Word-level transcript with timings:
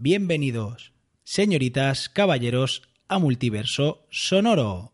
Bienvenidos, 0.00 0.92
señoritas, 1.24 2.08
caballeros, 2.08 2.82
a 3.08 3.18
Multiverso 3.18 4.06
Sonoro. 4.12 4.92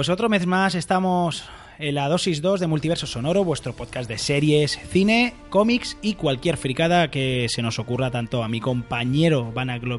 Pues 0.00 0.08
otro 0.08 0.30
mes 0.30 0.46
más 0.46 0.74
estamos 0.74 1.44
en 1.78 1.94
la 1.94 2.08
dosis 2.08 2.40
2 2.40 2.58
de 2.58 2.66
Multiverso 2.66 3.06
Sonoro, 3.06 3.44
vuestro 3.44 3.74
podcast 3.74 4.08
de 4.08 4.16
series, 4.16 4.78
cine, 4.88 5.34
cómics 5.50 5.98
y 6.00 6.14
cualquier 6.14 6.56
fricada 6.56 7.10
que 7.10 7.48
se 7.50 7.60
nos 7.60 7.78
ocurra 7.78 8.10
tanto 8.10 8.42
a 8.42 8.48
mi 8.48 8.60
compañero 8.62 9.52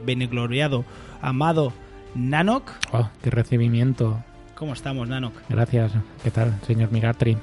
benegloriado, 0.03 0.85
amado 1.21 1.71
Nanok. 2.15 2.71
Oh, 2.91 3.11
qué 3.21 3.29
recibimiento. 3.29 4.23
¿Cómo 4.55 4.73
estamos, 4.73 5.07
Nanok? 5.07 5.35
Gracias. 5.49 5.91
¿Qué 6.23 6.31
tal, 6.31 6.59
señor 6.65 6.91
Miratri? 6.91 7.37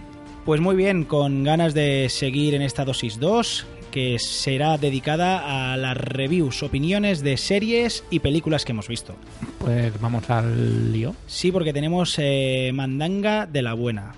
Pues 0.44 0.60
muy 0.60 0.74
bien, 0.74 1.04
con 1.04 1.44
ganas 1.44 1.74
de 1.74 2.08
seguir 2.08 2.56
en 2.56 2.62
esta 2.62 2.84
dosis 2.84 3.20
2 3.20 3.66
que 3.90 4.18
será 4.18 4.78
dedicada 4.78 5.72
a 5.72 5.76
las 5.76 5.96
reviews, 5.96 6.62
opiniones 6.62 7.22
de 7.22 7.36
series 7.36 8.04
y 8.10 8.20
películas 8.20 8.64
que 8.64 8.72
hemos 8.72 8.88
visto. 8.88 9.14
Pues 9.58 10.00
vamos 10.00 10.28
al 10.30 10.92
lío. 10.92 11.14
Sí, 11.26 11.52
porque 11.52 11.72
tenemos 11.72 12.14
eh, 12.18 12.70
mandanga 12.74 13.46
de 13.46 13.62
la 13.62 13.74
buena. 13.74 14.14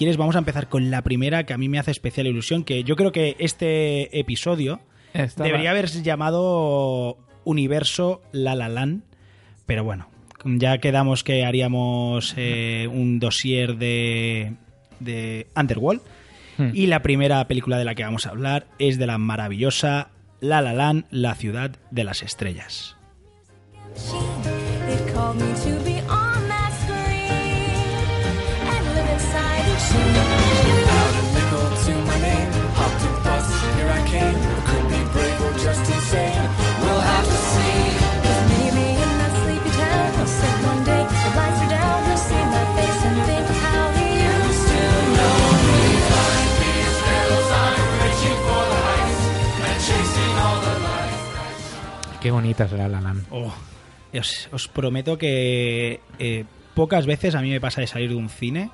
Quieres 0.00 0.16
vamos 0.16 0.34
a 0.34 0.38
empezar 0.38 0.68
con 0.70 0.90
la 0.90 1.02
primera 1.02 1.44
que 1.44 1.52
a 1.52 1.58
mí 1.58 1.68
me 1.68 1.78
hace 1.78 1.90
especial 1.90 2.26
ilusión, 2.26 2.64
que 2.64 2.82
yo 2.84 2.96
creo 2.96 3.12
que 3.12 3.36
este 3.38 4.18
episodio 4.18 4.80
Estaba- 5.12 5.46
debería 5.46 5.70
haberse 5.72 6.02
llamado 6.02 7.18
Universo 7.44 8.22
La 8.32 8.54
La 8.54 8.68
Land, 8.70 9.02
pero 9.66 9.84
bueno, 9.84 10.08
ya 10.44 10.78
quedamos 10.78 11.22
que 11.22 11.44
haríamos 11.44 12.32
eh, 12.38 12.88
un 12.90 13.18
dossier 13.20 13.76
de, 13.76 14.54
de 15.00 15.46
Underworld 15.54 16.00
Hmm. 16.58 16.72
y 16.74 16.86
la 16.88 17.00
primera 17.00 17.46
película 17.46 17.78
de 17.78 17.84
la 17.84 17.94
que 17.94 18.02
vamos 18.04 18.26
a 18.26 18.30
hablar 18.30 18.66
es 18.78 18.98
de 18.98 19.06
la 19.06 19.16
maravillosa 19.18 20.08
La 20.40 20.60
La 20.60 20.72
Land, 20.74 21.04
la 21.10 21.34
ciudad 21.34 21.70
de 21.90 22.04
las 22.04 22.22
estrellas. 22.22 22.96
Qué 52.20 52.30
bonita 52.30 52.64
es 52.64 52.72
la 52.72 52.86
La 52.86 53.00
Land. 53.00 53.26
Oh, 53.30 53.52
os, 54.12 54.48
os 54.52 54.68
prometo 54.68 55.16
que 55.16 56.00
eh, 56.18 56.44
pocas 56.74 57.06
veces 57.06 57.34
a 57.34 57.40
mí 57.40 57.50
me 57.50 57.60
pasa 57.60 57.80
de 57.80 57.86
salir 57.86 58.10
de 58.10 58.14
un 58.14 58.28
cine 58.28 58.70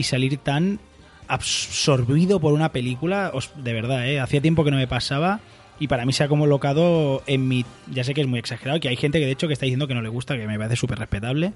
y 0.00 0.02
salir 0.02 0.38
tan 0.38 0.80
absorbido 1.28 2.40
por 2.40 2.52
una 2.54 2.72
película, 2.72 3.32
de 3.56 3.72
verdad, 3.72 4.08
¿eh? 4.08 4.18
hacía 4.18 4.40
tiempo 4.40 4.64
que 4.64 4.70
no 4.70 4.78
me 4.78 4.88
pasaba 4.88 5.40
y 5.78 5.86
para 5.86 6.04
mí 6.04 6.12
se 6.12 6.24
ha 6.24 6.28
colocado 6.28 7.22
en 7.26 7.46
mi, 7.46 7.64
ya 7.90 8.02
sé 8.02 8.14
que 8.14 8.22
es 8.22 8.26
muy 8.26 8.38
exagerado, 8.38 8.80
que 8.80 8.88
hay 8.88 8.96
gente 8.96 9.20
que 9.20 9.26
de 9.26 9.32
hecho 9.32 9.46
que 9.46 9.52
está 9.52 9.66
diciendo 9.66 9.86
que 9.86 9.94
no 9.94 10.02
le 10.02 10.08
gusta, 10.08 10.36
que 10.36 10.46
me 10.46 10.58
parece 10.58 10.76
súper 10.76 10.98
respetable, 10.98 11.52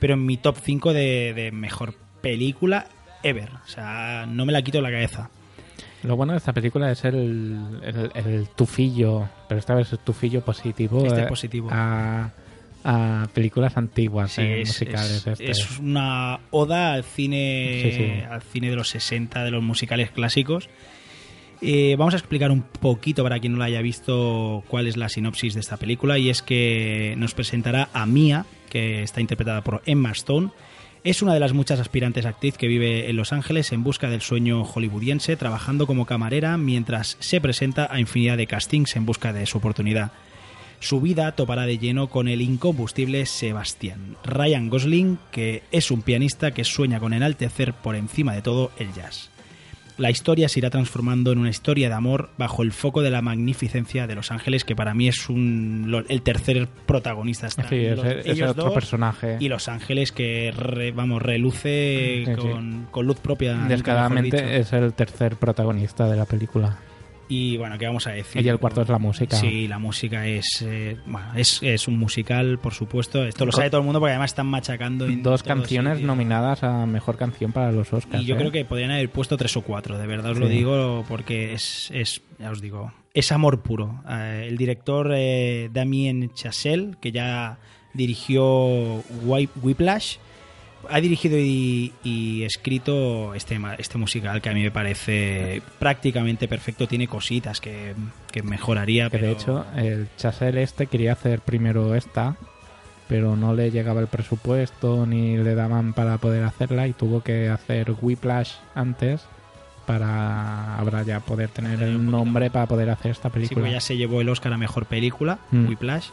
pero 0.00 0.14
en 0.14 0.26
mi 0.26 0.38
top 0.38 0.56
5 0.60 0.92
de, 0.92 1.34
de 1.34 1.52
mejor 1.52 1.94
película 2.20 2.86
ever, 3.22 3.50
o 3.64 3.68
sea, 3.68 4.26
no 4.26 4.44
me 4.44 4.52
la 4.52 4.62
quito 4.62 4.78
de 4.78 4.82
la 4.82 4.90
cabeza. 4.90 5.30
Lo 6.02 6.16
bueno 6.16 6.32
de 6.32 6.38
esta 6.38 6.52
película 6.52 6.90
es 6.90 7.04
el, 7.04 7.80
el, 7.84 8.10
el 8.14 8.48
tufillo, 8.48 9.28
pero 9.48 9.60
esta 9.60 9.74
vez 9.74 9.92
es 9.92 10.00
tufillo 10.00 10.40
positivo, 10.40 11.06
Este 11.06 11.22
eh, 11.22 11.26
positivo. 11.26 11.68
A, 11.70 12.30
a 12.84 13.28
películas 13.34 13.76
antiguas, 13.76 14.32
Sí, 14.32 14.42
eh, 14.42 14.62
es, 14.62 14.68
musicales. 14.68 15.10
es- 15.10 15.26
este. 15.26 15.50
es 15.50 15.78
una 15.78 16.40
oda 16.50 16.92
al 16.94 17.04
cine, 17.04 17.80
Sí, 17.82 17.92
sí. 17.92 18.12
al 18.30 18.42
cine 18.42 18.70
de 18.70 18.76
los 18.76 18.88
60, 18.88 19.44
de 19.44 19.50
los 19.50 19.62
musicales 19.62 20.10
clásicos. 20.10 20.68
Eh, 21.60 21.94
vamos 21.96 22.14
a 22.14 22.16
explicar 22.16 22.50
un 22.50 22.62
poquito 22.62 23.22
para 23.22 23.38
quien 23.38 23.52
no 23.52 23.58
la 23.60 23.66
haya 23.66 23.82
visto 23.82 24.64
cuál 24.66 24.88
es 24.88 24.96
la 24.96 25.08
sinopsis 25.08 25.54
de 25.54 25.60
esta 25.60 25.76
película 25.76 26.18
y 26.18 26.28
es 26.28 26.42
que 26.42 27.14
nos 27.18 27.34
presentará 27.34 27.88
a 27.92 28.04
Mia, 28.04 28.46
que 28.68 29.02
está 29.04 29.20
interpretada 29.20 29.62
por 29.62 29.80
Emma 29.86 30.10
Stone. 30.10 30.50
Es 31.04 31.22
una 31.22 31.34
de 31.34 31.40
las 31.40 31.52
muchas 31.52 31.78
aspirantes 31.78 32.26
actriz 32.26 32.56
que 32.56 32.66
vive 32.68 33.08
en 33.10 33.16
Los 33.16 33.32
Ángeles 33.32 33.70
en 33.72 33.84
busca 33.84 34.08
del 34.10 34.22
sueño 34.22 34.64
hollywoodiense, 34.64 35.36
trabajando 35.36 35.86
como 35.86 36.04
camarera 36.06 36.56
mientras 36.56 37.16
se 37.20 37.40
presenta 37.40 37.88
a 37.92 38.00
infinidad 38.00 38.36
de 38.36 38.46
castings 38.48 38.96
en 38.96 39.06
busca 39.06 39.32
de 39.32 39.46
su 39.46 39.58
oportunidad. 39.58 40.10
Su 40.82 41.00
vida 41.00 41.30
topará 41.32 41.62
de 41.64 41.78
lleno 41.78 42.08
con 42.08 42.26
el 42.26 42.42
incombustible 42.42 43.24
Sebastián, 43.24 44.16
Ryan 44.24 44.68
Gosling, 44.68 45.16
que 45.30 45.62
es 45.70 45.92
un 45.92 46.02
pianista 46.02 46.50
que 46.50 46.64
sueña 46.64 46.98
con 46.98 47.12
enaltecer 47.12 47.72
por 47.72 47.94
encima 47.94 48.34
de 48.34 48.42
todo 48.42 48.72
el 48.80 48.92
jazz. 48.92 49.30
La 49.96 50.10
historia 50.10 50.48
se 50.48 50.58
irá 50.58 50.70
transformando 50.70 51.30
en 51.30 51.38
una 51.38 51.50
historia 51.50 51.88
de 51.88 51.94
amor 51.94 52.30
bajo 52.36 52.64
el 52.64 52.72
foco 52.72 53.00
de 53.02 53.10
la 53.12 53.22
magnificencia 53.22 54.08
de 54.08 54.16
Los 54.16 54.32
Ángeles, 54.32 54.64
que 54.64 54.74
para 54.74 54.92
mí 54.92 55.06
es 55.06 55.28
un, 55.28 56.04
el 56.08 56.22
tercer 56.22 56.66
protagonista. 56.66 57.48
Sí, 57.48 57.60
los- 57.90 58.04
es 58.04 58.42
otro 58.42 58.64
dos 58.64 58.74
personaje. 58.74 59.36
y 59.38 59.48
Los 59.48 59.68
Ángeles 59.68 60.10
que, 60.10 60.50
re- 60.56 60.90
vamos, 60.90 61.22
reluce 61.22 62.24
Sí, 62.26 62.32
sí. 62.34 62.40
con, 62.40 62.88
con 62.90 63.06
luz 63.06 63.20
propia. 63.20 63.54
Descaradamente 63.68 64.58
es 64.58 64.72
el 64.72 64.94
tercer 64.94 65.36
protagonista 65.36 66.08
de 66.08 66.16
la 66.16 66.24
película. 66.24 66.78
Y 67.34 67.56
bueno, 67.56 67.78
¿qué 67.78 67.86
vamos 67.86 68.06
a 68.06 68.10
decir? 68.10 68.44
Y 68.44 68.48
el 68.50 68.58
cuarto 68.58 68.82
es 68.82 68.88
la 68.90 68.98
música. 68.98 69.36
Sí, 69.36 69.66
la 69.66 69.78
música 69.78 70.26
es, 70.26 70.62
eh, 70.66 70.98
bueno, 71.06 71.28
es, 71.34 71.62
es 71.62 71.88
un 71.88 71.98
musical, 71.98 72.58
por 72.58 72.74
supuesto. 72.74 73.24
Esto 73.24 73.46
lo 73.46 73.52
sabe 73.52 73.70
todo 73.70 73.80
el 73.80 73.86
mundo 73.86 74.00
porque 74.00 74.10
además 74.10 74.32
están 74.32 74.48
machacando. 74.48 75.06
En 75.06 75.22
Dos 75.22 75.42
canciones 75.42 75.94
sitios. 75.94 76.06
nominadas 76.08 76.62
a 76.62 76.84
mejor 76.84 77.16
canción 77.16 77.50
para 77.52 77.72
los 77.72 77.90
Oscars. 77.92 78.22
Y 78.22 78.26
yo 78.26 78.34
¿eh? 78.34 78.38
creo 78.38 78.50
que 78.52 78.64
podrían 78.66 78.90
haber 78.90 79.08
puesto 79.10 79.38
tres 79.38 79.56
o 79.56 79.62
cuatro, 79.62 79.96
de 79.96 80.06
verdad 80.06 80.32
os 80.32 80.38
lo 80.38 80.48
digo, 80.48 81.04
porque 81.08 81.54
es, 81.54 81.90
es, 81.94 82.20
ya 82.38 82.50
os 82.50 82.60
digo, 82.60 82.92
es 83.14 83.32
amor 83.32 83.62
puro. 83.62 84.02
Eh, 84.10 84.46
el 84.50 84.58
director 84.58 85.10
eh, 85.14 85.70
Damien 85.72 86.34
Chazelle, 86.34 86.96
que 87.00 87.12
ya 87.12 87.56
dirigió 87.94 89.02
Whip- 89.24 89.50
Whiplash, 89.62 90.16
ha 90.90 91.00
dirigido 91.00 91.38
y, 91.38 91.92
y 92.04 92.42
escrito 92.44 93.34
este, 93.34 93.58
este 93.78 93.98
musical 93.98 94.40
que 94.42 94.48
a 94.50 94.54
mí 94.54 94.62
me 94.62 94.70
parece 94.70 95.62
prácticamente 95.78 96.48
perfecto. 96.48 96.86
Tiene 96.88 97.06
cositas 97.08 97.60
que, 97.60 97.94
que 98.30 98.42
mejoraría, 98.42 99.04
Que 99.10 99.18
pero 99.18 99.26
de 99.26 99.32
hecho, 99.32 99.66
el 99.76 100.08
Chazelle 100.16 100.62
este 100.62 100.86
quería 100.86 101.12
hacer 101.12 101.40
primero 101.40 101.94
esta, 101.94 102.36
pero 103.08 103.36
no 103.36 103.54
le 103.54 103.70
llegaba 103.70 104.00
el 104.00 104.06
presupuesto 104.06 105.06
ni 105.06 105.36
le 105.36 105.54
daban 105.54 105.92
para 105.92 106.18
poder 106.18 106.44
hacerla 106.44 106.86
y 106.88 106.92
tuvo 106.92 107.22
que 107.22 107.48
hacer 107.48 107.94
Whiplash 108.00 108.52
antes 108.74 109.22
para 109.86 110.76
ahora 110.78 111.02
ya 111.02 111.20
poder 111.20 111.48
tener 111.48 111.78
un 111.78 111.84
el 111.84 112.10
nombre 112.10 112.50
para 112.50 112.66
poder 112.66 112.88
hacer 112.90 113.10
esta 113.10 113.28
Sí, 113.28 113.32
película. 113.34 113.60
pues 113.62 113.72
ya 113.72 113.80
se 113.80 113.96
llevó 113.96 114.20
el 114.20 114.28
Oscar 114.28 114.52
a 114.52 114.56
mejor 114.56 114.86
película, 114.86 115.38
Mm. 115.50 115.66
Whiplash, 115.68 116.06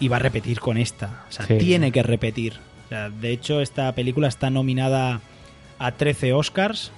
y 0.00 0.08
va 0.08 0.16
a 0.16 0.20
repetir 0.20 0.60
con 0.60 0.78
esta. 0.78 1.24
O 1.28 1.32
sea, 1.32 1.46
Sí. 1.46 1.58
tiene 1.58 1.92
que 1.92 2.02
repetir. 2.02 2.54
O 2.86 2.88
sea, 2.88 3.10
de 3.10 3.32
hecho, 3.32 3.60
esta 3.60 3.92
película 3.94 4.28
está 4.28 4.48
nominada 4.48 5.20
a 5.78 5.92
13 5.92 6.32
Oscars, 6.32 6.92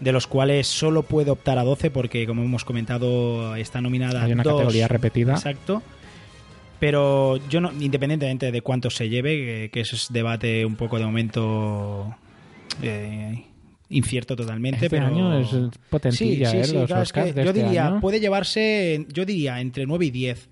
de 0.00 0.12
los 0.12 0.26
cuales 0.26 0.66
solo 0.66 1.04
puede 1.04 1.30
optar 1.30 1.58
a 1.58 1.64
12 1.64 1.90
porque, 1.90 2.26
como 2.26 2.42
hemos 2.42 2.64
comentado, 2.64 3.54
está 3.56 3.80
nominada 3.80 4.24
Hay 4.24 4.32
una 4.32 4.42
a 4.42 4.44
dos. 4.44 4.54
categoría 4.54 4.88
repetida. 4.88 5.34
Exacto. 5.34 5.82
Pero 6.80 7.38
yo 7.48 7.60
no, 7.60 7.72
independientemente 7.72 8.52
de 8.52 8.62
cuánto 8.62 8.90
se 8.90 9.08
lleve, 9.08 9.70
que, 9.70 9.80
ese 9.80 9.96
es 9.96 10.12
debate 10.12 10.64
un 10.64 10.76
poco 10.76 10.98
de 10.98 11.04
momento 11.04 12.14
eh, 12.82 13.44
incierto 13.88 14.36
totalmente. 14.36 14.86
Este 14.86 14.90
pero... 14.90 15.06
año 15.06 15.38
es 15.38 15.48
potentilla, 15.90 16.50
¿eh? 16.52 16.66
Los 16.72 16.86
claro, 16.86 17.02
es 17.02 17.12
que 17.12 17.20
Oscars 17.20 17.34
de 17.34 17.44
yo 17.44 17.50
este 17.50 17.64
diría, 17.64 17.86
año. 17.88 18.00
puede 18.00 18.20
llevarse, 18.20 19.06
yo 19.12 19.24
diría, 19.24 19.60
entre 19.60 19.86
9 19.86 20.06
y 20.06 20.10
10. 20.10 20.48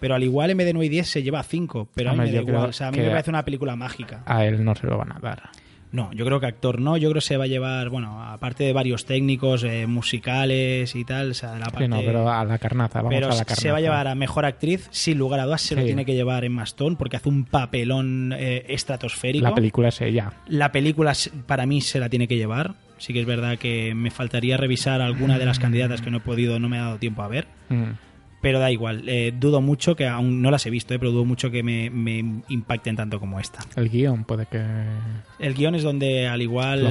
Pero 0.00 0.14
al 0.14 0.22
igual 0.22 0.50
en 0.50 0.56
vez 0.56 0.66
de 0.66 0.72
9 0.72 0.86
y 0.86 0.88
10 0.88 1.06
se 1.06 1.22
lleva 1.22 1.42
5. 1.42 1.88
Pero 1.94 2.10
Hombre, 2.10 2.24
a 2.24 2.26
mí 2.26 2.32
me 2.32 2.44
da 2.44 2.50
igual. 2.50 2.70
O 2.70 2.72
sea, 2.72 2.88
a 2.88 2.90
mí 2.90 2.98
me 2.98 3.10
parece 3.10 3.30
una 3.30 3.44
película 3.44 3.76
mágica. 3.76 4.22
A 4.26 4.44
él 4.44 4.64
no 4.64 4.74
se 4.74 4.86
lo 4.86 4.98
van 4.98 5.12
a 5.12 5.20
dar. 5.20 5.50
No, 5.92 6.12
yo 6.12 6.24
creo 6.24 6.38
que 6.38 6.46
actor 6.46 6.80
no. 6.80 6.96
Yo 6.96 7.10
creo 7.10 7.20
que 7.20 7.26
se 7.26 7.36
va 7.36 7.44
a 7.44 7.48
llevar, 7.48 7.88
bueno, 7.88 8.22
aparte 8.22 8.62
de 8.62 8.72
varios 8.72 9.06
técnicos 9.06 9.64
eh, 9.64 9.86
musicales 9.86 10.94
y 10.94 11.04
tal, 11.04 11.32
o 11.32 11.34
sea, 11.34 11.52
de 11.54 11.58
la 11.58 11.66
parte... 11.66 11.84
Sí, 11.84 11.88
no, 11.88 11.98
pero 11.98 12.30
a 12.30 12.44
la 12.44 12.58
carnaza, 12.58 13.00
vamos 13.00 13.12
pero 13.12 13.26
a 13.26 13.30
la 13.30 13.44
carnaza. 13.44 13.60
se 13.60 13.70
va 13.72 13.78
a 13.78 13.80
llevar 13.80 14.06
a 14.06 14.14
mejor 14.14 14.44
actriz, 14.44 14.86
sin 14.92 15.18
lugar 15.18 15.40
a 15.40 15.46
dudas, 15.46 15.62
se 15.62 15.74
lo 15.74 15.82
tiene 15.82 16.04
que 16.04 16.14
llevar 16.14 16.44
Emma 16.44 16.62
Stone 16.62 16.96
porque 16.96 17.16
hace 17.16 17.28
un 17.28 17.44
papelón 17.44 18.32
eh, 18.36 18.64
estratosférico. 18.68 19.44
La 19.44 19.54
película 19.54 19.88
es 19.88 20.00
ella. 20.00 20.32
La 20.46 20.70
película 20.70 21.12
para 21.46 21.66
mí 21.66 21.80
se 21.80 21.98
la 21.98 22.08
tiene 22.08 22.28
que 22.28 22.36
llevar. 22.36 22.74
Sí 22.98 23.12
que 23.12 23.20
es 23.20 23.26
verdad 23.26 23.58
que 23.58 23.94
me 23.94 24.10
faltaría 24.10 24.58
revisar 24.58 25.00
alguna 25.00 25.38
de 25.38 25.46
las 25.46 25.58
candidatas 25.58 26.02
que 26.02 26.10
no 26.10 26.18
he 26.18 26.20
podido, 26.20 26.58
no 26.58 26.68
me 26.68 26.78
ha 26.78 26.82
dado 26.82 26.98
tiempo 26.98 27.22
a 27.22 27.28
ver. 27.28 27.46
Mm. 27.70 27.92
Pero 28.42 28.58
da 28.58 28.70
igual, 28.70 29.06
eh, 29.06 29.34
dudo 29.38 29.60
mucho 29.60 29.94
que 29.96 30.06
aún 30.06 30.40
no 30.40 30.50
las 30.50 30.64
he 30.64 30.70
visto, 30.70 30.94
eh, 30.94 30.98
pero 30.98 31.10
dudo 31.10 31.26
mucho 31.26 31.50
que 31.50 31.62
me, 31.62 31.90
me 31.90 32.18
impacten 32.48 32.96
tanto 32.96 33.20
como 33.20 33.38
esta. 33.38 33.60
El 33.76 33.90
guion 33.90 34.24
puede 34.24 34.46
que... 34.46 34.64
El 35.38 35.52
guion 35.54 35.74
es 35.74 35.82
donde 35.82 36.26
al 36.26 36.40
igual 36.40 36.86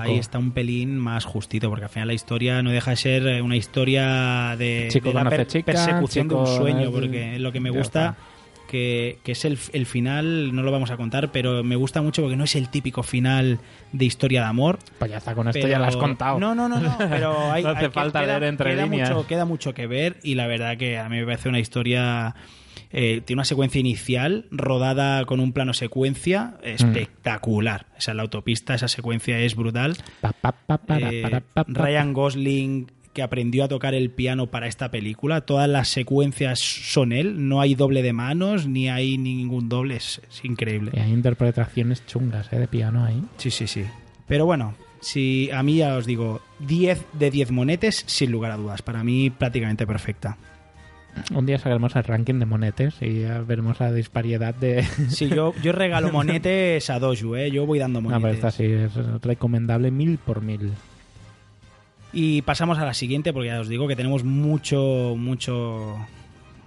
ahí 0.00 0.18
está 0.18 0.38
un 0.38 0.50
pelín 0.50 0.96
más 0.98 1.24
justito, 1.24 1.68
porque 1.68 1.84
al 1.84 1.90
final 1.90 2.08
la 2.08 2.14
historia 2.14 2.62
no 2.64 2.70
deja 2.72 2.90
de 2.90 2.96
ser 2.96 3.26
eh, 3.28 3.42
una 3.42 3.54
historia 3.56 4.56
de, 4.58 4.88
de 5.08 5.14
la 5.14 5.20
conoce 5.24 5.46
chica, 5.46 5.66
persecución 5.66 6.26
de 6.28 6.34
un 6.34 6.46
sueño, 6.58 6.80
es- 6.86 6.90
porque 6.90 7.38
lo 7.38 7.52
que 7.52 7.60
me 7.60 7.70
gusta, 7.70 8.08
está. 8.10 8.16
Que, 8.68 9.18
que 9.24 9.32
es 9.32 9.44
el, 9.44 9.58
el 9.72 9.86
final, 9.86 10.54
no 10.54 10.62
lo 10.62 10.70
vamos 10.70 10.92
a 10.92 10.96
contar, 10.96 11.32
pero 11.32 11.64
me 11.64 11.74
gusta 11.74 12.00
mucho 12.02 12.22
porque 12.22 12.36
no 12.36 12.44
es 12.44 12.54
el 12.54 12.68
típico 12.68 13.02
final 13.02 13.58
de 13.92 14.04
historia 14.04 14.42
de 14.42 14.46
amor. 14.46 14.78
Ya 15.08 15.16
está, 15.16 15.34
con 15.34 15.48
esto 15.48 15.58
pero- 15.60 15.68
ya 15.72 15.78
lo 15.80 15.86
has 15.86 15.96
contado. 15.96 16.38
No, 16.38 16.54
no, 16.54 16.68
no, 16.68 16.78
no, 16.78 16.96
pero 17.10 17.50
hay, 17.50 17.64
No 17.64 17.70
hace 17.70 17.78
hay 17.80 17.86
que- 17.86 17.90
falta 17.90 18.20
queda, 18.20 18.38
leer 18.38 18.44
entre 18.50 18.70
queda 18.70 18.84
líneas. 18.84 19.10
Mucho, 19.10 19.26
queda 19.26 19.44
mucho 19.44 19.74
que 19.74 19.86
ver 19.88 20.18
y 20.22 20.36
la 20.36 20.46
verdad 20.46 20.76
que 20.76 20.98
a 20.98 21.08
mí 21.08 21.16
me 21.16 21.24
parece 21.24 21.48
una 21.48 21.58
historia... 21.58 22.36
eh, 22.92 23.20
tiene 23.24 23.38
una 23.40 23.44
secuencia 23.44 23.78
inicial 23.80 24.46
rodada 24.50 25.24
con 25.26 25.40
un 25.40 25.52
plano 25.52 25.74
secuencia 25.74 26.54
Mm. 26.62 26.66
espectacular. 26.68 27.86
Esa 27.98 28.14
la 28.14 28.22
autopista, 28.22 28.74
esa 28.74 28.88
secuencia 28.88 29.38
es 29.40 29.54
brutal. 29.56 29.96
Pa, 30.20 30.32
pa, 30.32 30.52
pa, 30.52 30.98
Eh. 30.98 31.42
Ryan 31.66 32.12
Gosling 32.12 32.90
que 33.18 33.22
aprendió 33.24 33.64
a 33.64 33.68
tocar 33.68 33.96
el 33.96 34.10
piano 34.12 34.46
para 34.46 34.68
esta 34.68 34.92
película. 34.92 35.40
Todas 35.40 35.68
las 35.68 35.88
secuencias 35.88 36.60
son 36.60 37.10
él. 37.12 37.48
No 37.48 37.60
hay 37.60 37.74
doble 37.74 38.00
de 38.02 38.12
manos 38.12 38.68
ni 38.68 38.88
hay 38.88 39.18
ningún 39.18 39.68
doble. 39.68 39.96
Es, 39.96 40.22
es 40.30 40.44
increíble. 40.44 40.92
Y 40.94 41.00
hay 41.00 41.12
interpretaciones 41.12 42.06
chungas 42.06 42.52
¿eh? 42.52 42.60
de 42.60 42.68
piano 42.68 43.04
ahí. 43.04 43.20
Sí, 43.36 43.50
sí, 43.50 43.66
sí. 43.66 43.82
Pero 44.28 44.46
bueno, 44.46 44.74
si 45.00 45.50
a 45.52 45.64
mí 45.64 45.78
ya 45.78 45.96
os 45.96 46.06
digo, 46.06 46.40
10 46.60 47.06
de 47.14 47.30
10 47.32 47.50
monetes, 47.50 48.04
sin 48.06 48.30
lugar 48.30 48.52
a 48.52 48.56
dudas. 48.56 48.82
Para 48.82 49.02
mí 49.02 49.30
prácticamente 49.30 49.84
perfecta. 49.84 50.36
Un 51.34 51.44
día 51.44 51.58
sacaremos 51.58 51.96
el 51.96 52.04
ranking 52.04 52.38
de 52.38 52.46
monetes 52.46 52.94
y 53.00 53.22
ya 53.22 53.40
veremos 53.40 53.80
la 53.80 53.92
disparidad 53.92 54.54
de... 54.54 54.84
Sí, 55.08 55.28
yo, 55.28 55.54
yo 55.60 55.72
regalo 55.72 56.12
monetes 56.12 56.88
a 56.88 57.00
Doju, 57.00 57.34
¿eh? 57.34 57.50
Yo 57.50 57.66
voy 57.66 57.80
dando 57.80 58.00
No, 58.00 58.10
pero 58.10 58.20
monetes. 58.20 58.44
esta 58.44 58.50
sí 58.52 58.64
es 58.64 58.94
recomendable 59.22 59.90
mil 59.90 60.18
por 60.18 60.40
mil. 60.40 60.70
Y 62.12 62.42
pasamos 62.42 62.78
a 62.78 62.84
la 62.84 62.94
siguiente 62.94 63.32
porque 63.32 63.48
ya 63.48 63.60
os 63.60 63.68
digo 63.68 63.86
que 63.86 63.96
tenemos 63.96 64.24
mucho, 64.24 65.14
mucho, 65.16 65.96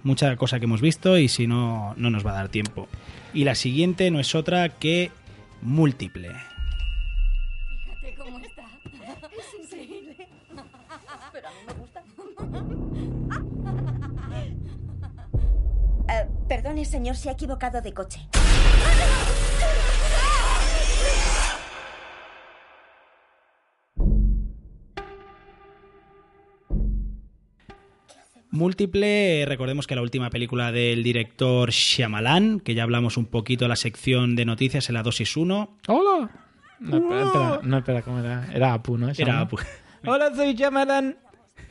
mucha 0.04 0.36
cosa 0.36 0.58
que 0.58 0.66
hemos 0.66 0.80
visto 0.80 1.18
y 1.18 1.28
si 1.28 1.46
no, 1.46 1.94
no 1.96 2.10
nos 2.10 2.24
va 2.24 2.30
a 2.32 2.34
dar 2.34 2.48
tiempo. 2.48 2.88
Y 3.34 3.44
la 3.44 3.54
siguiente 3.54 4.10
no 4.10 4.20
es 4.20 4.34
otra 4.34 4.68
que 4.68 5.10
múltiple. 5.60 6.30
Fíjate 7.84 8.14
cómo 8.14 8.38
está. 8.38 8.62
Es 9.38 9.64
increíble. 9.64 10.28
Pero 11.32 11.48
a 11.48 11.50
mí 11.50 11.56
me 11.66 11.72
gusta. 11.74 12.02
Eh, 16.08 16.26
perdone, 16.48 16.84
señor, 16.84 17.16
se 17.16 17.30
ha 17.30 17.32
equivocado 17.32 17.80
de 17.80 17.92
coche. 17.92 18.20
Múltiple, 28.52 29.44
recordemos 29.46 29.86
que 29.86 29.94
la 29.94 30.02
última 30.02 30.28
película 30.28 30.70
del 30.72 31.02
director 31.02 31.70
Shyamalan, 31.70 32.60
que 32.60 32.74
ya 32.74 32.82
hablamos 32.82 33.16
un 33.16 33.24
poquito 33.24 33.64
en 33.64 33.70
la 33.70 33.76
sección 33.76 34.36
de 34.36 34.44
noticias 34.44 34.90
en 34.90 34.94
la 34.94 35.02
dosis 35.02 35.38
1, 35.38 35.76
¡Hola! 35.88 36.30
No, 36.78 36.96
espera, 36.98 37.22
espera, 37.24 37.60
no, 37.62 37.78
espera, 37.78 38.02
¿cómo 38.02 38.18
era? 38.18 38.46
Era 38.52 38.74
Apu, 38.74 38.98
¿no? 38.98 39.08
Era 39.16 39.48
pues, 39.48 39.66
Hola, 40.06 40.34
soy 40.36 40.52
Shyamalan. 40.52 41.16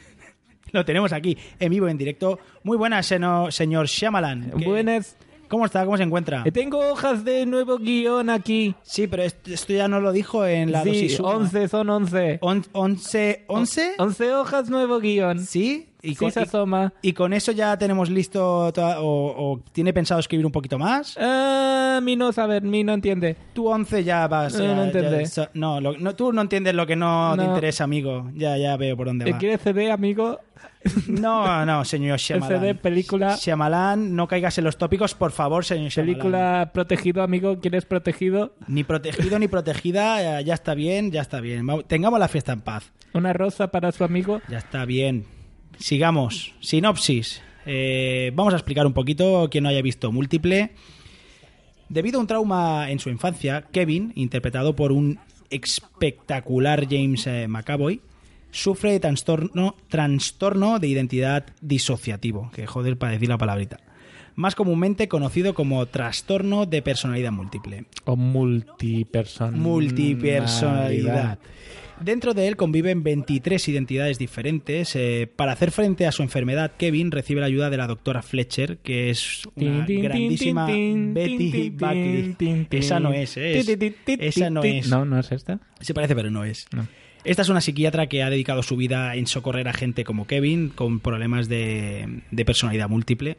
lo 0.71 0.83
tenemos 0.83 1.13
aquí 1.13 1.37
en 1.59 1.69
vivo, 1.69 1.87
en 1.87 1.99
directo. 1.99 2.39
Muy 2.63 2.77
buenas, 2.77 3.05
señor 3.05 3.85
Shyamalan. 3.85 4.51
¿Qué- 4.57 4.65
Buenas. 4.65 5.17
¿Cómo 5.49 5.65
está? 5.65 5.83
¿Cómo 5.83 5.97
se 5.97 6.03
encuentra? 6.03 6.43
Eh, 6.45 6.51
Tengo 6.53 6.79
hojas 6.79 7.25
de 7.25 7.45
nuevo 7.45 7.77
guion 7.77 8.29
aquí. 8.29 8.73
Sí, 8.83 9.07
pero 9.07 9.21
esto, 9.23 9.73
ya 9.73 9.89
no 9.89 9.99
lo 9.99 10.13
dijo 10.13 10.45
en 10.47 10.71
la 10.71 10.81
sí, 10.81 10.89
dosis 10.89 11.19
1. 11.19 11.27
11, 11.29 11.67
son 11.67 11.89
11. 11.89 12.37
On- 12.41 12.65
once, 12.71 13.43
¿Once? 13.47 13.91
11 13.97 14.33
hojas, 14.33 14.69
nuevo 14.69 14.99
guion. 15.01 15.39
Sí. 15.45 15.89
Y 16.03 16.09
Sí, 16.09 16.15
con, 16.15 16.31
se 16.31 16.39
y- 16.39 16.43
asoma. 16.43 16.93
y 17.01 17.13
con 17.13 17.31
eso 17.33 17.51
ya 17.51 17.77
tenemos 17.77 18.09
listo 18.09 18.71
toda- 18.73 19.01
o, 19.01 19.51
o 19.53 19.59
tiene 19.71 19.93
pensado 19.93 20.19
escribir 20.19 20.45
un 20.45 20.51
poquito 20.51 20.79
más. 20.79 21.15
Ah, 21.19 21.99
mi 22.01 22.15
no 22.15 22.31
saber, 22.31 22.63
mi 22.63 22.83
no 22.83 22.93
entiende. 22.93 23.35
Tú 23.53 23.67
11 23.67 24.03
ya 24.03 24.27
vas. 24.27 24.53
No, 24.55 24.63
ya- 24.63 24.69
no 24.73 24.75
ya- 24.77 24.83
entiende. 24.85 25.25
so- 25.27 25.49
no, 25.53 25.79
lo- 25.79 25.97
no, 25.97 26.15
tú 26.15 26.33
no 26.33 26.41
entiendes 26.41 26.73
lo 26.73 26.87
que 26.87 26.95
no, 26.95 27.33
te 27.37 27.43
No. 27.43 27.49
interesa, 27.49 27.83
amigo. 27.83 28.31
Ya, 28.33 28.57
ya 28.57 28.75
veo 28.77 28.97
por 28.97 29.07
dónde 29.07 29.29
¿Eh, 29.29 29.33
va. 29.33 29.37
¿Quieres 29.37 29.61
CD, 29.61 29.91
amigo? 29.91 30.39
No, 31.07 31.65
no, 31.65 31.85
señor 31.85 32.17
Shyamalan. 32.19 32.59
CD, 32.59 32.75
película. 32.75 33.35
Shyamalan, 33.35 34.15
no 34.15 34.27
caigas 34.27 34.57
en 34.57 34.63
los 34.63 34.77
tópicos, 34.77 35.13
por 35.13 35.31
favor, 35.31 35.63
señor 35.65 35.89
Shyamalan. 35.91 36.13
Película 36.15 36.71
protegido, 36.73 37.21
amigo. 37.23 37.59
¿Quieres 37.59 37.85
protegido? 37.85 38.55
Ni 38.67 38.83
protegido 38.83 39.37
ni 39.37 39.47
protegida, 39.47 40.21
ya, 40.23 40.41
ya 40.41 40.53
está 40.55 40.73
bien, 40.73 41.11
ya 41.11 41.21
está 41.21 41.39
bien. 41.41 41.67
Tengamos 41.87 42.19
la 42.19 42.27
fiesta 42.27 42.53
en 42.53 42.61
paz. 42.61 42.91
Una 43.13 43.33
rosa 43.33 43.67
para 43.69 43.91
su 43.91 44.03
amigo. 44.03 44.41
Ya 44.49 44.57
está 44.57 44.85
bien. 44.85 45.25
Sigamos. 45.77 46.53
Sinopsis. 46.59 47.41
Eh, 47.65 48.31
vamos 48.33 48.53
a 48.53 48.57
explicar 48.57 48.85
un 48.85 48.93
poquito 48.93 49.47
quien 49.49 49.63
no 49.63 49.69
haya 49.69 49.81
visto 49.81 50.11
múltiple. 50.11 50.71
Debido 51.89 52.17
a 52.17 52.21
un 52.21 52.27
trauma 52.27 52.89
en 52.89 52.99
su 52.99 53.09
infancia, 53.09 53.65
Kevin, 53.71 54.13
interpretado 54.15 54.75
por 54.75 54.91
un 54.91 55.19
espectacular 55.49 56.87
James 56.89 57.27
eh, 57.27 57.47
McAvoy, 57.47 58.01
sufre 58.51 58.91
de 58.91 58.99
trastorno, 58.99 59.75
trastorno 59.89 60.79
de 60.79 60.87
identidad 60.87 61.45
disociativo, 61.61 62.49
que 62.53 62.67
joder 62.67 62.97
para 62.97 63.13
decir 63.13 63.29
la 63.29 63.37
palabrita, 63.37 63.79
más 64.35 64.55
comúnmente 64.55 65.07
conocido 65.07 65.53
como 65.53 65.85
trastorno 65.85 66.65
de 66.65 66.81
personalidad 66.81 67.31
múltiple. 67.31 67.85
O 68.05 68.15
multipersonalidad. 68.15 69.61
Multipersonalidad. 69.61 71.39
Dentro 72.03 72.33
de 72.33 72.47
él 72.47 72.55
conviven 72.57 73.03
23 73.03 73.67
identidades 73.69 74.17
diferentes. 74.17 74.95
Eh, 74.95 75.29
para 75.35 75.51
hacer 75.53 75.71
frente 75.71 76.05
a 76.07 76.11
su 76.11 76.23
enfermedad, 76.23 76.71
Kevin 76.77 77.11
recibe 77.11 77.41
la 77.41 77.47
ayuda 77.47 77.69
de 77.69 77.77
la 77.77 77.87
doctora 77.87 78.21
Fletcher, 78.21 78.77
que 78.79 79.09
es 79.09 79.43
una 79.55 79.85
grandísima 80.03 80.65
Betty 81.13 81.69
Buckley. 81.69 82.35
Esa 82.71 82.99
no 82.99 83.13
es, 83.13 83.37
¿eh? 83.37 83.59
Es- 83.59 83.65
esa 84.37 84.49
no 84.49 84.61
es. 84.63 84.89
No, 84.89 85.05
no 85.05 85.19
es 85.19 85.31
esta. 85.31 85.59
Se 85.79 85.93
parece, 85.93 86.15
pero 86.15 86.29
no 86.31 86.43
es. 86.43 86.65
No. 86.73 86.87
Esta 87.23 87.43
es 87.43 87.49
una 87.49 87.61
psiquiatra 87.61 88.07
que 88.07 88.23
ha 88.23 88.29
dedicado 88.31 88.63
su 88.63 88.75
vida 88.77 89.15
en 89.15 89.27
socorrer 89.27 89.67
a 89.67 89.73
gente 89.73 90.03
como 90.03 90.25
Kevin 90.25 90.69
con 90.69 90.99
problemas 90.99 91.47
de, 91.49 92.21
de 92.31 92.45
personalidad 92.45 92.89
múltiple. 92.89 93.37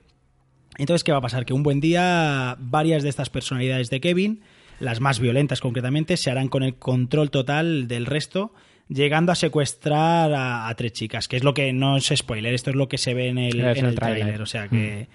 Entonces, 0.79 1.03
¿qué 1.05 1.11
va 1.13 1.19
a 1.19 1.23
pasar? 1.23 1.45
Que 1.45 1.53
un 1.53 1.63
buen 1.65 1.81
día 1.81 2.57
varias 2.61 3.03
de 3.03 3.09
estas 3.09 3.29
personalidades 3.29 3.91
de 3.91 4.01
Kevin, 4.01 4.41
las 4.83 5.01
más 5.01 5.21
violentas 5.21 5.61
concretamente, 5.61 6.17
se 6.17 6.31
harán 6.31 6.49
con 6.49 6.63
el 6.63 6.75
control 6.75 7.31
total 7.31 7.87
del 7.89 8.05
resto, 8.05 8.53
llegando 8.89 9.33
a 9.33 9.37
secuestrar 9.37 10.35
a, 10.35 10.69
a 10.69 10.75
tres 10.75 10.93
chicas, 10.93 11.29
que 11.29 11.37
es 11.37 11.45
lo 11.45 11.55
que 11.55 11.73
no 11.73 11.97
es 11.97 12.13
spoiler, 12.15 12.53
esto 12.53 12.71
es 12.71 12.77
lo 12.77 12.89
que 12.89 12.99
se 12.99 13.15
ve 13.15 13.29
en 13.29 13.39
el, 13.39 13.61
en 13.61 13.67
el 13.67 13.87
el 13.87 13.95
tráiler, 13.95 14.43
o 14.43 14.47
sea 14.47 14.69
que... 14.69 15.09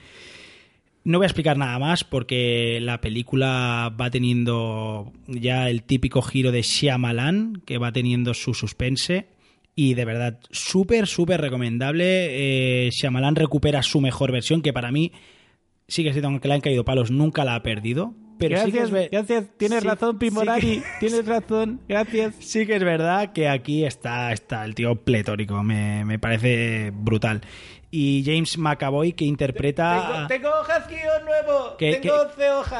No 1.04 1.20
voy 1.20 1.26
a 1.26 1.28
explicar 1.28 1.58
nada 1.58 1.80
más 1.80 2.04
porque 2.04 2.80
la 2.82 3.00
película 3.00 3.96
va 4.00 4.10
teniendo 4.10 5.14
ya 5.26 5.70
el 5.70 5.84
típico 5.84 6.22
giro 6.22 6.52
de 6.52 6.64
Shyamalan, 6.64 7.62
que 7.66 7.78
va 7.78 7.94
teniendo 7.94 8.34
su 8.34 8.54
suspense. 8.54 9.30
Y 9.74 9.94
de 9.94 10.04
verdad, 10.04 10.40
súper, 10.52 11.08
súper 11.08 11.40
recomendable. 11.40 12.88
Eh, 12.88 12.90
Shyamalan 12.90 13.38
recupera 13.38 13.84
su 13.84 14.02
mejor 14.02 14.34
versión, 14.34 14.62
que 14.62 14.74
para 14.74 14.92
mí 14.92 15.14
sí 15.88 16.04
que 16.04 16.10
es 16.10 16.14
cierto, 16.14 16.28
aunque 16.28 16.50
le 16.50 16.56
han 16.56 16.62
caído 16.62 16.84
palos, 16.84 17.10
nunca 17.10 17.46
la 17.46 17.56
ha 17.56 17.64
perdido. 17.64 18.14
Pero 18.40 18.58
sí 18.58 18.66
que 18.66 18.72
gracias, 18.72 18.84
es 18.86 18.92
ve- 18.92 19.10
gracias. 19.12 19.46
Tienes 19.58 19.82
sí- 19.82 19.88
razón, 19.88 20.12
sí 20.14 20.18
Pimorari. 20.20 20.62
que- 20.62 20.84
Tienes 21.00 21.26
razón. 21.26 21.82
Gracias. 21.88 22.36
Sí 22.40 22.66
que 22.66 22.76
es 22.76 22.84
verdad 22.84 23.32
que 23.34 23.48
aquí 23.50 23.84
está, 23.86 24.32
está 24.32 24.64
el 24.66 24.76
tío 24.76 24.96
pletórico, 24.96 25.64
me, 25.64 26.06
me 26.06 26.20
parece 26.20 26.92
brutal. 26.94 27.42
y 27.90 28.22
James 28.26 28.58
McAvoy 28.58 29.14
que 29.14 29.24
interpreta... 29.26 30.26
a- 30.26 30.28
tengo 30.28 30.50
hojas 30.50 30.88
guion 30.90 31.26
nuevo. 31.26 31.78
que, 31.78 32.02
que- 32.02 32.12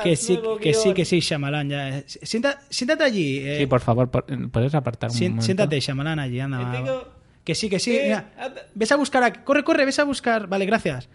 que 0.04 0.16
sí, 0.18 0.38
que 0.62 0.74
sí, 0.74 0.94
que 0.94 1.06
sí, 1.06 1.20
Shyamalan. 1.22 1.70
Ya. 1.70 2.04
Sienta- 2.08 2.60
siéntate 2.70 3.04
allí. 3.06 3.38
eh, 3.40 3.58
Sí, 3.60 3.66
por 3.68 3.80
favor, 3.80 4.12
por- 4.12 4.26
puedes 4.52 4.76
apartar 4.76 5.10
un 5.12 5.18
momento? 5.18 5.42
siéntate, 5.42 5.80
Shyamalan, 5.80 6.20
allí, 6.20 6.40
anda. 6.40 6.58
Que 6.60 6.64
va, 6.66 6.72
tengo-. 6.74 7.08
Que 7.46 7.56
sí, 7.56 7.70
que 7.70 7.80
sí. 7.80 7.96
Eh, 7.96 8.02
mira, 8.04 8.34
ves 8.76 8.92
a 8.92 8.98
buscar. 8.98 9.24
a- 9.24 9.32
Corre, 9.46 9.64
corre, 9.64 9.86
ves 9.86 9.98
a 10.00 10.04
buscar. 10.04 10.48
Vale, 10.48 10.66
gracias. 10.66 11.08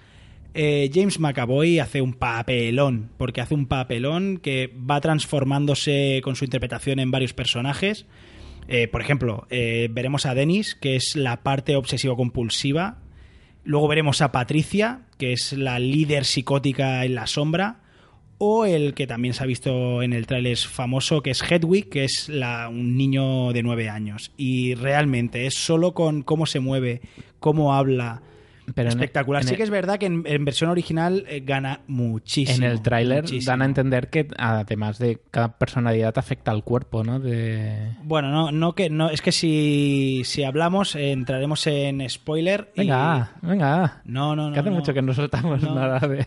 Eh, 0.54 0.90
James 0.92 1.18
McAvoy 1.18 1.78
hace 1.78 2.02
un 2.02 2.12
papelón, 2.12 3.10
porque 3.16 3.40
hace 3.40 3.54
un 3.54 3.66
papelón 3.66 4.38
que 4.38 4.72
va 4.78 5.00
transformándose 5.00 6.20
con 6.22 6.36
su 6.36 6.44
interpretación 6.44 6.98
en 6.98 7.10
varios 7.10 7.32
personajes. 7.32 8.06
Eh, 8.68 8.86
por 8.88 9.00
ejemplo, 9.00 9.46
eh, 9.50 9.88
veremos 9.90 10.26
a 10.26 10.34
Dennis, 10.34 10.74
que 10.74 10.96
es 10.96 11.16
la 11.16 11.42
parte 11.42 11.74
obsesivo-compulsiva. 11.76 12.98
Luego 13.64 13.88
veremos 13.88 14.20
a 14.20 14.32
Patricia, 14.32 15.02
que 15.18 15.32
es 15.32 15.52
la 15.52 15.78
líder 15.78 16.24
psicótica 16.24 17.04
en 17.04 17.14
la 17.14 17.26
sombra. 17.26 17.78
O 18.44 18.64
el 18.64 18.94
que 18.94 19.06
también 19.06 19.34
se 19.34 19.44
ha 19.44 19.46
visto 19.46 20.02
en 20.02 20.12
el 20.12 20.26
tráiler 20.26 20.56
famoso, 20.56 21.22
que 21.22 21.30
es 21.30 21.42
Hedwig, 21.42 21.88
que 21.88 22.02
es 22.02 22.28
un 22.28 22.96
niño 22.96 23.52
de 23.52 23.62
nueve 23.62 23.88
años. 23.88 24.32
Y 24.36 24.74
realmente 24.74 25.46
es 25.46 25.54
solo 25.54 25.94
con 25.94 26.22
cómo 26.22 26.46
se 26.46 26.58
mueve, 26.58 27.02
cómo 27.38 27.72
habla. 27.72 28.20
Pero 28.74 28.88
espectacular. 28.88 29.42
en 29.42 29.48
sí 29.48 29.54
el- 29.54 29.56
que 29.58 29.62
es 29.64 29.70
verdad 29.70 29.98
que 29.98 30.06
en, 30.06 30.22
en 30.26 30.44
versión 30.44 30.70
original 30.70 31.24
eh, 31.28 31.40
gana 31.44 31.80
muchísimo. 31.86 32.56
En 32.64 32.70
el 32.70 32.82
tráiler 32.82 33.24
dan 33.44 33.62
a 33.62 33.64
entender 33.64 34.08
que 34.08 34.28
además 34.38 34.98
de 34.98 35.20
cada 35.30 35.58
personalidad 35.58 36.16
afecta 36.16 36.50
al 36.50 36.62
cuerpo, 36.64 37.02
¿no? 37.04 37.18
De... 37.20 37.92
Bueno, 38.04 38.30
no, 38.30 38.52
no 38.52 38.74
que 38.74 38.88
no, 38.90 39.10
es 39.10 39.20
que 39.22 39.32
si, 39.32 40.22
si 40.24 40.44
hablamos 40.44 40.94
eh, 40.94 41.12
entraremos 41.12 41.66
en 41.66 42.08
spoiler. 42.08 42.70
y- 42.74 42.80
Venga, 42.80 43.32
venga. 43.42 44.00
No, 44.04 44.36
no, 44.36 44.48
no. 44.48 44.54
que 44.54 44.60
hace 44.60 44.70
no. 44.70 44.76
mucho 44.76 44.94
que 44.94 45.02
no 45.02 45.12
soltamos 45.14 45.62
No. 45.62 45.74
nada 45.74 45.98
de... 46.00 46.26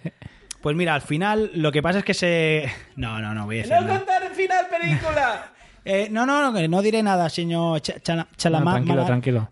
Pues 0.62 0.76
mira, 0.76 0.96
al 0.96 1.02
final 1.02 1.52
lo 1.54 1.72
que 1.72 1.84
pasa 1.84 2.00
es 2.00 2.06
que 2.06 2.16
se. 2.16 2.66
No, 2.96 3.20
no, 3.22 3.36
no 3.36 3.46
voy 3.46 3.60
a 3.60 3.62
decir. 3.62 3.74
nada. 3.80 3.98
contar 4.00 4.24
el 4.24 4.32
final 4.34 4.66
película! 4.70 5.52
Eh, 5.88 6.08
no, 6.10 6.26
no, 6.26 6.42
no, 6.42 6.52
que 6.52 6.68
no 6.68 6.82
diré 6.82 7.04
nada, 7.04 7.30
señor 7.30 7.80
Ch- 7.80 8.02
Chala- 8.02 8.26
Chalama- 8.36 8.80
No, 8.80 9.06
tranquilo, 9.06 9.06
tranquilo. 9.06 9.50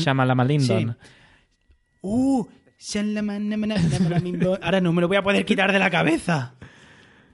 Shyamalama-Lindon. 0.00 0.96
Sí. 1.00 1.08
Uh, 2.06 2.46
ahora 4.60 4.80
no 4.82 4.92
me 4.92 5.00
lo 5.00 5.08
voy 5.08 5.16
a 5.16 5.22
poder 5.22 5.44
quitar 5.46 5.72
de 5.72 5.78
la 5.78 5.88
cabeza. 5.90 6.52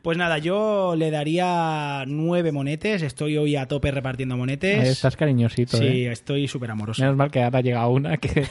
Pues 0.03 0.17
nada, 0.17 0.39
yo 0.39 0.95
le 0.97 1.11
daría 1.11 2.05
nueve 2.07 2.53
monetes. 2.53 3.03
Estoy 3.03 3.37
hoy 3.37 3.57
a 3.57 3.67
tope 3.67 3.91
repartiendo 3.91 4.37
monetes. 4.37 4.81
Ahí 4.81 4.89
estás 4.89 5.17
cariñosito, 5.17 5.77
sí, 5.77 6.07
¿eh? 6.07 6.13
estoy 6.13 6.47
súper 6.47 6.71
amoroso. 6.71 7.03
Menos 7.03 7.17
mal 7.17 7.31
que 7.33 7.43
ahora 7.43 7.61
llega 7.61 7.87
una 7.89 8.17
que, 8.17 8.29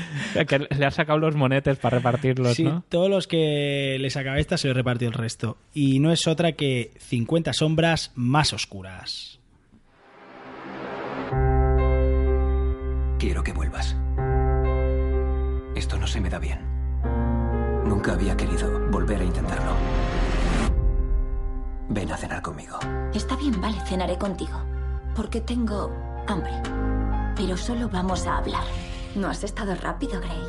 que 0.46 0.58
le 0.60 0.86
ha 0.86 0.90
sacado 0.92 1.18
los 1.18 1.34
monetes 1.34 1.76
para 1.76 1.98
repartirlos, 1.98 2.54
Sí, 2.54 2.62
¿no? 2.62 2.84
todos 2.88 3.10
los 3.10 3.26
que 3.26 3.98
les 4.00 4.16
acabé 4.16 4.40
esta 4.40 4.56
se 4.56 4.68
los 4.68 4.76
repartió 4.76 5.08
el 5.08 5.14
resto. 5.14 5.58
Y 5.74 5.98
no 5.98 6.12
es 6.12 6.26
otra 6.28 6.52
que 6.52 6.92
50 7.00 7.52
sombras 7.52 8.12
más 8.14 8.52
oscuras. 8.52 9.40
Quiero 13.18 13.42
que 13.42 13.52
vuelvas. 13.52 13.96
Esto 15.82 15.98
no 15.98 16.06
se 16.06 16.20
me 16.20 16.30
da 16.30 16.38
bien. 16.38 16.60
Nunca 17.84 18.12
había 18.12 18.36
querido 18.36 18.88
volver 18.90 19.20
a 19.20 19.24
intentarlo. 19.24 19.72
Ven 21.88 22.12
a 22.12 22.16
cenar 22.16 22.40
conmigo. 22.40 22.78
Está 23.12 23.34
bien, 23.34 23.60
vale, 23.60 23.80
cenaré 23.84 24.16
contigo. 24.16 24.62
Porque 25.16 25.40
tengo 25.40 25.90
hambre. 26.28 26.52
Pero 27.34 27.56
solo 27.56 27.88
vamos 27.88 28.28
a 28.28 28.38
hablar. 28.38 28.62
No 29.16 29.28
has 29.28 29.42
estado 29.42 29.74
rápido, 29.74 30.20
Gray. 30.20 30.46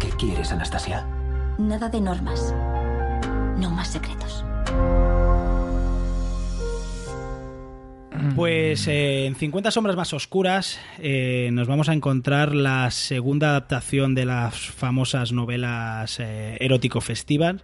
¿Qué 0.00 0.08
quieres, 0.08 0.50
Anastasia? 0.52 1.06
Nada 1.58 1.90
de 1.90 2.00
normas. 2.00 2.54
No 3.58 3.68
más 3.68 3.88
secretos. 3.88 4.42
Pues 8.36 8.86
eh, 8.88 9.26
en 9.26 9.34
50 9.34 9.70
sombras 9.70 9.96
más 9.96 10.12
oscuras 10.12 10.78
eh, 10.98 11.50
nos 11.52 11.66
vamos 11.66 11.88
a 11.88 11.92
encontrar 11.92 12.54
la 12.54 12.90
segunda 12.90 13.50
adaptación 13.50 14.14
de 14.14 14.24
las 14.24 14.56
famosas 14.56 15.32
novelas 15.32 16.20
eh, 16.20 16.56
erótico 16.60 17.00
festival. 17.00 17.62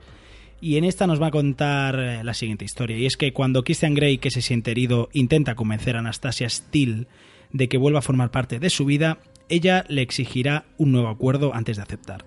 Y 0.60 0.76
en 0.76 0.84
esta 0.84 1.06
nos 1.06 1.22
va 1.22 1.28
a 1.28 1.30
contar 1.30 2.24
la 2.24 2.34
siguiente 2.34 2.64
historia. 2.64 2.98
Y 2.98 3.06
es 3.06 3.16
que 3.16 3.32
cuando 3.32 3.62
Christian 3.62 3.94
Grey 3.94 4.18
que 4.18 4.32
se 4.32 4.42
siente 4.42 4.72
herido 4.72 5.08
intenta 5.12 5.54
convencer 5.54 5.94
a 5.94 6.00
Anastasia 6.00 6.48
Steele 6.48 7.06
de 7.52 7.68
que 7.68 7.78
vuelva 7.78 8.00
a 8.00 8.02
formar 8.02 8.30
parte 8.30 8.58
de 8.58 8.68
su 8.68 8.84
vida 8.84 9.18
ella 9.48 9.84
le 9.88 10.02
exigirá 10.02 10.64
un 10.76 10.92
nuevo 10.92 11.08
acuerdo 11.08 11.54
antes 11.54 11.76
de 11.76 11.82
aceptar. 11.82 12.24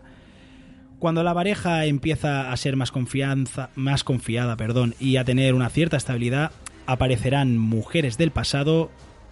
Cuando 1.00 1.23
la 1.23 1.33
pareja 1.33 1.85
empieza 1.85 2.51
a 2.51 2.57
ser 2.57 2.75
más 2.75 2.91
confianza, 2.91 3.69
más 3.75 4.03
confiada, 4.03 4.55
perdón, 4.55 4.95
y 5.00 5.17
a 5.17 5.25
tener 5.25 5.55
una 5.55 5.69
cierta 5.69 5.97
estabilidad, 5.97 6.51
aparecerán 6.91 7.57
mujeres 7.57 8.17
del 8.17 8.31
pasado 8.31 8.91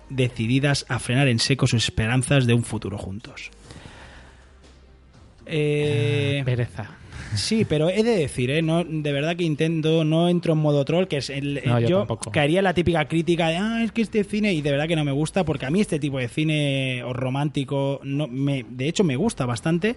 decididas 0.09 0.85
a 0.89 0.99
frenar 0.99 1.27
en 1.27 1.39
seco 1.39 1.67
sus 1.67 1.83
esperanzas 1.83 2.47
de 2.47 2.53
un 2.53 2.63
futuro 2.63 2.97
juntos. 2.97 3.51
Eh, 5.45 6.41
Pereza. 6.45 6.91
sí, 7.35 7.65
pero 7.65 7.89
he 7.89 8.03
de 8.03 8.17
decir, 8.17 8.51
¿eh? 8.51 8.61
no, 8.61 8.83
de 8.83 9.11
verdad 9.11 9.35
que 9.35 9.43
intento, 9.43 10.03
no 10.03 10.29
entro 10.29 10.53
en 10.53 10.59
modo 10.59 10.85
troll, 10.85 11.07
que 11.07 11.17
es 11.17 11.29
el, 11.29 11.61
No, 11.65 11.79
yo 11.79 12.07
yo 12.07 12.17
caería 12.31 12.59
en 12.59 12.65
la 12.65 12.73
típica 12.73 13.07
crítica 13.07 13.49
de, 13.49 13.57
ah, 13.57 13.83
es 13.83 13.91
que 13.91 14.01
este 14.01 14.23
cine, 14.23 14.53
y 14.53 14.61
de 14.61 14.71
verdad 14.71 14.87
que 14.87 14.95
no 14.95 15.03
me 15.03 15.11
gusta, 15.11 15.43
porque 15.43 15.65
a 15.65 15.71
mí 15.71 15.81
este 15.81 15.99
tipo 15.99 16.19
de 16.19 16.27
cine 16.27 17.03
o 17.03 17.13
romántico, 17.13 17.99
no, 18.03 18.27
me, 18.27 18.63
de 18.69 18.87
hecho 18.87 19.03
me 19.03 19.15
gusta 19.15 19.45
bastante. 19.45 19.95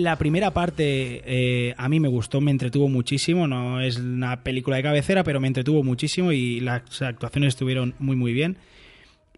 La 0.00 0.16
primera 0.16 0.54
parte 0.54 1.22
eh, 1.26 1.74
a 1.76 1.86
mí 1.90 2.00
me 2.00 2.08
gustó, 2.08 2.40
me 2.40 2.50
entretuvo 2.50 2.88
muchísimo. 2.88 3.46
No 3.46 3.82
es 3.82 3.98
una 3.98 4.42
película 4.42 4.78
de 4.78 4.82
cabecera, 4.82 5.24
pero 5.24 5.40
me 5.40 5.46
entretuvo 5.46 5.82
muchísimo 5.82 6.32
y 6.32 6.60
las 6.60 7.02
actuaciones 7.02 7.48
estuvieron 7.48 7.94
muy, 7.98 8.16
muy 8.16 8.32
bien. 8.32 8.56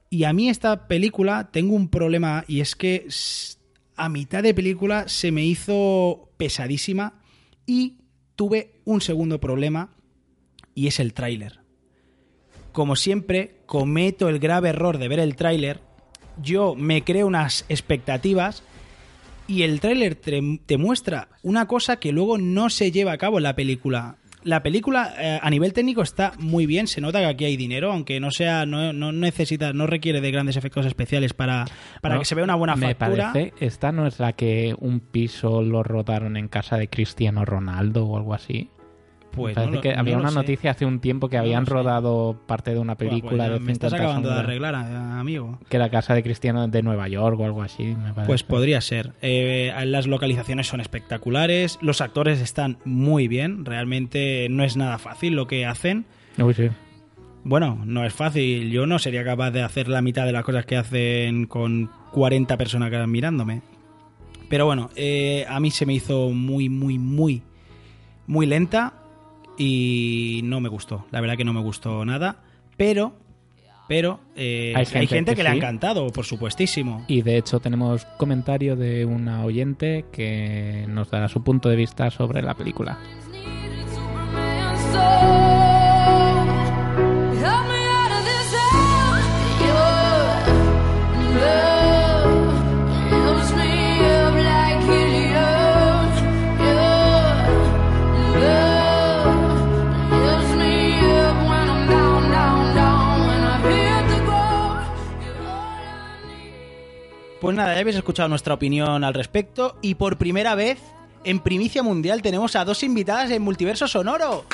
Y 0.08 0.22
a 0.22 0.32
mí 0.32 0.48
esta 0.48 0.86
película 0.86 1.50
tengo 1.50 1.74
un 1.74 1.88
problema 1.88 2.44
y 2.46 2.60
es 2.60 2.76
que 2.76 3.08
a 3.96 4.08
mitad 4.08 4.44
de 4.44 4.54
película 4.54 5.08
se 5.08 5.32
me 5.32 5.44
hizo 5.44 6.30
pesadísima 6.36 7.14
y 7.66 7.96
tuve 8.36 8.74
un 8.84 9.00
segundo 9.00 9.40
problema 9.40 9.90
y 10.76 10.86
es 10.86 11.00
el 11.00 11.12
tráiler. 11.12 11.58
Como 12.70 12.94
siempre, 12.94 13.56
cometo 13.66 14.28
el 14.28 14.38
grave 14.38 14.68
error 14.68 14.98
de 14.98 15.08
ver 15.08 15.18
el 15.18 15.34
tráiler. 15.34 15.80
Yo 16.40 16.76
me 16.76 17.02
creo 17.02 17.26
unas 17.26 17.64
expectativas 17.68 18.62
y 19.52 19.62
el 19.62 19.80
tráiler 19.80 20.14
te, 20.14 20.40
te 20.66 20.78
muestra 20.78 21.28
una 21.42 21.66
cosa 21.66 21.96
que 21.96 22.12
luego 22.12 22.38
no 22.38 22.70
se 22.70 22.90
lleva 22.90 23.12
a 23.12 23.18
cabo 23.18 23.36
en 23.38 23.44
la 23.44 23.54
película. 23.54 24.16
La 24.44 24.60
película 24.64 25.14
eh, 25.20 25.38
a 25.40 25.50
nivel 25.50 25.72
técnico 25.72 26.02
está 26.02 26.32
muy 26.36 26.66
bien, 26.66 26.88
se 26.88 27.00
nota 27.00 27.20
que 27.20 27.26
aquí 27.26 27.44
hay 27.44 27.56
dinero, 27.56 27.92
aunque 27.92 28.18
no 28.18 28.32
sea, 28.32 28.66
no, 28.66 28.92
no 28.92 29.12
necesita, 29.12 29.72
no 29.72 29.86
requiere 29.86 30.20
de 30.20 30.32
grandes 30.32 30.56
efectos 30.56 30.84
especiales 30.84 31.32
para, 31.32 31.64
para 32.00 32.14
No, 32.16 32.20
que 32.20 32.24
se 32.24 32.34
vea 32.34 32.42
una 32.42 32.56
buena 32.56 32.74
Me 32.74 32.92
factura. 32.96 33.32
parece, 33.32 33.54
esta 33.60 33.92
no 33.92 34.04
es 34.04 34.18
la 34.18 34.32
que 34.32 34.74
un 34.80 34.98
piso 34.98 35.62
lo 35.62 35.84
rodaron 35.84 36.36
en 36.36 36.48
casa 36.48 36.76
de 36.76 36.88
Cristiano 36.88 37.44
Ronaldo 37.44 38.04
o 38.04 38.16
algo 38.16 38.34
así. 38.34 38.68
Pues 39.34 39.54
parece 39.54 39.70
no 39.70 39.76
lo- 39.76 39.80
que 39.82 39.92
no 39.94 40.00
había 40.00 40.14
lo 40.14 40.20
una 40.20 40.30
noticia 40.30 40.70
hace 40.72 40.84
un 40.86 41.00
tiempo 41.00 41.28
que 41.28 41.36
No 41.36 41.42
habían 41.42 41.66
rodado 41.66 42.38
parte 42.46 42.72
de 42.72 42.78
una 42.78 42.96
pues 42.96 43.08
película 43.10 43.46
ya 43.48 43.52
de 43.54 43.60
me 43.60 43.72
estás 43.72 43.90
50 43.92 43.96
acabando 44.04 44.28
de 44.30 44.38
arreglar, 44.40 44.74
eh, 44.74 44.94
amigo. 45.18 45.58
que 45.68 45.76
era 45.76 45.88
casa 45.90 46.14
de 46.14 46.22
Cristiano 46.22 46.68
de 46.68 46.82
Nueva 46.82 47.08
York 47.08 47.40
o 47.40 47.44
algo 47.44 47.62
así, 47.62 47.84
me 47.84 48.12
parece. 48.12 48.26
Pues 48.26 48.42
podría 48.42 48.80
ser. 48.80 49.12
Eh, 49.22 49.72
las 49.86 50.06
localizaciones 50.06 50.66
son 50.66 50.80
espectaculares, 50.80 51.78
los 51.80 52.00
actores 52.00 52.40
están 52.40 52.78
muy 52.84 53.26
bien, 53.28 53.64
realmente 53.64 54.46
no 54.50 54.64
es 54.64 54.76
nada 54.76 54.98
fácil 54.98 55.34
lo 55.34 55.46
que 55.46 55.64
hacen. 55.66 56.04
Uy, 56.38 56.54
sí. 56.54 56.68
Bueno, 57.44 57.80
no 57.84 58.04
es 58.04 58.12
fácil, 58.12 58.70
yo 58.70 58.86
no 58.86 58.98
sería 58.98 59.24
capaz 59.24 59.50
de 59.50 59.62
hacer 59.62 59.88
la 59.88 60.00
mitad 60.02 60.26
de 60.26 60.32
las 60.32 60.44
cosas 60.44 60.64
que 60.64 60.76
hacen 60.76 61.46
con 61.46 61.90
40 62.12 62.56
personas 62.56 62.90
que 62.90 63.06
mirándome. 63.06 63.62
Pero 64.48 64.66
bueno, 64.66 64.90
eh, 64.94 65.44
a 65.48 65.58
mí 65.58 65.70
se 65.70 65.86
me 65.86 65.94
hizo 65.94 66.28
muy, 66.30 66.68
muy, 66.68 66.98
muy, 66.98 67.42
muy 68.26 68.46
lenta 68.46 68.92
y 69.58 70.40
no 70.44 70.60
me 70.60 70.68
gustó. 70.68 71.06
La 71.10 71.20
verdad 71.20 71.36
que 71.36 71.44
no 71.44 71.52
me 71.52 71.60
gustó 71.60 72.04
nada, 72.04 72.42
pero... 72.76 73.14
Pero 73.88 74.20
eh, 74.36 74.72
Hay 74.76 74.86
hay 74.94 75.06
gente 75.06 75.32
que 75.32 75.36
que, 75.38 75.42
le 75.42 75.50
ha 75.50 75.54
encantado, 75.54 76.06
por 76.10 76.24
supuestísimo. 76.24 77.04
Y 77.08 77.22
de 77.22 77.36
hecho 77.36 77.60
tenemos 77.60 78.06
comentario 78.16 78.76
de 78.76 79.04
una 79.04 79.44
oyente 79.44 80.06
que 80.12 80.86
nos 80.88 81.10
dará 81.10 81.28
su 81.28 81.42
punto 81.42 81.68
de 81.68 81.76
vista 81.76 82.10
sobre 82.10 82.42
la 82.42 82.54
película. 82.54 82.98
Pues 107.42 107.56
nada, 107.56 107.74
ya 107.74 107.80
habéis 107.80 107.96
escuchado 107.96 108.28
nuestra 108.28 108.54
opinión 108.54 109.02
al 109.02 109.14
respecto 109.14 109.76
y 109.82 109.96
por 109.96 110.16
primera 110.16 110.54
vez, 110.54 110.78
en 111.24 111.40
primicia 111.40 111.82
mundial, 111.82 112.22
tenemos 112.22 112.54
a 112.54 112.64
dos 112.64 112.84
invitadas 112.84 113.32
en 113.32 113.42
Multiverso 113.42 113.88
Sonoro. 113.88 114.44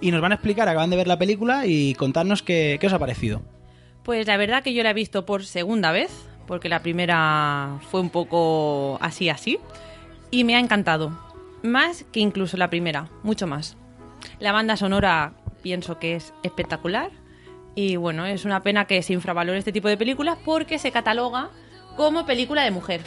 Y 0.00 0.10
nos 0.10 0.22
van 0.22 0.32
a 0.32 0.36
explicar, 0.36 0.66
acaban 0.66 0.88
de 0.88 0.96
ver 0.96 1.06
la 1.06 1.18
película 1.18 1.66
y 1.66 1.92
contarnos 1.92 2.42
qué, 2.42 2.78
qué 2.80 2.86
os 2.86 2.92
ha 2.94 2.98
parecido. 2.98 3.42
Pues 4.02 4.26
la 4.26 4.38
verdad 4.38 4.62
que 4.62 4.72
yo 4.72 4.82
la 4.82 4.92
he 4.92 4.94
visto 4.94 5.26
por 5.26 5.44
segunda 5.44 5.92
vez, 5.92 6.10
porque 6.46 6.70
la 6.70 6.80
primera 6.80 7.78
fue 7.90 8.00
un 8.00 8.08
poco 8.08 8.96
así 9.02 9.28
así, 9.28 9.58
y 10.30 10.44
me 10.44 10.56
ha 10.56 10.58
encantado. 10.58 11.12
Más 11.62 12.06
que 12.12 12.20
incluso 12.20 12.56
la 12.56 12.70
primera, 12.70 13.10
mucho 13.22 13.46
más. 13.46 13.76
La 14.40 14.52
banda 14.52 14.78
sonora 14.78 15.34
pienso 15.60 15.98
que 15.98 16.16
es 16.16 16.32
espectacular 16.42 17.10
y 17.76 17.94
bueno, 17.96 18.26
es 18.26 18.44
una 18.44 18.64
pena 18.64 18.86
que 18.86 19.02
se 19.02 19.12
infravalore 19.12 19.58
este 19.58 19.70
tipo 19.70 19.86
de 19.86 19.96
películas 19.96 20.36
porque 20.44 20.80
se 20.80 20.90
cataloga 20.90 21.50
como 21.96 22.26
película 22.26 22.64
de 22.64 22.72
mujer. 22.72 23.02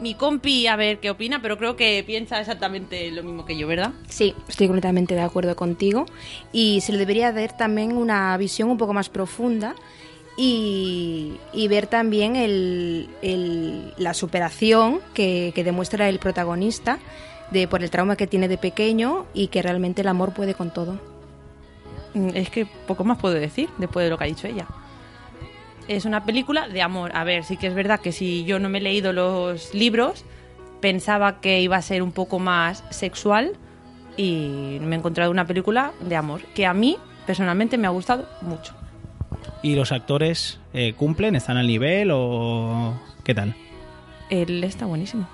Mi 0.00 0.14
compi, 0.14 0.66
a 0.66 0.76
ver 0.76 0.98
qué 1.00 1.10
opina, 1.10 1.42
pero 1.42 1.58
creo 1.58 1.76
que 1.76 2.02
piensa 2.06 2.40
exactamente 2.40 3.10
lo 3.10 3.22
mismo 3.22 3.44
que 3.44 3.56
yo, 3.58 3.66
¿verdad? 3.66 3.92
Sí, 4.08 4.34
estoy 4.48 4.66
completamente 4.68 5.14
de 5.14 5.20
acuerdo 5.22 5.54
contigo. 5.56 6.06
Y 6.52 6.80
se 6.82 6.92
le 6.92 6.98
debería 6.98 7.32
dar 7.32 7.56
también 7.56 7.96
una 7.96 8.36
visión 8.36 8.70
un 8.70 8.78
poco 8.78 8.92
más 8.94 9.08
profunda 9.08 9.74
y, 10.36 11.36
ver 11.68 11.88
también 11.88 12.36
el- 12.36 13.08
la 13.98 14.14
superación 14.14 15.00
que, 15.14 15.52
que 15.54 15.64
demuestra 15.64 16.08
el 16.08 16.18
protagonista 16.20 16.98
de, 17.50 17.66
por 17.66 17.82
el 17.82 17.90
trauma 17.90 18.14
que 18.16 18.26
tiene 18.28 18.46
de 18.46 18.56
pequeño 18.56 19.26
y 19.34 19.48
que 19.48 19.62
realmente 19.62 20.02
el 20.02 20.08
amor 20.08 20.32
puede 20.32 20.54
con 20.54 20.70
todo. 20.72 21.17
Mm, 22.18 22.30
Es 22.34 22.50
que 22.50 22.66
poco 22.66 23.04
más 23.04 23.18
puedo 23.18 23.34
decir 23.34 23.68
después 23.78 24.04
de 24.04 24.10
lo 24.10 24.18
que 24.18 24.24
ha 24.24 24.26
dicho 24.26 24.46
ella. 24.46 24.66
Es 25.86 26.04
una 26.04 26.24
película 26.24 26.68
de 26.68 26.82
amor. 26.82 27.12
A 27.14 27.24
ver, 27.24 27.44
sí 27.44 27.56
que 27.56 27.66
es 27.68 27.74
verdad 27.74 28.00
que 28.00 28.12
si 28.12 28.44
yo 28.44 28.58
no 28.58 28.68
me 28.68 28.78
he 28.78 28.80
leído 28.82 29.12
los 29.12 29.72
libros, 29.72 30.24
pensaba 30.80 31.40
que 31.40 31.60
iba 31.60 31.76
a 31.76 31.82
ser 31.82 32.02
un 32.02 32.12
poco 32.12 32.38
más 32.38 32.84
sexual 32.90 33.52
y 34.16 34.78
me 34.82 34.96
he 34.96 34.98
encontrado 34.98 35.30
una 35.30 35.46
película 35.46 35.92
de 36.00 36.16
amor 36.16 36.42
que 36.54 36.66
a 36.66 36.74
mí 36.74 36.98
personalmente 37.26 37.78
me 37.78 37.86
ha 37.86 37.90
gustado 37.90 38.28
mucho. 38.42 38.74
¿Y 39.62 39.76
los 39.76 39.92
actores 39.92 40.58
eh, 40.74 40.92
cumplen? 40.94 41.36
¿Están 41.36 41.56
al 41.56 41.66
nivel 41.66 42.10
o 42.12 42.94
qué 43.24 43.34
tal? 43.34 43.54
Él 44.30 44.62
está 44.64 44.84
buenísimo. 44.86 45.26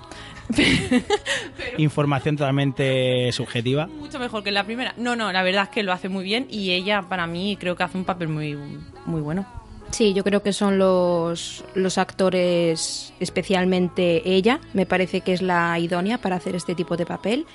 Información 1.77 2.37
totalmente 2.37 3.31
subjetiva. 3.31 3.87
Mucho 3.87 4.19
mejor 4.19 4.43
que 4.43 4.51
la 4.51 4.63
primera. 4.63 4.93
No, 4.97 5.15
no, 5.15 5.31
la 5.31 5.43
verdad 5.43 5.63
es 5.63 5.69
que 5.69 5.83
lo 5.83 5.91
hace 5.91 6.09
muy 6.09 6.23
bien 6.23 6.47
y 6.49 6.71
ella 6.71 7.03
para 7.03 7.27
mí 7.27 7.57
creo 7.59 7.75
que 7.75 7.83
hace 7.83 7.97
un 7.97 8.05
papel 8.05 8.27
muy, 8.27 8.57
muy 9.05 9.21
bueno. 9.21 9.45
Sí, 9.91 10.13
yo 10.13 10.23
creo 10.23 10.43
que 10.43 10.51
son 10.51 10.77
los, 10.77 11.63
los 11.73 11.97
actores, 11.97 13.13
especialmente 13.19 14.23
ella, 14.25 14.59
me 14.73 14.85
parece 14.85 15.21
que 15.21 15.31
es 15.31 15.41
la 15.41 15.77
idónea 15.79 16.17
para 16.17 16.35
hacer 16.35 16.55
este 16.55 16.75
tipo 16.75 16.97
de 16.97 17.05
papel 17.05 17.45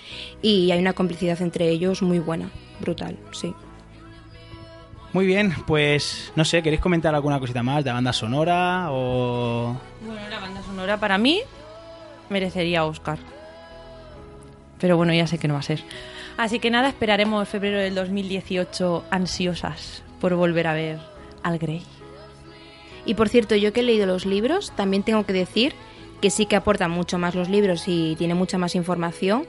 y 0.40 0.70
hay 0.70 0.78
una 0.78 0.92
complicidad 0.92 1.42
entre 1.42 1.68
ellos 1.68 2.02
muy 2.02 2.18
buena, 2.18 2.50
brutal, 2.80 3.18
sí. 3.32 3.52
Muy 5.12 5.26
bien, 5.26 5.52
pues 5.66 6.32
no 6.36 6.44
sé, 6.44 6.62
¿queréis 6.62 6.80
comentar 6.80 7.14
alguna 7.14 7.40
cosita 7.40 7.62
más 7.64 7.84
de 7.84 7.92
banda 7.92 8.12
sonora 8.12 8.86
o...? 8.90 9.76
Bueno, 10.06 10.28
la 10.30 10.38
banda 10.38 10.62
sonora 10.62 10.98
para 10.98 11.18
mí 11.18 11.42
merecería 12.30 12.84
Oscar. 12.84 13.18
Pero 14.78 14.96
bueno, 14.96 15.12
ya 15.12 15.26
sé 15.26 15.38
que 15.38 15.48
no 15.48 15.54
va 15.54 15.60
a 15.60 15.64
ser. 15.64 15.82
Así 16.36 16.58
que 16.58 16.70
nada, 16.70 16.88
esperaremos 16.88 17.48
febrero 17.48 17.78
del 17.78 17.94
2018 17.94 19.04
ansiosas 19.10 20.02
por 20.20 20.34
volver 20.34 20.66
a 20.66 20.74
ver 20.74 20.98
al 21.42 21.58
Grey. 21.58 21.82
Y 23.04 23.14
por 23.14 23.28
cierto, 23.28 23.56
yo 23.56 23.72
que 23.72 23.80
he 23.80 23.82
leído 23.82 24.06
los 24.06 24.26
libros, 24.26 24.72
también 24.76 25.02
tengo 25.02 25.24
que 25.24 25.32
decir 25.32 25.74
que 26.20 26.30
sí 26.30 26.46
que 26.46 26.56
aportan 26.56 26.90
mucho 26.90 27.18
más 27.18 27.34
los 27.34 27.48
libros 27.48 27.84
y 27.86 28.14
tiene 28.16 28.34
mucha 28.34 28.58
más 28.58 28.74
información, 28.74 29.46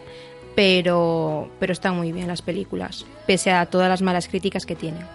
pero, 0.55 1.49
pero 1.59 1.73
están 1.73 1.95
muy 1.95 2.11
bien 2.11 2.27
las 2.27 2.41
películas, 2.41 3.05
pese 3.27 3.51
a 3.51 3.65
todas 3.65 3.89
las 3.89 4.01
malas 4.01 4.27
críticas 4.27 4.65
que 4.65 4.75
tienen. 4.75 5.05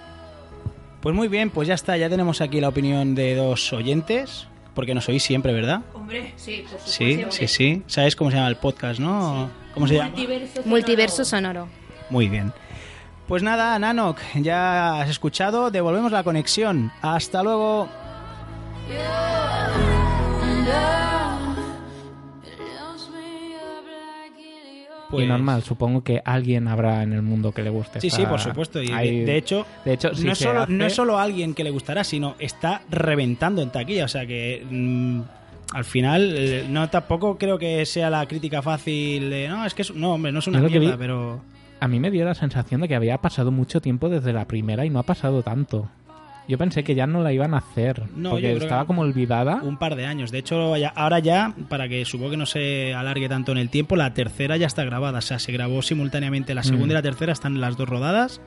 Pues 1.01 1.15
muy 1.15 1.29
bien, 1.29 1.51
pues 1.51 1.69
ya 1.69 1.75
está, 1.75 1.97
ya 1.97 2.09
tenemos 2.09 2.41
aquí 2.41 2.61
la 2.61 2.69
opinión 2.69 3.15
de 3.15 3.35
dos 3.35 3.73
oyentes, 3.73 4.49
porque 4.77 4.95
nos 4.95 5.09
oís 5.09 5.23
siempre, 5.23 5.55
¿verdad? 5.55 5.81
Hombre, 5.95 6.35
sí, 6.37 6.65
por 6.71 6.79
Sí, 6.79 7.25
sí, 7.31 7.49
sí. 7.49 7.83
¿Sabes 7.87 8.15
cómo 8.15 8.31
se 8.31 8.37
llama 8.37 8.51
el 8.51 8.57
podcast, 8.57 9.01
no? 9.01 9.51
¿Cómo 9.73 9.89
se 9.89 9.95
llama? 9.95 10.13
Multiverso 10.67 11.25
sonoro. 11.25 11.67
Muy 12.11 12.29
bien. 12.29 12.53
Pues 13.27 13.43
nada, 13.43 13.77
Nanok, 13.79 14.19
ya 14.35 15.01
has 15.01 15.09
escuchado, 15.09 15.71
devolvemos 15.71 16.13
la 16.13 16.23
conexión. 16.23 16.93
Hasta 17.01 17.43
luego. 17.43 17.89
Y 25.13 25.27
normal, 25.27 25.63
supongo 25.63 26.03
que 26.03 26.21
alguien 26.25 26.69
habrá 26.69 27.03
en 27.03 27.13
el 27.13 27.23
mundo 27.23 27.53
que 27.53 27.63
le 27.63 27.71
guste. 27.71 28.01
Pues 28.01 28.03
Sí, 28.03 28.09
esta- 28.09 28.21
sí, 28.21 28.27
por 28.27 28.41
supuesto. 28.41 28.83
Y 28.83 28.89
de- 28.89 28.95
hay- 28.95 29.25
de, 29.25 29.37
hecho, 29.37 29.67
de 29.85 29.93
hecho, 29.95 30.15
sí 30.15 30.25
no, 30.25 30.33
es 30.33 30.39
solo, 30.39 30.63
hace- 30.63 30.73
no 30.73 30.85
es 30.87 30.95
solo 30.95 31.19
alguien 31.19 31.55
que 31.55 31.65
le 31.65 31.71
gustará, 31.71 32.05
sino 32.05 32.35
está 32.39 32.83
reventando 32.91 33.63
en 33.63 33.71
taquilla. 33.71 34.05
O 34.05 34.09
sea 34.09 34.27
que 34.27 34.65
mm, 34.69 35.21
al 35.73 35.85
final, 35.85 36.33
eh, 36.37 36.65
no 36.69 36.89
tampoco 36.91 37.39
creo 37.39 37.59
que 37.59 37.85
sea 37.87 38.09
la 38.11 38.27
crítica 38.27 38.63
fácil 38.63 39.31
de 39.31 39.49
no, 39.49 39.65
es 39.67 39.75
que 39.75 39.83
es, 39.83 39.95
no, 39.95 40.15
hombre, 40.15 40.33
no 40.33 40.39
es 40.41 40.47
una 40.47 40.61
mierda, 40.61 40.93
vi- 40.93 40.99
pero 40.99 41.41
A 41.79 41.89
mí 41.89 42.01
me 42.01 42.11
dio 42.11 42.25
la 42.25 42.35
sensación 42.35 42.81
de 42.81 42.89
que 42.89 42.95
había 42.97 43.19
pasado 43.19 43.51
mucho 43.53 43.81
tiempo 43.83 44.09
desde 44.09 44.33
la 44.33 44.47
primera 44.47 44.87
y 44.87 44.91
no 44.91 44.99
ha 44.99 45.03
pasado 45.03 45.43
tanto. 45.43 45.91
Yo 46.49 46.59
pensé 46.59 46.85
que 46.85 46.95
ya 46.95 47.07
no 47.09 47.23
la 47.23 47.33
iban 47.33 47.55
a 47.55 47.59
hacer, 47.59 48.03
No, 48.15 48.31
porque 48.31 48.53
estaba 48.53 48.85
como 48.85 49.03
olvidada. 49.03 49.57
un 49.63 49.79
par 49.79 49.97
de 49.97 50.07
años. 50.07 50.31
De 50.31 50.39
hecho, 50.39 50.77
ya- 50.77 50.93
ahora 50.95 51.19
ya, 51.19 51.55
para 51.69 51.89
que 51.89 52.05
supongo 52.05 52.31
que 52.31 52.37
no 52.37 52.47
se 52.47 52.95
alargue 52.95 53.29
tanto 53.29 53.51
en 53.53 53.59
el 53.59 53.69
tiempo, 53.69 53.97
la 53.97 54.15
tercera 54.15 54.57
ya 54.57 54.67
está 54.69 54.85
grabada. 54.85 55.19
O 55.19 55.23
sea, 55.23 55.39
se 55.41 55.51
grabó 55.53 55.83
simultáneamente 55.83 56.55
la 56.55 56.63
segunda 56.63 56.87
Mm. 56.87 56.91
y 56.91 56.95
la 56.95 57.03
tercera, 57.03 57.33
están 57.33 57.61
las 57.61 57.77
dos 57.77 57.89
rodadas. 57.89 58.41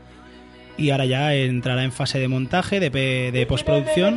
Y 0.77 0.91
ahora 0.91 1.05
ya 1.05 1.33
entrará 1.35 1.83
en 1.83 1.91
fase 1.91 2.19
de 2.19 2.29
montaje, 2.29 2.79
de, 2.79 2.89
pe- 2.89 3.31
de 3.33 3.45
postproducción. 3.45 4.15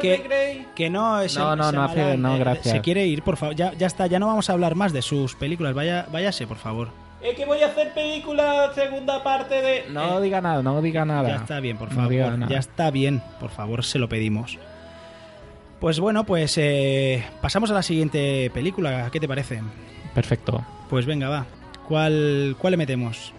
Que, 0.00 0.64
que 0.76 0.90
no 0.90 1.20
es 1.20 1.36
No, 1.36 1.56
no, 1.56 1.72
no, 1.72 1.82
hace- 1.82 2.16
no, 2.16 2.38
gracias. 2.38 2.74
Se 2.76 2.80
quiere 2.80 3.06
ir, 3.06 3.22
por 3.22 3.36
favor. 3.36 3.56
Ya, 3.56 3.72
ya 3.74 3.88
está, 3.88 4.06
ya 4.06 4.20
no 4.20 4.28
vamos 4.28 4.48
a 4.48 4.52
hablar 4.52 4.76
más 4.76 4.92
de 4.92 5.02
sus 5.02 5.34
películas. 5.34 5.74
Vaya, 5.74 6.06
váyase, 6.12 6.46
por 6.46 6.56
favor. 6.58 6.90
Es 7.24 7.34
que 7.36 7.46
voy 7.46 7.62
a 7.62 7.66
hacer 7.68 7.92
película 7.94 8.70
segunda 8.74 9.22
parte 9.22 9.54
de... 9.62 9.86
No 9.90 10.20
diga 10.20 10.42
nada, 10.42 10.62
no 10.62 10.82
diga 10.82 11.06
nada. 11.06 11.26
Ya 11.28 11.36
está 11.36 11.58
bien, 11.58 11.78
por 11.78 11.88
No 11.88 11.94
favor. 11.96 12.10
diga 12.10 12.36
nada. 12.36 12.52
ya 12.52 12.58
está 12.58 12.90
bien, 12.90 13.22
por 13.40 13.48
favor, 13.50 13.82
se 13.82 13.98
lo 13.98 14.08
pedimos. 14.10 14.58
Pues 15.80 15.98
bueno, 16.00 16.24
pues 16.24 16.56
eh, 16.58 17.24
pasamos 17.40 17.70
a 17.70 17.74
la 17.74 17.82
siguiente 17.82 18.50
película. 18.52 19.08
¿Qué 19.10 19.20
te 19.20 19.28
parece? 19.28 19.62
Perfecto. 20.14 20.62
Pues 20.90 21.06
venga, 21.06 21.30
va. 21.30 21.46
¿Cuál, 21.88 22.56
cuál 22.58 22.72
le 22.72 22.76
metemos? 22.76 23.32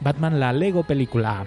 Batman, 0.00 0.40
la 0.40 0.52
Lego 0.52 0.82
película. 0.82 1.46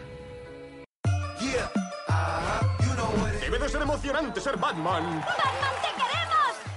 Debe 3.41 3.59
de 3.59 3.69
ser 3.69 3.81
emocionante 3.81 4.39
ser 4.39 4.57
Batman. 4.57 5.21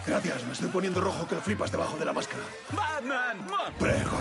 Gracias, 0.06 0.44
me 0.44 0.52
estoy 0.52 0.68
poniendo 0.68 1.00
rojo 1.00 1.26
que 1.26 1.34
lo 1.34 1.40
flipas 1.40 1.70
debajo 1.70 1.96
de 1.96 2.04
la 2.04 2.12
máscara. 2.12 2.42
¡Batman! 2.72 3.46
Prego. 3.78 4.16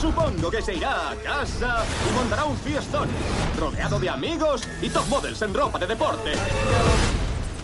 Supongo 0.00 0.50
que 0.50 0.60
se 0.60 0.74
irá 0.74 1.10
a 1.10 1.14
casa 1.16 1.84
y 2.08 2.14
montará 2.14 2.44
un 2.44 2.56
fiestón, 2.58 3.08
rodeado 3.58 3.98
de 3.98 4.10
amigos 4.10 4.68
y 4.82 4.90
top 4.90 5.06
models 5.08 5.40
en 5.42 5.54
ropa 5.54 5.78
de 5.78 5.86
deporte. 5.86 6.32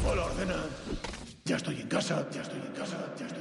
Hola, 0.08 0.24
ordena. 0.24 0.56
Ya 1.44 1.56
estoy 1.56 1.80
en 1.80 1.88
casa, 1.88 2.26
ya 2.30 2.42
estoy 2.42 2.60
en 2.60 2.72
casa, 2.72 2.96
ya 3.18 3.26
estoy 3.26 3.26
en 3.26 3.28
casa. 3.28 3.39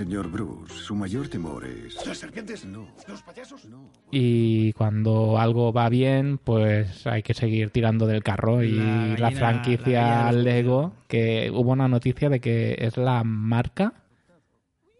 Señor 0.00 0.30
Bruce, 0.30 0.72
su 0.72 0.94
mayor 0.94 1.28
temor 1.28 1.62
es... 1.66 2.06
¿Las 2.06 2.16
serpientes? 2.16 2.64
No. 2.64 2.86
¿Los 3.06 3.20
payasos? 3.22 3.66
No. 3.66 3.90
Y 4.10 4.72
cuando 4.72 5.38
algo 5.38 5.74
va 5.74 5.90
bien, 5.90 6.38
pues 6.42 7.06
hay 7.06 7.22
que 7.22 7.34
seguir 7.34 7.68
tirando 7.68 8.06
del 8.06 8.22
carro. 8.22 8.62
Y 8.62 8.70
La 8.72 8.84
la, 8.84 8.94
gallina- 8.94 9.18
la 9.18 9.30
franquicia 9.32 10.32
Lego, 10.32 10.94
que 11.06 11.50
hubo 11.52 11.72
una 11.72 11.86
noticia 11.86 12.30
de 12.30 12.40
que 12.40 12.76
es 12.78 12.96
la 12.96 13.24
marca, 13.24 13.92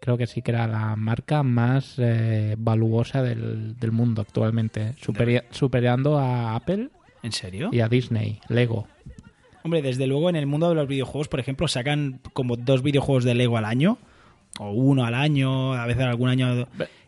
creo 0.03 0.19
que 0.19 0.27
sí 0.27 0.43
que 0.43 0.51
era 0.51 0.67
la 0.67 0.95
marca 0.97 1.43
más 1.43 1.95
eh, 1.97 2.57
valuosa 2.59 3.23
del, 3.23 3.77
del 3.79 3.93
mundo 3.93 4.21
actualmente, 4.21 4.95
superi- 5.03 5.45
superando 5.51 6.19
a 6.19 6.55
Apple 6.57 6.91
¿En 7.23 7.33
serio? 7.33 7.71
y 7.73 7.81
a 7.81 7.89
Disney, 7.89 8.39
Lego. 8.51 8.87
Hombre, 9.65 9.81
desde 9.81 10.07
luego 10.07 10.29
en 10.29 10.37
el 10.37 10.47
mundo 10.47 10.69
de 10.69 10.75
los 10.75 10.87
videojuegos, 10.89 11.29
por 11.29 11.41
ejemplo, 11.41 11.69
sacan 11.69 12.21
como 12.35 12.57
dos 12.57 12.83
videojuegos 12.83 13.25
de 13.25 13.35
Lego 13.35 13.57
al 13.57 13.65
año, 13.65 13.97
o 14.59 14.73
uno 14.73 15.05
al 15.05 15.15
año, 15.15 15.75
a 15.75 15.87
veces 15.87 16.03
algún 16.05 16.29
año. 16.29 16.67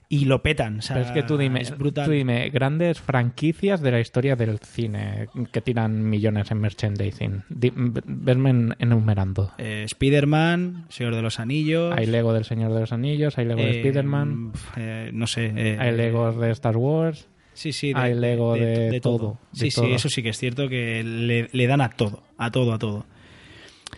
y 0.09 0.27
lo 0.27 0.43
petan. 0.43 0.81
o 0.81 0.83
sea, 0.83 0.97
Pero 0.97 1.07
es 1.07 1.13
que 1.13 1.23
tú 1.23 1.39
dime, 1.39 1.63
es 1.63 1.77
brutal. 1.79 2.05
tú 2.05 2.11
dime, 2.11 2.51
grandes 2.51 3.01
franquicias 3.01 3.81
de 3.81 3.91
la 3.93 3.99
historia 4.01 4.37
del 4.37 4.59
cine 4.59 5.29
que 5.51 5.63
tiran 5.63 6.03
millones 6.09 6.51
en 6.51 6.59
merchandising. 6.61 7.45
Verme 7.49 8.51
en- 8.51 8.77
enumerando. 8.79 9.53
Eh, 9.57 9.85
Spider-Man, 9.87 10.85
Señor 10.91 11.15
de 11.15 11.23
los 11.23 11.41
Anillos. 11.41 11.95
Hay 11.97 12.05
Lego 12.07 12.35
del 12.35 12.45
Señor 12.45 12.75
de 12.75 12.81
los 12.81 12.93
Anillos, 12.93 13.39
hay 13.39 13.47
Lego 13.47 13.63
de 13.63 13.71
eh, 13.71 13.77
Spider-Man, 13.81 14.53
eh, 14.77 15.11
no 15.15 15.27
sé. 15.27 15.51
eh, 15.57 15.77
hay 15.81 15.97
Legos 15.97 16.39
de 16.39 16.51
Star 16.51 16.77
Wars. 16.77 17.29
Sí, 17.55 17.73
sí, 17.73 17.93
de, 17.95 17.99
hay 18.01 18.15
Lego 18.15 18.55
de, 18.55 18.99
todo. 19.03 19.39
Sí, 19.53 19.65
de 19.67 19.71
sí, 19.71 19.81
todo. 19.81 19.95
eso 19.95 20.09
sí 20.11 20.23
que 20.23 20.31
es 20.31 20.39
cierto 20.39 20.69
que 20.69 21.03
le, 21.03 21.49
le 21.53 21.67
dan 21.67 21.81
a 21.81 21.89
todo, 21.91 22.23
a 22.39 22.51
todo, 22.51 22.73
a 22.75 22.79
todo. 22.79 23.07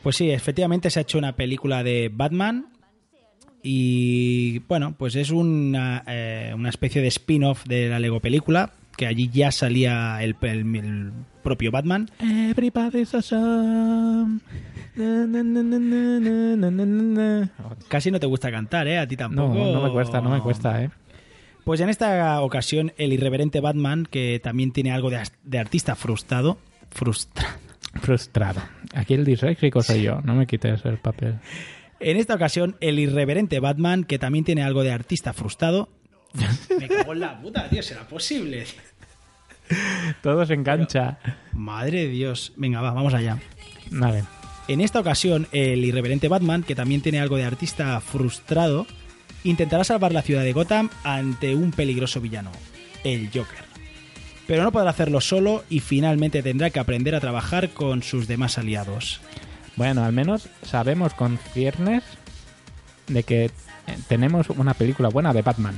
Pues 0.02 0.16
sí, 0.16 0.30
efectivamente 0.30 0.90
se 0.90 0.98
ha 1.00 1.02
hecho 1.02 1.18
una 1.18 1.34
película 1.36 1.82
de 1.82 2.10
Batman 2.12 2.66
y 3.66 4.58
bueno, 4.68 4.94
pues 4.96 5.16
es 5.16 5.30
una, 5.30 6.04
eh, 6.06 6.52
una 6.54 6.68
especie 6.68 7.00
de 7.00 7.08
spin-off 7.08 7.64
de 7.64 7.88
la 7.88 7.98
Lego 7.98 8.20
película, 8.20 8.72
que 8.94 9.06
allí 9.06 9.30
ya 9.32 9.50
salía 9.52 10.22
el, 10.22 10.36
el, 10.42 10.76
el 10.76 11.12
propio 11.42 11.70
Batman. 11.70 12.10
Casi 17.88 18.10
no 18.10 18.20
te 18.20 18.26
gusta 18.26 18.50
cantar, 18.50 18.86
¿eh? 18.86 18.98
A 18.98 19.08
ti 19.08 19.16
tampoco. 19.16 19.54
No, 19.54 19.72
no 19.72 19.82
me 19.82 19.90
cuesta, 19.90 20.20
no 20.20 20.28
me 20.28 20.40
cuesta, 20.40 20.82
¿eh? 20.82 20.90
Pues 21.64 21.80
en 21.80 21.88
esta 21.88 22.42
ocasión 22.42 22.92
el 22.98 23.14
irreverente 23.14 23.60
Batman, 23.60 24.06
que 24.10 24.40
también 24.44 24.72
tiene 24.72 24.92
algo 24.92 25.08
de, 25.10 25.58
artista 25.58 25.94
frustrado, 25.94 26.58
frustrado. 26.90 27.48
Frustrado. 28.02 28.60
Aquí 28.92 29.14
el 29.14 29.24
disléxico 29.24 29.82
soy 29.82 30.02
yo, 30.02 30.20
no 30.20 30.34
me 30.34 30.46
quites 30.46 30.84
el 30.84 30.98
papel. 30.98 31.36
En 32.00 32.16
esta 32.16 32.34
ocasión, 32.34 32.76
el 32.80 32.98
irreverente 32.98 33.60
Batman, 33.60 34.04
que 34.04 34.18
también 34.18 34.44
tiene 34.44 34.62
algo 34.62 34.82
de 34.82 34.92
artista 34.92 35.32
frustrado. 35.32 35.88
Me 36.78 36.88
cago 36.88 37.12
en 37.12 37.20
la 37.20 37.40
puta, 37.40 37.68
tío, 37.68 37.82
¿será 37.82 38.06
posible? 38.06 38.64
Todo 40.22 40.44
se 40.44 40.54
engancha. 40.54 41.18
Madre 41.52 42.04
de 42.04 42.08
Dios. 42.08 42.52
Venga, 42.56 42.80
va, 42.80 42.92
vamos 42.92 43.14
allá. 43.14 43.38
Vale. 43.90 44.24
En 44.66 44.80
esta 44.80 45.00
ocasión, 45.00 45.46
el 45.52 45.84
irreverente 45.84 46.28
Batman, 46.28 46.62
que 46.62 46.74
también 46.74 47.02
tiene 47.02 47.20
algo 47.20 47.36
de 47.36 47.44
artista 47.44 48.00
frustrado, 48.00 48.86
intentará 49.44 49.84
salvar 49.84 50.12
la 50.12 50.22
ciudad 50.22 50.42
de 50.42 50.52
Gotham 50.52 50.88
ante 51.02 51.54
un 51.54 51.70
peligroso 51.70 52.20
villano, 52.20 52.50
el 53.04 53.26
Joker. 53.26 53.64
Pero 54.46 54.62
no 54.62 54.72
podrá 54.72 54.90
hacerlo 54.90 55.20
solo 55.20 55.64
y 55.68 55.80
finalmente 55.80 56.42
tendrá 56.42 56.70
que 56.70 56.80
aprender 56.80 57.14
a 57.14 57.20
trabajar 57.20 57.70
con 57.70 58.02
sus 58.02 58.26
demás 58.26 58.58
aliados. 58.58 59.20
Bueno, 59.76 60.04
al 60.04 60.12
menos 60.12 60.48
sabemos 60.62 61.14
con 61.14 61.38
ciernes 61.52 62.02
de 63.08 63.22
que 63.22 63.44
eh, 63.46 63.50
tenemos 64.08 64.48
una 64.50 64.74
película 64.74 65.08
buena 65.08 65.32
de 65.32 65.42
Batman. 65.42 65.76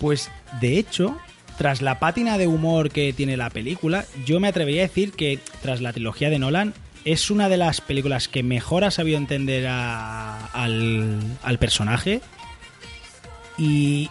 Pues 0.00 0.30
de 0.60 0.78
hecho, 0.78 1.16
tras 1.58 1.82
la 1.82 1.98
pátina 1.98 2.38
de 2.38 2.46
humor 2.46 2.90
que 2.90 3.12
tiene 3.12 3.36
la 3.36 3.50
película, 3.50 4.04
yo 4.24 4.40
me 4.40 4.48
atrevería 4.48 4.82
a 4.82 4.86
decir 4.88 5.12
que 5.12 5.38
tras 5.62 5.80
la 5.80 5.92
trilogía 5.92 6.30
de 6.30 6.38
Nolan 6.38 6.74
es 7.04 7.30
una 7.30 7.48
de 7.48 7.56
las 7.56 7.80
películas 7.80 8.28
que 8.28 8.42
mejor 8.42 8.84
ha 8.84 8.90
sabido 8.90 9.18
entender 9.18 9.66
a- 9.68 10.46
al, 10.46 11.20
al 11.42 11.58
personaje 11.58 12.20
y 13.56 14.08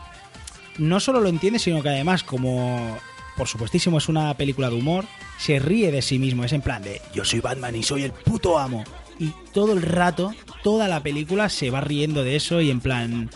no 0.77 0.99
solo 0.99 1.21
lo 1.21 1.29
entiende, 1.29 1.59
sino 1.59 1.81
que 1.81 1.89
además 1.89 2.23
como 2.23 2.97
por 3.35 3.47
supuestísimo 3.47 3.97
es 3.99 4.09
una 4.09 4.33
película 4.35 4.69
de 4.69 4.75
humor, 4.75 5.05
se 5.37 5.59
ríe 5.59 5.91
de 5.91 6.01
sí 6.01 6.17
mismo, 6.17 6.43
es 6.43 6.53
en 6.53 6.61
plan 6.61 6.81
de 6.81 7.01
yo 7.13 7.23
soy 7.23 7.39
Batman 7.39 7.75
y 7.75 7.83
soy 7.83 8.03
el 8.03 8.11
puto 8.11 8.57
amo. 8.57 8.83
Y 9.19 9.33
todo 9.53 9.73
el 9.73 9.81
rato, 9.81 10.33
toda 10.63 10.87
la 10.87 11.01
película 11.01 11.49
se 11.49 11.69
va 11.69 11.81
riendo 11.81 12.23
de 12.23 12.35
eso 12.35 12.61
y 12.61 12.69
en 12.69 12.79
plan, 12.81 13.29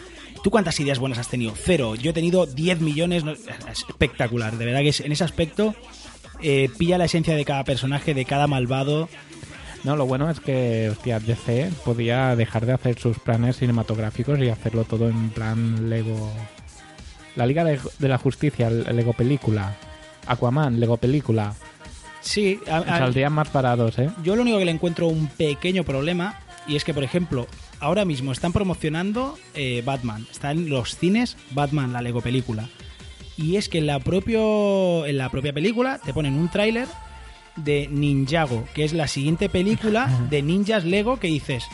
¿tú 0.44 0.52
cuántas 0.52 0.80
ideas 0.80 1.00
buenas 1.00 1.18
has 1.18 1.28
tenido? 1.30 1.54
Cero, 1.56 1.96
yo 1.96 2.12
he 2.12 2.14
tenido 2.14 2.46
10 2.46 2.82
millones, 2.82 3.24
espectacular, 3.72 4.58
de 4.58 4.66
verdad 4.66 4.82
que 4.82 4.90
es- 4.90 5.00
en 5.02 5.12
ese 5.12 5.24
aspecto 5.24 5.74
eh, 6.44 6.70
pilla 6.78 6.98
la 6.98 7.06
esencia 7.06 7.36
de 7.36 7.46
cada 7.46 7.64
personaje, 7.64 8.14
de 8.16 8.26
cada 8.26 8.48
malvado. 8.48 9.08
No, 9.84 9.96
lo 9.96 10.06
bueno 10.08 10.30
es 10.30 10.40
que, 10.40 10.90
hostia, 10.92 11.20
DC 11.20 11.72
podía 11.86 12.36
dejar 12.36 12.66
de 12.66 12.74
hacer 12.74 13.00
sus 13.00 13.18
planes 13.20 13.58
cinematográficos 13.58 14.40
y 14.40 14.50
hacerlo 14.50 14.84
todo 14.84 15.08
en 15.10 15.30
plan 15.30 15.90
Lego. 15.90 16.32
La 17.36 17.46
Liga 17.46 17.64
de, 17.64 17.80
la 18.00 18.18
Justicia, 18.18 18.70
Lego 18.70 19.14
Película. 19.14 19.76
Aquaman, 20.28 20.80
Lego 20.80 20.98
Película. 20.98 21.54
Sí, 22.22 22.60
a- 22.70 22.78
a- 22.78 22.98
Saldrían 23.00 23.34
más 23.34 23.50
parados, 23.50 23.98
¿eh? 24.00 24.10
Yo 24.24 24.36
lo 24.36 24.44
único 24.44 24.58
que 24.60 24.66
le 24.66 24.72
encuentro 24.72 25.08
un 25.08 25.28
pequeño 25.28 25.84
problema 25.84 26.40
y 26.68 26.76
es 26.76 26.84
que, 26.84 26.94
por 26.94 27.04
ejemplo, 27.04 27.48
ahora 27.80 28.06
mismo 28.06 28.32
están 28.32 28.54
promocionando 28.54 29.38
eh, 29.56 29.82
Batman. 29.86 30.26
Está 30.32 30.52
en 30.52 30.70
los 30.70 30.96
cines 30.98 31.36
Batman, 31.52 31.92
la 31.94 32.02
Lego 32.02 32.22
película. 32.22 32.70
Y 33.38 33.56
es 33.56 33.70
que 33.70 33.80
en 33.80 33.88
la, 33.88 34.00
propio, 34.00 35.06
en 35.06 35.18
la 35.18 35.30
propia 35.30 35.52
película 35.54 36.00
te 36.04 36.14
ponen 36.14 36.36
un 36.36 36.50
tráiler 36.50 36.88
de 37.56 37.88
Ninjago, 37.90 38.66
que 38.76 38.84
es 38.84 38.94
la 38.94 39.08
siguiente 39.08 39.50
película 39.50 40.08
de 40.30 40.42
ninjas 40.44 40.86
Lego 40.86 41.18
que 41.20 41.28
dices, 41.28 41.66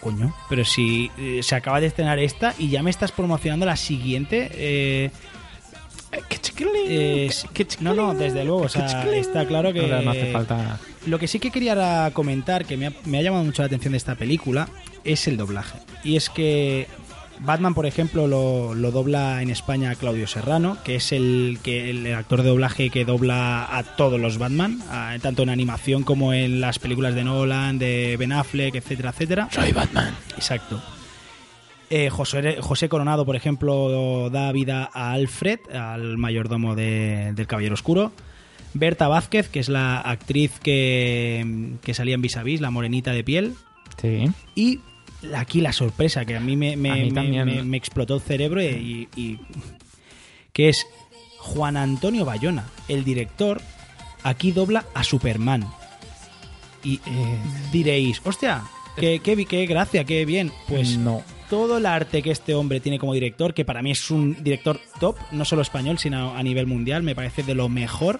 coño, 0.00 0.34
pero 0.48 0.64
si 0.64 1.10
eh, 1.18 1.40
se 1.42 1.54
acaba 1.54 1.80
de 1.80 1.88
estrenar 1.88 2.18
esta 2.18 2.54
y 2.58 2.68
ya 2.70 2.82
me 2.82 2.90
estás 2.90 3.12
promocionando 3.12 3.66
la 3.66 3.76
siguiente... 3.76 4.48
eh, 4.52 5.10
eh, 6.88 7.30
no, 7.80 7.94
no, 7.94 8.14
desde 8.14 8.44
luego, 8.44 8.62
o 8.62 8.68
sea, 8.68 8.86
está 9.14 9.46
claro 9.46 9.72
que... 9.72 9.86
No 9.86 10.10
hace 10.10 10.32
falta. 10.32 10.78
Lo 11.06 11.18
que 11.18 11.28
sí 11.28 11.38
que 11.38 11.50
quería 11.50 12.10
comentar, 12.12 12.64
que 12.64 12.76
me 12.76 12.86
ha, 12.86 12.92
me 13.04 13.18
ha 13.18 13.22
llamado 13.22 13.44
mucho 13.44 13.62
la 13.62 13.66
atención 13.66 13.92
de 13.92 13.98
esta 13.98 14.14
película, 14.14 14.68
es 15.04 15.26
el 15.28 15.36
doblaje. 15.36 15.78
Y 16.02 16.16
es 16.16 16.30
que 16.30 16.86
Batman, 17.40 17.74
por 17.74 17.86
ejemplo, 17.86 18.26
lo, 18.26 18.74
lo 18.74 18.90
dobla 18.90 19.42
en 19.42 19.50
España 19.50 19.94
Claudio 19.94 20.26
Serrano, 20.26 20.78
que 20.84 20.96
es 20.96 21.12
el, 21.12 21.58
que, 21.62 21.90
el 21.90 22.12
actor 22.14 22.42
de 22.42 22.48
doblaje 22.48 22.90
que 22.90 23.04
dobla 23.04 23.64
a 23.76 23.82
todos 23.82 24.18
los 24.20 24.38
Batman, 24.38 24.80
a- 24.90 25.16
tanto 25.20 25.42
en 25.42 25.50
animación 25.50 26.02
como 26.02 26.32
en 26.32 26.60
las 26.60 26.78
películas 26.78 27.14
de 27.14 27.24
Nolan, 27.24 27.78
de 27.78 28.16
Ben 28.18 28.32
Affleck, 28.32 28.74
etcétera, 28.74 29.10
etcétera. 29.10 29.48
Soy 29.52 29.72
Batman. 29.72 30.14
Exacto. 30.36 30.82
Eh, 31.88 32.10
José, 32.10 32.56
José 32.60 32.88
Coronado, 32.88 33.24
por 33.24 33.36
ejemplo, 33.36 34.28
da 34.30 34.50
vida 34.52 34.90
a 34.92 35.12
Alfred, 35.12 35.60
al 35.72 36.18
mayordomo 36.18 36.74
de- 36.74 37.32
del 37.34 37.46
Caballero 37.46 37.74
Oscuro. 37.74 38.12
Berta 38.74 39.08
Vázquez, 39.08 39.48
que 39.48 39.60
es 39.60 39.68
la 39.68 39.98
actriz 40.00 40.58
que, 40.60 41.74
que 41.82 41.94
salía 41.94 42.14
en 42.16 42.22
Vis 42.22 42.36
a 42.36 42.42
Vis, 42.42 42.60
la 42.60 42.70
morenita 42.70 43.12
de 43.12 43.22
piel. 43.24 43.54
Sí. 44.02 44.24
Y 44.54 44.80
aquí 45.34 45.60
la 45.60 45.72
sorpresa, 45.72 46.24
que 46.24 46.36
a 46.36 46.40
mí 46.40 46.56
me, 46.56 46.76
me- 46.76 46.90
A 46.90 46.94
mí 46.96 47.10
me- 47.44 47.62
me- 47.62 47.76
explotó 47.76 48.16
el 48.16 48.20
cerebro, 48.20 48.60
y, 48.62 49.08
y- 49.16 49.38
que 50.52 50.68
es 50.68 50.86
Juan 51.38 51.76
Antonio 51.76 52.24
Bayona, 52.24 52.64
el 52.88 53.04
director, 53.04 53.62
aquí 54.24 54.50
dobla 54.50 54.84
a 54.92 55.04
Superman. 55.04 55.64
Y 56.82 56.96
Eh. 57.06 57.38
diréis, 57.72 58.20
hostia, 58.24 58.62
qué, 58.96 59.20
qué, 59.20 59.44
qué 59.46 59.66
gracia, 59.66 60.04
qué 60.04 60.24
bien. 60.24 60.52
Pues 60.68 60.98
no. 60.98 61.22
Todo 61.48 61.78
el 61.78 61.86
arte 61.86 62.22
que 62.22 62.30
este 62.30 62.54
hombre 62.54 62.80
tiene 62.80 62.98
como 62.98 63.14
director, 63.14 63.54
que 63.54 63.64
para 63.64 63.82
mí 63.82 63.92
es 63.92 64.10
un 64.10 64.42
director 64.42 64.80
top, 65.00 65.16
no 65.32 65.44
solo 65.44 65.62
español, 65.62 65.98
sino 65.98 66.36
a 66.36 66.42
nivel 66.42 66.66
mundial, 66.66 67.02
me 67.02 67.14
parece 67.14 67.42
de 67.42 67.54
lo 67.54 67.68
mejor, 67.68 68.18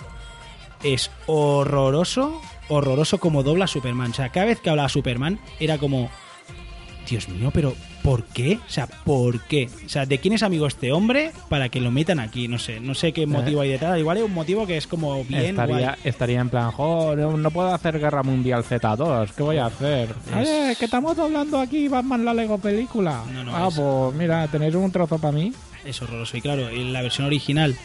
es 0.82 1.10
horroroso, 1.26 2.40
horroroso 2.68 3.18
como 3.18 3.42
dobla 3.42 3.66
Superman. 3.66 4.10
O 4.10 4.14
sea, 4.14 4.30
cada 4.30 4.46
vez 4.46 4.60
que 4.60 4.70
hablaba 4.70 4.88
Superman 4.88 5.40
era 5.60 5.78
como, 5.78 6.10
Dios 7.08 7.28
mío, 7.28 7.50
pero 7.54 7.74
¿por 8.02 8.24
qué? 8.24 8.58
O 8.66 8.68
sea, 8.70 8.86
¿por 8.86 9.40
qué? 9.42 9.68
O 9.84 9.88
sea, 9.88 10.06
¿de 10.06 10.18
quién 10.18 10.34
es 10.34 10.42
amigo 10.42 10.66
este 10.66 10.90
hombre 10.92 11.30
para 11.48 11.68
que 11.68 11.80
lo 11.80 11.90
metan 11.90 12.18
aquí? 12.20 12.48
No 12.48 12.58
sé, 12.58 12.80
no 12.80 12.94
sé 12.94 13.12
qué 13.12 13.26
motivo 13.26 13.60
hay 13.60 13.70
detrás. 13.70 13.98
Igual 13.98 14.16
hay 14.16 14.22
un 14.24 14.34
motivo 14.34 14.66
que 14.66 14.76
es 14.76 14.86
como 14.86 15.22
bien 15.24 15.50
estaría, 15.50 15.76
guay. 15.76 15.94
estaría 16.04 16.40
en 16.40 16.48
plan, 16.48 16.70
"Jo, 16.72 17.14
no, 17.16 17.36
no 17.36 17.50
puedo 17.50 17.72
hacer 17.72 17.98
Guerra 18.00 18.22
Mundial 18.22 18.64
Z2, 18.64 19.30
¿qué 19.36 19.42
voy 19.42 19.58
a 19.58 19.66
hacer? 19.66 20.08
Es- 20.30 20.36
Oye, 20.48 20.76
que 20.78 20.84
estamos 20.86 21.18
hablando 21.18 21.58
aquí 21.60 21.88
Batman 21.88 22.24
la 22.24 22.34
Lego 22.34 22.58
película. 22.58 23.22
No, 23.32 23.44
no, 23.44 23.54
ah, 23.56 23.68
es- 23.68 23.74
pues 23.76 24.14
mira, 24.14 24.46
¿tenéis 24.48 24.74
un 24.74 24.90
trozo 24.90 25.18
para 25.18 25.32
mí? 25.32 25.52
Es 25.84 26.02
horroroso. 26.02 26.36
Y 26.36 26.40
claro, 26.40 26.68
en 26.68 26.92
la 26.92 27.02
versión 27.02 27.26
original 27.28 27.76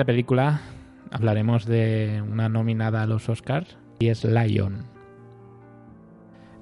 Siguiente 0.00 0.12
película, 0.12 0.62
hablaremos 1.10 1.66
de 1.66 2.22
una 2.26 2.48
nominada 2.48 3.02
a 3.02 3.06
los 3.06 3.28
Oscars 3.28 3.76
y 3.98 4.08
es 4.08 4.24
Lion. 4.24 4.86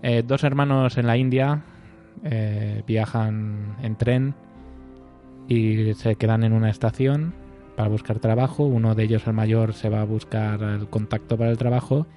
Eh, 0.03 0.25
dos 0.27 0.43
hermanos 0.43 0.99
en 0.99 1.07
la 1.07 1.17
India 1.17 1.63
eh, 2.25 2.83
viajan 2.85 3.77
en 3.81 3.95
tren 3.95 4.35
y 5.47 5.95
se 5.95 6.17
quedan 6.17 6.43
en 6.43 6.53
una 6.53 6.69
estación 6.69 7.33
para 7.77 7.89
buscar 7.89 8.19
trabajo. 8.19 8.65
Uno 8.65 8.97
de 8.97 9.05
ellos, 9.05 9.25
el 9.29 9.35
mayor, 9.35 9.73
se 9.73 9.89
va 9.89 10.01
a 10.01 10.05
buscar 10.05 10.61
el 10.61 10.89
contacto 10.89 11.37
para 11.37 11.51
el 11.51 11.59
trabajo 11.59 12.09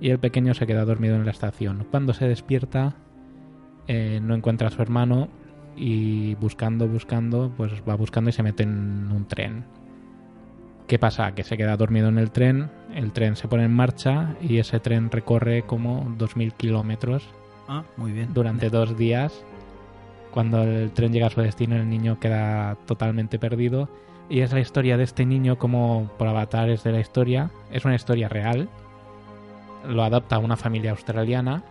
y 0.00 0.10
el 0.10 0.18
pequeño 0.18 0.54
se 0.54 0.66
queda 0.66 0.84
dormido 0.84 1.14
en 1.14 1.24
la 1.24 1.30
estación. 1.30 1.86
Cuando 1.88 2.14
se 2.14 2.26
despierta, 2.26 2.96
eh, 3.86 4.18
no 4.20 4.34
encuentra 4.34 4.68
a 4.68 4.70
su 4.72 4.82
hermano 4.82 5.28
y 5.76 6.34
buscando, 6.34 6.88
buscando, 6.88 7.52
pues 7.56 7.70
va 7.88 7.94
buscando 7.94 8.30
y 8.30 8.32
se 8.32 8.42
mete 8.42 8.64
en 8.64 9.12
un 9.12 9.28
tren. 9.28 9.83
¿Qué 10.86 10.98
pasa? 10.98 11.32
Que 11.34 11.44
se 11.44 11.56
queda 11.56 11.76
dormido 11.76 12.08
en 12.08 12.18
el 12.18 12.30
tren, 12.30 12.70
el 12.94 13.12
tren 13.12 13.36
se 13.36 13.48
pone 13.48 13.64
en 13.64 13.72
marcha 13.72 14.34
y 14.42 14.58
ese 14.58 14.80
tren 14.80 15.10
recorre 15.10 15.62
como 15.62 16.04
2.000 16.18 16.52
kilómetros 16.52 17.26
Ah, 17.68 17.84
muy 17.96 18.12
bien. 18.12 18.34
durante 18.34 18.68
dos 18.68 18.96
días. 18.98 19.32
Cuando 20.30 20.62
el 20.62 20.90
tren 20.90 21.12
llega 21.12 21.28
a 21.28 21.30
su 21.30 21.40
destino, 21.40 21.76
el 21.76 21.88
niño 21.88 22.18
queda 22.20 22.76
totalmente 22.86 23.38
perdido. 23.38 23.88
Y 24.28 24.40
es 24.40 24.52
la 24.52 24.60
historia 24.60 24.96
de 24.96 25.04
este 25.04 25.24
niño 25.24 25.58
como 25.58 26.10
por 26.18 26.28
avatares 26.28 26.82
de 26.82 26.92
la 26.92 27.00
historia. 27.00 27.50
Es 27.70 27.84
una 27.84 27.94
historia 27.94 28.28
real. 28.28 28.68
Lo 29.88 30.02
adopta 30.02 30.38
una 30.38 30.56
familia 30.56 30.90
australiana. 30.90 31.62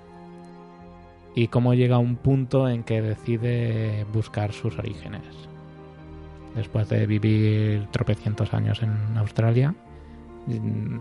Y 1.36 1.48
cómo 1.50 1.74
llega 1.74 1.96
a 1.98 2.00
un 2.00 2.16
punto 2.16 2.70
en 2.70 2.84
que 2.84 3.02
decide 3.02 4.06
buscar 4.14 4.54
sus 4.54 4.78
orígenes. 4.80 5.22
Después 6.56 6.88
de 6.90 7.06
vivir 7.08 7.88
tropecientos 7.92 8.54
años 8.54 8.82
en 8.84 9.18
Australia, 9.18 9.74
mm, 10.48 10.98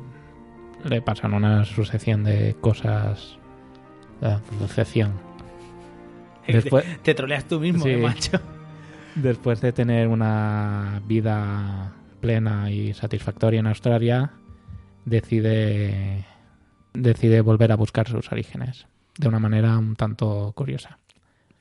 le 0.89 1.03
pasan 1.03 1.35
una 1.35 1.65
sucesión 1.65 2.25
de 2.25 2.57
cosas. 2.61 3.39
La 4.21 4.41
sucesión. 4.59 5.13
Después, 6.47 6.85
Te 7.03 7.15
troleas 7.15 7.45
tú 7.45 7.61
mismo, 7.61 7.85
Sí. 7.85 7.91
eh, 7.91 7.97
macho. 7.99 8.41
después 9.15 9.61
de 9.61 9.73
tener 9.73 10.09
una 10.09 11.03
vida 11.07 11.93
plena 12.21 12.71
y 12.71 12.95
satisfactoria 12.95 13.61
en 13.61 13.67
Australia, 13.67 14.33
decide, 15.05 16.25
decide 16.95 17.41
volver 17.43 17.73
a 17.73 17.77
buscar 17.77 18.09
sus 18.09 18.31
orígenes 18.33 18.87
de 19.19 19.29
una 19.29 19.39
manera 19.39 19.77
un 19.79 19.95
tanto 19.97 20.53
curiosa. 20.57 20.99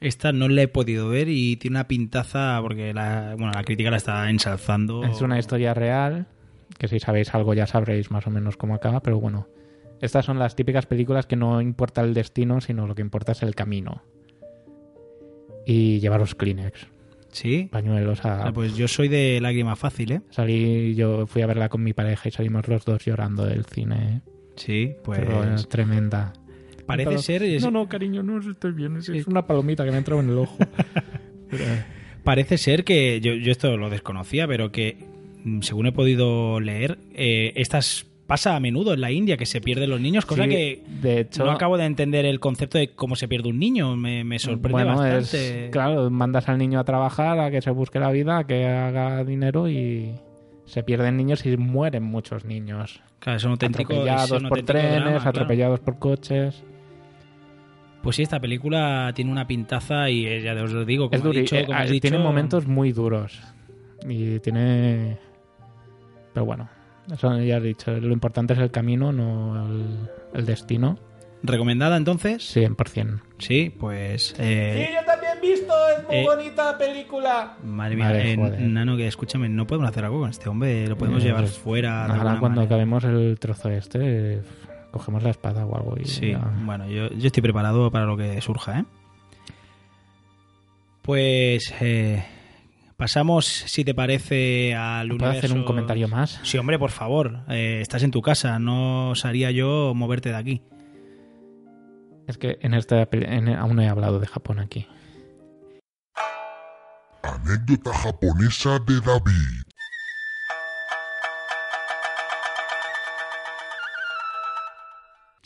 Esta 0.02 0.34
no 0.34 0.50
la 0.50 0.64
he 0.64 0.68
podido 0.68 1.10
ver 1.10 1.30
y 1.30 1.58
tiene 1.58 1.78
una 1.78 1.88
pintaza 1.88 2.60
porque 2.62 2.92
la, 2.94 3.36
bueno, 3.38 3.54
la 3.54 3.64
crítica 3.64 3.92
la 3.92 3.98
está 3.98 4.30
ensalzando. 4.30 5.04
Es 5.04 5.22
una 5.22 5.38
historia 5.38 5.76
real, 5.76 6.26
que 6.80 6.88
si 6.88 7.00
sabéis 7.00 7.34
algo 7.36 7.54
ya 7.54 7.68
sabréis 7.68 8.10
más 8.10 8.26
o 8.26 8.32
menos 8.32 8.58
cómo 8.58 8.74
acaba, 8.74 9.02
pero 9.02 9.20
bueno, 9.20 9.48
estas 10.02 10.26
son 10.26 10.40
las 10.40 10.56
típicas 10.56 10.88
películas 10.88 11.28
que 11.28 11.36
no 11.36 11.62
importa 11.62 12.02
el 12.02 12.16
destino, 12.16 12.62
sino 12.62 12.88
lo 12.88 12.96
que 12.96 13.04
importa 13.04 13.34
es 13.34 13.44
el 13.44 13.54
camino. 13.54 14.02
Y 15.68 16.00
llevaros 16.00 16.34
Kleenex. 16.34 16.88
¿Sí? 17.30 17.70
Pañuelos 17.72 18.26
a... 18.26 18.48
Ah, 18.48 18.52
Pues 18.52 18.76
yo 18.76 18.88
soy 18.88 19.08
de 19.08 19.40
lágrima 19.40 19.76
fácil, 19.76 20.12
¿eh? 20.14 20.22
Salí, 20.32 20.96
yo 20.96 21.28
fui 21.28 21.44
a 21.44 21.48
verla 21.48 21.70
con 21.70 21.84
mi 21.84 21.94
pareja 21.94 22.28
y 22.28 22.32
salimos 22.32 22.68
los 22.68 22.84
dos 22.84 23.06
llorando 23.06 23.46
del 23.46 23.66
cine. 23.66 24.22
Sí, 24.56 24.96
pues... 25.04 25.20
Pero 25.20 25.44
es 25.54 25.70
tremenda. 25.70 26.34
Parece 26.98 27.18
ser... 27.24 27.44
es- 27.44 27.64
No, 27.64 27.72
no, 27.72 27.88
cariño, 27.90 28.24
no 28.24 28.40
estoy 28.40 28.72
bien. 28.72 28.98
Es, 28.98 29.10
es 29.10 29.28
una 29.28 29.46
palomita 29.46 29.84
que 29.84 29.90
me 29.92 29.96
ha 29.96 30.00
entrado 30.00 30.22
en 30.22 30.30
el 30.30 30.38
ojo. 30.38 30.58
Pero, 31.50 31.64
eh, 31.64 31.84
Parece 32.24 32.58
ser 32.58 32.84
que, 32.84 33.20
yo, 33.22 33.34
yo 33.34 33.52
esto 33.52 33.76
lo 33.78 33.90
desconocía, 33.90 34.48
pero 34.48 34.72
que 34.72 34.96
mm, 35.44 35.62
según 35.62 35.88
he 35.88 35.92
podido 35.92 36.60
leer, 36.60 37.00
eh, 37.16 37.52
estas 37.56 38.06
pasa 38.28 38.56
a 38.56 38.60
menudo 38.62 38.94
en 38.94 39.02
la 39.02 39.12
India, 39.12 39.36
que 39.38 39.46
se 39.48 39.60
pierden 39.60 39.90
los 39.90 40.00
niños, 40.00 40.26
cosa 40.26 40.44
Sí, 40.44 40.50
que 40.50 40.84
de 41.02 41.20
hecho- 41.22 41.44
no 41.44 41.52
acabo 41.52 41.78
de 41.78 41.86
entender 41.86 42.26
el 42.26 42.40
concepto 42.40 42.78
de 42.78 42.92
cómo 42.92 43.16
se 43.18 43.28
pierde 43.28 43.50
un 43.50 43.58
niño, 43.60 43.98
me, 43.98 44.24
me 44.24 44.38
sorprende 44.40 44.72
bueno, 44.84 44.96
bastante. 44.98 45.66
es... 45.66 45.72
Claro, 45.72 46.10
mandas 46.12 46.48
al 46.48 46.58
niño 46.60 46.80
a 46.80 46.84
trabajar, 46.86 47.40
a 47.40 47.50
que 47.52 47.62
se 47.62 47.72
busque 47.72 48.00
la 48.00 48.12
vida, 48.12 48.38
a 48.38 48.44
que 48.48 48.68
haga 48.68 49.24
dinero 49.26 49.68
y 49.68 50.12
se 50.66 50.84
pierden 50.84 51.18
niños 51.18 51.46
y 51.46 51.58
mueren 51.58 52.04
muchos 52.04 52.46
niños. 52.46 53.02
Claro, 53.20 53.38
es 53.38 53.44
un 53.44 53.52
auténtico- 53.54 53.94
atropellados 53.94 54.32
un 54.32 54.38
por 54.48 54.60
auténtico 54.60 54.66
trenes, 54.80 54.92
drama, 55.02 55.12
claro. 55.18 55.30
atropellados 55.30 55.80
por 55.82 56.00
coches. 56.00 56.64
Pues 58.04 58.16
sí, 58.16 58.24
esta 58.24 58.40
película 58.40 59.12
tiene 59.14 59.32
una 59.32 59.46
pintaza 59.46 60.10
y 60.10 60.26
eh, 60.26 60.42
ya 60.42 60.54
os 60.64 60.72
lo 60.72 60.86
digo, 60.86 61.10
como 61.10 61.30
Es 61.32 61.38
he 61.38 61.40
dicho, 61.42 61.56
eh, 61.56 61.66
como 61.66 61.78
has 61.78 61.90
dicho, 61.90 62.02
Tiene 62.02 62.18
momentos 62.18 62.66
muy 62.68 62.92
duros. 62.92 63.40
Y 64.08 64.40
tiene. 64.40 65.18
Pero 66.34 66.46
bueno, 66.46 66.68
eso 67.12 67.40
ya 67.42 67.58
he 67.58 67.62
dicho. 67.62 67.92
Lo 68.00 68.12
importante 68.14 68.54
es 68.54 68.60
el 68.60 68.72
camino, 68.72 69.12
no 69.12 69.68
el, 69.68 70.10
el 70.34 70.46
destino. 70.46 70.98
¿Recomendada 71.44 71.98
entonces? 71.98 72.56
100%. 72.56 73.20
Sí, 73.40 73.74
pues... 73.80 74.36
eh, 74.38 74.86
Sí, 74.88 74.94
yo 74.94 75.04
también 75.06 75.34
he 75.38 75.42
visto, 75.42 75.74
es 75.98 76.08
muy 76.08 76.16
eh, 76.18 76.24
bonita 76.24 76.78
película. 76.78 77.58
Madre 77.64 77.96
mía, 77.96 78.12
eh. 78.24 78.38
Nano, 78.38 78.96
que 78.96 79.08
escúchame, 79.08 79.50
no 79.50 79.66
podemos 79.66 79.90
hacer 79.90 80.06
algo 80.06 80.20
con 80.20 80.30
este 80.30 80.50
hombre, 80.50 80.88
lo 80.88 80.96
podemos 80.98 81.24
Eh, 81.24 81.28
llevar 81.28 81.42
pues, 81.42 81.58
fuera. 81.58 82.06
Ahora 82.06 82.38
cuando 82.40 82.62
manera. 82.62 82.64
acabemos 82.64 83.04
el 83.06 83.38
trozo 83.40 83.70
este, 83.72 84.00
eh, 84.36 84.42
cogemos 84.92 85.24
la 85.24 85.30
espada 85.32 85.66
o 85.66 85.76
algo 85.76 85.96
y 86.00 86.06
Sí, 86.06 86.32
ya. 86.32 86.40
bueno, 86.64 86.88
yo, 86.88 87.10
yo 87.10 87.28
estoy 87.28 87.42
preparado 87.42 87.90
para 87.92 88.06
lo 88.06 88.16
que 88.18 88.40
surja, 88.42 88.80
¿eh? 88.80 88.86
Pues 91.02 91.74
eh, 91.82 92.24
pasamos, 92.98 93.46
si 93.46 93.84
te 93.84 93.94
parece, 93.96 94.76
al 94.76 95.08
¿Puedo 95.10 95.24
universo... 95.26 95.46
hacer 95.48 95.58
un 95.58 95.64
comentario 95.66 96.08
más? 96.08 96.40
Sí, 96.44 96.58
hombre, 96.58 96.78
por 96.78 96.92
favor. 96.92 97.40
eh, 97.50 97.80
estás 97.82 98.04
en 98.04 98.12
tu 98.12 98.22
casa, 98.22 98.60
no 98.60 99.10
osaría 99.12 99.50
yo 99.52 99.94
moverte 99.96 100.30
de 100.30 100.36
aquí. 100.36 100.62
Es 102.28 102.38
que 102.38 102.60
en 102.62 102.74
esta 102.76 103.08
en- 103.12 103.50
aún 103.50 103.76
no 103.76 103.82
he 103.82 103.88
hablado 103.90 104.20
de 104.20 104.28
Japón 104.28 104.60
aquí. 104.60 104.88
Anécdota 107.24 107.94
japonesa 107.94 108.80
de 108.80 109.00
David. 109.02 109.64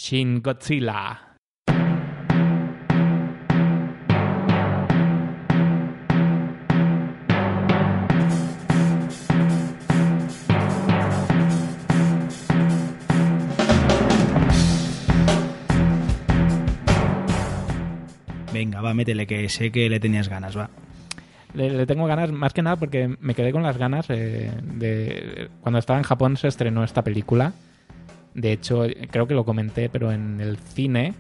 Shin 0.06 0.44
Godzilla. 0.44 1.20
Venga, 18.54 18.82
va, 18.82 18.94
métele, 18.94 19.26
que 19.26 19.50
sé 19.50 19.72
que 19.72 19.90
le 19.90 20.00
tenías 20.00 20.30
ganas, 20.30 20.56
va. 20.56 20.70
Le, 21.56 21.72
le 21.72 21.88
tengo 21.88 22.06
ganas, 22.06 22.32
más 22.32 22.54
que 22.54 22.62
nada 22.62 22.76
porque 22.76 23.18
me 23.20 23.34
quedé 23.34 23.52
con 23.52 23.64
las 23.64 23.80
ganas 23.80 24.06
eh, 24.12 24.52
de... 24.62 25.50
Cuando 25.62 25.80
estaba 25.80 25.98
en 25.98 26.04
Japón 26.04 26.38
se 26.38 26.48
estrenó 26.48 26.84
esta 26.84 27.02
película. 27.02 27.54
De 28.36 28.52
hecho, 28.52 28.84
creo 29.10 29.26
que 29.28 29.34
lo 29.34 29.44
comenté, 29.46 29.90
pero 29.90 30.12
en 30.12 30.40
el 30.42 30.58
cine 30.58 31.14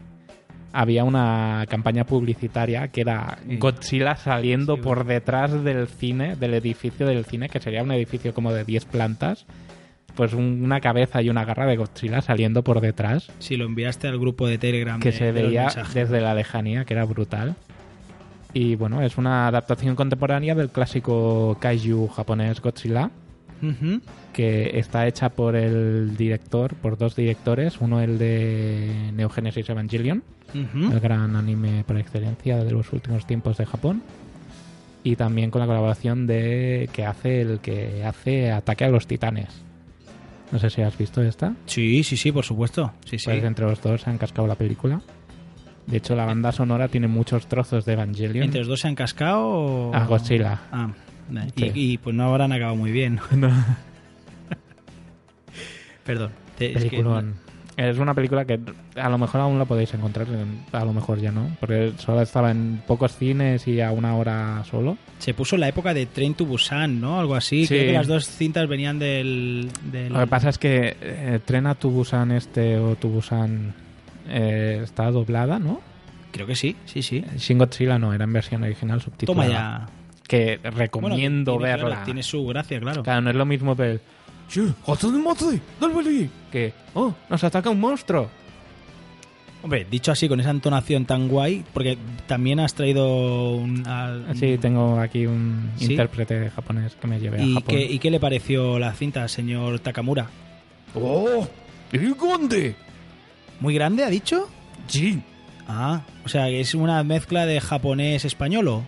había 0.73 1.03
una 1.05 1.65
campaña 1.69 2.03
publicitaria 2.05 2.89
que 2.89 3.01
era. 3.01 3.37
Godzilla 3.57 4.15
saliendo 4.17 4.77
por 4.81 5.05
detrás 5.05 5.63
del 5.63 5.87
cine, 5.87 6.35
del 6.35 6.53
edificio 6.53 7.07
del 7.07 7.23
cine, 7.25 7.47
que 7.49 7.59
sería 7.61 7.81
un 7.81 7.91
edificio 7.93 8.33
como 8.33 8.51
de 8.51 8.65
10 8.65 8.83
plantas, 8.85 9.45
pues 10.15 10.33
un- 10.33 10.61
una 10.63 10.81
cabeza 10.81 11.21
y 11.21 11.29
una 11.29 11.45
garra 11.45 11.65
de 11.65 11.77
Godzilla 11.77 12.21
saliendo 12.21 12.63
por 12.63 12.81
detrás 12.81 13.31
Si 13.39 13.55
lo 13.55 13.65
enviaste 13.65 14.07
al 14.09 14.19
grupo 14.19 14.47
de 14.47 14.57
Telegram. 14.57 14.99
que 14.99 15.11
de- 15.11 15.17
se 15.17 15.31
veía 15.31 15.67
desde 15.93 16.19
la 16.21 16.33
lejanía, 16.35 16.83
que 16.83 16.93
era 16.93 17.05
brutal. 17.05 17.55
Y 18.53 18.75
bueno, 18.75 19.01
es 19.01 19.17
una 19.17 19.47
adaptación 19.47 19.95
contemporánea 19.95 20.55
del 20.55 20.69
clásico 20.69 21.57
kaiju 21.59 22.07
japonés 22.07 22.61
Godzilla, 22.61 23.09
Que 24.33 24.79
está 24.79 25.07
hecha 25.07 25.29
por 25.29 25.55
el 25.55 26.17
director, 26.17 26.75
por 26.75 26.97
dos 26.97 27.15
directores, 27.15 27.79
uno 27.79 28.01
el 28.01 28.17
de 28.17 29.11
Neo 29.13 29.29
Genesis 29.29 29.69
Evangelion, 29.69 30.23
el 30.53 30.99
gran 30.99 31.35
anime 31.35 31.83
por 31.85 31.97
excelencia 31.97 32.63
de 32.63 32.71
los 32.71 32.91
últimos 32.93 33.25
tiempos 33.25 33.57
de 33.57 33.65
Japón, 33.65 34.01
y 35.03 35.15
también 35.15 35.51
con 35.51 35.61
la 35.61 35.67
colaboración 35.67 36.27
de 36.27 36.89
que 36.91 37.05
hace 37.05 37.41
el 37.41 37.59
que 37.59 38.03
hace 38.03 38.51
Ataque 38.51 38.85
a 38.85 38.89
los 38.89 39.07
Titanes. 39.07 39.49
No 40.51 40.59
sé 40.59 40.69
si 40.69 40.81
has 40.81 40.97
visto 40.97 41.21
esta. 41.21 41.53
Sí, 41.65 42.03
sí, 42.03 42.17
sí, 42.17 42.31
por 42.31 42.43
supuesto. 42.43 42.91
Sí, 43.05 43.17
sí. 43.17 43.25
Pues 43.25 43.43
entre 43.43 43.65
los 43.65 43.81
dos 43.81 44.01
se 44.01 44.09
han 44.09 44.17
cascado 44.17 44.47
la 44.47 44.55
película. 44.55 45.01
De 45.87 45.97
hecho, 45.97 46.15
la 46.15 46.25
banda 46.25 46.51
sonora 46.51 46.87
tiene 46.87 47.07
muchos 47.07 47.47
trozos 47.47 47.85
de 47.85 47.93
Evangelion. 47.93 48.45
¿Entre 48.45 48.59
los 48.59 48.67
dos 48.67 48.79
se 48.79 48.87
han 48.87 48.95
cascado 48.95 49.47
o...? 49.47 49.93
A 49.93 50.05
Godzilla. 50.05 50.61
Ah, 50.71 50.89
Sí. 51.55 51.71
y, 51.73 51.93
y, 51.93 51.97
pues 51.97 52.15
no 52.15 52.25
habrán 52.25 52.51
acabado 52.51 52.75
muy 52.75 52.91
bien. 52.91 53.19
Perdón. 56.05 56.31
es 56.59 56.73
que- 56.73 56.79
Peliculón. 56.89 57.45
Es 57.77 57.97
una 57.97 58.13
película 58.13 58.45
que 58.45 58.57
a 58.95 59.09
lo 59.09 59.17
mejor 59.17 59.41
aún 59.41 59.59
la 59.59 59.65
podéis 59.65 59.93
encontrar, 59.93 60.27
en- 60.29 60.63
a 60.71 60.85
lo 60.85 60.93
mejor 60.93 61.19
ya 61.19 61.33
no, 61.33 61.49
porque 61.59 61.91
solo 61.97 62.21
estaba 62.21 62.49
en 62.51 62.81
pocos 62.87 63.17
cines 63.17 63.67
y 63.67 63.81
a 63.81 63.91
una 63.91 64.15
hora 64.15 64.63
solo. 64.63 64.97
Se 65.19 65.33
puso 65.33 65.57
en 65.57 65.59
la 65.59 65.67
época 65.67 65.93
de 65.93 66.05
Train 66.05 66.35
to 66.35 66.45
Busan, 66.45 67.01
¿no? 67.01 67.19
Algo 67.19 67.35
así. 67.35 67.65
Sí. 67.65 67.75
Creo 67.75 67.87
que 67.87 67.91
las 67.93 68.07
dos 68.07 68.27
cintas 68.29 68.69
venían 68.69 68.97
del... 68.97 69.69
del- 69.91 70.13
Lo 70.13 70.21
que 70.21 70.27
pasa 70.27 70.47
es 70.47 70.57
que 70.57 70.95
eh, 71.01 71.39
Tren 71.43 71.67
a 71.67 71.75
Tubusan 71.75 72.31
este 72.31 72.77
o 72.79 72.95
Tubusan 72.95 73.73
eh, 74.29 74.79
está 74.81 75.11
doblada, 75.11 75.59
¿no? 75.59 75.81
Creo 76.31 76.47
que 76.47 76.55
sí, 76.55 76.77
sí, 76.85 77.01
sí. 77.01 77.25
Shin 77.37 77.57
Godzilla 77.57 77.99
no, 77.99 78.13
era 78.13 78.23
en 78.23 78.31
versión 78.31 78.63
original 78.63 79.01
subtitulada. 79.01 79.47
Toma 79.47 79.53
ya. 79.53 79.85
Que 80.27 80.59
recomiendo 80.63 81.53
Bueno, 81.53 81.65
tiene, 81.65 81.75
verla. 81.77 81.89
claro, 81.89 82.05
tiene 82.05 82.23
su 82.23 82.45
gracia, 82.47 82.79
claro. 82.79 83.03
Claro, 83.03 83.21
no 83.21 83.29
es 83.29 83.35
lo 83.35 83.45
mismo 83.45 83.75
ver. 83.75 84.01
Que, 86.51 86.73
oh, 86.93 87.13
nos 87.29 87.43
ataca 87.43 87.69
un 87.69 87.79
monstruo. 87.79 88.29
Hombre, 89.63 89.85
dicho 89.89 90.11
así, 90.11 90.27
con 90.29 90.39
esa 90.39 90.51
entonación 90.51 91.05
tan 91.05 91.27
guay, 91.27 91.63
porque 91.73 91.97
también 92.27 92.59
has 92.59 92.75
traído 92.75 93.55
un... 93.55 93.85
al- 93.87 94.35
Sí, 94.35 94.59
tengo 94.59 94.99
aquí 94.99 95.25
un 95.25 95.71
¿Sí? 95.77 95.85
intérprete 95.91 96.51
japonés 96.51 96.95
que 96.95 97.07
me 97.07 97.19
lleve 97.19 97.41
a 97.41 97.43
¿Y 97.43 97.53
Japón. 97.55 97.75
qué, 97.75 97.83
¿Y 97.83 97.97
qué 97.97 98.11
le 98.11 98.19
pareció 98.19 98.77
la 98.77 98.93
cinta, 98.93 99.27
señor 99.27 99.79
Takamura? 99.79 100.29
¡Oh! 100.93 101.47
grande! 101.91 102.75
¿Muy 103.59 103.73
grande, 103.73 104.03
ha 104.03 104.09
dicho? 104.09 104.47
Sí. 104.87 105.21
Ah, 105.67 106.01
o 106.23 106.29
sea, 106.29 106.45
que 106.45 106.59
es 106.61 106.75
una 106.75 107.03
mezcla 107.03 107.47
de 107.47 107.59
japonés-españolo. 107.59 108.83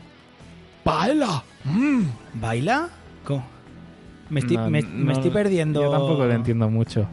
¡Baila! 0.88 1.44
Mm. 1.66 2.04
¿Baila? 2.40 2.88
¿Cómo? 3.26 3.44
Me 4.30 4.40
estoy, 4.40 4.56
No, 4.56 4.70
me, 4.70 4.82
no, 4.82 4.88
me 5.06 5.12
estoy 5.12 5.32
perdiendo... 5.32 5.82
Yo 5.82 5.92
tampoco 5.92 6.24
lo 6.26 6.32
entiendo 6.32 6.70
mucho. 6.70 7.06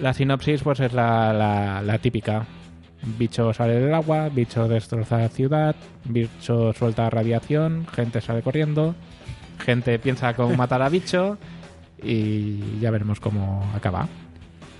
La 0.00 0.12
sinopsis 0.12 0.62
pues 0.62 0.80
es 0.80 0.92
la, 0.92 1.32
la- 1.32 1.82
la 1.82 1.98
típica. 1.98 2.44
Bicho 3.18 3.52
sale 3.52 3.74
del 3.80 3.92
agua, 3.94 4.28
bicho 4.30 4.66
destroza 4.66 5.18
la 5.18 5.28
ciudad, 5.28 5.76
bicho 6.04 6.72
suelta 6.72 7.10
radiación, 7.10 7.86
gente 7.94 8.20
sale 8.22 8.40
corriendo, 8.40 8.94
gente 9.62 9.98
piensa 9.98 10.32
cómo 10.34 10.54
matar 10.56 10.80
a 10.80 10.88
bicho 10.88 11.36
y 12.02 12.78
ya 12.80 12.90
veremos 12.90 13.20
cómo 13.20 13.64
acaba. 13.74 14.08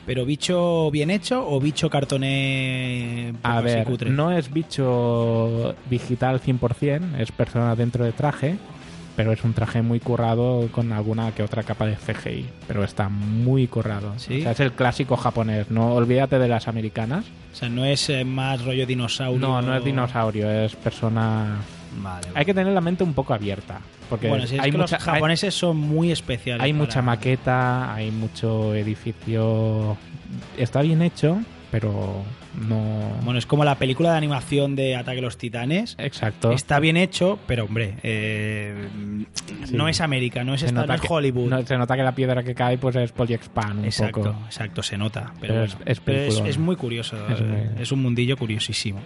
¿Pero 0.06 0.26
bicho 0.26 0.90
bien 0.90 1.10
hecho 1.10 1.48
o 1.48 1.58
bicho 1.60 1.88
cartoné 1.88 3.32
A 3.42 3.60
ver, 3.62 3.84
cutre? 3.86 4.10
no 4.10 4.32
es 4.32 4.52
bicho 4.52 5.74
digital 5.88 6.42
100%, 6.42 7.18
es 7.18 7.32
persona 7.32 7.74
dentro 7.74 8.04
de 8.04 8.12
traje, 8.12 8.58
pero 9.16 9.32
es 9.32 9.42
un 9.44 9.54
traje 9.54 9.80
muy 9.80 10.00
currado 10.00 10.68
con 10.72 10.92
alguna 10.92 11.32
que 11.32 11.42
otra 11.42 11.62
capa 11.62 11.86
de 11.86 11.96
CGI, 11.96 12.46
pero 12.66 12.84
está 12.84 13.08
muy 13.08 13.66
currado. 13.66 14.12
¿Sí? 14.18 14.40
O 14.40 14.42
sea, 14.42 14.52
es 14.52 14.60
el 14.60 14.72
clásico 14.72 15.16
japonés, 15.16 15.70
no 15.70 15.94
olvídate 15.94 16.38
de 16.38 16.48
las 16.48 16.68
americanas. 16.68 17.24
O 17.52 17.56
sea, 17.56 17.70
no 17.70 17.86
es 17.86 18.10
eh, 18.10 18.24
más 18.24 18.62
rollo 18.62 18.84
dinosaurio. 18.86 19.38
No, 19.38 19.62
no 19.62 19.74
es 19.74 19.84
dinosaurio, 19.84 20.50
es 20.50 20.76
persona... 20.76 21.60
Vale, 21.96 22.28
Hay 22.34 22.44
que 22.44 22.54
tener 22.54 22.72
la 22.72 22.80
mente 22.80 23.04
un 23.04 23.14
poco 23.14 23.34
abierta, 23.34 23.80
porque 24.10 24.28
bueno, 24.28 24.46
si 24.46 24.56
es 24.56 24.60
hay 24.62 24.70
que 24.70 24.78
mucha, 24.78 24.96
los 24.96 25.04
japoneses 25.04 25.54
son 25.54 25.76
muy 25.76 26.10
especiales. 26.12 26.62
hay, 26.62 26.72
para- 26.72 26.84
mucha 26.84 27.02
maqueta, 27.02 27.94
hay 27.94 28.10
mucho 28.10 28.74
edificio... 28.74 29.96
Está 30.58 30.82
bien 30.82 31.00
hecho, 31.02 31.40
pero 31.70 32.22
no... 32.68 33.18
Bueno, 33.22 33.38
es 33.38 33.46
como 33.46 33.64
la 33.64 33.76
película 33.76 34.10
de 34.12 34.18
animación 34.18 34.74
de 34.74 34.96
Ataque 34.96 35.18
a 35.18 35.22
los 35.22 35.38
Titanes. 35.38 35.94
Exacto. 35.98 36.50
Está 36.52 36.80
bien 36.80 36.96
hecho, 36.96 37.38
pero 37.46 37.64
hombre, 37.64 37.94
eh, 38.02 38.88
Sí. 39.64 39.74
no 39.76 39.88
es 39.88 40.00
América, 40.00 40.42
no 40.44 40.54
es, 40.54 40.60
Se 40.60 40.66
esta- 40.66 40.80
nota 40.80 40.88
no 40.88 40.94
es 40.94 41.00
que- 41.00 41.08
Hollywood. 41.12 41.48
no, 41.50 41.64
se 41.66 41.76
nota 41.78 41.96
que 41.96 42.02
la 42.02 42.14
piedra 42.14 42.42
que 42.42 42.54
cae 42.54 42.78
pues 42.78 42.96
es 42.96 43.12
Polyexpan 43.12 43.78
un 43.78 43.84
exacto, 43.84 44.22
poco. 44.22 44.36
exacto, 44.46 44.82
se 44.82 44.98
nota. 44.98 45.32
Pero, 45.40 45.54
Pero 45.54 45.64
es- 45.64 45.74
bueno, 45.74 45.90
es 45.90 46.00
pero 46.00 46.18
es, 46.18 46.24
peliculón. 46.24 46.46
es 46.50 46.58
muy 46.58 46.76
curioso. 46.76 47.16
Es 47.28 47.40
muy- 47.40 47.82
es 47.82 47.92
un 47.92 48.02
mundillo 48.02 48.36
curiosísimo. 48.36 49.00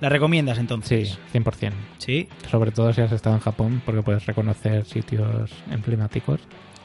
¿La 0.00 0.08
recomiendas 0.08 0.58
entonces? 0.58 1.18
Sí, 1.32 1.38
100%. 1.38 1.72
Sí. 1.98 2.28
Sobre 2.50 2.70
todo 2.70 2.92
si 2.92 3.00
has 3.00 3.12
estado 3.12 3.36
en 3.36 3.42
Japón 3.42 3.82
porque 3.84 4.02
puedes 4.02 4.26
reconocer 4.26 4.84
sitios 4.84 5.50
emblemáticos. 5.70 6.40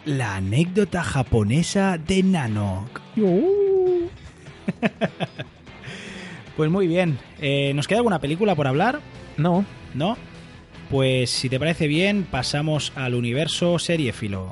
La 0.06 0.36
anécdota 0.36 1.04
japonesa 1.04 1.97
de 1.97 2.23
Nanok. 2.23 3.02
pues 6.58 6.71
muy 6.71 6.88
bien. 6.88 7.19
Eh, 7.39 7.71
¿Nos 7.76 7.88
queda 7.88 7.99
alguna 7.99 8.19
película 8.19 8.56
por 8.56 8.67
hablar? 8.67 8.99
No. 9.38 9.65
¿No? 9.93 10.17
Pues 10.89 11.30
si 11.30 11.49
te 11.49 11.60
parece 11.60 11.88
bien, 11.88 12.26
pasamos 12.30 12.91
al 12.95 13.15
universo 13.15 13.80
seriéfilo. 13.80 14.52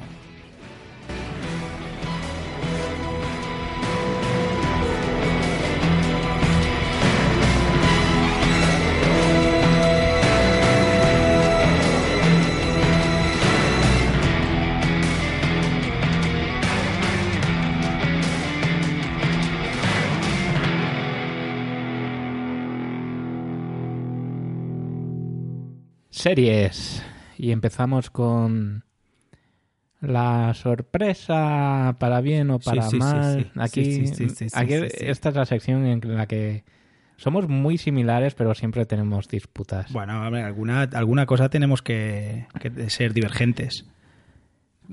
Series. 26.21 27.03
Y 27.35 27.51
empezamos 27.51 28.11
con 28.11 28.83
la 30.01 30.53
sorpresa 30.53 31.95
para 31.97 32.21
bien 32.21 32.51
o 32.51 32.59
para 32.59 32.83
sí, 32.83 32.91
sí, 32.91 32.97
mal. 32.97 33.51
sí. 33.71 34.47
Aquí, 34.53 34.75
esta 34.99 35.29
es 35.29 35.35
la 35.35 35.45
sección 35.45 35.87
en 35.87 36.15
la 36.15 36.27
que 36.27 36.63
somos 37.17 37.47
muy 37.47 37.79
similares, 37.79 38.35
pero 38.35 38.53
siempre 38.53 38.85
tenemos 38.85 39.29
disputas. 39.29 39.91
Bueno, 39.91 40.23
a 40.23 40.29
ver, 40.29 40.45
alguna, 40.45 40.83
alguna 40.93 41.25
cosa 41.25 41.49
tenemos 41.49 41.81
que, 41.81 42.45
que 42.59 42.91
ser 42.91 43.15
divergentes. 43.15 43.87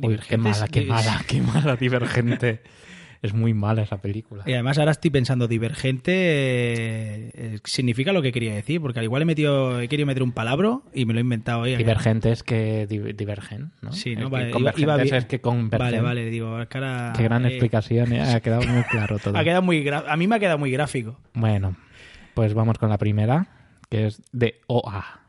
Uy, 0.01 0.19
qué 0.27 0.38
mala, 0.38 0.67
qué 0.69 0.87
mala, 0.87 1.23
qué 1.27 1.43
mala, 1.43 1.77
divergente. 1.77 2.62
es 3.22 3.35
muy 3.35 3.54
mala 3.54 3.83
esa 3.83 4.00
película. 4.00 4.44
Y 4.46 4.52
además 4.52 4.78
ahora 4.78 4.92
estoy 4.92 5.11
pensando, 5.11 5.48
divergente 5.48 6.12
eh, 6.12 7.31
eh, 7.35 7.59
significa 7.64 8.12
lo 8.12 8.22
que 8.22 8.33
quería 8.33 8.54
decir, 8.54 8.81
porque 8.81 8.98
al 9.00 9.04
igual 9.04 9.22
he, 9.22 9.24
metido, 9.24 9.81
he 9.81 9.88
querido 9.88 10.07
meter 10.07 10.22
un 10.22 10.33
palabro 10.33 10.83
y 10.94 11.04
me 11.04 11.12
lo 11.14 11.18
he 11.18 11.22
inventado. 11.22 11.64
Divergente 11.64 12.31
es 12.33 12.42
que 12.42 12.87
di- 12.87 13.12
divergen, 13.12 13.72
¿no? 13.83 13.92
Sí, 13.92 14.12
Es 14.12 14.18
¿no? 14.18 14.26
que 14.26 14.33
Vale, 14.33 14.44
iba- 14.48 14.52
convergentes 14.54 14.83
iba 14.83 14.96
bien. 15.02 15.14
es 15.16 15.24
que 15.26 15.40
convergen. 15.40 15.87
Vale, 15.87 16.00
vale, 16.00 16.31
digo, 16.31 16.57
que 16.68 16.78
ahora, 16.78 17.12
Qué 17.16 17.22
gran 17.24 17.44
eh, 17.44 17.48
explicación, 17.48 18.12
¿eh? 18.12 18.22
ha 18.22 18.40
quedado 18.40 18.62
muy 18.66 18.83
claro 18.85 19.18
todo. 19.22 19.37
ha 19.37 19.44
quedado 19.44 19.62
muy 19.62 19.87
a 19.88 20.16
mí 20.16 20.26
me 20.26 20.37
ha 20.37 20.38
quedado 20.38 20.59
muy 20.59 20.70
gráfico. 20.70 21.18
Bueno, 21.35 21.76
pues 22.35 22.54
vamos 22.54 22.78
con 22.78 22.88
la 22.88 22.98
primera, 22.98 23.48
que 23.90 24.07
es 24.07 24.22
de 24.33 24.61
OA. 24.68 25.20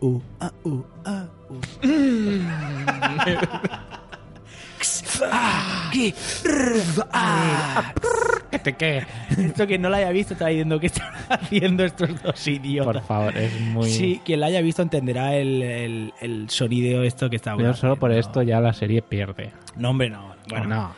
U, 0.00 0.20
a, 0.40 0.52
u, 0.64 0.84
a, 1.04 1.26
u. 1.50 1.60
¿Qué 8.50 8.58
te 8.58 8.72
qué? 8.74 9.06
Esto 9.38 9.66
que 9.66 9.78
no 9.78 9.88
la 9.88 9.98
haya 9.98 10.10
visto 10.10 10.34
está 10.34 10.48
diciendo 10.48 10.78
que 10.80 10.86
están 10.86 11.12
haciendo 11.28 11.84
estos 11.84 12.22
dos 12.22 12.46
idiotas. 12.46 12.94
Por 12.96 13.02
favor, 13.02 13.36
es 13.36 13.60
muy... 13.60 13.90
Sí, 13.90 14.20
quien 14.24 14.40
la 14.40 14.46
haya 14.46 14.60
visto 14.60 14.82
entenderá 14.82 15.34
el, 15.36 15.62
el, 15.62 16.12
el 16.20 16.50
sonido 16.50 17.02
esto 17.02 17.30
que 17.30 17.36
está 17.36 17.56
Yo 17.56 17.74
solo 17.74 17.96
por 17.96 18.12
esto 18.12 18.42
ya 18.42 18.60
la 18.60 18.72
serie 18.72 19.02
pierde. 19.02 19.52
No, 19.76 19.90
hombre, 19.90 20.10
no. 20.10 20.34
Bueno, 20.48 20.66
no. 20.66 20.92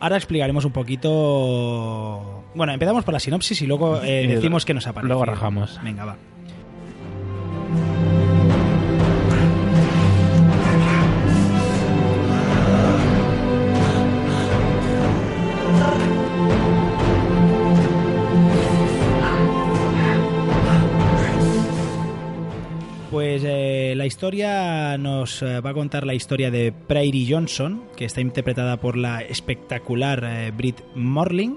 Ahora 0.00 0.16
explicaremos 0.16 0.64
un 0.64 0.72
poquito. 0.72 2.44
Bueno, 2.54 2.72
empezamos 2.72 3.04
por 3.04 3.14
la 3.14 3.20
sinopsis 3.20 3.62
y 3.62 3.66
luego 3.66 4.02
eh, 4.02 4.26
decimos 4.26 4.64
que 4.64 4.74
nos 4.74 4.86
ha 4.86 4.92
parecido. 4.92 5.14
luego 5.14 5.24
rajamos. 5.24 5.80
Venga, 5.82 6.04
va. 6.04 6.16
Historia 24.22 24.96
nos 24.98 25.42
eh, 25.42 25.60
va 25.60 25.70
a 25.70 25.74
contar 25.74 26.06
la 26.06 26.14
historia 26.14 26.52
de 26.52 26.70
Prairie 26.70 27.26
Johnson, 27.28 27.82
que 27.96 28.04
está 28.04 28.20
interpretada 28.20 28.76
por 28.76 28.96
la 28.96 29.20
espectacular 29.20 30.22
eh, 30.22 30.52
Britt 30.56 30.80
Morling, 30.94 31.56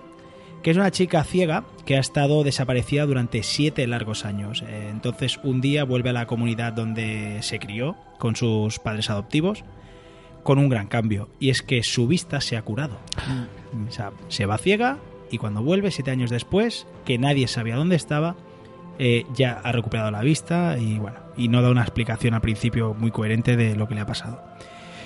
que 0.64 0.72
es 0.72 0.78
una 0.78 0.90
chica 0.90 1.24
ciega 1.24 1.64
que 1.86 1.96
ha 1.96 2.00
estado 2.00 2.44
desaparecida 2.44 3.06
durante 3.06 3.44
siete 3.44 3.86
largos 3.86 4.26
años. 4.26 4.64
Eh, 4.64 4.88
entonces 4.90 5.40
un 5.44 5.62
día 5.62 5.84
vuelve 5.84 6.10
a 6.10 6.14
la 6.14 6.26
comunidad 6.26 6.74
donde 6.74 7.38
se 7.44 7.60
crió 7.60 7.98
con 8.18 8.36
sus 8.36 8.80
padres 8.80 9.12
adoptivos 9.12 9.64
con 10.42 10.58
un 10.58 10.68
gran 10.68 10.88
cambio, 10.88 11.30
y 11.40 11.52
es 11.52 11.62
que 11.62 11.84
su 11.84 12.08
vista 12.08 12.42
se 12.42 12.58
ha 12.58 12.64
curado. 12.64 12.98
O 13.88 13.92
sea, 13.92 14.12
se 14.28 14.48
va 14.48 14.58
ciega 14.58 14.98
y 15.30 15.38
cuando 15.38 15.62
vuelve, 15.62 15.92
siete 15.92 16.10
años 16.10 16.32
después, 16.32 16.88
que 17.06 17.20
nadie 17.20 17.48
sabía 17.48 17.76
dónde 17.76 17.96
estaba, 17.96 18.36
eh, 18.98 19.24
ya 19.36 19.62
ha 19.64 19.72
recuperado 19.72 20.10
la 20.10 20.22
vista 20.22 20.80
y 20.80 20.98
bueno, 20.98 21.25
y 21.38 21.48
no 21.48 21.62
da 21.62 21.70
una 21.72 21.82
explicación 21.82 22.34
al 22.34 22.42
principio 22.42 22.94
muy 22.94 23.12
coherente 23.12 23.56
de 23.56 23.76
lo 23.76 23.88
que 23.88 23.96
le 23.96 24.02
ha 24.02 24.06
pasado. 24.06 24.42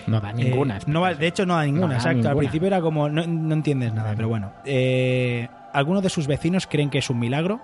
No 0.08 0.20
da 0.22 0.32
ninguna. 0.34 0.78
Eh, 0.78 0.82
no 0.88 1.02
va- 1.02 1.14
de 1.14 1.28
hecho, 1.28 1.46
no 1.46 1.56
da 1.56 1.66
ninguna, 1.66 1.88
No 1.88 1.92
da 1.92 1.96
exacto. 1.98 2.18
Al 2.20 2.24
ninguna. 2.24 2.38
principio 2.40 2.68
era 2.68 2.82
como, 2.82 3.10
no, 3.10 3.26
no 3.28 3.54
entiendes 3.54 3.94
nada, 3.94 4.14
pero 4.16 4.28
bueno. 4.28 4.52
Eh, 4.66 5.48
algunos 5.74 6.02
de 6.04 6.10
sus 6.10 6.26
vecinos 6.28 6.66
creen 6.68 6.90
que 6.90 6.98
es 7.00 7.10
un 7.10 7.20
milagro, 7.20 7.60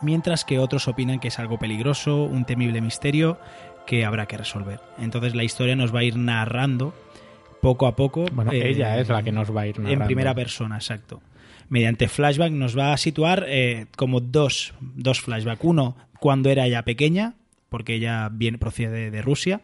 mientras 0.00 0.44
que 0.44 0.58
otros 0.58 0.88
opinan 0.88 1.18
que 1.20 1.28
es 1.28 1.38
algo 1.38 1.58
peligroso, 1.58 2.24
un 2.24 2.44
temible 2.44 2.80
misterio 2.80 3.38
que 3.86 4.04
habrá 4.04 4.26
que 4.26 4.36
resolver. 4.36 4.80
Entonces 4.98 5.34
la 5.34 5.44
historia 5.44 5.74
nos 5.76 5.94
va 5.94 6.00
a 6.00 6.04
ir 6.04 6.16
narrando 6.16 6.94
poco 7.60 7.86
a 7.86 7.96
poco. 7.96 8.24
Bueno, 8.32 8.52
eh, 8.52 8.68
ella 8.70 8.98
es 8.98 9.08
la 9.08 9.22
que 9.22 9.32
nos 9.32 9.54
va 9.54 9.62
a 9.62 9.66
ir 9.66 9.76
En 9.76 9.84
narrando. 9.84 10.06
primera 10.06 10.34
persona, 10.34 10.76
exacto. 10.76 11.20
Mediante 11.68 12.08
flashback 12.08 12.52
nos 12.52 12.76
va 12.76 12.92
a 12.92 12.96
situar 12.98 13.44
eh, 13.48 13.86
como 13.96 14.20
dos, 14.20 14.74
dos 14.80 15.20
flashbacks. 15.20 15.60
Uno 15.64 15.96
cuando 16.20 16.50
era 16.50 16.66
ella 16.66 16.82
pequeña, 16.82 17.34
porque 17.72 17.94
ella 17.96 18.28
viene, 18.30 18.58
procede 18.58 19.10
de 19.10 19.22
Rusia. 19.22 19.62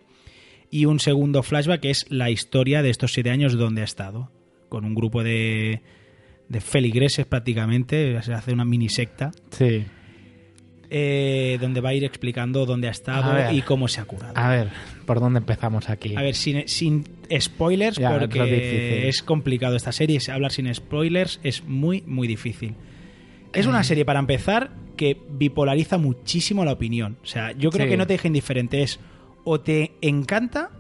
Y 0.70 0.86
un 0.86 0.98
segundo 0.98 1.44
flashback 1.44 1.80
que 1.82 1.90
es 1.90 2.06
la 2.08 2.30
historia 2.30 2.82
de 2.82 2.90
estos 2.90 3.12
siete 3.12 3.30
años 3.30 3.56
donde 3.56 3.82
ha 3.82 3.84
estado. 3.84 4.32
Con 4.68 4.84
un 4.84 4.94
grupo 4.96 5.22
de, 5.22 5.80
de 6.48 6.60
feligreses 6.60 7.24
prácticamente. 7.24 8.20
Se 8.22 8.32
hace 8.32 8.52
una 8.52 8.64
mini 8.64 8.88
secta. 8.88 9.30
Sí. 9.50 9.84
eh, 10.90 11.58
donde 11.60 11.80
va 11.82 11.90
a 11.90 11.94
ir 11.94 12.04
explicando 12.04 12.64
dónde 12.66 12.88
ha 12.88 12.90
estado 12.90 13.34
ver. 13.34 13.54
y 13.54 13.60
cómo 13.62 13.88
se 13.88 14.00
ha 14.00 14.04
curado. 14.04 14.32
A 14.36 14.48
ver, 14.50 14.68
¿por 15.06 15.20
dónde 15.20 15.38
empezamos 15.38 15.90
aquí? 15.90 16.16
A 16.16 16.22
ver, 16.22 16.34
sin, 16.34 16.66
sin 16.66 17.04
spoilers, 17.38 17.98
Ya, 17.98 18.12
es 18.14 18.18
porque 18.20 18.42
difícil. 18.44 19.04
es 19.04 19.22
complicado 19.22 19.76
esta 19.76 19.92
serie. 19.92 20.18
Hablar 20.32 20.50
sin 20.52 20.72
spoilers 20.74 21.40
es 21.42 21.62
muy, 21.64 22.02
muy 22.06 22.26
difícil. 22.26 22.74
Es 23.52 23.66
una 23.66 23.82
serie, 23.82 24.04
para 24.04 24.18
empezar, 24.20 24.70
que 24.96 25.16
bipolariza 25.30 25.96
muchísimo 25.98 26.64
la 26.64 26.72
opinión. 26.72 27.16
O 27.22 27.26
sea, 27.26 27.52
yo 27.52 27.70
creo 27.70 27.86
Sí. 27.86 27.90
que 27.90 27.96
no 27.96 28.06
te 28.06 28.14
deja 28.14 28.26
indiferente. 28.28 28.82
Es 28.82 28.98
o 29.44 29.60
te 29.60 29.92
encanta 30.02 30.70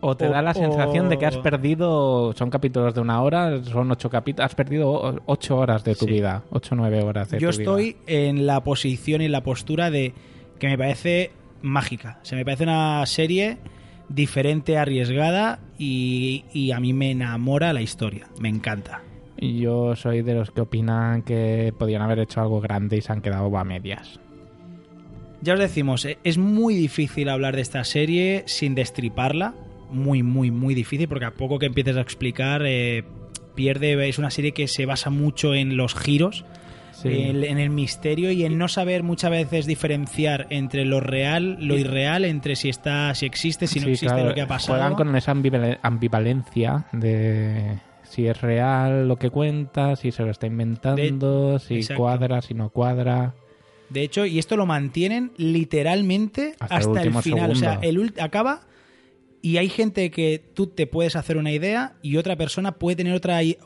O 0.00 0.16
te 0.16 0.26
o- 0.26 0.30
da 0.30 0.42
la 0.42 0.52
sensación 0.54 1.08
de 1.08 1.18
que 1.18 1.26
has 1.26 1.36
perdido, 1.38 2.32
son 2.34 2.50
capítulos 2.50 2.94
de 2.94 3.00
una 3.00 3.22
hora, 3.22 3.62
son 3.64 3.90
ocho 3.90 4.10
capítulos, 4.10 4.46
has 4.46 4.54
perdido 4.54 5.20
ocho 5.26 5.56
horas 5.56 5.84
de 5.84 5.94
tu 5.94 6.04
Sí. 6.06 6.10
vida, 6.12 6.42
ocho 6.50 6.74
o 6.74 6.78
nueve 6.78 7.02
horas 7.02 7.30
de 7.30 7.38
Yo 7.38 7.50
tu 7.50 7.58
vida. 7.58 7.62
estoy 7.62 7.96
en 8.06 8.46
la 8.46 8.62
posición 8.62 9.22
y 9.22 9.26
en 9.26 9.32
la 9.32 9.42
postura 9.42 9.90
de 9.90 10.12
que 10.58 10.68
me 10.68 10.76
parece 10.78 11.30
mágica. 11.62 12.18
Se 12.22 12.36
me 12.36 12.44
parece 12.44 12.64
una 12.64 13.04
serie 13.06 13.58
diferente, 14.08 14.76
arriesgada 14.78 15.58
y, 15.78 16.44
y 16.52 16.70
a 16.72 16.80
mí 16.80 16.92
me 16.92 17.10
enamora 17.10 17.72
la 17.72 17.80
historia. 17.82 18.28
Me 18.38 18.48
encanta. 18.48 19.02
Yo 19.38 19.94
soy 19.96 20.22
de 20.22 20.34
los 20.34 20.50
que 20.50 20.62
opinan 20.62 21.22
que 21.22 21.72
podían 21.78 22.02
haber 22.02 22.20
hecho 22.20 22.40
algo 22.40 22.60
grande 22.60 22.96
y 22.96 23.00
se 23.02 23.12
han 23.12 23.20
quedado 23.20 23.56
a 23.56 23.64
medias. 23.64 24.18
Ya 25.42 25.52
os 25.54 25.60
decimos, 25.60 26.04
eh, 26.06 26.18
es 26.24 26.38
muy 26.38 26.74
difícil 26.74 27.28
hablar 27.28 27.54
de 27.56 27.62
esta 27.62 27.84
serie 27.84 28.44
sin 28.46 28.74
destriparla. 28.74 29.54
Muy, 29.90 30.22
muy, 30.22 30.50
muy 30.50 30.74
difícil, 30.74 31.06
porque 31.08 31.26
a 31.26 31.30
poco 31.34 31.58
que 31.58 31.66
empieces 31.66 31.96
a 31.96 32.00
explicar, 32.00 32.62
eh, 32.64 33.04
pierde. 33.54 34.08
Es 34.08 34.18
una 34.18 34.30
serie 34.30 34.52
que 34.52 34.66
se 34.68 34.86
basa 34.86 35.10
mucho 35.10 35.54
en 35.54 35.76
los 35.76 35.94
giros, 35.94 36.44
Sí. 36.92 37.08
el- 37.08 37.44
en 37.44 37.58
el 37.58 37.68
misterio 37.70 38.32
y 38.32 38.44
en 38.44 38.56
no 38.58 38.68
saber 38.68 39.02
muchas 39.02 39.30
veces 39.30 39.66
diferenciar 39.66 40.46
entre 40.50 40.86
lo 40.86 41.00
real, 41.00 41.58
lo 41.60 41.76
irreal, 41.78 42.24
entre 42.24 42.56
si 42.56 42.70
está, 42.70 43.14
si 43.14 43.26
existe, 43.26 43.66
si 43.66 43.78
no 43.80 43.84
Sí, 43.84 43.90
existe 43.92 44.14
claro, 44.14 44.30
lo 44.30 44.34
que 44.34 44.40
ha 44.40 44.46
pasado. 44.48 44.78
Juegan 44.78 44.94
con 44.94 45.14
esa 45.14 45.32
ambival- 45.34 45.78
ambivalencia 45.82 46.86
de 46.92 47.78
si 48.08 48.26
es 48.26 48.40
real 48.40 49.08
lo 49.08 49.16
que 49.18 49.30
cuenta, 49.30 49.96
si 49.96 50.12
se 50.12 50.22
lo 50.22 50.30
está 50.30 50.46
inventando, 50.46 51.58
si 51.58 51.76
exacto. 51.76 52.02
cuadra, 52.02 52.42
si 52.42 52.54
no 52.54 52.70
cuadra. 52.70 53.34
De 53.90 54.02
hecho, 54.02 54.26
y 54.26 54.38
esto 54.38 54.56
lo 54.56 54.66
mantienen 54.66 55.32
literalmente 55.36 56.54
Hasta 56.58 56.76
hasta, 56.76 57.02
el 57.02 57.14
final. 57.22 57.50
O 57.50 57.54
sea, 57.54 57.78
el 57.82 57.98
ult- 57.98 58.20
acaba 58.20 58.62
y 59.42 59.58
hay 59.58 59.68
gente 59.68 60.10
que 60.10 60.42
tú 60.54 60.66
te 60.66 60.86
puedes 60.86 61.14
hacer 61.14 61.36
una 61.36 61.52
idea 61.52 61.94
y 62.02 62.16
otra 62.16 62.34
persona 62.36 62.72
puede 62.72 62.96
tener 62.96 63.14
otra 63.14 63.42
eh, 63.42 63.56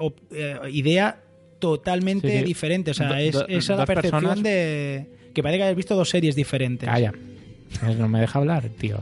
idea 0.70 1.22
totalmente 1.58 2.30
Sí, 2.30 2.38
sí. 2.38 2.44
diferente. 2.44 2.90
O 2.90 2.94
sea, 2.94 3.08
Do- 3.08 3.14
es, 3.16 3.32
do- 3.32 3.46
esa 3.48 3.76
la 3.76 3.86
percepción 3.86 4.20
personas- 4.22 4.42
de 4.42 5.10
que 5.32 5.42
parece 5.42 5.58
que 5.58 5.64
hayas 5.64 5.76
visto 5.76 5.94
dos 5.94 6.08
series 6.10 6.34
diferentes. 6.34 6.88
Calla. 6.88 7.12
Eh, 7.86 7.94
No 7.98 8.08
me 8.08 8.20
deja 8.20 8.38
hablar, 8.38 8.68
tío. 8.78 8.98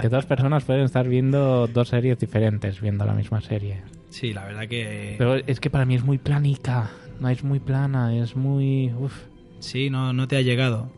Que 0.00 0.08
dos 0.08 0.24
personas 0.24 0.64
pueden 0.64 0.82
estar 0.84 1.06
viendo 1.08 1.66
dos 1.66 1.88
series 1.88 2.18
diferentes, 2.18 2.80
viendo 2.80 3.04
la 3.04 3.12
misma 3.12 3.40
serie. 3.40 3.82
Sí, 4.14 4.32
la 4.32 4.44
verdad 4.44 4.68
que... 4.68 5.16
Pero 5.18 5.34
es 5.34 5.58
que 5.58 5.70
para 5.70 5.84
mí 5.84 5.96
es 5.96 6.04
muy 6.04 6.18
planica. 6.18 6.90
No 7.18 7.28
es 7.28 7.42
muy 7.42 7.58
plana, 7.58 8.16
es 8.16 8.36
muy... 8.36 8.92
Uf. 8.96 9.12
Sí, 9.58 9.90
no, 9.90 10.12
no 10.12 10.28
te 10.28 10.36
ha 10.36 10.40
llegado. 10.40 10.88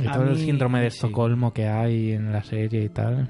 Y 0.00 0.06
A 0.06 0.12
todo 0.12 0.24
el 0.24 0.36
mí- 0.36 0.44
síndrome 0.44 0.80
de 0.80 0.90
sí. 0.90 0.98
Estocolmo 0.98 1.52
que 1.52 1.66
hay 1.66 2.12
en 2.12 2.32
la 2.32 2.44
serie 2.44 2.84
y 2.84 2.88
tal. 2.88 3.28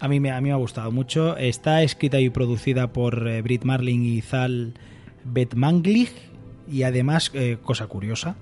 A 0.00 0.08
mí, 0.08 0.18
me, 0.18 0.32
a 0.32 0.40
mí 0.40 0.48
me 0.48 0.52
ha 0.52 0.56
gustado 0.56 0.90
mucho. 0.90 1.36
Está 1.36 1.82
escrita 1.84 2.18
y 2.18 2.28
producida 2.30 2.92
por 2.92 3.28
eh, 3.28 3.40
Britt 3.42 3.62
Marling 3.64 4.00
y 4.02 4.20
Zal 4.20 4.74
Betmanglich. 5.24 6.12
Y 6.68 6.82
además, 6.82 7.30
eh, 7.34 7.58
cosa 7.62 7.86
curiosa, 7.86 8.34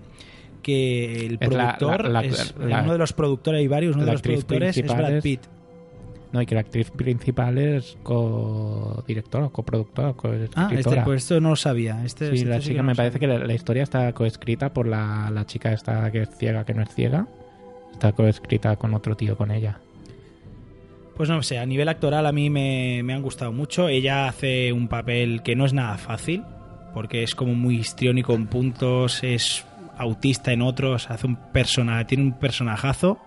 que 0.63 1.27
el 1.27 1.39
Es 1.41 1.53
la- 1.53 1.77
productor, 1.79 2.05
la- 2.05 2.23
la- 2.23 2.25
es, 2.27 2.55
la- 2.59 2.81
uno 2.83 2.93
de 2.93 2.99
los 2.99 3.13
productores, 3.13 3.59
hay 3.61 3.69
varios, 3.69 3.95
uno 3.95 4.07
de 4.07 4.13
los 4.13 4.23
productores 4.23 4.77
es 4.79 4.87
Brad 4.97 5.21
Pitt. 5.23 5.43
No, 6.37 6.43
y 6.43 6.47
que 6.47 6.55
la 6.55 6.61
actriz 6.61 6.91
principal 6.91 7.57
es 7.57 7.97
co-directora, 8.03 9.49
coproductora, 9.49 10.13
coescritora. 10.13 10.69
Ah, 10.69 10.75
este, 10.75 11.01
pues 11.03 11.23
esto 11.23 11.41
no 11.41 11.49
lo 11.51 11.57
sabía. 11.57 12.05
Este, 12.05 12.29
Sí, 12.31 12.35
este 12.37 12.47
la 12.49 12.57
sí 12.57 12.61
que 12.61 12.69
chica 12.69 12.83
no 12.83 12.89
me 12.89 12.95
parece 12.95 13.15
sabía. 13.19 13.35
que 13.35 13.39
la, 13.41 13.47
la 13.47 13.55
historia 13.55 13.83
está 13.83 14.13
coescrita 14.13 14.73
por 14.75 14.87
la, 14.87 15.31
la 15.33 15.47
chica 15.47 15.73
esta 15.73 16.11
que 16.13 16.23
es 16.23 16.29
ciega, 16.37 16.65
que 16.67 16.75
no 16.75 16.83
es 16.83 16.95
ciega. 16.95 17.27
Está 17.93 18.13
coescrita 18.13 18.77
con 18.77 18.93
otro 18.93 19.17
tío 19.17 19.37
con 19.37 19.51
ella. 19.51 19.81
Pues 21.17 21.31
no 21.31 21.43
sé, 21.43 21.59
a 21.59 21.65
nivel 21.65 21.89
actoral 21.89 22.27
a 22.27 22.33
mí 22.33 22.51
me, 22.51 23.01
me 23.03 23.15
han 23.15 23.23
gustado 23.23 23.51
mucho. 23.51 23.89
Ella 23.89 24.29
hace 24.29 24.73
un 24.75 24.89
papel 24.89 25.43
que 25.43 25.57
no 25.57 25.65
es 25.65 25.73
nada 25.73 25.97
fácil, 25.97 26.43
porque 26.93 27.23
es 27.23 27.35
como 27.35 27.55
muy 27.55 27.77
histriónico 27.77 28.35
en 28.35 28.47
puntos, 28.49 29.25
es 29.25 29.65
autista 29.97 30.53
en 30.53 30.61
otros, 30.61 31.09
hace 31.11 31.27
un 31.27 31.37
personaje, 31.53 32.05
tiene 32.05 32.25
un 32.25 32.33
personajazo. 32.39 33.19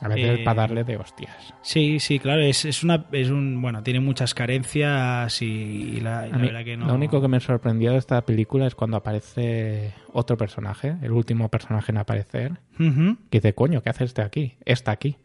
A 0.00 0.08
veces 0.08 0.40
Eh, 0.40 0.44
para 0.44 0.62
darle 0.62 0.84
de 0.84 0.96
hostias. 0.96 1.54
Sí, 1.62 2.00
sí, 2.00 2.18
claro, 2.18 2.40
es, 2.42 2.64
es 2.64 2.82
una, 2.82 3.06
es 3.12 3.28
un, 3.30 3.60
bueno, 3.60 3.82
tiene 3.82 4.00
muchas 4.00 4.32
carencias 4.34 5.42
y, 5.42 5.46
y 5.46 6.00
la, 6.00 6.26
y 6.26 6.30
la 6.30 6.36
A 6.36 6.38
mí, 6.38 6.46
verdad 6.46 6.64
que 6.64 6.76
no. 6.76 6.86
Lo 6.86 6.94
único 6.94 7.20
que 7.20 7.28
me 7.28 7.38
sorprendió 7.40 7.92
de 7.92 7.98
esta 7.98 8.24
película 8.24 8.66
es 8.66 8.74
cuando 8.74 8.96
aparece 8.96 9.92
otro 10.12 10.36
personaje, 10.36 10.96
el 11.02 11.12
último 11.12 11.48
personaje 11.48 11.92
en 11.92 11.98
aparecer, 11.98 12.52
que 12.78 13.38
dice, 13.38 13.54
coño, 13.54 13.82
¿qué 13.82 13.90
hace 13.90 14.04
este 14.04 14.22
aquí? 14.22 14.54
Está 14.64 14.92
aquí. 14.92 15.16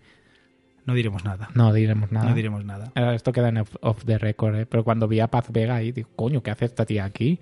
No 0.85 0.93
diremos 0.93 1.23
nada. 1.25 1.49
No 1.55 1.73
diremos 1.73 2.11
nada. 2.11 2.29
No 2.29 2.35
diremos 2.35 2.63
nada. 2.63 2.91
Ahora, 2.95 3.15
Esto 3.15 3.31
queda 3.31 3.49
en 3.49 3.57
off, 3.57 3.75
off 3.81 4.05
the 4.05 4.17
record, 4.19 4.55
¿eh? 4.55 4.65
pero 4.67 4.83
cuando 4.83 5.07
vi 5.07 5.19
a 5.19 5.27
Paz 5.27 5.51
Vega 5.51 5.75
ahí, 5.75 5.91
digo, 5.91 6.09
coño, 6.15 6.43
¿qué 6.43 6.51
hace 6.51 6.65
esta 6.65 6.85
tía 6.85 7.05
aquí? 7.05 7.39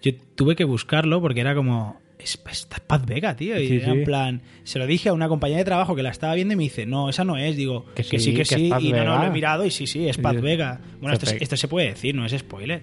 Yo 0.00 0.12
tuve 0.34 0.56
que 0.56 0.64
buscarlo 0.64 1.20
porque 1.20 1.40
era 1.40 1.54
como. 1.54 2.00
Es, 2.22 2.38
es 2.50 2.66
Paz 2.86 3.06
Vega, 3.06 3.34
tío. 3.34 3.58
Y 3.58 3.66
Sí, 3.68 3.76
era 3.76 3.92
en 3.92 4.04
plan. 4.04 4.42
Se 4.64 4.78
lo 4.78 4.86
dije 4.86 5.08
a 5.08 5.12
una 5.12 5.28
compañera 5.28 5.58
de 5.58 5.64
trabajo 5.64 5.94
que 5.96 6.02
la 6.02 6.10
estaba 6.10 6.34
viendo 6.34 6.54
y 6.54 6.56
me 6.56 6.62
dice, 6.64 6.84
no, 6.86 7.08
esa 7.08 7.24
no 7.24 7.36
es. 7.36 7.56
Digo, 7.56 7.86
que, 7.94 8.02
Que 8.04 8.18
sí, 8.18 8.32
que 8.32 8.38
que 8.40 8.44
sí. 8.44 8.66
y 8.80 8.92
no, 8.92 9.04
no, 9.04 9.18
lo 9.18 9.24
he 9.24 9.30
mirado 9.30 9.64
y 9.64 9.70
sí, 9.70 9.86
sí, 9.86 10.08
es 10.08 10.18
Paz. 10.18 10.40
Vega. 10.40 10.80
Bueno, 11.00 11.14
esto, 11.14 11.30
esto 11.40 11.56
se 11.56 11.68
puede 11.68 11.88
decir, 11.88 12.14
no 12.14 12.24
es 12.26 12.32
spoiler. 12.38 12.82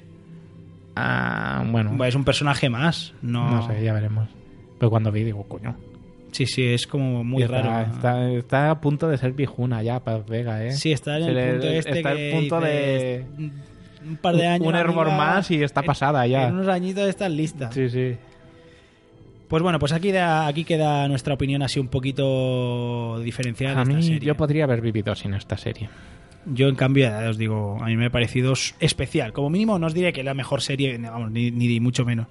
Ah, 0.95 1.63
bueno. 1.69 2.03
Es 2.05 2.15
un 2.15 2.23
personaje 2.23 2.69
más. 2.69 3.13
No, 3.21 3.49
No 3.51 3.67
sé, 3.67 3.83
ya 3.83 3.93
veremos. 3.93 4.27
Pero 4.79 4.89
cuando 4.89 5.11
vi, 5.11 5.23
digo, 5.23 5.43
coño. 5.43 5.75
Sí, 6.31 6.45
sí, 6.45 6.63
es 6.65 6.85
como 6.87 7.23
muy 7.23 7.43
está, 7.43 7.61
raro. 7.61 7.93
Está, 7.93 8.31
está 8.31 8.69
a 8.71 8.81
punto 8.81 9.07
de 9.07 9.17
ser 9.17 9.31
viejuna 9.31 9.81
ya, 9.81 9.99
Paz 10.03 10.25
Vega, 10.27 10.63
¿eh? 10.65 10.71
Sí, 10.71 10.91
está 10.91 11.17
en 11.17 11.23
Se 11.23 11.29
el 11.29 11.35
le- 11.35 11.51
punto 11.53 11.67
este 11.67 11.89
Está 11.99 12.13
que 12.15 12.31
al 12.33 12.39
punto 12.39 12.59
de... 12.61 13.25
un 14.07 14.17
par 14.17 14.35
de 14.35 14.45
años. 14.47 14.67
Un 14.67 14.75
hervor 14.75 15.07
más 15.11 15.49
y 15.51 15.63
está 15.63 15.79
en- 15.81 15.85
pasada 15.87 16.27
ya. 16.27 16.47
En 16.47 16.55
unos 16.55 16.67
añitos 16.67 17.07
está 17.07 17.29
lista. 17.29 17.71
Sí, 17.71 17.89
sí. 17.89 18.15
Pues 19.47 19.63
bueno, 19.63 19.79
pues 19.79 19.93
aquí, 19.93 20.11
da, 20.11 20.45
aquí 20.47 20.63
queda 20.65 21.07
nuestra 21.07 21.33
opinión 21.33 21.61
así 21.61 21.79
un 21.79 21.87
poquito 21.87 23.19
diferenciada 23.21 23.73
A 23.81 23.83
de 23.85 23.91
esta 23.91 23.95
mí, 23.95 24.03
serie. 24.03 24.27
yo 24.27 24.35
podría 24.35 24.65
haber 24.65 24.81
vivido 24.81 25.15
sin 25.15 25.33
esta 25.33 25.57
serie. 25.57 25.89
Yo, 26.45 26.67
en 26.69 26.75
cambio, 26.75 27.05
ya 27.05 27.29
os 27.29 27.37
digo, 27.37 27.77
a 27.81 27.85
mí 27.87 27.97
me 27.97 28.05
ha 28.07 28.09
parecido 28.09 28.53
especial. 28.79 29.33
Como 29.33 29.49
mínimo, 29.49 29.79
no 29.79 29.87
os 29.87 29.93
diré 29.93 30.13
que 30.13 30.21
es 30.21 30.25
la 30.25 30.33
mejor 30.33 30.61
serie, 30.61 30.97
vamos, 30.97 31.31
ni, 31.31 31.51
ni 31.51 31.79
mucho 31.79 32.05
menos. 32.05 32.27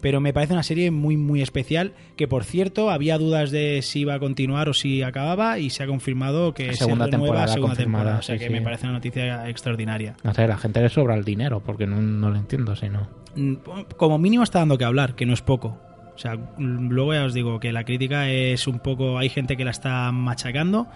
Pero 0.00 0.20
me 0.20 0.32
parece 0.32 0.52
una 0.52 0.62
serie 0.62 0.90
muy, 0.90 1.16
muy 1.16 1.40
especial. 1.42 1.92
Que 2.16 2.28
por 2.28 2.44
cierto, 2.44 2.90
había 2.90 3.16
dudas 3.18 3.50
de 3.50 3.80
si 3.82 4.00
iba 4.00 4.14
a 4.14 4.18
continuar 4.20 4.68
o 4.68 4.74
si 4.74 5.02
acababa. 5.02 5.58
Y 5.58 5.70
se 5.70 5.82
ha 5.82 5.86
confirmado 5.86 6.52
que 6.52 6.74
Segunda 6.74 7.06
se 7.06 7.12
renueva 7.12 7.32
temporada 7.46 7.48
segunda 7.54 7.76
temporada. 7.76 8.18
O 8.18 8.22
sea 8.22 8.34
sí, 8.36 8.38
que 8.40 8.46
sí. 8.48 8.52
me 8.52 8.60
parece 8.60 8.84
una 8.84 8.92
noticia 8.92 9.48
extraordinaria. 9.48 10.14
No 10.22 10.34
sé, 10.34 10.42
a 10.42 10.48
la 10.48 10.58
gente 10.58 10.80
le 10.82 10.88
sobra 10.90 11.14
el 11.16 11.24
dinero, 11.24 11.60
porque 11.64 11.86
no, 11.86 12.00
no 12.02 12.30
lo 12.30 12.36
entiendo 12.36 12.76
si 12.76 12.88
no. 12.90 13.08
Mm, 13.36 13.54
Como 13.96 14.18
mínimo 14.18 14.42
está 14.44 14.58
dando 14.60 14.76
que 14.78 14.84
hablar, 14.84 15.14
que 15.16 15.26
no 15.26 15.32
es 15.32 15.40
poco. 15.42 15.80
O 16.16 16.18
sea, 16.18 16.36
luego 16.58 17.12
ya 17.12 17.24
os 17.24 17.34
digo 17.34 17.60
que 17.60 17.72
la 17.72 17.84
crítica 17.84 18.30
es 18.30 18.66
un 18.66 18.78
poco. 18.80 19.18
Hay 19.18 19.28
gente 19.28 19.56
que 19.56 19.64
la 19.64 19.70
está 19.70 20.10
machacando 20.12 20.86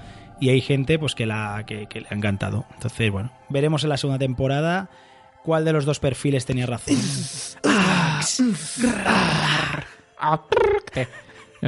y 0.40 0.48
hay 0.48 0.62
gente 0.62 0.98
pues 0.98 1.14
que 1.14 1.26
la 1.26 1.64
que, 1.66 1.86
que 1.86 2.00
le 2.00 2.06
ha 2.10 2.14
encantado. 2.14 2.64
Entonces, 2.74 3.10
bueno, 3.12 3.30
veremos 3.50 3.82
en 3.84 3.90
la 3.90 3.98
segunda 3.98 4.18
temporada 4.18 4.88
cuál 5.44 5.64
de 5.66 5.72
los 5.74 5.84
dos 5.84 6.00
perfiles 6.00 6.46
tenía 6.46 6.64
razón. 6.66 6.96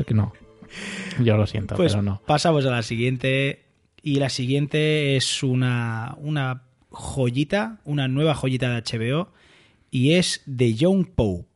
Que 0.07 0.15
no. 0.15 0.33
Yo 1.21 1.37
lo 1.37 1.47
siento, 1.47 1.77
Pues 1.77 1.93
pero 1.93 2.03
no. 2.03 2.23
pasamos 2.27 2.65
a 2.67 2.71
la 2.71 2.83
siguiente. 2.83 3.67
Y 4.03 4.17
la 4.17 4.31
siguiente 4.31 5.17
es 5.17 5.43
una, 5.43 6.17
una 6.19 6.63
joyita, 6.91 7.79
una 7.85 8.09
nueva 8.09 8.35
joyita 8.35 8.69
de 8.71 8.83
HBO. 8.83 9.29
Y 9.91 10.15
es 10.15 10.43
The 10.55 10.75
Young 10.75 11.07
Pope. 11.15 11.52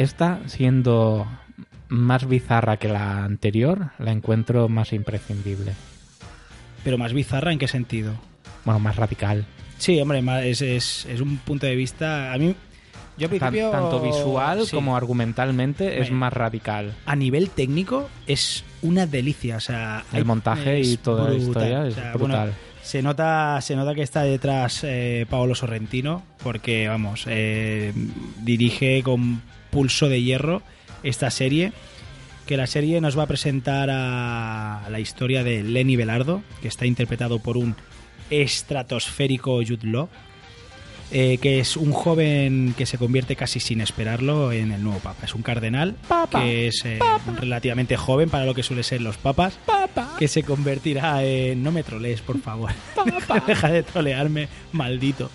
Esta, 0.00 0.40
siendo 0.46 1.26
más 1.88 2.26
bizarra 2.26 2.78
que 2.78 2.88
la 2.88 3.22
anterior, 3.22 3.90
la 3.98 4.12
encuentro 4.12 4.66
más 4.66 4.94
imprescindible. 4.94 5.74
Pero 6.82 6.96
más 6.96 7.12
bizarra, 7.12 7.52
¿en 7.52 7.58
qué 7.58 7.68
sentido? 7.68 8.14
Bueno, 8.64 8.80
más 8.80 8.96
radical. 8.96 9.44
Sí, 9.76 10.00
hombre, 10.00 10.22
es, 10.48 10.62
es, 10.62 11.04
es 11.04 11.20
un 11.20 11.36
punto 11.36 11.66
de 11.66 11.76
vista. 11.76 12.32
A 12.32 12.38
mí, 12.38 12.54
yo 13.18 13.26
al 13.26 13.28
principio. 13.28 13.70
tanto 13.70 14.00
visual 14.00 14.64
sí. 14.64 14.74
como 14.74 14.96
argumentalmente 14.96 16.00
es 16.00 16.10
más 16.10 16.32
radical. 16.32 16.94
A 17.04 17.14
nivel 17.14 17.50
técnico 17.50 18.08
es 18.26 18.64
una 18.80 19.06
delicia. 19.06 19.56
O 19.56 19.60
sea, 19.60 20.04
El 20.14 20.24
montaje 20.24 20.80
y 20.80 20.96
toda 20.96 21.28
la 21.28 21.36
historia 21.36 21.86
es 21.86 21.92
O 21.92 22.00
sea, 22.00 22.12
brutal. 22.14 22.38
bueno, 22.38 22.52
se 22.82 23.02
nota, 23.02 23.60
se 23.60 23.76
nota 23.76 23.94
que 23.94 24.02
está 24.02 24.22
detrás 24.22 24.80
eh, 24.82 25.26
Paolo 25.28 25.54
Sorrentino, 25.54 26.22
porque 26.42 26.88
vamos, 26.88 27.26
eh, 27.28 27.92
dirige 28.42 29.02
con 29.02 29.42
pulso 29.70 30.08
de 30.08 30.22
hierro 30.22 30.62
esta 31.02 31.30
serie. 31.30 31.72
Que 32.46 32.56
la 32.56 32.66
serie 32.66 33.00
nos 33.00 33.16
va 33.16 33.24
a 33.24 33.26
presentar 33.28 33.88
a 33.90 34.88
la 34.90 34.98
historia 35.00 35.44
de 35.44 35.62
Lenny 35.62 35.94
Velardo, 35.94 36.42
que 36.60 36.68
está 36.68 36.84
interpretado 36.84 37.38
por 37.38 37.56
un 37.56 37.76
estratosférico 38.30 39.56
Jude 39.56 39.86
Law, 39.86 40.08
eh, 41.12 41.38
que 41.38 41.58
es 41.58 41.76
un 41.76 41.90
joven 41.90 42.72
que 42.78 42.86
se 42.86 42.96
convierte 42.96 43.34
casi 43.34 43.58
sin 43.58 43.80
esperarlo 43.80 44.52
en 44.52 44.70
el 44.70 44.82
nuevo 44.82 45.00
papa. 45.00 45.24
Es 45.24 45.34
un 45.34 45.42
cardenal 45.42 45.96
que 46.30 46.68
es 46.68 46.84
eh, 46.84 47.00
relativamente 47.40 47.96
joven 47.96 48.30
para 48.30 48.44
lo 48.44 48.54
que 48.54 48.62
suele 48.62 48.84
ser 48.84 49.00
los 49.00 49.16
papas, 49.16 49.58
que 50.18 50.28
se 50.28 50.44
convertirá 50.44 51.24
en... 51.24 51.64
No 51.64 51.72
me 51.72 51.82
trolees, 51.82 52.20
por 52.20 52.40
favor. 52.40 52.70
Deja 53.46 53.68
de 53.68 53.82
trolearme, 53.82 54.48
maldito. 54.70 55.30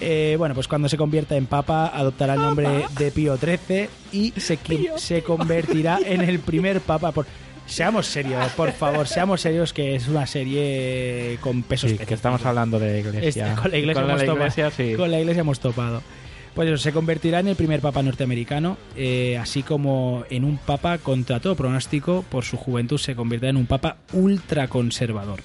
Eh, 0.00 0.34
bueno, 0.38 0.54
pues 0.54 0.68
cuando 0.68 0.88
se 0.88 0.96
convierta 0.96 1.36
en 1.36 1.46
papa 1.46 1.86
adoptará 1.86 2.34
el 2.34 2.40
nombre 2.40 2.84
de 2.98 3.10
Pío 3.10 3.36
XIII 3.38 3.88
y 4.12 4.32
se, 4.36 4.58
se 4.96 5.22
convertirá 5.22 5.98
en 6.04 6.20
el 6.20 6.38
primer 6.38 6.80
papa. 6.80 7.12
Por... 7.12 7.26
Seamos 7.66 8.06
serios, 8.06 8.52
por 8.52 8.72
favor, 8.72 9.08
seamos 9.08 9.40
serios 9.40 9.72
que 9.72 9.96
es 9.96 10.06
una 10.06 10.26
serie 10.26 11.38
con 11.40 11.62
pesos 11.62 11.90
Sí, 11.90 11.98
que 11.98 12.14
estamos 12.14 12.44
hablando 12.44 12.78
de 12.78 13.00
iglesia. 13.00 13.48
Este, 13.48 13.60
con 13.62 13.70
la 13.70 13.78
iglesia, 13.78 14.02
Con 14.02 14.10
hemos, 14.10 14.20
la 14.20 14.26
topado. 14.26 14.38
iglesia, 14.46 14.70
sí. 14.70 14.94
Con 14.94 15.10
la 15.10 15.18
iglesia 15.18 15.40
hemos 15.40 15.60
topado. 15.60 16.02
Pues 16.54 16.68
eso, 16.68 16.78
se 16.78 16.92
convertirá 16.92 17.40
en 17.40 17.48
el 17.48 17.56
primer 17.56 17.80
papa 17.80 18.02
norteamericano, 18.02 18.78
eh, 18.96 19.36
así 19.36 19.62
como 19.62 20.24
en 20.30 20.44
un 20.44 20.56
papa 20.58 20.98
contra 20.98 21.40
todo 21.40 21.54
pronóstico, 21.54 22.24
por 22.30 22.44
su 22.44 22.56
juventud 22.56 22.98
se 22.98 23.14
convertirá 23.14 23.50
en 23.50 23.56
un 23.56 23.66
papa 23.66 23.96
ultraconservador. 24.12 25.40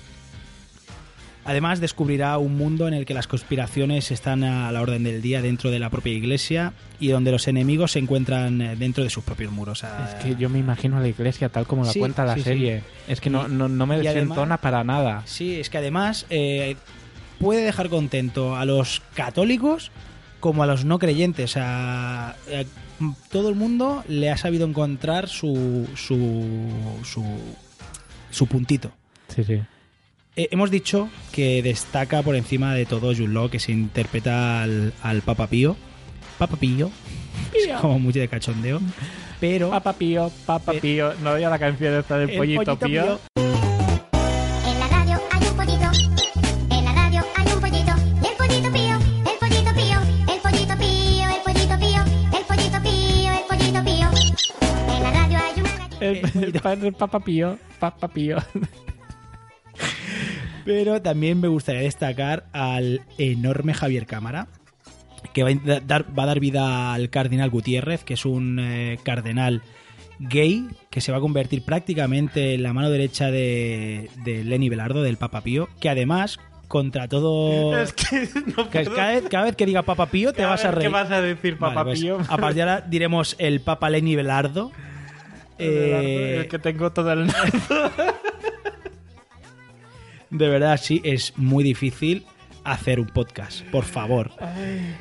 Además, 1.44 1.80
descubrirá 1.80 2.38
un 2.38 2.56
mundo 2.56 2.88
en 2.88 2.94
el 2.94 3.06
que 3.06 3.14
las 3.16 3.26
conspiraciones 3.28 4.12
están 4.12 4.44
a 4.44 4.72
la 4.72 4.80
orden 4.82 5.04
del 5.04 5.22
día 5.24 5.42
dentro 5.42 5.72
de 5.72 5.80
la 5.80 5.90
propia 5.90 6.14
iglesia 6.14 6.74
y 7.00 7.08
donde 7.08 7.32
los 7.32 7.48
enemigos 7.48 7.94
se 7.94 8.00
encuentran 8.00 8.62
eh, 8.62 8.76
dentro 8.76 9.04
de 9.04 9.10
sus 9.10 9.24
propios 9.24 9.52
muros. 9.52 9.84
Es 9.84 10.16
que 10.24 10.36
yo 10.36 10.50
me 10.50 10.60
imagino 10.60 10.98
a 10.98 11.00
la 11.00 11.08
iglesia 11.08 11.50
tal 11.50 11.66
como 11.66 11.84
la 11.84 11.92
Sí, 11.92 12.00
cuenta 12.00 12.26
la 12.26 12.36
sí, 12.36 12.42
sí. 12.42 12.44
serie. 12.44 12.84
Es 13.08 13.20
que 13.22 13.32
no, 13.32 13.48
no, 13.48 13.68
no 13.68 13.86
me 13.88 13.98
desentona 13.98 14.58
para 14.58 14.84
nada. 14.84 15.24
Sí, 15.26 15.60
es 15.60 15.70
que 15.72 15.80
además 15.80 16.28
eh, 16.30 16.76
puede 17.40 17.64
dejar 17.64 17.90
contento 17.90 18.56
a 18.56 18.66
los 18.66 19.02
católicos 19.16 19.92
como 20.40 20.62
a 20.62 20.68
los 20.68 20.86
no 20.86 21.00
creyentes. 21.00 21.52
Sea, 21.52 22.36
eh, 22.50 22.68
todo 23.32 23.50
el 23.50 23.56
mundo 23.56 24.04
le 24.08 24.30
ha 24.30 24.38
sabido 24.38 24.68
encontrar 24.68 25.28
su, 25.28 25.88
su, 25.96 26.48
su, 27.04 27.26
su 28.30 28.46
puntito. 28.46 28.92
Sí, 29.28 29.44
sí. 29.44 29.60
Eh, 30.38 30.48
hemos 30.52 30.72
dicho 30.72 31.10
que 31.34 31.62
destaca 31.62 32.22
por 32.24 32.38
encima 32.38 32.74
de 32.74 32.86
todo 32.86 33.14
Jude 33.14 33.28
Law, 33.28 33.50
que 33.50 33.60
se 33.60 33.74
interpreta 33.74 34.62
al, 34.64 34.94
al 35.04 35.22
Papa 35.22 35.48
Pío. 35.48 35.76
Papa 36.38 36.56
Pío. 36.58 36.90
Es 37.54 37.68
como 37.80 38.00
mucho 38.00 38.20
de 38.20 38.28
cachondeo. 38.30 38.80
Pero... 39.42 39.70
Papa 39.72 39.94
Pío, 39.94 40.32
Papa 40.46 40.74
Pío. 40.74 41.14
No 41.22 41.32
había 41.32 41.50
la 41.50 41.60
canción 41.60 41.96
esta 41.96 42.18
del 42.18 42.30
El 42.30 42.38
pollito, 42.38 42.78
pollito 42.78 42.86
Pío. 42.86 43.20
En 43.36 44.80
la 44.80 44.88
radio 44.88 45.20
hay 45.32 45.48
un 45.48 45.56
pollito, 45.58 45.92
en 46.70 46.86
la 46.86 46.94
radio 46.94 47.24
hay 47.36 47.48
un 47.54 47.60
pollito, 47.60 47.94
y 48.24 48.28
el 48.28 48.36
pollito 48.38 48.72
pío, 48.72 48.98
el 49.32 49.38
pollito 49.40 49.74
pío, 49.74 50.00
el 50.34 50.40
pollito 50.40 50.78
pío, 50.78 51.26
el 51.28 51.42
pollito 51.42 51.78
pío, 51.78 52.04
el 52.32 52.44
pollito 52.48 52.82
pío, 53.84 54.12
pío. 57.20 57.22
Pío, 57.26 57.58
Papa 57.80 58.08
Pío. 58.08 58.38
Pero 60.66 61.02
también 61.02 61.40
me 61.40 61.48
gustaría 61.48 61.82
destacar 61.82 62.46
al 62.54 63.02
enorme 63.18 63.74
Javier 63.74 64.06
Cámara, 64.06 64.48
que 65.34 65.44
va 65.44 65.50
a 65.50 65.80
dar, 65.80 66.18
va 66.18 66.24
a 66.24 66.28
dar 66.28 66.40
vida 66.40 66.94
al 66.94 67.10
cardenal 67.10 67.50
Gutiérrez, 67.50 68.04
que 68.04 68.16
es 68.16 68.26
un 68.26 68.60
eh, 68.60 68.98
cardenal 69.04 69.62
gay 70.20 70.68
que 70.90 71.02
se 71.02 71.12
va 71.12 71.18
a 71.18 71.22
convertir 71.22 71.64
prácticamente 71.64 72.54
en 72.54 72.64
la 72.64 72.74
mano 72.74 72.90
derecha 72.90 73.32
de, 73.32 74.10
de 74.24 74.44
Lenny 74.44 74.70
Velardo, 74.70 75.02
del 75.02 75.18
Papa 75.18 75.42
Pío, 75.42 75.68
que 75.80 75.90
además, 75.90 76.40
contra 76.68 77.08
todo... 77.08 77.78
Es 77.80 77.94
que 77.94 78.30
no 78.56 78.70
cada, 78.70 79.12
vez, 79.12 79.24
cada 79.30 79.46
vez 79.46 79.56
que 79.56 79.66
diga 79.66 79.82
Papa 79.82 80.08
Pío 80.08 80.34
te 80.34 80.46
vas 80.46 80.64
a 80.66 80.72
reír. 80.72 80.90
vas 80.90 81.12
a 81.12 81.22
decir 81.22 81.58
Papa 81.58 81.84
Vale, 81.84 81.92
pues, 81.92 82.02
Pío. 82.02 82.20
a 82.28 82.38
partir 82.38 82.56
de 82.56 82.62
ahora 82.62 82.82
diremos 82.82 83.36
el 83.40 83.62
Papa 83.62 83.90
Lenny 83.90 84.16
Velardo. 84.16 84.72
Eh, 85.58 86.38
el 86.42 86.48
que 86.48 86.58
tengo 86.58 86.92
todo 86.92 87.12
el 87.14 87.28
De 90.32 90.48
verdad, 90.50 90.78
sí, 90.82 91.02
es 91.04 91.34
muy 91.38 91.64
difícil 91.64 92.26
hacer 92.64 93.00
un 93.00 93.08
podcast, 93.08 93.64
por 93.66 93.84
favor. 93.86 94.32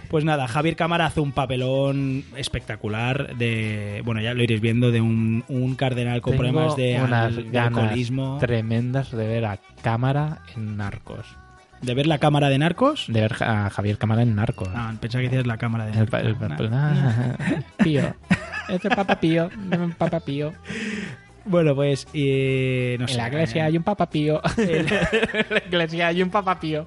Pues 0.08 0.24
nada, 0.24 0.48
Javier 0.48 0.76
Cámara 0.76 1.06
hace 1.06 1.20
un 1.20 1.32
papelón 1.32 2.24
espectacular 2.36 3.36
de, 3.36 4.02
bueno, 4.04 4.20
ya 4.20 4.32
lo 4.34 4.42
iréis 4.42 4.60
viendo, 4.60 4.90
de 4.90 5.00
un, 5.00 5.44
un 5.48 5.74
cardenal 5.76 6.20
con 6.20 6.32
Tengo 6.32 6.42
problemas 6.44 6.76
de, 6.76 7.00
unas 7.02 7.26
al- 7.26 7.36
de 7.36 7.50
ganas 7.50 7.78
alcoholismo. 7.84 8.38
tremendas 8.40 9.10
de 9.12 9.26
ver 9.26 9.44
a 9.44 9.58
Cámara 9.82 10.38
en 10.56 10.76
Narcos. 10.76 11.26
¿De 11.82 11.94
ver 11.94 12.06
la 12.06 12.18
cámara 12.18 12.50
de 12.50 12.58
narcos? 12.58 13.06
De 13.08 13.22
ver 13.22 13.36
a 13.42 13.70
Javier 13.70 13.96
Cámara 13.96 14.20
en 14.20 14.34
Narcos. 14.34 14.68
Ah, 14.74 14.92
pensaba 15.00 15.22
que 15.22 15.28
decías 15.30 15.46
la 15.46 15.56
cámara 15.56 15.86
de 15.86 15.92
narcos. 15.92 16.20
el 16.20 16.36
ah, 16.74 17.36
Pío. 17.82 18.14
Este 18.68 18.88
es 18.88 18.94
Papa 18.94 19.18
Pío. 19.18 19.48
Papa 19.98 20.20
Pío. 20.20 20.52
Bueno, 21.50 21.74
pues, 21.74 22.06
eh, 22.14 22.94
no 23.00 23.06
En 23.06 23.08
sé. 23.08 23.16
la 23.16 23.26
iglesia 23.26 23.64
hay 23.64 23.76
un 23.76 23.82
Papa 23.82 24.08
Pío. 24.08 24.40
En 24.56 24.86
la 25.50 25.62
iglesia 25.66 26.06
hay 26.06 26.22
un 26.22 26.30
Papa 26.30 26.60
Pío. 26.60 26.86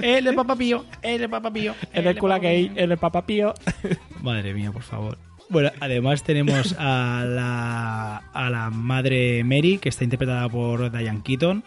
El 0.00 0.24
de 0.24 0.32
Papa 0.32 0.54
Pío, 0.54 0.84
el 1.02 1.20
de 1.20 1.28
Papa 1.28 1.52
Pío. 1.52 1.74
En 1.92 2.06
el 2.06 2.16
cula 2.16 2.38
gay, 2.38 2.70
el 2.76 2.96
Papa 2.96 3.26
Pío. 3.26 3.52
Madre 4.22 4.54
mía, 4.54 4.70
por 4.70 4.82
favor. 4.82 5.18
Bueno, 5.48 5.70
además 5.80 6.22
tenemos 6.22 6.76
a 6.78 7.24
la, 7.26 8.18
a 8.32 8.50
la 8.50 8.70
madre 8.70 9.42
Mary, 9.44 9.78
que 9.78 9.88
está 9.88 10.04
interpretada 10.04 10.48
por 10.48 10.90
Diane 10.96 11.20
Keaton, 11.24 11.64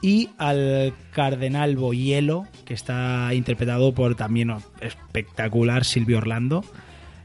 y 0.00 0.30
al 0.38 0.94
cardenal 1.12 1.76
Boyelo, 1.76 2.46
que 2.64 2.74
está 2.74 3.34
interpretado 3.34 3.92
por 3.92 4.14
también 4.14 4.54
espectacular 4.80 5.84
Silvio 5.84 6.18
Orlando. 6.18 6.64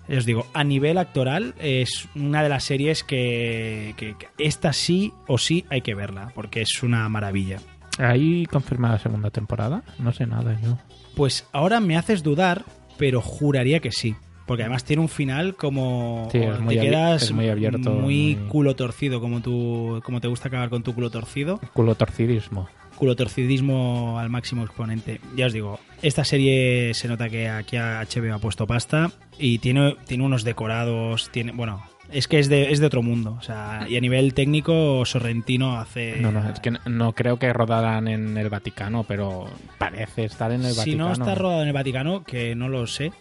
Os 0.10 0.26
digo, 0.26 0.45
a 0.53 0.64
nivel 0.64 0.97
actoral 0.97 1.56
es 1.60 2.08
una 2.16 2.43
de 2.43 2.49
las 2.49 2.64
series 2.64 3.03
que, 3.03 3.93
que- 3.97 4.16
que 4.16 4.28
esta 4.38 4.72
sí 4.74 5.12
o 5.28 5.38
sí 5.38 5.66
hay 5.70 5.82
que 5.82 5.95
verla, 5.95 6.32
porque 6.36 6.62
es 6.62 6.84
una 6.84 7.08
maravilla. 7.10 7.58
¿Ahí 7.97 8.45
confirmada 8.45 8.99
segunda 8.99 9.30
temporada? 9.32 9.84
No 9.99 10.12
sé 10.12 10.26
nada 10.28 10.60
yo. 10.62 10.78
Pues 11.16 11.47
ahora 11.53 11.80
me 11.80 11.97
haces 11.97 12.24
dudar, 12.24 12.66
pero 12.97 13.22
juraría 13.22 13.80
que 13.80 13.91
sí. 13.91 14.16
Porque 14.45 14.62
además 14.62 14.84
tiene 14.84 15.01
un 15.01 15.10
final 15.10 15.56
como 15.56 16.28
Sí, 16.32 16.38
es 16.38 16.60
muy 16.60 16.76
te 16.76 16.82
quedas 16.82 17.24
es 17.24 17.32
muy 17.32 17.49
abierto, 17.49 17.89
muy 17.89 18.36
muy- 18.36 18.47
culo 18.47 18.76
torcido, 18.76 19.20
como 19.20 19.41
tú, 19.41 20.01
como 20.06 20.22
te 20.22 20.28
gusta 20.28 20.49
acabar 20.49 20.70
con 20.70 20.84
tu 20.84 20.93
culo 20.93 21.10
torcido. 21.10 21.60
Culo 21.74 21.95
torcidismo. 21.95 22.68
Culo 22.96 23.16
torcidismo 23.16 24.18
al 24.20 24.30
máximo 24.30 24.64
exponente. 24.64 25.20
Ya 25.36 25.48
os 25.48 25.54
digo, 25.54 25.80
esta 26.02 26.24
serie 26.24 26.93
se 26.93 27.08
nota 27.08 27.30
que 27.30 27.50
aquí 27.50 27.76
a 27.78 28.02
HBO 28.02 28.34
ha 28.36 28.39
puesto 28.39 28.66
pasta 28.68 29.12
y 29.38 29.60
tiene, 29.60 29.96
tiene 30.08 30.24
unos 30.24 30.43
decorados, 30.43 31.30
tiene, 31.32 31.52
bueno, 31.52 31.84
es 32.12 32.28
que 32.28 32.39
es 32.39 32.48
de, 32.50 32.72
es 32.72 32.80
de 32.80 32.86
otro 32.86 33.02
mundo. 33.02 33.36
O 33.39 33.41
sea, 33.41 33.86
y 33.89 33.98
a 33.98 34.02
nivel 34.02 34.34
técnico, 34.34 35.04
Sorrentino 35.06 35.78
hace. 35.78 36.22
No, 36.22 36.32
no, 36.32 36.48
es 36.50 36.60
que 36.60 36.72
no- 36.72 36.80
no 36.86 37.14
creo 37.14 37.38
que 37.38 37.52
rodaran 37.52 38.08
en 38.08 38.38
el 38.38 38.50
Vaticano, 38.50 39.04
pero 39.04 39.48
parece 39.78 40.24
estar 40.26 40.52
en 40.52 40.64
el 40.64 40.72
si 40.72 40.78
Vaticano. 40.78 41.06
no 41.08 41.12
está 41.12 41.36
rodado 41.36 41.62
en 41.64 41.68
el 41.68 41.74
Vaticano, 41.74 42.24
que 42.24 42.56
no 42.56 42.70
lo 42.70 42.88
sé. 42.88 43.12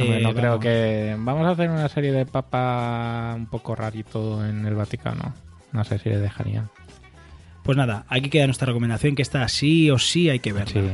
Hombre, 0.00 0.18
eh, 0.18 0.22
no 0.22 0.32
creo 0.32 0.60
que... 0.60 1.16
Vamos 1.18 1.44
a 1.46 1.50
hacer 1.50 1.68
una 1.68 1.88
serie 1.88 2.12
de 2.12 2.24
papa 2.24 3.34
un 3.36 3.46
poco 3.46 3.74
rarito 3.74 4.46
en 4.46 4.64
el 4.64 4.74
Vaticano. 4.76 5.34
No 5.72 5.82
sé 5.84 5.98
si 5.98 6.08
le 6.08 6.18
dejarían. 6.18 6.70
Pues 7.68 7.76
nada, 7.76 8.06
aquí 8.08 8.30
queda 8.30 8.46
nuestra 8.46 8.64
recomendación 8.64 9.14
que 9.14 9.20
esta 9.20 9.46
sí 9.46 9.90
o 9.90 9.98
sí 9.98 10.30
hay 10.30 10.38
que 10.38 10.54
verla. 10.54 10.72
Sí. 10.72 10.88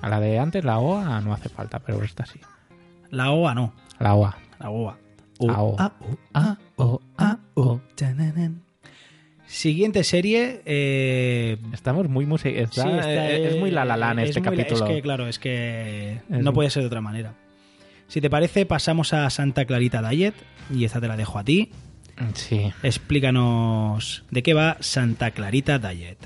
A 0.00 0.08
la 0.08 0.20
de 0.20 0.38
antes, 0.38 0.64
la 0.64 0.78
OA, 0.78 1.20
no 1.20 1.34
hace 1.34 1.50
falta, 1.50 1.80
pero 1.80 2.02
esta 2.02 2.24
sí. 2.24 2.40
La 3.10 3.30
OA 3.30 3.54
no, 3.54 3.74
La 3.98 4.14
OA. 4.14 4.34
la 4.58 4.70
OA. 4.70 4.96
La 5.38 5.60
O. 5.60 5.76
A, 5.78 5.92
O, 6.00 6.18
A, 6.32 6.56
O, 6.76 7.00
A, 7.18 7.38
O. 7.52 7.80
Tananan. 7.94 8.62
Siguiente 9.46 10.02
serie. 10.02 10.62
eh, 10.64 11.58
Estamos 11.74 12.08
muy 12.08 12.24
música. 12.24 12.48
sí, 12.52 12.56
esta 12.80 13.30
es, 13.30 13.58
muy 13.58 13.70
la 13.70 13.84
la 13.84 14.12
es 14.22 14.30
este 14.30 14.40
muy 14.40 14.56
la- 14.56 14.62
capítulo. 14.62 14.86
Es 14.86 14.90
que, 14.94 15.02
claro, 15.02 15.28
es 15.28 15.38
que 15.38 16.12
Es 16.30 16.42
no 16.42 16.54
puede 16.54 16.70
ser 16.70 16.84
de 16.84 16.86
otra 16.86 17.02
manera. 17.02 17.34
Si 18.06 18.22
te 18.22 18.30
parece, 18.30 18.64
pasamos 18.64 19.12
a 19.12 19.28
Santa 19.28 19.66
Clarita 19.66 20.08
Diet. 20.08 20.34
Y 20.74 20.84
esta 20.86 21.02
te 21.02 21.08
la 21.08 21.18
dejo 21.18 21.38
a 21.38 21.44
ti. 21.44 21.70
Sí. 22.34 22.72
Explícanos 22.82 24.24
de 24.30 24.42
qué 24.42 24.54
va 24.54 24.76
Santa 24.80 25.30
Clarita 25.30 25.78
Diet. 25.78 26.18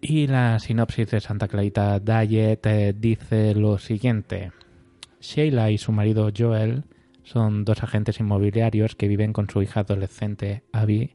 Y 0.00 0.26
la 0.26 0.58
sinopsis 0.58 1.10
de 1.10 1.20
Santa 1.20 1.48
Clarita 1.48 1.98
Diet 1.98 2.66
eh, 2.66 2.94
dice 2.96 3.54
lo 3.54 3.78
siguiente. 3.78 4.52
Sheila 5.20 5.70
y 5.70 5.78
su 5.78 5.92
marido 5.92 6.30
Joel 6.36 6.84
son 7.22 7.64
dos 7.64 7.82
agentes 7.82 8.20
inmobiliarios 8.20 8.94
que 8.94 9.08
viven 9.08 9.32
con 9.32 9.48
su 9.48 9.62
hija 9.62 9.80
adolescente 9.80 10.64
Abby 10.72 11.14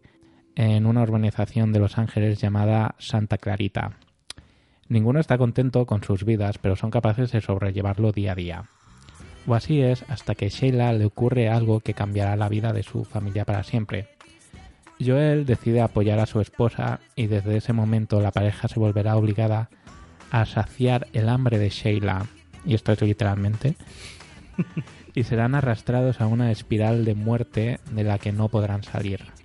en 0.58 0.88
una 0.88 1.04
urbanización 1.04 1.72
de 1.72 1.80
Los 1.80 2.00
Ángeles 2.00 2.42
llamada 2.42 2.96
Santa 2.98 3.38
Clarita. 3.38 4.00
Ninguno 4.90 5.20
está 5.20 5.38
contento 5.38 5.86
con 5.86 6.04
sus 6.04 6.26
vidas, 6.26 6.58
pero 6.58 6.76
son 6.76 6.90
capaces 6.90 7.32
de 7.32 7.42
sobrellevarlo 7.42 8.12
día 8.12 8.32
a 8.32 8.36
día. 8.36 8.64
O 9.46 9.54
así 9.54 9.82
es 9.82 10.04
hasta 10.10 10.34
que 10.34 10.48
a 10.48 10.50
Sheila 10.50 10.94
le 10.94 11.06
ocurre 11.06 11.48
algo 11.48 11.80
que 11.80 11.94
cambiará 11.94 12.36
la 12.36 12.50
vida 12.50 12.74
de 12.74 12.82
su 12.82 13.06
familia 13.06 13.46
para 13.46 13.64
siempre. 13.64 14.08
Joel 15.00 15.46
decide 15.46 15.82
apoyar 15.82 16.20
a 16.20 16.26
su 16.26 16.42
esposa 16.42 17.02
y 17.16 17.28
desde 17.28 17.58
ese 17.58 17.72
momento 17.72 18.20
la 18.20 18.32
pareja 18.32 18.68
se 18.68 18.80
volverá 18.80 19.16
obligada 19.16 19.70
a 20.32 20.48
saciar 20.48 21.06
el 21.14 21.30
hambre 21.30 21.60
de 21.60 21.70
Sheila, 21.70 22.26
y 22.66 22.74
esto 22.74 22.94
es 22.94 23.02
literalmente, 23.04 23.76
y 25.14 25.24
serán 25.24 25.54
arrastrados 25.54 26.20
a 26.20 26.26
una 26.26 26.52
espiral 26.52 27.06
de 27.06 27.14
muerte 27.14 27.80
de 27.92 28.04
la 28.04 28.18
que 28.18 28.32
no 28.32 28.50
podrán 28.50 28.84
salir. 28.84 29.38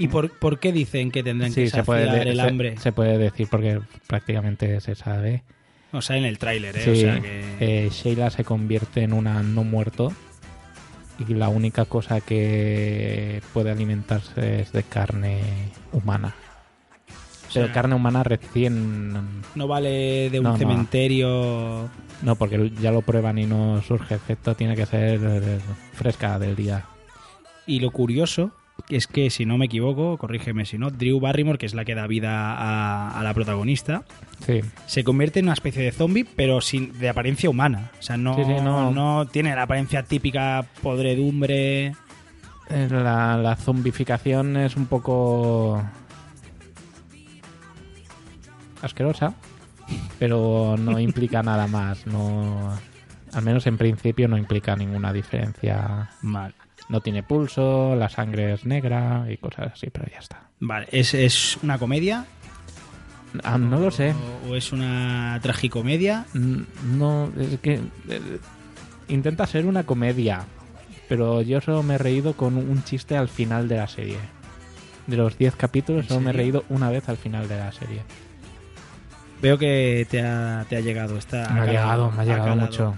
¿Y 0.00 0.08
por, 0.08 0.30
por 0.30 0.58
qué 0.58 0.72
dicen 0.72 1.10
que 1.10 1.22
tendrán 1.22 1.52
que 1.52 1.66
Sí, 1.66 1.70
se 1.70 1.82
puede, 1.84 2.06
saciar 2.06 2.26
el 2.28 2.36
se- 2.36 2.42
hambre? 2.42 2.76
se 2.78 2.90
puede 2.92 3.18
decir 3.18 3.48
porque 3.50 3.80
prácticamente 4.06 4.80
se 4.80 4.94
sabe. 4.94 5.42
O 5.92 6.00
sea, 6.02 6.16
en 6.16 6.24
el 6.24 6.38
tráiler, 6.38 6.76
¿eh? 6.76 6.80
Sí, 6.82 6.90
O 6.90 6.94
sea 6.94 7.20
que... 7.20 7.42
eh, 7.60 7.90
Sheila 7.90 8.30
se 8.30 8.44
convierte 8.44 9.02
en 9.02 9.12
una 9.12 9.42
no 9.42 9.62
muerto 9.64 10.12
y 11.18 11.34
la 11.34 11.48
única 11.50 11.84
cosa 11.84 12.20
que 12.20 13.42
puede 13.52 13.70
alimentarse 13.70 14.62
es 14.62 14.72
de 14.72 14.82
carne 14.84 15.40
humana. 15.92 16.34
Pero 17.52 17.66
sea, 17.66 17.74
carne 17.74 17.96
humana 17.96 18.22
recién... 18.22 19.42
No 19.56 19.66
vale 19.66 20.30
de 20.30 20.38
un 20.38 20.44
No, 20.44 20.52
no. 20.52 20.56
cementerio... 20.56 21.90
No, 22.22 22.36
porque 22.36 22.70
ya 22.80 22.92
lo 22.92 23.02
prueban 23.02 23.38
y 23.38 23.46
no 23.46 23.82
surge 23.82 24.14
efecto, 24.14 24.54
tiene 24.54 24.76
que 24.76 24.86
ser 24.86 25.20
fresca 25.92 26.38
del 26.38 26.54
día. 26.54 26.84
Y 27.66 27.80
lo 27.80 27.90
curioso 27.90 28.52
es 28.88 29.06
que, 29.06 29.30
si 29.30 29.44
no 29.46 29.58
me 29.58 29.66
equivoco, 29.66 30.16
corrígeme 30.18 30.64
si 30.64 30.78
no, 30.78 30.90
Drew 30.90 31.20
Barrymore, 31.20 31.58
que 31.58 31.66
es 31.66 31.74
la 31.74 31.84
que 31.84 31.94
da 31.94 32.06
vida 32.06 32.52
a, 32.54 33.18
a 33.18 33.22
la 33.22 33.34
protagonista, 33.34 34.04
Sí. 34.46 34.60
se 34.86 35.04
convierte 35.04 35.40
en 35.40 35.46
una 35.46 35.52
especie 35.54 35.82
de 35.82 35.92
zombie, 35.92 36.24
pero 36.36 36.60
sin 36.60 36.98
de 36.98 37.08
apariencia 37.08 37.50
humana. 37.50 37.90
O 37.98 38.02
sea, 38.02 38.16
no, 38.16 38.34
Sí, 38.36 38.44
sí, 38.44 38.54
no. 38.62 38.90
no 38.90 39.26
tiene 39.26 39.54
la 39.54 39.62
apariencia 39.62 40.02
típica 40.02 40.64
podredumbre. 40.82 41.94
Eh, 42.70 42.88
La, 42.90 43.36
la 43.36 43.56
zombificación 43.56 44.56
es 44.56 44.76
un 44.76 44.86
poco 44.86 45.82
asquerosa, 48.82 49.34
pero 50.18 50.76
no 50.78 50.98
implica 51.00 51.42
nada 51.42 51.66
más. 51.66 52.06
No, 52.06 52.72
al 53.32 53.42
menos 53.42 53.66
en 53.66 53.76
principio 53.76 54.28
no 54.28 54.38
implica 54.38 54.74
ninguna 54.76 55.12
diferencia. 55.12 56.10
Vale. 56.22 56.54
No 56.90 57.00
tiene 57.00 57.22
pulso, 57.22 57.94
la 57.96 58.08
sangre 58.10 58.52
es 58.52 58.66
negra 58.66 59.24
y 59.30 59.36
cosas 59.38 59.72
así, 59.74 59.88
pero 59.90 60.06
ya 60.12 60.18
está. 60.18 60.48
Vale, 60.58 60.88
¿es, 60.92 61.14
es 61.14 61.56
una 61.62 61.78
comedia? 61.78 62.26
Ah, 63.44 63.56
no 63.58 63.78
lo 63.78 63.90
sé. 63.92 64.12
¿O 64.48 64.56
es 64.56 64.72
una 64.72 65.38
tragicomedia? 65.40 66.26
Mm, 66.34 66.98
No, 66.98 67.30
es 67.38 67.60
que 67.60 67.74
eh, 68.08 68.38
intenta 69.08 69.46
ser 69.46 69.66
una 69.66 69.84
comedia, 69.84 70.40
pero 71.08 71.40
yo 71.42 71.60
solo 71.60 71.82
me 71.84 71.94
he 71.94 71.98
reído 71.98 72.32
con 72.34 72.56
un 72.56 72.82
chiste 72.82 73.16
al 73.16 73.28
final 73.28 73.68
de 73.68 73.76
la 73.76 73.86
serie. 73.86 74.18
De 75.06 75.16
los 75.16 75.38
10 75.38 75.54
capítulos 75.56 76.02
¿En 76.02 76.08
solo 76.08 76.20
me 76.22 76.30
he 76.30 76.32
serio? 76.34 76.42
reído 76.42 76.64
una 76.70 76.90
vez 76.90 77.08
al 77.08 77.16
final 77.16 77.46
de 77.48 77.56
la 77.56 77.70
serie. 77.70 78.02
Veo 79.40 79.56
que 79.58 80.06
te 80.10 80.22
ha, 80.22 80.66
te 80.68 80.76
ha 80.76 80.80
llegado. 80.80 81.16
Está, 81.16 81.48
Me 81.50 81.60
ha 81.60 81.64
calado, 81.66 81.70
llegado, 81.70 82.10
me 82.10 82.20
ha 82.20 82.24
llegado 82.24 82.44
calado. 82.48 82.66
mucho. 82.66 82.96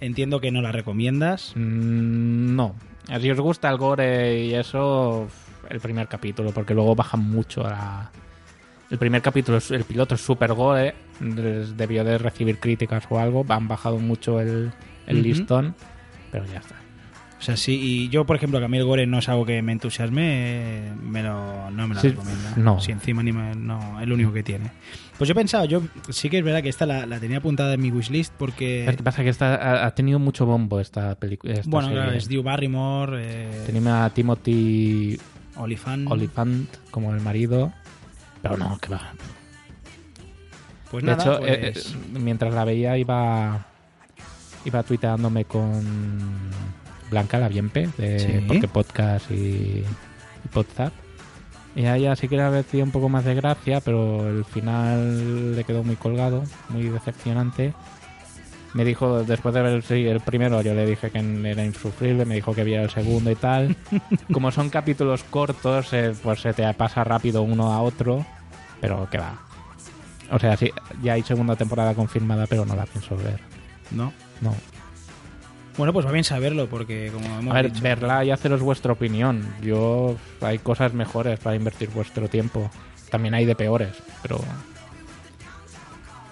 Entiendo 0.00 0.40
que 0.40 0.50
no 0.50 0.62
la 0.62 0.72
recomiendas. 0.72 1.52
Mm, 1.56 2.56
no. 2.56 2.74
Si 3.20 3.30
os 3.30 3.40
gusta 3.40 3.70
el 3.70 3.76
gore 3.78 4.38
y 4.44 4.54
eso, 4.54 5.28
el 5.70 5.80
primer 5.80 6.08
capítulo, 6.08 6.50
porque 6.52 6.74
luego 6.74 6.94
baja 6.94 7.16
mucho 7.16 7.62
la... 7.62 8.10
El 8.90 8.98
primer 8.98 9.20
capítulo, 9.22 9.58
es- 9.58 9.70
el 9.70 9.84
piloto 9.84 10.14
es 10.14 10.20
súper 10.20 10.52
gore, 10.54 10.94
debió 11.20 12.04
de 12.04 12.18
recibir 12.18 12.58
críticas 12.58 13.04
o 13.10 13.18
algo, 13.18 13.44
han 13.48 13.68
bajado 13.68 13.98
mucho 13.98 14.40
el, 14.40 14.72
el 15.06 15.16
Ujú. 15.16 15.24
listón, 15.24 15.74
pero 16.30 16.44
ya 16.46 16.58
está. 16.58 16.76
O 17.38 17.40
sea, 17.40 17.56
sí, 17.56 17.78
y 17.80 18.08
yo, 18.08 18.26
por 18.26 18.34
ejemplo, 18.34 18.58
que 18.58 18.64
a 18.64 18.68
mí 18.68 18.78
el 18.78 18.84
gore 18.84 19.06
no 19.06 19.20
es 19.20 19.28
algo 19.28 19.46
que 19.46 19.62
me 19.62 19.70
entusiasme, 19.70 20.88
eh, 20.88 20.92
me 21.00 21.22
lo, 21.22 21.70
no 21.70 21.86
me 21.86 21.94
la 21.94 22.00
Sí, 22.00 22.08
recomienda. 22.08 22.52
no. 22.56 22.80
Si 22.80 22.90
encima 22.90 23.22
ni 23.22 23.30
me- 23.30 23.54
no, 23.54 24.00
es 24.00 24.08
lo 24.08 24.14
único 24.16 24.32
que 24.32 24.42
tiene. 24.42 24.72
Pues 25.16 25.28
yo 25.28 25.32
he 25.32 25.34
pensado, 25.36 25.64
yo 25.64 25.82
sí 26.10 26.30
que 26.30 26.38
es 26.38 26.44
verdad 26.44 26.62
que 26.64 26.68
esta 26.68 26.84
la, 26.84 27.06
la 27.06 27.20
tenía 27.20 27.38
apuntada 27.38 27.74
en 27.74 27.80
mi 27.80 27.90
wishlist 27.92 28.32
porque... 28.36 28.92
Que 28.96 29.02
pasa 29.04 29.22
que 29.22 29.28
esta, 29.28 29.54
ha, 29.54 29.86
ha 29.86 29.94
tenido 29.94 30.18
mucho 30.18 30.46
bombo 30.46 30.80
esta 30.80 31.14
película. 31.14 31.54
bueno, 31.66 31.88
serie. 31.88 32.02
claro, 32.02 32.16
es 32.18 32.28
Drew 32.28 32.42
Barrymore, 32.42 33.16
eh, 33.20 33.62
Tenía 33.66 34.04
a 34.04 34.10
Timothy 34.10 35.18
Olyphant. 35.56 36.10
Olyphant 36.10 36.68
como 36.90 37.14
el 37.14 37.20
marido, 37.20 37.72
pero 38.42 38.56
no, 38.56 38.78
que 38.78 38.88
va. 38.88 39.12
Pues 40.90 41.04
de 41.04 41.10
nada, 41.10 41.22
hecho, 41.22 41.38
pues- 41.40 41.52
eh, 41.52 41.72
eh, 42.14 42.18
mientras 42.18 42.52
la 42.52 42.64
veía 42.64 42.98
iba 42.98 43.64
iba 44.64 44.82
tuiteándome 44.82 45.44
con 45.44 45.84
Blanca 47.10 47.38
la 47.38 47.48
Bienpe 47.48 47.88
de 47.96 48.18
Sí. 48.18 48.44
Porque 48.46 48.68
Podcast 48.68 49.30
y, 49.30 49.34
y 49.34 50.48
Podzap. 50.52 50.92
Y 51.76 51.84
a 51.86 51.96
ella 51.96 52.16
sí 52.16 52.28
que 52.28 52.36
le 52.36 52.42
había 52.42 52.64
un 52.82 52.90
poco 52.90 53.08
más 53.08 53.24
de 53.24 53.34
gracia, 53.34 53.80
pero 53.80 54.28
el 54.28 54.44
final 54.44 55.54
le 55.54 55.64
quedó 55.64 55.84
muy 55.84 55.96
colgado, 55.96 56.42
muy 56.70 56.84
decepcionante. 56.88 57.72
Me 58.74 58.84
dijo, 58.84 59.22
después 59.22 59.54
de 59.54 59.62
ver 59.62 59.72
el, 59.72 59.82
sí, 59.82 60.06
el 60.06 60.20
primero, 60.20 60.60
yo 60.60 60.74
le 60.74 60.84
dije 60.86 61.10
que 61.10 61.18
era 61.18 61.64
insufrible, 61.64 62.24
me 62.24 62.34
dijo 62.34 62.54
que 62.54 62.64
viera 62.64 62.82
el 62.82 62.90
segundo 62.90 63.30
y 63.30 63.34
tal. 63.34 63.76
Como 64.32 64.50
son 64.50 64.70
capítulos 64.70 65.24
cortos, 65.24 65.92
eh, 65.92 66.14
pues 66.22 66.40
se 66.40 66.52
te 66.52 66.72
pasa 66.74 67.04
rápido 67.04 67.42
uno 67.42 67.72
a 67.72 67.80
otro, 67.80 68.26
pero 68.80 69.08
que 69.08 69.18
va. 69.18 69.38
O 70.30 70.38
sea, 70.38 70.56
sí, 70.56 70.70
ya 71.02 71.14
hay 71.14 71.22
segunda 71.22 71.56
temporada 71.56 71.94
confirmada, 71.94 72.46
pero 72.46 72.66
no 72.66 72.76
la 72.76 72.84
pienso 72.86 73.16
ver. 73.16 73.40
¿No? 73.90 74.12
No. 74.40 74.54
Bueno, 75.78 75.92
pues 75.94 76.04
va 76.04 76.12
bien 76.12 76.24
saberlo, 76.24 76.68
porque 76.68 77.10
como 77.12 77.38
hemos 77.38 77.52
A 77.54 77.62
ver, 77.62 77.72
dicho... 77.72 77.82
verla 77.82 78.24
y 78.24 78.30
haceros 78.30 78.60
vuestra 78.60 78.92
opinión. 78.92 79.42
Yo, 79.62 80.16
hay 80.42 80.58
cosas 80.58 80.92
mejores 80.92 81.38
para 81.38 81.56
invertir 81.56 81.88
vuestro 81.90 82.28
tiempo. 82.28 82.70
También 83.10 83.32
hay 83.32 83.46
de 83.46 83.54
peores, 83.54 83.90
pero... 84.20 84.38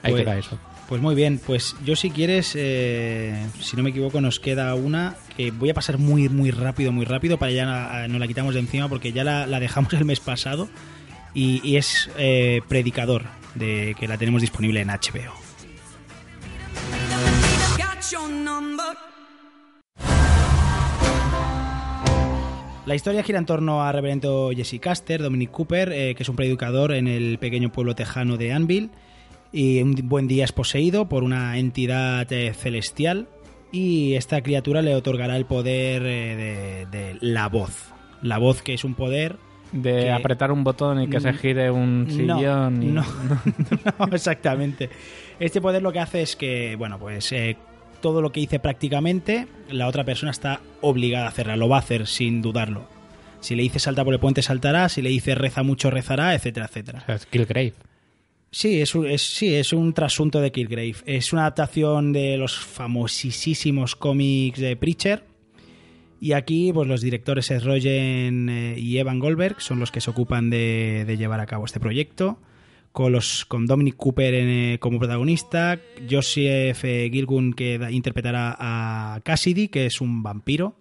Ahí 0.03 0.13
Pues- 0.13 0.25
queda 0.25 0.39
eso. 0.39 0.59
Pues 0.89 1.03
muy 1.03 1.17
bien, 1.17 1.41
pues 1.45 1.75
yo 1.85 1.97
si 1.97 2.11
quieres, 2.11 2.53
eh, 2.55 3.45
si 3.61 3.77
no 3.77 3.83
me 3.83 3.91
equivoco, 3.91 4.21
nos 4.21 4.39
queda 4.39 4.73
una 4.77 5.17
que 5.37 5.51
voy 5.51 5.69
a 5.69 5.75
pasar 5.75 5.99
muy, 5.99 6.29
muy 6.29 6.53
rápido, 6.53 6.93
muy 6.93 7.05
rápido 7.05 7.39
para 7.39 7.51
ya 7.51 8.07
nos 8.07 8.21
la 8.21 8.27
quitamos 8.29 8.55
de 8.55 8.61
encima 8.61 8.89
porque 8.89 9.11
ya 9.11 9.25
la, 9.25 9.49
la 9.49 9.59
dejamos 9.59 9.93
el 9.95 10.05
mes 10.05 10.21
pasado 10.21 10.69
y, 11.35 11.61
y 11.69 11.77
es 11.77 12.09
eh, 12.19 12.61
Predicador, 12.69 13.25
de 13.57 13.97
que 13.99 14.07
la 14.07 14.17
tenemos 14.17 14.41
disponible 14.43 14.81
en 14.81 14.87
HBO. 14.91 15.33
La 22.87 22.95
historia 22.95 23.23
gira 23.25 23.39
en 23.41 23.47
torno 23.47 23.83
a 23.83 23.91
reverendo 23.91 24.51
Jesse 24.55 24.79
Caster, 24.81 25.21
Dominic 25.21 25.51
Cooper, 25.51 25.91
eh, 25.93 26.15
que 26.15 26.23
es 26.23 26.29
un 26.29 26.37
predicador 26.37 26.93
en 26.93 27.09
el 27.09 27.39
pequeño 27.39 27.73
pueblo 27.73 27.97
tejano 27.97 28.37
de 28.37 28.53
Anvil, 28.53 28.91
y 29.53 29.83
un 29.83 29.95
buen 30.05 30.29
día 30.29 30.45
es 30.45 30.53
poseído 30.53 31.09
por 31.09 31.25
una 31.25 31.59
entidad 31.59 32.31
eh, 32.33 32.53
celestial 32.55 33.27
y 33.73 34.15
esta 34.15 34.41
criatura 34.41 34.83
le 34.83 34.95
otorgará 34.95 35.37
el 35.37 35.47
poder 35.47 36.03
eh, 36.07 36.87
de, 36.91 36.99
de 36.99 37.19
la 37.21 37.49
voz. 37.49 37.93
La 38.23 38.39
voz 38.39 38.63
que 38.63 38.75
es 38.75 38.85
un 38.85 38.95
poder... 38.95 39.37
De 39.73 39.93
que- 40.05 40.11
apretar 40.13 40.53
un 40.53 40.63
botón 40.63 41.03
y 41.03 41.09
que 41.09 41.19
se 41.21 41.33
gire 41.33 41.73
un 41.73 42.05
No, 42.05 42.39
sillón. 42.39 42.83
y- 42.85 42.87
no, 42.87 43.05
no, 43.99 44.07
exactamente. 44.13 44.89
Este 45.41 45.61
poder 45.61 45.83
lo 45.83 45.91
que 45.93 45.99
hace 45.99 46.23
es 46.23 46.37
que, 46.37 46.77
bueno, 46.77 46.99
pues 47.01 47.33
todo 48.07 48.23
lo 48.23 48.31
que 48.31 48.39
dice 48.39 48.61
prácticamente, 48.61 49.49
la 49.69 49.89
otra 49.89 50.05
persona 50.05 50.31
está 50.31 50.61
obligada 50.81 51.27
a 51.27 51.31
hacerla, 51.31 51.57
lo 51.57 51.69
va 51.69 51.79
a 51.79 51.81
hacer 51.81 52.07
sin 52.07 52.41
dudarlo. 52.41 52.89
Si 53.41 53.57
le 53.57 53.65
dice 53.65 53.81
salta 53.81 54.05
por 54.05 54.15
el 54.15 54.21
puente, 54.21 54.43
saltará, 54.43 54.89
si 54.89 55.03
le 55.03 55.09
dice 55.09 55.35
reza 55.35 55.65
mucho, 55.65 55.91
rezará, 55.91 56.33
etcétera, 56.33 56.67
etcétera. 56.67 57.05
Es 57.09 57.27
Killgrave. 57.27 57.73
Sí, 58.53 58.81
es 58.81 58.95
un, 58.95 59.09
es, 59.09 59.23
sí, 59.23 59.57
es 59.57 59.73
un 59.73 59.93
trasunto 59.93 60.41
de 60.41 60.53
Killgrave. 60.53 60.95
Es 61.05 61.33
una 61.33 61.43
adaptación 61.43 62.13
de 62.13 62.37
los 62.37 62.57
famosísimos 62.57 63.97
cómics 63.97 64.61
de 64.61 64.77
Preacher. 64.77 65.25
Y 66.21 66.31
aquí, 66.31 66.73
pues 66.73 66.87
los 66.87 67.01
directores 67.01 67.47
Seth 67.47 67.65
Rogen 67.65 68.49
eh, 68.49 68.79
y 68.79 68.99
Evan 68.99 69.19
Goldberg 69.19 69.61
son 69.61 69.81
los 69.81 69.91
que 69.91 70.01
se 70.01 70.11
ocupan 70.11 70.49
de, 70.49 71.03
de 71.09 71.17
llevar 71.17 71.41
a 71.41 71.47
cabo 71.47 71.65
este 71.65 71.81
proyecto. 71.81 72.39
Con, 72.97 73.13
los, 73.13 73.45
con 73.45 73.67
Dominic 73.67 73.97
Cooper 73.97 74.33
en, 74.33 74.49
eh, 74.49 74.79
como 74.81 74.99
protagonista, 74.99 75.79
Joseph 76.11 76.83
eh, 76.83 77.11
Gilgun 77.13 77.53
que 77.53 77.77
da- 77.77 77.91
interpretará 77.91 78.57
a 78.59 79.21
Cassidy, 79.23 79.69
que 79.69 79.85
es 79.85 80.01
un 80.01 80.23
vampiro. 80.23 80.77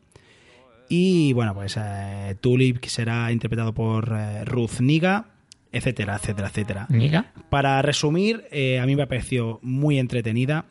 Y 0.87 1.33
bueno, 1.33 1.53
pues 1.53 1.75
eh, 1.77 2.35
Tulip, 2.39 2.77
que 2.79 2.87
será 2.89 3.33
interpretado 3.33 3.73
por 3.73 4.13
eh, 4.17 4.45
Ruth 4.45 4.79
Niga, 4.79 5.25
etcétera, 5.73 6.15
etcétera, 6.15 6.47
etcétera. 6.47 6.85
¿Niga? 6.89 7.33
Para 7.49 7.81
resumir, 7.81 8.45
eh, 8.49 8.79
a 8.79 8.85
mí 8.85 8.95
me 8.95 9.03
ha 9.03 9.07
parecido 9.09 9.59
muy 9.61 9.99
entretenida. 9.99 10.67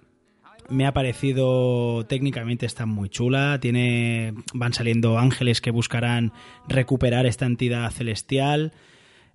Me 0.70 0.86
ha 0.86 0.94
parecido 0.94 2.06
técnicamente 2.06 2.64
está 2.64 2.86
muy 2.86 3.10
chula. 3.10 3.58
Tiene 3.60 4.32
van 4.54 4.72
saliendo 4.72 5.18
ángeles 5.18 5.60
que 5.60 5.70
buscarán 5.70 6.32
recuperar 6.68 7.26
esta 7.26 7.44
entidad 7.44 7.90
celestial. 7.90 8.72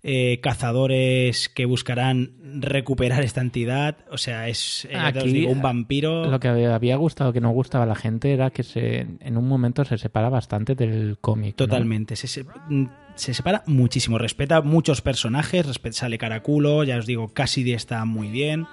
Eh, 0.04 0.40
cazadores 0.42 1.50
que 1.50 1.66
buscarán 1.66 2.32
recuperar 2.62 3.24
esta 3.24 3.42
entidad. 3.42 3.98
O 4.12 4.18
sea, 4.18 4.48
es 4.48 4.86
eh, 4.90 4.96
Aquí, 4.96 5.32
digo, 5.32 5.52
un 5.52 5.62
vampiro. 5.62 6.26
Lo 6.30 6.40
que 6.40 6.48
había 6.48 6.96
gustado, 6.96 7.34
que 7.34 7.42
no 7.42 7.50
gustaba 7.52 7.84
a 7.84 7.88
la 7.88 7.96
gente, 7.96 8.32
era 8.34 8.50
que 8.50 8.64
se, 8.64 9.06
en 9.20 9.38
un 9.38 9.48
momento 9.48 9.84
se 9.86 9.98
separa 9.98 10.30
bastante 10.30 10.76
del 10.76 11.18
cómic. 11.20 11.52
¿no? 11.60 11.66
Totalmente. 11.68 12.16
Se, 12.16 12.28
se- 12.28 12.44
mm, 12.70 12.86
se 13.16 13.34
separa 13.34 13.64
muchísimo. 13.68 14.18
Respeta 14.18 14.62
muchos 14.62 15.02
personajes. 15.02 15.68
respe- 15.68 15.92
sale 15.92 16.18
Caraculo. 16.18 16.84
Ya 16.84 16.98
os 16.98 17.06
digo, 17.06 17.34
Cassidy 17.34 17.74
está 17.74 18.06
muy 18.06 18.30
bien. 18.30 18.66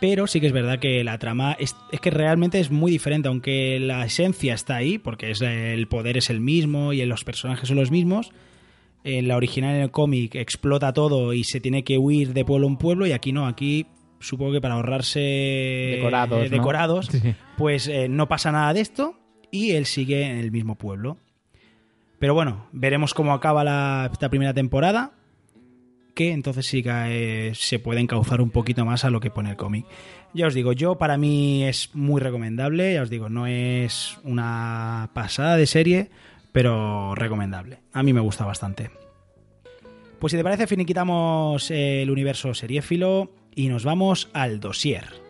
Pero 0.00 0.26
sí 0.26 0.40
que 0.40 0.48
es 0.48 0.52
verdad 0.52 0.80
que 0.80 1.02
la 1.04 1.18
trama 1.18 1.52
es, 1.58 1.76
es 1.90 2.00
que 2.00 2.10
realmente 2.10 2.58
es 2.60 2.70
muy 2.70 2.90
diferente. 2.90 3.28
Aunque 3.28 3.78
la 3.80 4.04
esencia 4.04 4.52
está 4.52 4.76
ahí, 4.76 4.98
porque 4.98 5.30
es, 5.30 5.40
eh, 5.40 5.72
el 5.72 5.86
poder 5.86 6.16
es 6.18 6.28
el 6.28 6.40
mismo 6.40 6.92
y 6.92 7.04
los 7.06 7.24
personajes 7.24 7.68
son 7.68 7.76
los 7.78 7.90
mismos. 7.90 8.32
En 9.04 9.28
la 9.28 9.36
original 9.36 9.74
en 9.76 9.82
el 9.82 9.90
cómic 9.90 10.34
explota 10.34 10.92
todo 10.92 11.32
y 11.34 11.44
se 11.44 11.60
tiene 11.60 11.84
que 11.84 11.98
huir 11.98 12.32
de 12.32 12.44
pueblo 12.44 12.66
en 12.66 12.76
pueblo. 12.78 13.06
Y 13.06 13.12
aquí 13.12 13.32
no, 13.32 13.46
aquí 13.46 13.86
supongo 14.18 14.52
que 14.52 14.60
para 14.62 14.74
ahorrarse 14.74 15.20
Decorados, 15.96 16.40
eh, 16.40 16.44
¿no? 16.44 16.50
decorados, 16.56 17.06
Sí. 17.06 17.34
pues 17.58 17.86
eh, 17.88 18.08
no 18.08 18.26
pasa 18.28 18.50
nada 18.50 18.72
de 18.72 18.80
esto 18.80 19.18
y 19.50 19.72
él 19.72 19.84
sigue 19.84 20.24
en 20.24 20.38
el 20.38 20.50
mismo 20.50 20.76
pueblo. 20.76 21.18
Pero 22.18 22.32
bueno, 22.32 22.66
veremos 22.72 23.12
cómo 23.12 23.34
acaba 23.34 23.62
la, 23.64 24.08
esta 24.10 24.30
primera 24.30 24.54
temporada, 24.54 25.12
que 26.14 26.32
entonces 26.32 26.64
sí 26.64 26.82
que 26.82 26.90
eh, 27.50 27.54
se 27.54 27.78
puede 27.80 28.00
encauzar 28.00 28.40
un 28.40 28.50
poquito 28.50 28.84
más 28.86 29.04
a 29.04 29.10
lo 29.10 29.20
que 29.20 29.30
pone 29.30 29.50
el 29.50 29.56
cómic. 29.56 29.84
Ya 30.32 30.46
os 30.46 30.54
digo, 30.54 30.72
yo 30.72 30.96
para 30.96 31.18
mí 31.18 31.64
es 31.64 31.90
muy 31.94 32.20
recomendable, 32.22 32.94
ya 32.94 33.02
os 33.02 33.10
digo, 33.10 33.28
no 33.28 33.46
es 33.46 34.16
una 34.24 35.10
pasada 35.12 35.56
de 35.56 35.66
serie, 35.66 36.08
pero 36.54 37.16
recomendable. 37.16 37.80
A 37.92 38.04
mí 38.04 38.12
me 38.12 38.20
gusta 38.20 38.44
bastante. 38.44 38.92
Pues 40.20 40.30
si 40.30 40.36
te 40.36 40.44
parece, 40.44 40.68
finiquitamos 40.68 41.68
el 41.72 42.08
universo 42.08 42.54
seriéfilo 42.54 43.32
y 43.56 43.66
nos 43.66 43.84
vamos 43.84 44.30
al 44.32 44.60
dossier. 44.60 45.23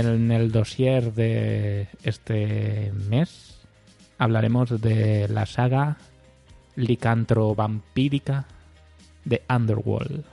En 0.00 0.30
el 0.30 0.52
dossier 0.52 1.12
de 1.12 1.88
este 2.02 2.92
mes 3.08 3.60
hablaremos 4.18 4.80
de 4.80 5.28
la 5.28 5.46
saga 5.46 5.96
licantro-vampírica 6.76 8.46
de 9.24 9.42
Underworld. 9.48 10.24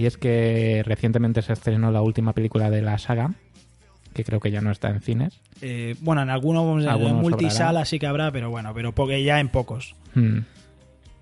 Y 0.00 0.06
es 0.06 0.16
que 0.16 0.82
recientemente 0.86 1.42
se 1.42 1.52
estrenó 1.52 1.90
la 1.90 2.00
última 2.00 2.32
película 2.32 2.70
de 2.70 2.80
la 2.80 2.96
saga, 2.96 3.34
que 4.14 4.24
creo 4.24 4.40
que 4.40 4.50
ya 4.50 4.62
no 4.62 4.70
está 4.70 4.88
en 4.88 5.02
cines. 5.02 5.42
Eh, 5.60 5.94
bueno, 6.00 6.22
en 6.22 6.30
algunos, 6.30 6.82
en 6.82 6.88
Algunos 6.88 7.20
multisala 7.20 7.50
sobrará. 7.52 7.84
sí 7.84 7.98
que 7.98 8.06
habrá, 8.06 8.32
pero 8.32 8.48
bueno, 8.48 8.72
pero 8.72 8.94
porque 8.94 9.22
ya 9.22 9.40
en 9.40 9.50
pocos. 9.50 9.94
Hmm. 10.14 10.38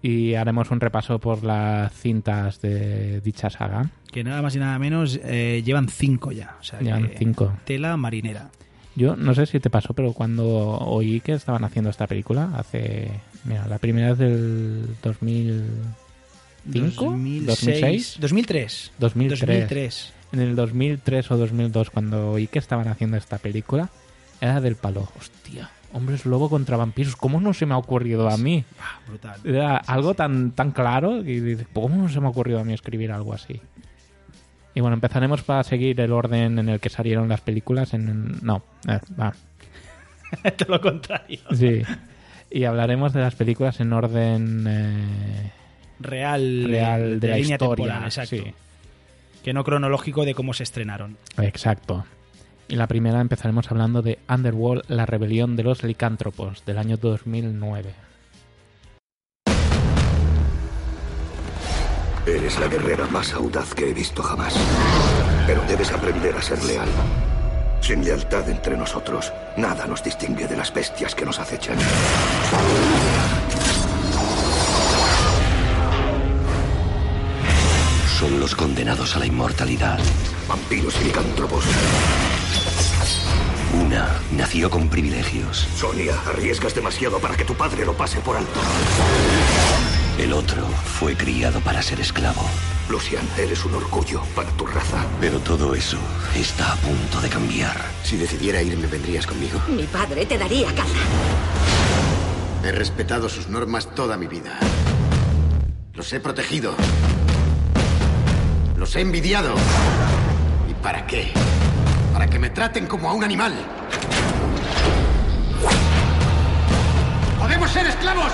Y 0.01 0.35
haremos 0.35 0.71
un 0.71 0.79
repaso 0.79 1.19
por 1.19 1.43
las 1.43 1.93
cintas 1.93 2.61
de 2.61 3.21
dicha 3.21 3.51
saga. 3.51 3.91
Que 4.13 4.23
nada 4.23 4.43
más 4.43 4.55
y 4.55 4.61
nada 4.61 4.79
menos 4.79 5.19
eh, 5.25 5.61
llevan 5.65 5.89
cinco 5.89 6.31
ya. 6.31 6.57
O 6.61 6.63
sea, 6.63 6.79
Llevan 6.79 7.11
cinco. 7.19 7.53
Tela 7.65 7.97
marinera. 7.97 8.51
Yo 8.95 9.17
no 9.17 9.35
sé 9.35 9.47
si 9.47 9.59
te 9.59 9.71
pasó, 9.71 9.93
pero 9.93 10.13
cuando 10.13 10.47
oí 10.47 11.19
que 11.19 11.33
estaban 11.33 11.65
haciendo 11.65 11.91
esta 11.91 12.07
película, 12.07 12.53
hace. 12.55 13.11
Mira, 13.45 13.67
la 13.67 13.79
primera 13.79 14.11
es 14.11 14.19
del 14.19 14.95
2005, 16.69 17.05
2006, 17.47 18.19
2003. 18.21 18.93
2003. 18.99 19.41
2003. 19.41 20.13
En 20.33 20.41
el 20.41 20.57
2003 20.57 21.31
o 21.31 21.37
2002, 21.37 21.91
cuando 21.91 22.33
oí 22.33 22.47
que 22.47 22.59
estaban 22.59 22.89
haciendo 22.89 23.17
esta 23.17 23.39
película, 23.39 23.89
era 24.41 24.61
del 24.61 24.77
palo. 24.77 25.09
Hostia, 25.19 25.71
hombres 25.93 26.27
lobo 26.27 26.51
contra 26.51 26.77
vampiros. 26.77 27.17
¿Cómo 27.17 27.41
no 27.41 27.55
se 27.55 27.67
me 27.67 27.75
ha 27.75 27.79
ocurrido 27.79 28.29
a 28.29 28.37
mí? 28.37 28.65
Brutal. 29.09 29.41
Era 29.45 29.77
algo 29.79 30.15
tan, 30.15 30.53
tan 30.53 30.73
claro 30.73 31.23
y 31.27 31.57
¿cómo 31.73 31.97
no 31.97 32.09
se 32.09 32.21
me 32.21 32.27
ha 32.27 32.31
ocurrido 32.31 32.61
a 32.61 32.65
mí 32.65 32.75
escribir 32.75 33.13
algo 33.13 33.33
así? 33.33 33.61
Y 34.75 34.81
bueno, 34.81 34.95
empezaremos 34.95 35.43
para 35.43 35.65
seguir 35.65 36.01
el 36.01 36.13
orden 36.13 36.59
en 36.59 36.69
el 36.69 36.79
que 36.79 36.91
salieron 36.91 37.29
las 37.29 37.41
películas. 37.41 37.95
En, 37.95 38.39
no, 38.43 38.63
eh, 38.87 39.01
va. 39.19 39.35
Todo 40.57 40.75
lo 40.75 40.81
contrario. 40.81 41.41
Sí. 41.53 41.83
Y 42.51 42.65
hablaremos 42.65 43.13
de 43.13 43.21
las 43.21 43.35
películas 43.35 43.81
en 43.81 43.93
orden 43.93 44.67
eh, 44.69 45.53
Real, 46.01 46.65
real 46.69 47.21
de, 47.21 47.29
la 47.29 47.37
línea 47.37 47.55
historia. 47.55 47.77
temporal, 47.77 48.05
exacto. 48.05 48.37
sí. 48.37 48.55
Que 49.43 49.53
no 49.53 49.65
cronológico 49.65 50.25
de 50.25 50.35
cómo 50.35 50.53
se 50.53 50.63
estrenaron. 50.63 51.17
Exacto. 51.39 52.05
Y 52.69 52.77
la 52.77 52.87
primera 52.87 53.21
empezaremos 53.21 53.71
hablando 53.71 54.03
de 54.03 54.19
Underworld, 54.29 54.85
la 54.89 55.07
rebelión 55.07 55.57
de 55.57 55.63
los 55.63 55.83
licántropos, 55.83 56.65
del 56.67 56.79
año 56.79 56.99
2009. 56.99 57.95
Eres 62.27 62.61
la 62.61 62.69
guerrera 62.69 63.07
más 63.07 63.33
audaz 63.33 63.75
que 63.75 63.89
he 63.89 63.95
visto 63.95 64.23
jamás. 64.23 64.55
Pero 65.47 65.63
debes 65.63 65.91
aprender 65.91 66.37
a 66.37 66.43
ser 66.43 66.63
leal. 66.65 66.89
Sin 67.81 68.05
lealtad 68.05 68.47
entre 68.51 68.77
nosotros, 68.77 69.33
nada 69.57 69.87
nos 69.87 70.05
distingue 70.05 70.47
de 70.47 70.57
las 70.57 70.75
bestias 70.75 71.15
que 71.15 71.25
nos 71.25 71.39
acechan. 71.39 71.79
Son 78.19 78.41
los 78.41 78.57
condenados 78.57 79.15
a 79.15 79.21
la 79.21 79.27
inmortalidad. 79.27 79.97
Vampiros 80.49 80.93
y 81.01 81.05
licántropos. 81.05 81.65
Una 83.73 84.09
nació 84.33 84.69
con 84.69 84.89
privilegios. 84.89 85.69
Sonia, 85.77 86.17
arriesgas 86.27 86.75
demasiado 86.75 87.21
para 87.21 87.37
que 87.37 87.45
tu 87.45 87.55
padre 87.55 87.87
lo 87.87 87.97
pase 87.97 88.19
por 88.19 88.37
alto. 88.37 88.59
El 90.19 90.33
otro 90.33 90.67
fue 90.67 91.17
criado 91.17 91.61
para 91.61 91.81
ser 91.81 92.01
esclavo. 92.01 92.43
Lucian, 92.89 93.23
eres 93.39 93.65
un 93.65 93.75
orgullo 93.75 94.21
para 94.35 94.51
tu 94.51 94.67
raza. 94.67 95.07
Pero 95.21 95.39
todo 95.39 95.77
eso 95.77 95.99
está 96.35 96.73
a 96.73 96.77
punto 96.77 97.21
de 97.21 97.29
cambiar. 97.29 97.81
Si 98.03 98.17
decidiera 98.17 98.61
irme, 98.61 98.89
¿vendrías 98.89 99.29
conmigo? 99.29 99.61
Mi 99.69 99.85
padre 99.85 100.27
te 100.27 100.37
daría 100.37 100.75
caza. 100.75 100.99
He 102.65 102.73
respetado 102.73 103.29
sus 103.29 103.47
normas 103.49 103.95
toda 103.95 104.17
mi 104.17 104.27
vida. 104.27 104.59
Los 105.95 106.13
he 106.13 106.19
protegido. 106.19 106.75
Los 108.79 108.95
he 108.95 109.01
envidiado. 109.01 109.57
¿Y 110.71 110.75
para 110.75 111.05
qué? 111.05 111.33
Para 112.13 112.29
que 112.29 112.39
me 112.39 112.49
traten 112.49 112.87
como 112.87 113.11
a 113.11 113.13
un 113.13 113.25
animal. 113.25 113.53
¡Podemos 117.41 117.71
ser 117.73 117.87
esclavos! 117.87 118.31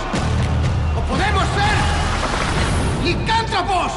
¡O 0.99 1.01
podemos 1.09 1.45
ser 1.45 3.15
licántropos! 3.15 3.93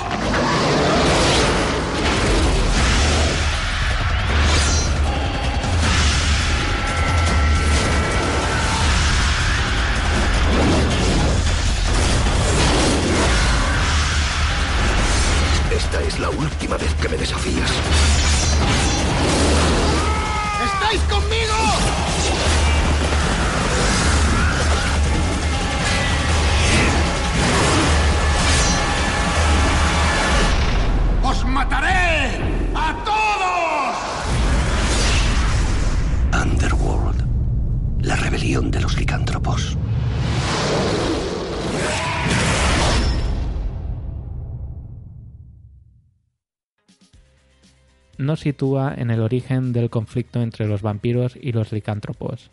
Nos 48.38 48.44
sitúa 48.44 48.94
en 48.96 49.10
el 49.10 49.22
origen 49.22 49.74
del 49.74 49.90
conflicto 49.90 50.44
entre 50.44 50.68
los 50.68 50.84
vampiros 50.84 51.36
y 51.42 51.54
los 51.54 51.72
licántropos. 51.72 52.52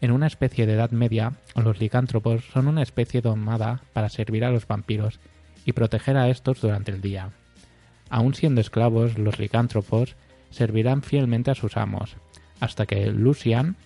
En 0.00 0.10
una 0.10 0.26
especie 0.26 0.66
de 0.66 0.72
Edad 0.72 0.90
Media, 0.90 1.34
los 1.54 1.78
licántropos 1.78 2.44
son 2.52 2.66
una 2.66 2.82
especie 2.82 3.20
domada 3.20 3.80
para 3.92 4.08
servir 4.08 4.44
a 4.44 4.50
los 4.50 4.66
vampiros 4.66 5.20
y 5.64 5.72
proteger 5.72 6.16
a 6.16 6.28
estos 6.28 6.60
durante 6.60 6.90
el 6.90 7.00
día. 7.00 7.30
Aún 8.08 8.34
siendo 8.34 8.60
esclavos, 8.60 9.18
los 9.18 9.38
licántropos 9.38 10.16
servirán 10.50 11.02
fielmente 11.02 11.52
a 11.52 11.54
sus 11.54 11.76
amos, 11.76 12.16
hasta 12.58 12.86
que 12.86 13.06
Lucian, 13.06 13.76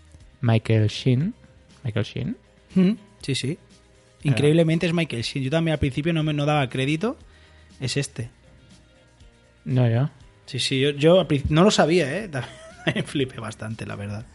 Michael 0.40 0.86
Sheen, 0.86 1.34
Michael 1.82 2.06
Sheen, 2.06 2.36
Mm, 2.74 2.92
Sí, 3.20 3.34
sí. 3.34 3.58
Increíblemente 4.22 4.86
es 4.86 4.94
Michael 4.94 5.22
Sheen. 5.22 5.44
Yo 5.44 5.50
también 5.50 5.74
al 5.74 5.78
principio 5.78 6.14
no 6.14 6.22
me 6.22 6.32
no 6.32 6.46
daba 6.46 6.70
crédito. 6.70 7.18
Es 7.80 7.98
este. 7.98 8.30
no 9.66 9.88
yo, 9.90 10.08
Sí, 10.46 10.58
sí, 10.58 10.80
yo, 10.98 11.26
no 11.48 11.64
lo 11.64 11.70
sabía, 11.70 12.18
¿eh? 12.18 12.28
También 12.84 13.04
flipé 13.06 13.40
bastante, 13.40 13.86
la 13.86 13.96
verdad. 13.96 14.26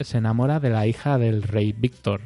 se 0.00 0.18
enamora 0.18 0.60
de 0.60 0.70
la 0.70 0.86
hija 0.86 1.18
del 1.18 1.42
rey 1.42 1.72
Víctor. 1.72 2.20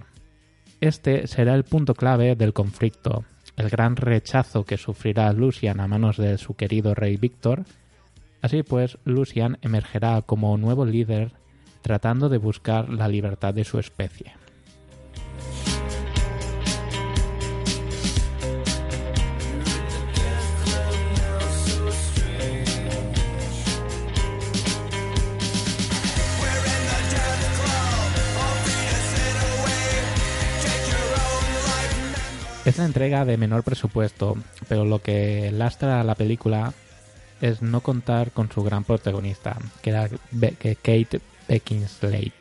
Este 0.81 1.27
será 1.27 1.55
el 1.55 1.65
punto 1.65 1.95
clave 1.95 2.35
del 2.37 2.55
conflicto, 2.55 3.25
el 3.57 3.69
gran 3.69 3.97
rechazo 3.97 4.65
que 4.65 4.79
sufrirá 4.79 5.33
Lucian 5.33 5.81
a 5.81 5.87
manos 5.87 6.17
de 6.17 6.39
su 6.39 6.55
querido 6.55 6.95
rey 6.95 7.17
Víctor. 7.17 7.65
Así 8.41 8.63
pues, 8.63 8.97
Lucian 9.05 9.59
emergerá 9.61 10.23
como 10.23 10.57
nuevo 10.57 10.87
líder 10.87 11.33
tratando 11.83 12.29
de 12.29 12.39
buscar 12.39 12.89
la 12.89 13.09
libertad 13.09 13.53
de 13.53 13.65
su 13.65 13.79
especie. 13.79 14.33
Es 32.71 32.79
la 32.79 32.85
entrega 32.85 33.25
de 33.25 33.37
menor 33.37 33.63
presupuesto, 33.65 34.37
pero 34.69 34.85
lo 34.85 35.01
que 35.03 35.51
lastra 35.53 36.01
a 36.01 36.05
la 36.05 36.15
película 36.15 36.73
es 37.41 37.63
no 37.63 37.81
contar 37.81 38.31
con 38.33 38.51
su 38.53 38.63
gran 38.63 38.85
protagonista, 38.85 39.57
que 39.83 39.91
era 39.91 40.09
Kate 40.83 41.21
Beckinsale. 41.49 42.33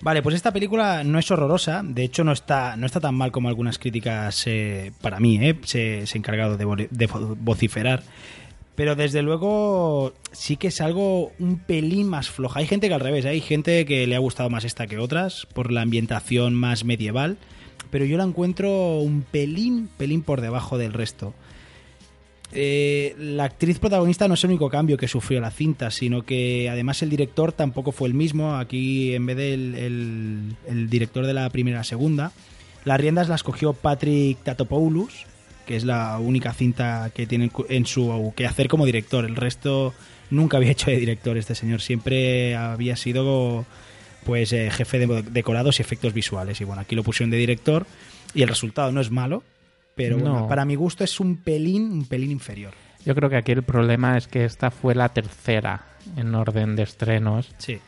Vale, 0.00 0.22
pues 0.22 0.34
esta 0.34 0.52
película 0.52 1.02
no 1.02 1.18
es 1.18 1.30
horrorosa, 1.30 1.82
de 1.84 2.04
hecho 2.04 2.24
no 2.24 2.32
está, 2.32 2.76
no 2.76 2.84
está 2.86 3.00
tan 3.00 3.14
mal 3.14 3.32
como 3.32 3.48
algunas 3.48 3.78
críticas 3.78 4.42
eh, 4.46 4.92
para 5.00 5.18
mí, 5.18 5.38
eh, 5.42 5.58
se, 5.64 6.06
se 6.06 6.16
ha 6.16 6.20
encargado 6.20 6.56
de, 6.56 6.66
vo- 6.66 6.88
de 6.90 7.08
vo- 7.08 7.36
vociferar. 7.38 8.02
Pero 8.74 8.96
desde 8.96 9.22
luego 9.22 10.12
sí 10.32 10.56
que 10.56 10.66
es 10.68 10.80
algo 10.80 11.32
un 11.38 11.58
pelín 11.58 12.08
más 12.08 12.28
floja. 12.28 12.58
Hay 12.60 12.66
gente 12.66 12.88
que 12.88 12.94
al 12.94 13.00
revés, 13.00 13.24
¿eh? 13.24 13.28
hay 13.30 13.40
gente 13.40 13.86
que 13.86 14.06
le 14.06 14.16
ha 14.16 14.18
gustado 14.18 14.50
más 14.50 14.64
esta 14.64 14.86
que 14.86 14.98
otras 14.98 15.46
por 15.54 15.70
la 15.72 15.82
ambientación 15.82 16.54
más 16.54 16.84
medieval, 16.84 17.38
pero 17.94 18.06
yo 18.06 18.16
la 18.16 18.24
encuentro 18.24 18.98
un 18.98 19.22
pelín, 19.22 19.88
pelín 19.96 20.22
por 20.22 20.40
debajo 20.40 20.78
del 20.78 20.92
resto. 20.92 21.32
Eh, 22.50 23.14
la 23.20 23.44
actriz 23.44 23.78
protagonista 23.78 24.26
no 24.26 24.34
es 24.34 24.42
el 24.42 24.50
único 24.50 24.68
cambio 24.68 24.96
que 24.96 25.06
sufrió 25.06 25.40
la 25.40 25.52
cinta, 25.52 25.92
sino 25.92 26.22
que 26.22 26.68
además 26.68 27.02
el 27.04 27.10
director 27.10 27.52
tampoco 27.52 27.92
fue 27.92 28.08
el 28.08 28.14
mismo. 28.14 28.56
Aquí, 28.56 29.14
en 29.14 29.26
vez 29.26 29.36
del 29.36 29.76
el, 29.76 30.56
el 30.66 30.90
director 30.90 31.24
de 31.24 31.34
la 31.34 31.48
primera 31.50 31.84
segunda, 31.84 32.32
las 32.84 33.00
riendas 33.00 33.28
las 33.28 33.44
cogió 33.44 33.74
Patrick 33.74 34.38
Tatopoulos, 34.42 35.26
que 35.64 35.76
es 35.76 35.84
la 35.84 36.18
única 36.18 36.52
cinta 36.52 37.12
que 37.14 37.28
tiene 37.28 37.52
en 37.68 37.86
su 37.86 38.32
que 38.34 38.44
hacer 38.44 38.66
como 38.66 38.86
director. 38.86 39.24
El 39.24 39.36
resto 39.36 39.94
nunca 40.30 40.56
había 40.56 40.70
hecho 40.72 40.90
de 40.90 40.96
director 40.96 41.38
este 41.38 41.54
señor, 41.54 41.80
siempre 41.80 42.56
había 42.56 42.96
sido 42.96 43.64
pues 44.24 44.52
eh, 44.52 44.70
jefe 44.70 44.98
de 44.98 45.22
decorados 45.22 45.78
y 45.78 45.82
efectos 45.82 46.12
visuales. 46.12 46.60
Y 46.60 46.64
bueno, 46.64 46.82
aquí 46.82 46.94
lo 46.94 47.02
pusieron 47.02 47.30
de 47.30 47.36
director 47.36 47.86
y 48.34 48.42
el 48.42 48.48
resultado 48.48 48.90
no 48.92 49.00
es 49.00 49.10
malo, 49.10 49.42
pero 49.94 50.16
bueno, 50.18 50.40
No. 50.40 50.48
para 50.48 50.64
mi 50.64 50.74
gusto 50.74 51.04
es 51.04 51.20
un 51.20 51.36
pelín, 51.36 51.92
un 51.92 52.06
pelín 52.06 52.30
inferior. 52.30 52.72
Yo 53.04 53.14
creo 53.14 53.28
que 53.28 53.36
aquí 53.36 53.52
el 53.52 53.62
problema 53.62 54.16
es 54.16 54.26
que 54.26 54.44
esta 54.44 54.70
fue 54.70 54.94
la 54.94 55.10
tercera 55.10 55.86
en 56.16 56.34
orden 56.34 56.74
de 56.74 56.82
estrenos. 56.84 57.52
Sí. 57.58 57.78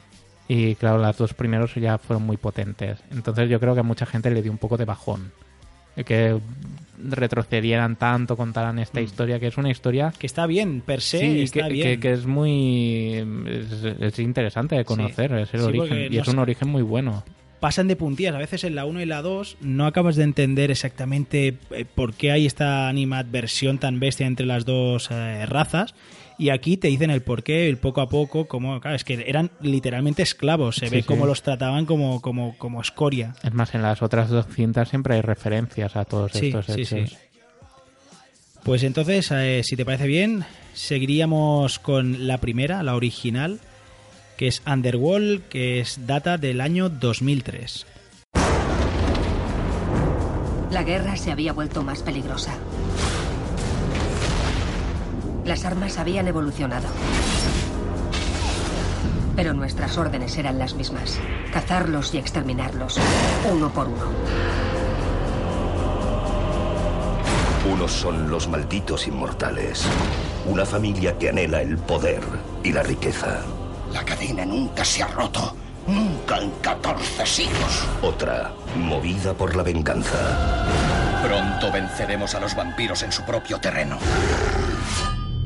Y 0.49 0.74
claro, 0.76 0.99
las 0.99 1.16
dos 1.16 1.34
primeros 1.34 1.74
ya 1.74 1.99
fueron 1.99 2.24
muy 2.24 2.37
potentes. 2.37 2.99
Entonces 3.11 3.49
yo 3.49 3.59
creo 3.59 3.74
que 3.74 3.80
a 3.80 3.82
mucha 3.82 4.07
gente 4.07 4.30
le 4.30 4.43
dio 4.43 4.53
un 4.53 4.59
poco 4.59 4.76
de 4.76 4.84
bajón. 4.84 5.32
Que 6.05 6.38
retrocedieran 7.11 7.97
tanto, 7.97 8.36
contaran 8.36 8.78
esta 8.78 9.01
historia, 9.01 9.38
que 9.38 9.49
es 9.49 9.57
una 9.59 9.70
historia... 9.70 10.12
Que 10.18 10.26
está 10.26 10.47
bien, 10.47 10.80
per 10.80 11.01
se, 11.01 11.18
Sí, 11.20 11.42
está 11.42 11.68
que, 11.68 11.72
bien. 11.74 11.88
que- 11.88 12.01
que 12.01 12.12
es 12.12 12.26
muy... 12.26 13.12
Es, 13.47 13.84
es 14.01 14.18
interesante 14.18 14.76
de 14.76 14.84
conocer, 14.84 15.32
es 15.34 15.53
el 15.55 15.61
Sí, 15.61 15.66
origen. 15.66 16.12
Y 16.12 16.18
es 16.18 16.28
un 16.28 16.38
origen 16.38 16.68
muy 16.68 16.82
bueno. 16.82 17.22
pasan 17.61 17.88
de 17.88 17.97
puntillas. 17.97 18.34
A 18.34 18.38
veces 18.38 18.64
en 18.64 18.74
la 18.74 18.86
1 18.86 19.01
y 19.03 19.07
la 19.07 19.22
2 19.22 19.59
no 19.61 19.86
acabas 19.86 20.16
de 20.16 20.24
entender 20.24 20.70
exactamente 20.70 21.57
eh, 21.70 21.84
por 21.94 22.14
qué 22.14 22.30
hay 22.32 22.47
esta 22.47 22.88
animadversión 22.88 23.78
tan 23.78 23.99
bestia 24.01 24.26
entre 24.26 24.47
las 24.47 24.64
dos 24.64 25.09
eh, 25.11 25.44
razas. 25.47 25.94
Y 26.39 26.51
aquí 26.51 26.76
te 26.76 26.89
dicen 26.89 27.11
el 27.11 27.22
porqué, 27.22 27.68
el 27.68 27.78
poco 27.78 28.03
a 28.03 28.09
poco, 28.11 28.47
como, 28.47 28.78
claro, 28.80 28.95
es 28.97 29.05
que 29.05 29.24
eran 29.26 29.51
literalmente 29.62 30.22
esclavos. 30.22 30.76
Se 30.76 30.89
Sí, 30.89 30.95
ve 30.97 31.01
sí. 31.03 31.07
cómo 31.07 31.24
los 31.26 31.43
trataban 31.43 31.87
como, 31.87 32.20
como, 32.20 32.57
como 32.59 32.80
escoria. 32.82 33.34
Es 33.43 33.55
más, 33.55 33.74
en 33.74 33.80
las 33.82 34.03
otras 34.03 34.28
dos 34.28 34.47
cintas 34.55 34.91
siempre 34.91 35.14
hay 35.14 35.22
referencias 35.22 35.97
a 35.97 36.05
todos 36.05 36.32
Sí, 36.32 36.49
estos 36.49 36.66
sí, 36.66 36.82
hechos. 36.82 37.11
sí. 37.11 37.16
Pues 38.64 38.82
entonces, 38.82 39.30
eh, 39.30 39.62
si 39.64 39.76
te 39.76 39.84
parece 39.84 40.07
bien, 40.09 40.45
seguiríamos 40.74 41.78
con 41.78 42.26
la 42.26 42.39
primera, 42.39 42.82
la 42.82 42.97
original, 42.97 43.61
que 44.37 44.49
es 44.49 44.61
Underworld, 44.66 45.45
que 45.49 45.80
es 45.80 46.07
data 46.07 46.37
del 46.37 46.61
año 46.61 46.89
2003. 46.91 47.87
La 50.70 50.82
guerra 50.82 51.16
se 51.16 51.30
había 51.32 51.53
vuelto 51.53 51.82
más 51.82 52.03
peligrosa. 52.03 52.53
Las 55.47 55.64
armas 55.64 55.97
habían 55.99 56.26
evolucionado. 56.26 56.88
Pero 59.36 59.55
nuestras 59.55 59.97
órdenes 59.97 60.36
eran 60.38 60.59
las 60.59 60.74
mismas. 60.74 61.20
Cazarlos 61.53 62.12
y 62.14 62.18
exterminarlos, 62.18 62.99
uno 63.49 63.70
por 63.70 63.86
uno. 63.86 64.07
Unos 67.72 67.92
son 67.92 68.28
los 68.28 68.49
malditos 68.49 69.07
inmortales. 69.07 69.84
Una 70.47 70.66
familia 70.66 71.16
que 71.16 71.28
anhela 71.28 71.62
el 71.62 71.78
poder 71.78 72.22
y 72.64 72.72
la 72.72 72.82
riqueza. 72.82 73.42
La 73.92 74.05
cadena 74.05 74.44
nunca 74.44 74.84
se 74.84 75.05
ha 75.05 75.09
roto. 75.09 75.55
Nunca 75.86 76.38
en 76.38 76.51
14 76.61 77.24
siglos. 77.24 77.86
Otra, 78.03 78.53
movida 78.76 79.32
por 79.32 79.55
la 79.55 79.62
venganza. 79.62 80.64
Pronto 81.22 81.70
venceremos 81.70 82.34
a 82.34 82.40
los 82.40 82.57
vampiros 82.57 83.05
en 83.05 83.12
su 83.12 83.24
propio 83.24 83.61
terreno. 83.61 83.99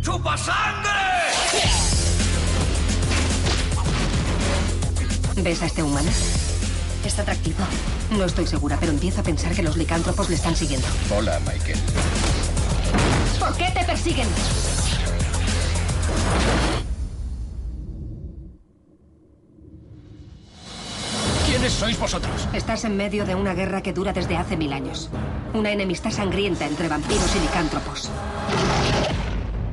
¡Chupa 0.03 0.37
sangre! 0.37 0.91
¿Ves 5.37 5.63
a 5.63 5.67
este 5.67 5.83
humano? 5.83 6.11
Es 7.05 7.19
atractivo. 7.19 7.59
No 8.11 8.25
estoy 8.25 8.47
segura, 8.47 8.79
pero 8.81 8.93
empiezo 8.93 9.21
a 9.21 9.25
pensar 9.25 9.53
que 9.55 9.63
los 9.63 9.77
licántropos 9.77 10.29
le 10.31 10.37
están 10.37 10.57
siguiendo. 10.57 10.87
Hola, 11.15 11.39
Michael. 11.41 11.79
¿Por 13.39 13.57
qué 13.57 13.71
te 13.75 13.85
persiguen? 13.85 14.29
¿Quiénes 21.47 21.73
sois 21.73 21.99
vosotros? 21.99 22.49
Estás 22.55 22.85
en 22.85 22.97
medio 22.97 23.27
de 23.27 23.35
una 23.35 23.53
guerra 23.55 23.83
que 23.83 23.93
dura 23.93 24.13
desde 24.13 24.37
hace 24.37 24.57
mil 24.57 24.73
años. 24.73 25.11
Una 25.53 25.73
enemistad 25.73 26.11
sangrienta 26.11 26.67
entre 26.67 26.89
vampiros 26.89 27.35
y 27.37 27.41
licántropos. 27.41 28.11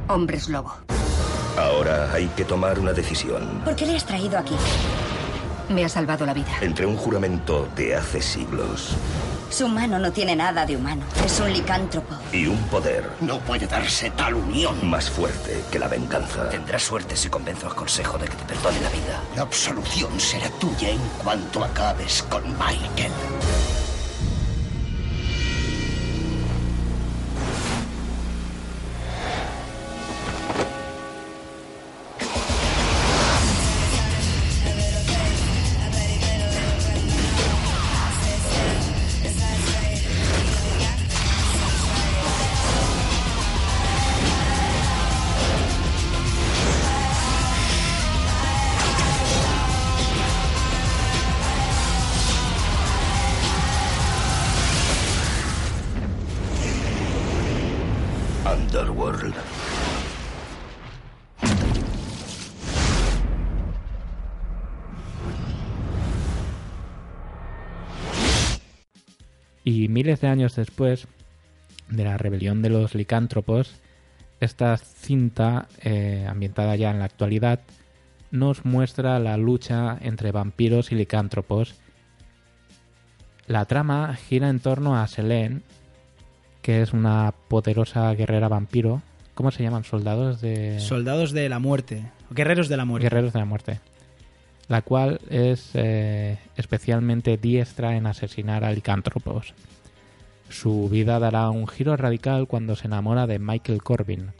Hombres 0.08 0.48
lobo. 0.50 0.74
Ahora 1.58 2.12
hay 2.14 2.28
que 2.30 2.46
tomar 2.46 2.80
una 2.80 2.94
decisión. 2.94 3.62
¿Por 3.66 3.76
qué 3.76 3.86
le 3.86 3.96
has 3.96 4.06
traído 4.06 4.38
aquí? 4.38 4.56
Me 5.70 5.84
ha 5.84 5.90
salvado 5.90 6.26
la 6.26 6.34
vida. 6.34 6.52
Entre 6.62 6.86
un 6.86 6.96
juramento 6.96 7.68
de 7.76 7.94
hace 7.94 8.22
siglos 8.22 8.96
Su 9.50 9.68
mano 9.68 10.00
no 10.00 10.12
tiene 10.14 10.34
nada 10.36 10.66
de 10.66 10.78
humano. 10.78 11.04
Es 11.26 11.40
un 11.42 11.52
licántropo. 11.52 12.16
y 12.32 12.48
un 12.48 12.58
poder 12.70 13.10
No 13.20 13.40
puede 13.40 13.68
darse 13.68 14.10
tal 14.12 14.36
unión. 14.36 14.76
más 14.90 15.10
fuerte 15.10 15.64
que 15.72 15.80
la 15.80 15.88
venganza. 15.90 16.48
Tendrás 16.50 16.84
suerte 16.84 17.16
si 17.18 17.30
convenzo 17.30 17.68
al 17.68 17.76
Consejo 17.76 18.18
de 18.18 18.28
que 18.28 18.36
te 18.36 18.46
perdone 18.46 18.80
la 18.82 18.90
vida. 18.90 19.22
La 19.36 19.42
absolución 19.42 20.18
será 20.20 20.50
tuya 20.52 20.90
en 20.90 21.00
cuanto 21.24 21.64
acabes 21.64 22.24
con 22.30 22.44
Michael. 22.52 23.12
Y 69.88 69.90
miles 69.90 70.20
de 70.20 70.28
años 70.28 70.54
después 70.58 71.08
de 71.88 72.04
la 72.04 72.18
rebelión 72.18 72.62
de 72.62 72.70
los 72.70 72.94
licántropos, 72.94 73.74
esta 74.42 74.76
cinta, 74.76 75.70
eh, 75.82 76.28
ambientada 76.30 76.76
ya 76.76 76.92
en 76.92 77.00
la 77.00 77.06
actualidad, 77.06 77.62
nos 78.30 78.66
muestra 78.66 79.18
la 79.20 79.38
lucha 79.38 79.98
entre 80.02 80.34
vampiros 80.34 80.92
y 80.92 80.96
licántropos. 80.96 81.76
La 83.48 83.64
trama 83.64 84.14
gira 84.16 84.50
en 84.50 84.60
torno 84.60 85.00
a 85.00 85.08
Selene, 85.08 85.62
que 86.62 86.82
es 86.82 86.92
una 86.92 87.34
poderosa 87.48 88.14
guerrera 88.14 88.50
vampiro. 88.50 89.02
¿Cómo 89.36 89.52
se 89.52 89.64
llaman? 89.64 89.86
Soldados 89.86 90.42
de... 90.42 90.82
Soldados 90.82 91.32
de 91.32 91.48
la 91.48 91.60
muerte. 91.60 92.12
Guerreros 92.30 92.68
de 92.68 92.76
la 92.76 92.84
muerte. 92.84 93.06
Guerreros 93.06 93.32
de 93.32 93.40
la 93.40 93.46
muerte. 93.46 93.80
La 94.68 94.82
cual 94.82 95.22
es 95.30 95.70
eh, 95.76 96.40
especialmente 96.58 97.38
diestra 97.38 97.96
en 97.96 98.06
asesinar 98.06 98.66
a 98.66 98.74
licántropos. 98.74 99.54
Su 100.50 100.90
vida 100.90 101.20
dará 101.20 101.50
un 101.50 101.68
giro 101.68 101.96
radical 101.98 102.48
cuando 102.48 102.76
se 102.76 102.88
enamora 102.88 103.28
de 103.28 103.40
Michael 103.40 103.84
Corbin, 103.84 104.32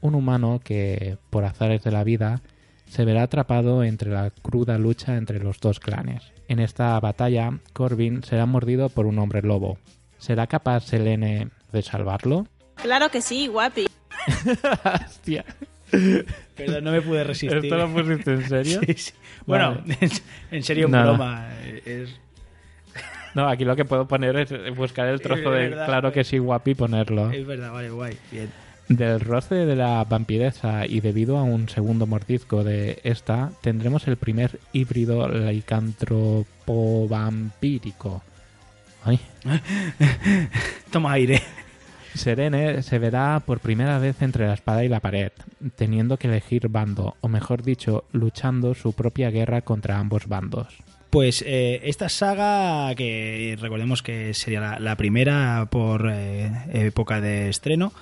un 0.00 0.14
humano 0.14 0.60
que, 0.62 1.16
por 1.30 1.44
azares 1.44 1.82
de 1.82 1.90
la 1.90 2.04
vida, 2.04 2.42
se 2.86 3.04
verá 3.04 3.22
atrapado 3.22 3.82
entre 3.82 4.10
la 4.10 4.30
cruda 4.30 4.78
lucha 4.78 5.16
entre 5.16 5.40
los 5.40 5.58
dos 5.60 5.80
clanes. 5.80 6.22
En 6.48 6.60
esta 6.60 6.98
batalla, 7.00 7.58
Corbin 7.72 8.22
será 8.22 8.44
mordido 8.46 8.88
por 8.90 9.06
un 9.06 9.18
hombre 9.18 9.42
lobo. 9.42 9.78
¿Será 10.18 10.46
capaz 10.46 10.84
Selene 10.84 11.48
de 11.72 11.82
salvarlo? 11.82 12.46
Claro 12.76 13.08
que 13.10 13.22
sí, 13.22 13.46
guapi. 13.46 13.86
Hostia. 15.06 15.44
Perdón, 16.56 16.84
no 16.84 16.92
me 16.92 17.02
pude 17.02 17.24
resistir. 17.24 17.64
¿Esto 17.64 17.76
lo 17.76 17.92
pusiste 17.92 18.32
en 18.32 18.48
serio? 18.48 18.80
Sí, 18.86 18.94
sí. 18.94 19.12
Bueno, 19.46 19.82
Vale. 19.86 19.98
en 20.50 20.62
serio, 20.62 20.88
No. 20.88 21.02
broma. 21.02 21.48
Es... 21.84 22.10
No, 23.34 23.48
aquí 23.48 23.64
lo 23.64 23.74
que 23.76 23.84
puedo 23.84 24.06
poner 24.06 24.36
es 24.36 24.76
buscar 24.76 25.08
el 25.08 25.20
trozo 25.20 25.50
de 25.50 25.70
verdad, 25.70 25.86
claro 25.86 26.12
que 26.12 26.22
sí, 26.24 26.38
guapi, 26.38 26.70
y 26.70 26.74
ponerlo. 26.74 27.30
es 27.32 27.44
verdad, 27.46 27.72
vale, 27.72 27.90
guay. 27.90 28.16
Bien. 28.30 28.48
Del 28.88 29.20
roce 29.20 29.54
de 29.54 29.76
la 29.76 30.04
vampiresa 30.04 30.86
y 30.86 31.00
debido 31.00 31.38
a 31.38 31.42
un 31.42 31.70
segundo 31.70 32.06
mordisco 32.06 32.62
de 32.62 33.00
esta, 33.02 33.50
tendremos 33.62 34.06
el 34.08 34.16
primer 34.16 34.60
híbrido 34.72 35.26
licantropo-vampírico. 35.26 38.22
Ay. 39.04 39.18
Toma 40.90 41.12
aire. 41.12 41.42
Serene 42.14 42.82
se 42.82 42.98
verá 42.98 43.42
por 43.44 43.60
primera 43.60 43.98
vez 43.98 44.22
entre 44.22 44.46
la 44.46 44.54
espada 44.54 44.84
y 44.84 44.88
la 44.88 45.00
pared, 45.00 45.32
teniendo 45.76 46.16
que 46.16 46.28
elegir 46.28 46.68
bando, 46.68 47.16
o 47.20 47.28
mejor 47.28 47.62
dicho, 47.62 48.04
luchando 48.12 48.74
su 48.74 48.92
propia 48.92 49.30
guerra 49.30 49.62
contra 49.62 49.98
ambos 49.98 50.28
bandos. 50.28 50.68
Pues 51.14 51.44
eh, 51.46 51.80
esta 51.84 52.08
saga, 52.08 52.92
que 52.96 53.56
recordemos 53.60 54.02
que 54.02 54.34
sería 54.34 54.58
la, 54.58 54.80
la 54.80 54.96
primera 54.96 55.68
por 55.70 56.10
eh, 56.12 56.50
época 56.72 57.20
de 57.20 57.48
estreno, 57.48 57.92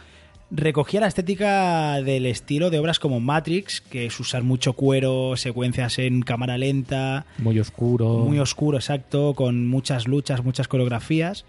recogía 0.50 0.98
la 0.98 1.08
estética 1.08 2.00
del 2.00 2.24
estilo 2.24 2.70
de 2.70 2.78
obras 2.78 2.98
como 2.98 3.20
Matrix, 3.20 3.82
que 3.82 4.06
es 4.06 4.18
usar 4.18 4.44
mucho 4.44 4.72
cuero, 4.72 5.36
secuencias 5.36 5.98
en 5.98 6.22
cámara 6.22 6.56
lenta, 6.56 7.26
Muy 7.36 7.60
oscuro. 7.60 8.20
muy 8.20 8.38
oscuro, 8.38 8.78
exacto, 8.78 9.34
con 9.34 9.68
muchas 9.68 10.08
luchas, 10.08 10.42
muchas 10.42 10.66
coreografías. 10.66 11.44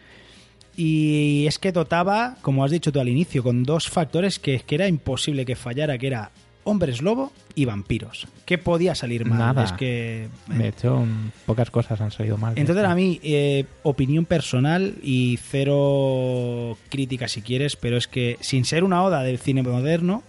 Y 0.75 1.45
es 1.47 1.59
que 1.59 1.71
dotaba, 1.71 2.35
como 2.41 2.65
has 2.65 2.71
dicho 2.71 2.91
tú 2.91 2.99
al 2.99 3.07
inicio, 3.07 3.41
con 3.41 3.63
dos 3.63 3.87
factores 3.87 4.37
que, 4.37 4.59
que 4.59 4.75
era 4.75 4.89
imposible 4.89 5.45
que 5.45 5.55
fallara, 5.55 5.97
que 5.97 6.07
era 6.07 6.31
hombres 6.63 7.01
lobo 7.01 7.31
y 7.55 7.65
vampiros. 7.65 8.27
¿Qué 8.45 8.57
podía 8.57 8.95
salir 8.95 9.25
mal? 9.25 9.39
Nada. 9.39 9.63
Es 9.63 9.73
que... 9.73 10.27
De 10.47 10.67
hecho, 10.67 11.05
pocas 11.45 11.69
cosas 11.69 12.01
han 12.01 12.11
salido 12.11 12.37
mal. 12.37 12.53
Entonces, 12.57 12.83
a 12.85 12.95
mí, 12.95 13.19
eh, 13.23 13.65
opinión 13.83 14.25
personal 14.25 14.95
y 15.03 15.37
cero 15.41 16.77
crítica 16.89 17.27
si 17.27 17.41
quieres, 17.41 17.75
pero 17.75 17.97
es 17.97 18.07
que 18.07 18.37
sin 18.41 18.65
ser 18.65 18.83
una 18.83 19.03
oda 19.03 19.23
del 19.23 19.39
cine 19.39 19.63
moderno, 19.63 20.23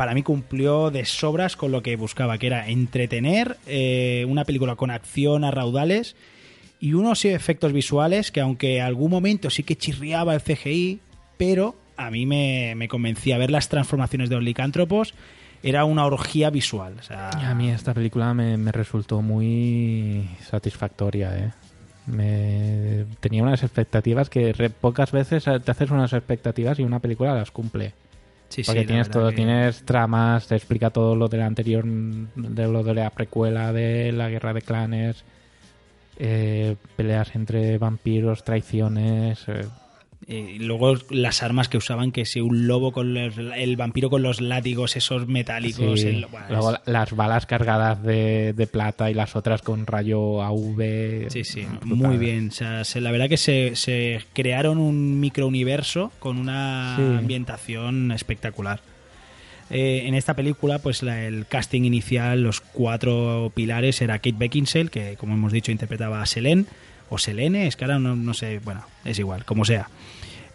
para 0.00 0.14
mí 0.14 0.22
cumplió 0.22 0.90
de 0.90 1.04
sobras 1.04 1.56
con 1.56 1.72
lo 1.72 1.82
que 1.82 1.96
buscaba, 1.96 2.38
que 2.38 2.46
era 2.46 2.68
entretener, 2.68 3.58
eh, 3.66 4.24
una 4.28 4.44
película 4.46 4.76
con 4.76 4.90
acción 4.90 5.44
a 5.44 5.50
raudales 5.50 6.16
y 6.80 6.94
unos 6.94 7.26
efectos 7.26 7.74
visuales 7.74 8.32
que 8.32 8.40
aunque 8.40 8.80
algún 8.80 9.10
momento 9.10 9.50
sí 9.50 9.62
que 9.62 9.76
chirriaba 9.76 10.34
el 10.34 10.40
CGI, 10.40 11.00
pero 11.36 11.76
a 11.98 12.10
mí 12.10 12.24
me, 12.24 12.74
me 12.76 12.88
convencía 12.88 13.36
ver 13.36 13.50
las 13.50 13.68
transformaciones 13.68 14.30
de 14.30 14.36
los 14.36 14.44
licántropos, 14.44 15.14
era 15.62 15.84
una 15.84 16.06
orgía 16.06 16.50
visual. 16.50 16.96
O 16.98 17.02
sea, 17.02 17.28
A 17.30 17.54
mí 17.54 17.70
esta 17.70 17.92
película 17.94 18.32
me, 18.34 18.56
me 18.56 18.72
resultó 18.72 19.22
muy 19.22 20.28
satisfactoria, 20.42 21.36
¿eh? 21.38 21.50
Me, 22.06 23.04
tenía 23.20 23.42
unas 23.42 23.62
expectativas 23.62 24.28
que 24.30 24.52
re- 24.52 24.70
pocas 24.70 25.12
veces 25.12 25.44
te 25.44 25.70
haces 25.70 25.90
unas 25.90 26.12
expectativas 26.12 26.78
y 26.78 26.82
una 26.82 26.98
película 26.98 27.34
las 27.34 27.50
cumple. 27.50 27.92
Sí, 28.48 28.64
Porque 28.64 28.80
sí, 28.80 28.84
la 28.84 28.88
tienes 28.88 29.10
todo, 29.10 29.28
que- 29.30 29.36
tienes 29.36 29.84
tramas, 29.84 30.48
te 30.48 30.56
explica 30.56 30.90
todo 30.90 31.14
lo 31.14 31.28
del 31.28 31.42
anterior, 31.42 31.84
mm, 31.86 32.28
de 32.34 32.66
lo 32.66 32.82
de 32.82 32.94
la 32.94 33.10
precuela 33.10 33.72
de 33.72 34.10
la 34.12 34.28
guerra 34.28 34.52
de 34.52 34.62
clanes, 34.62 35.24
eh, 36.18 36.76
peleas 36.96 37.34
entre 37.36 37.78
vampiros, 37.78 38.42
traiciones. 38.44 39.44
eh, 39.46 39.66
Eh, 40.26 40.56
y 40.56 40.58
luego 40.58 40.96
las 41.08 41.42
armas 41.42 41.68
que 41.70 41.78
usaban, 41.78 42.12
que 42.12 42.26
si 42.26 42.40
un 42.40 42.66
lobo 42.66 42.92
con 42.92 43.14
los- 43.14 43.38
el 43.38 43.76
vampiro 43.76 44.10
con 44.10 44.22
los 44.22 44.40
látigos 44.40 44.94
esos 44.96 45.26
metálicos. 45.26 46.00
sí. 46.00 46.08
el- 46.08 46.26
bueno, 46.26 46.46
Luego 46.50 46.72
es- 46.74 46.80
las 46.84 47.16
balas 47.16 47.46
cargadas 47.46 48.02
de, 48.02 48.52
de 48.52 48.66
plata 48.66 49.10
y 49.10 49.14
las 49.14 49.34
otras 49.34 49.62
con 49.62 49.86
rayo 49.86 50.42
AV. 50.42 51.28
Sí, 51.30 51.42
sí, 51.44 51.62
brutal. 51.80 51.88
muy 51.96 52.16
bien. 52.18 52.48
O 52.48 52.52
sea, 52.52 52.84
se- 52.84 53.00
la 53.00 53.10
verdad 53.10 53.28
que 53.30 53.38
se, 53.38 53.74
se 53.76 54.20
crearon 54.34 54.76
un 54.78 55.18
microuniverso 55.20 56.12
con 56.18 56.36
una 56.38 56.96
Sí. 56.96 57.02
ambientación 57.02 58.12
espectacular. 58.12 58.80
Eh, 59.70 60.02
en 60.06 60.14
esta 60.14 60.34
película, 60.34 60.80
pues 60.80 61.02
la- 61.02 61.24
el 61.24 61.46
casting 61.46 61.82
inicial, 61.84 62.42
los 62.42 62.60
cuatro 62.60 63.52
pilares, 63.54 64.02
era 64.02 64.18
Kate 64.18 64.34
Beckinsale, 64.36 64.90
que 64.90 65.16
como 65.16 65.34
hemos 65.34 65.52
dicho 65.52 65.70
interpretaba 65.72 66.20
a 66.20 66.26
Selene, 66.26 66.64
o 67.10 67.18
Selene, 67.18 67.66
es 67.66 67.76
que 67.76 67.84
ahora 67.84 67.98
no, 67.98 68.16
no 68.16 68.32
sé, 68.34 68.60
bueno, 68.64 68.82
es 69.04 69.18
igual, 69.18 69.44
como 69.44 69.64
sea. 69.66 69.88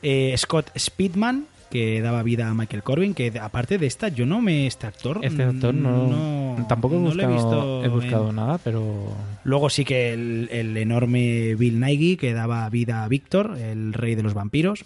Eh, 0.01 0.33
Scott 0.37 0.71
Speedman, 0.77 1.45
que 1.69 1.99
daba 2.01 2.23
vida 2.23 2.47
a 2.49 2.53
Michael 2.53 2.83
Corbin, 2.83 3.13
que 3.13 3.31
aparte 3.41 3.77
de 3.77 3.87
esta, 3.87 4.07
yo 4.07 4.25
no 4.25 4.41
me... 4.41 4.65
Este 4.67 4.87
actor... 4.87 5.19
Este 5.23 5.43
actor 5.43 5.73
no, 5.73 6.07
no- 6.07 6.65
tampoco 6.67 6.95
he 6.95 6.99
no 6.99 7.13
lo 7.13 7.23
he 7.23 7.25
buscado, 7.27 7.81
visto 7.81 7.83
he 7.85 7.87
buscado 7.89 8.29
en- 8.29 8.35
nada, 8.37 8.57
pero 8.59 9.13
Luego 9.43 9.69
sí 9.69 9.83
que 9.83 10.13
el, 10.13 10.47
el 10.51 10.77
enorme 10.77 11.55
Bill 11.55 11.79
Nighy, 11.79 12.15
que 12.17 12.33
daba 12.33 12.69
vida 12.69 13.03
a 13.03 13.07
Víctor, 13.07 13.57
el 13.59 13.93
rey 13.93 14.15
de 14.15 14.23
los 14.23 14.33
vampiros. 14.33 14.85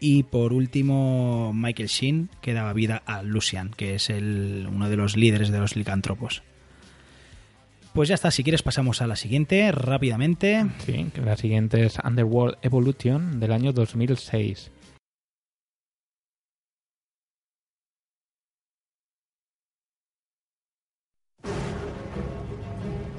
Y 0.00 0.22
por 0.24 0.52
último, 0.52 1.52
Michael 1.54 1.88
Sheen, 1.88 2.30
que 2.40 2.54
daba 2.54 2.72
vida 2.72 3.02
a 3.06 3.22
Lucian, 3.22 3.70
que 3.70 3.94
es 3.96 4.10
el, 4.10 4.66
uno 4.72 4.88
de 4.88 4.96
los 4.96 5.16
líderes 5.16 5.50
de 5.50 5.58
los 5.58 5.76
licántropos. 5.76 6.42
Pues 7.92 8.08
ya 8.08 8.14
está, 8.14 8.30
si 8.30 8.42
quieres 8.42 8.62
pasamos 8.62 9.02
a 9.02 9.06
la 9.06 9.16
siguiente 9.16 9.70
rápidamente. 9.70 10.64
sí, 10.78 11.10
la 11.22 11.36
siguiente 11.36 11.84
es 11.84 11.98
Underworld 12.02 12.56
Evolution 12.62 13.38
del 13.38 13.52
año 13.52 13.74
2006. 13.74 14.70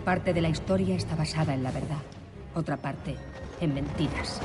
Parte 0.04 0.34
de 0.34 0.42
la 0.42 0.50
historia 0.50 0.96
está 0.96 1.16
basada 1.16 1.54
en 1.54 1.64
la 1.64 1.72
verdad, 1.72 2.02
otra 2.56 2.76
parte 2.78 3.16
en 3.62 3.76
mentiras. 3.76 4.42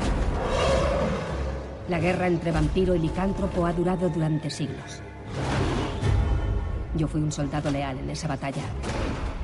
La 1.88 1.98
guerra 1.98 2.26
entre 2.26 2.52
vampiro 2.52 2.94
y 2.94 2.98
licántropo 2.98 3.64
ha 3.64 3.72
durado 3.72 4.10
durante 4.10 4.50
siglos. 4.50 5.02
Yo 6.94 7.08
fui 7.08 7.22
un 7.22 7.32
soldado 7.32 7.70
leal 7.70 7.98
en 7.98 8.10
esa 8.10 8.28
batalla, 8.28 8.62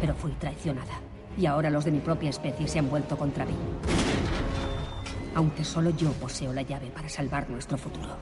pero 0.04 0.14
fui 0.14 0.32
traicionada. 0.32 1.00
Y 1.38 1.46
ahora 1.46 1.70
los 1.70 1.86
de 1.86 1.90
mi 1.90 2.00
propia 2.00 2.28
especie 2.28 2.68
se 2.68 2.78
han 2.78 2.90
vuelto 2.90 3.16
contra 3.16 3.46
mí. 3.46 3.54
Aunque 5.34 5.64
solo 5.64 5.88
yo 5.96 6.12
poseo 6.12 6.52
la 6.52 6.60
llave 6.60 6.88
para 6.88 7.08
salvar 7.08 7.48
nuestro 7.48 7.78
futuro. 7.78 8.14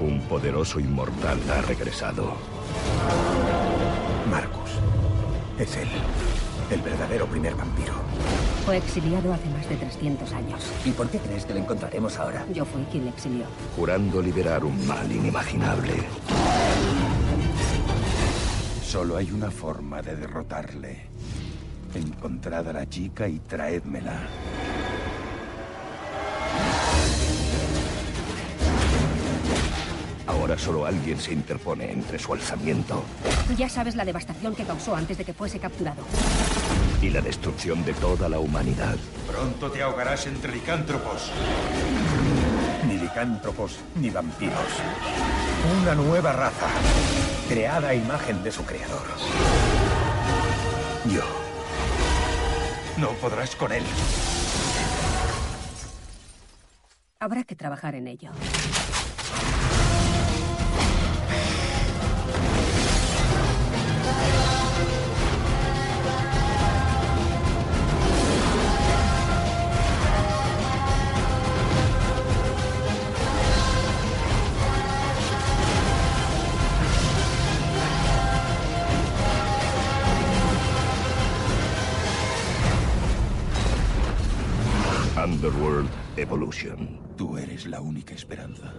Un 0.00 0.22
poderoso 0.22 0.80
inmortal 0.80 1.38
ha 1.50 1.60
regresado. 1.60 2.32
Marcus. 4.30 4.70
Es 5.58 5.76
él. 5.76 5.88
El 6.70 6.80
verdadero 6.80 7.26
primer 7.26 7.54
vampiro. 7.54 7.92
Fue 8.64 8.76
exiliado 8.76 9.32
hace 9.32 9.48
más 9.50 9.68
de 9.68 9.76
300 9.76 10.32
años. 10.32 10.60
¿Y 10.84 10.90
por 10.90 11.08
qué 11.08 11.18
crees 11.18 11.44
que 11.44 11.54
lo 11.54 11.60
encontraremos 11.60 12.18
ahora? 12.18 12.44
Yo 12.52 12.64
fui 12.64 12.82
quien 12.84 13.04
le 13.04 13.10
exilió. 13.10 13.46
Jurando 13.76 14.22
liberar 14.22 14.64
un 14.64 14.86
mal 14.86 15.10
inimaginable. 15.10 15.94
Solo 18.82 19.16
hay 19.16 19.30
una 19.30 19.50
forma 19.50 20.02
de 20.02 20.16
derrotarle. 20.16 21.02
Encontrad 21.94 22.68
a 22.68 22.72
la 22.72 22.88
chica 22.88 23.28
y 23.28 23.38
traédmela. 23.40 24.28
Ahora 30.26 30.56
solo 30.56 30.86
alguien 30.86 31.18
se 31.18 31.32
interpone 31.32 31.90
entre 31.90 32.18
su 32.18 32.32
alzamiento 32.32 33.04
Ya 33.58 33.68
sabes 33.68 33.96
la 33.96 34.04
devastación 34.04 34.54
que 34.54 34.64
causó 34.64 34.94
antes 34.94 35.18
de 35.18 35.24
que 35.24 35.32
fuese 35.32 35.58
capturado. 35.58 36.02
Y 37.02 37.10
la 37.10 37.20
destrucción 37.20 37.84
de 37.84 37.94
toda 37.94 38.28
la 38.28 38.38
humanidad. 38.38 38.96
Pronto 39.26 39.70
te 39.70 39.82
ahogarás 39.82 40.26
entre 40.26 40.52
licántropos. 40.52 41.30
Ni 42.86 42.98
licántropos 42.98 43.78
ni 43.96 44.10
vampiros. 44.10 44.54
Una 45.82 45.94
nueva 45.94 46.32
raza, 46.32 46.68
creada 47.48 47.88
a 47.88 47.94
imagen 47.94 48.42
de 48.42 48.52
su 48.52 48.64
creador. 48.64 49.06
Yo. 51.06 51.22
No 52.98 53.08
podrás 53.20 53.56
con 53.56 53.72
él. 53.72 53.82
Habrá 57.18 57.44
que 57.44 57.54
trabajar 57.54 57.94
en 57.94 58.08
ello. 58.08 58.30
Tú 87.16 87.38
eres 87.38 87.66
la 87.66 87.80
única 87.80 88.12
esperanza. 88.12 88.72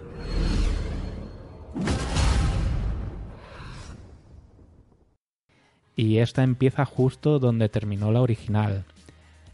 Y 5.96 6.18
esta 6.18 6.44
empieza 6.44 6.84
justo 6.84 7.40
donde 7.40 7.70
terminó 7.70 8.12
la 8.12 8.22
original. 8.22 8.84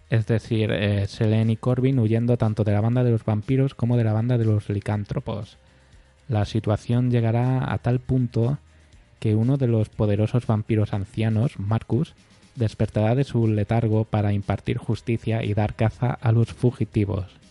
Es 0.09 0.25
decir, 0.25 0.71
eh, 0.71 1.05
Selene 1.05 1.53
y 1.53 1.55
Corbin 1.57 1.99
huyendo 1.99 2.37
tanto 2.37 2.63
de 2.63 2.71
la 2.71 2.81
banda 2.81 3.03
de 3.03 3.11
los 3.11 3.23
vampiros 3.23 3.75
como 3.75 3.97
de 3.97 4.03
la 4.03 4.13
banda 4.13 4.39
de 4.39 4.45
los 4.45 4.67
licántropos. 4.69 5.57
La 6.27 6.45
situación 6.45 7.11
llegará 7.11 7.71
a 7.71 7.77
tal 7.77 7.99
punto 7.99 8.57
que 9.19 9.35
uno 9.35 9.57
de 9.57 9.67
los 9.67 9.89
poderosos 9.89 10.47
vampiros 10.47 10.93
ancianos, 10.93 11.59
Marcus, 11.59 12.15
despertará 12.55 13.13
de 13.13 13.25
su 13.25 13.47
letargo 13.47 14.05
para 14.05 14.33
impartir 14.33 14.77
justicia 14.77 15.43
y 15.43 15.53
dar 15.53 15.75
caza 15.75 16.13
a 16.13 16.31
los 16.31 16.51
fugitivos. 16.53 17.46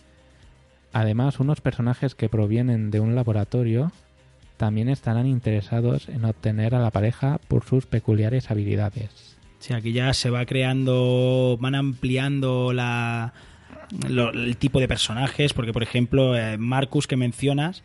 Además, 0.93 1.39
unos 1.39 1.61
personajes 1.61 2.15
que 2.15 2.29
provienen 2.29 2.91
de 2.91 2.99
un 2.99 3.15
laboratorio 3.15 3.91
también 4.57 4.89
estarán 4.89 5.27
interesados 5.27 6.09
en 6.09 6.25
obtener 6.25 6.73
a 6.73 6.79
la 6.79 6.91
pareja 6.91 7.39
por 7.47 7.63
sus 7.63 7.85
peculiares 7.85 8.49
habilidades. 8.49 9.37
Sí, 9.59 9.73
aquí 9.73 9.91
ya 9.91 10.13
se 10.13 10.29
va 10.29 10.45
creando, 10.45 11.57
van 11.59 11.75
ampliando 11.75 12.73
la, 12.73 13.33
el 14.07 14.57
tipo 14.57 14.79
de 14.79 14.87
personajes, 14.87 15.53
porque 15.53 15.73
por 15.73 15.83
ejemplo, 15.83 16.37
eh, 16.37 16.57
Marcus 16.57 17.07
que 17.07 17.17
mencionas, 17.17 17.83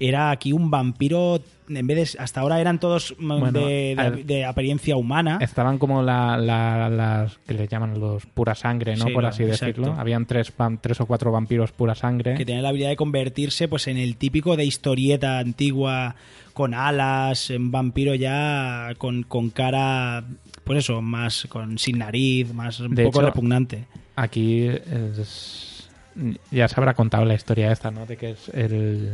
era 0.00 0.30
aquí 0.30 0.52
un 0.52 0.70
vampiro, 0.70 1.40
en 1.68 1.86
vez 1.86 2.14
de, 2.14 2.22
hasta 2.22 2.40
ahora 2.40 2.58
eran 2.60 2.80
todos 2.80 3.14
mm, 3.18 3.28
Bueno, 3.38 3.52
de, 3.52 3.94
de- 3.94 3.94
al- 3.98 4.26
de 4.26 4.44
apariencia 4.46 4.96
humana. 4.96 5.38
Estaban 5.40 5.76
como 5.78 6.02
la- 6.02 6.36
la- 6.38 6.88
las 6.88 7.36
que 7.46 7.52
le 7.54 7.68
llaman 7.68 8.00
los 8.00 8.24
pura 8.26 8.54
sangre, 8.54 8.96
¿no? 8.96 9.04
Sí, 9.06 9.12
Por 9.12 9.26
así 9.26 9.44
decirlo. 9.44 9.94
Habían 9.98 10.24
tres, 10.26 10.52
tres 10.80 11.00
o 11.00 11.06
cuatro 11.06 11.30
vampiros 11.30 11.70
pura 11.72 11.94
sangre. 11.94 12.34
que 12.34 12.44
tiene 12.46 12.62
la 12.62 12.70
habilidad 12.70 12.88
de 12.88 12.96
convertirse 12.96 13.68
pues 13.68 13.86
en 13.88 13.98
el 13.98 14.16
típico 14.16 14.56
de 14.56 14.64
historieta 14.64 15.38
antigua 15.38 16.16
con 16.54 16.74
alas, 16.74 17.50
en 17.50 17.70
vampiro 17.70 18.14
ya 18.14 18.94
con, 18.98 19.22
con 19.22 19.50
cara 19.50 20.24
pues 20.64 20.78
eso, 20.80 21.00
más 21.02 21.46
con 21.48 21.78
sin 21.78 21.98
nariz, 21.98 22.52
más 22.54 22.80
un 22.80 22.94
De 22.94 23.04
poco 23.04 23.18
hecho, 23.20 23.26
repugnante. 23.26 23.84
Aquí 24.16 24.66
es- 24.66 25.88
ya 26.50 26.66
se 26.68 26.74
habrá 26.78 26.94
contado 26.94 27.24
la 27.24 27.34
historia 27.34 27.70
esta, 27.70 27.90
¿no? 27.90 28.06
De 28.06 28.16
que 28.16 28.30
es 28.30 28.48
el 28.50 29.10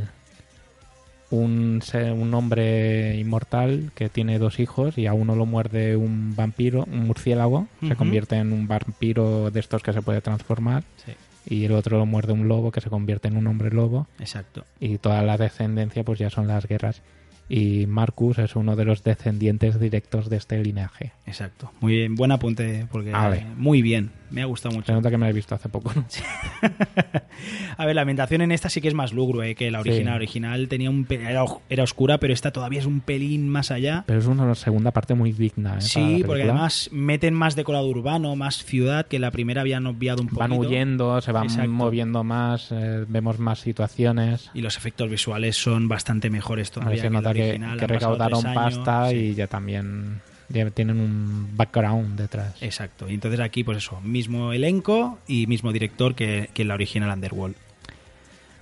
un, 1.30 1.82
un 1.92 2.34
hombre 2.34 3.16
inmortal 3.16 3.90
que 3.94 4.08
tiene 4.08 4.38
dos 4.38 4.60
hijos 4.60 4.96
y 4.98 5.06
a 5.06 5.12
uno 5.12 5.34
lo 5.34 5.46
muerde 5.46 5.96
un 5.96 6.34
vampiro, 6.36 6.84
un 6.90 7.06
murciélago, 7.06 7.66
se 7.86 7.96
convierte 7.96 8.36
en 8.36 8.52
un 8.52 8.68
vampiro 8.68 9.50
de 9.50 9.60
estos 9.60 9.82
que 9.82 9.92
se 9.92 10.02
puede 10.02 10.20
transformar. 10.20 10.84
Sí. 11.04 11.12
Y 11.48 11.64
el 11.64 11.72
otro 11.72 11.98
lo 11.98 12.06
muerde 12.06 12.32
un 12.32 12.48
lobo 12.48 12.72
que 12.72 12.80
se 12.80 12.90
convierte 12.90 13.28
en 13.28 13.36
un 13.36 13.46
hombre 13.46 13.70
lobo. 13.70 14.06
Exacto. 14.18 14.64
Y 14.80 14.98
toda 14.98 15.22
la 15.22 15.36
descendencia 15.36 16.02
pues 16.02 16.18
ya 16.18 16.30
son 16.30 16.48
las 16.48 16.66
guerras. 16.66 17.02
Y 17.48 17.86
Marcus 17.86 18.38
es 18.38 18.56
uno 18.56 18.74
de 18.76 18.84
los 18.84 19.04
descendientes 19.04 19.78
directos 19.78 20.28
de 20.28 20.36
este 20.36 20.62
linaje. 20.62 21.12
Exacto. 21.26 21.72
Muy 21.80 21.94
bien, 21.94 22.14
buen 22.14 22.32
apunte 22.32 22.86
porque 22.90 23.10
eh, 23.10 23.46
muy 23.56 23.82
bien, 23.82 24.10
me 24.30 24.42
ha 24.42 24.46
gustado 24.46 24.74
mucho. 24.74 24.86
Se 24.86 24.92
nota 24.92 25.10
que 25.10 25.18
me 25.18 25.26
lo 25.26 25.30
he 25.30 25.34
visto 25.34 25.54
hace 25.54 25.68
poco. 25.68 25.92
¿no? 25.94 26.04
A 27.76 27.86
ver, 27.86 27.94
la 27.94 28.02
ambientación 28.02 28.40
en 28.42 28.52
esta 28.52 28.68
sí 28.68 28.80
que 28.80 28.88
es 28.88 28.94
más 28.94 29.12
lúgubre 29.12 29.50
eh, 29.50 29.54
que 29.54 29.70
la 29.70 29.80
original. 29.80 30.04
Sí. 30.04 30.10
La 30.10 30.14
original 30.16 30.68
tenía 30.68 30.90
un 30.90 31.06
era, 31.08 31.44
era 31.68 31.82
oscura, 31.82 32.18
pero 32.18 32.32
esta 32.32 32.50
todavía 32.50 32.80
es 32.80 32.86
un 32.86 33.00
pelín 33.00 33.48
más 33.48 33.70
allá. 33.70 34.04
Pero 34.06 34.18
es 34.18 34.26
una 34.26 34.54
segunda 34.54 34.90
parte 34.90 35.14
muy 35.14 35.32
digna. 35.32 35.78
¿eh? 35.78 35.80
Sí, 35.80 36.22
porque 36.26 36.42
además 36.42 36.88
meten 36.92 37.34
más 37.34 37.54
decorado 37.54 37.86
urbano, 37.86 38.34
más 38.36 38.64
ciudad, 38.64 39.06
que 39.06 39.18
la 39.18 39.30
primera 39.30 39.60
habían 39.60 39.86
obviado 39.86 40.22
un 40.22 40.28
poquito. 40.28 40.40
van 40.40 40.52
huyendo, 40.52 41.20
se 41.20 41.32
van 41.32 41.44
Exacto. 41.44 41.70
moviendo 41.70 42.24
más, 42.24 42.72
eh, 42.72 43.04
vemos 43.08 43.38
más 43.38 43.60
situaciones. 43.60 44.50
Y 44.54 44.62
los 44.62 44.76
efectos 44.76 45.10
visuales 45.10 45.56
son 45.56 45.88
bastante 45.88 46.30
mejores 46.30 46.70
A 46.70 46.74
todavía 46.74 47.02
ver, 47.02 47.02
se 47.02 47.10
que 47.36 47.86
recaudaron 47.86 48.42
pasta 48.42 49.10
sí. 49.10 49.16
y 49.16 49.34
ya 49.34 49.46
también 49.46 50.20
ya 50.48 50.70
tienen 50.70 51.00
un 51.00 51.56
background 51.56 52.18
detrás. 52.18 52.54
Exacto. 52.60 53.08
Y 53.08 53.14
entonces 53.14 53.40
aquí, 53.40 53.64
pues 53.64 53.78
eso, 53.78 54.00
mismo 54.00 54.52
elenco 54.52 55.18
y 55.26 55.46
mismo 55.46 55.72
director 55.72 56.14
que, 56.14 56.50
que 56.54 56.62
en 56.62 56.68
la 56.68 56.74
original 56.74 57.10
Underworld. 57.10 57.56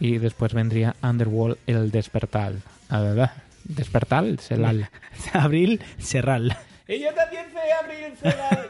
Y 0.00 0.18
después 0.18 0.54
vendría 0.54 0.96
Underworld 1.02 1.58
El 1.66 1.90
Despertal. 1.90 2.62
¿verdad? 2.90 3.32
Despertal, 3.64 4.38
Selal. 4.38 4.90
Abril 5.32 5.80
Serral. 5.98 6.56
Y 6.86 7.00
yo 7.00 7.14
también 7.14 7.46
sé 7.52 7.72
abrir 7.72 8.16
celular. 8.16 8.66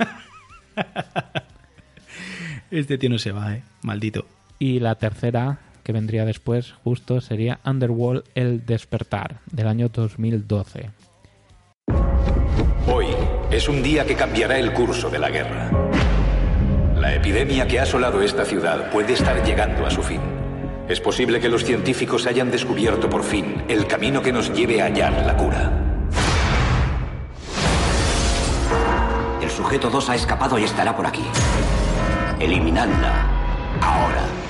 Este 2.71 2.99
tío 2.99 3.11
no 3.11 3.19
se 3.19 3.31
va, 3.31 3.55
eh. 3.55 3.63
Maldito. 3.83 4.27
Y 4.59 4.81
la 4.81 4.97
tercera, 4.97 5.59
que 5.85 5.93
vendría 5.93 6.25
después, 6.25 6.73
justo, 6.83 7.21
sería 7.21 7.61
Underworld 7.65 8.25
El 8.35 8.67
Despertar, 8.67 9.41
del 9.53 9.69
año 9.69 9.91
2012. 9.91 10.91
Hoy 12.93 13.07
es 13.51 13.69
un 13.69 13.83
día 13.83 14.05
que 14.05 14.17
cambiará 14.17 14.59
el 14.59 14.73
curso 14.73 15.11
de 15.11 15.19
la 15.19 15.31
guerra. 15.31 15.71
La 16.97 17.15
epidemia 17.15 17.69
que 17.69 17.79
ha 17.79 17.83
asolado 17.83 18.23
esta 18.23 18.45
ciudad 18.45 18.91
puede 18.91 19.13
estar 19.13 19.45
llegando 19.45 19.87
a 19.87 19.91
su 19.91 20.03
fin. 20.03 20.21
Es 20.89 21.01
posible 21.01 21.39
que 21.41 21.49
los 21.49 21.65
científicos 21.65 22.27
hayan 22.27 22.51
descubierto 22.51 23.09
por 23.09 23.23
fin 23.23 23.63
el 23.69 23.87
camino 23.87 24.23
que 24.23 24.33
nos 24.33 24.53
lleve 24.53 24.83
a 24.83 24.87
hallar 24.87 25.27
la 25.27 25.37
cura. 25.37 25.73
El 29.43 29.51
sujeto 29.51 29.91
2 29.91 30.11
ha 30.11 30.15
escapado 30.15 30.59
y 30.59 30.65
estará 30.65 30.97
por 30.97 31.07
aquí. 31.07 31.25
Eliminadla. 32.41 33.29
Ahora. 33.81 34.44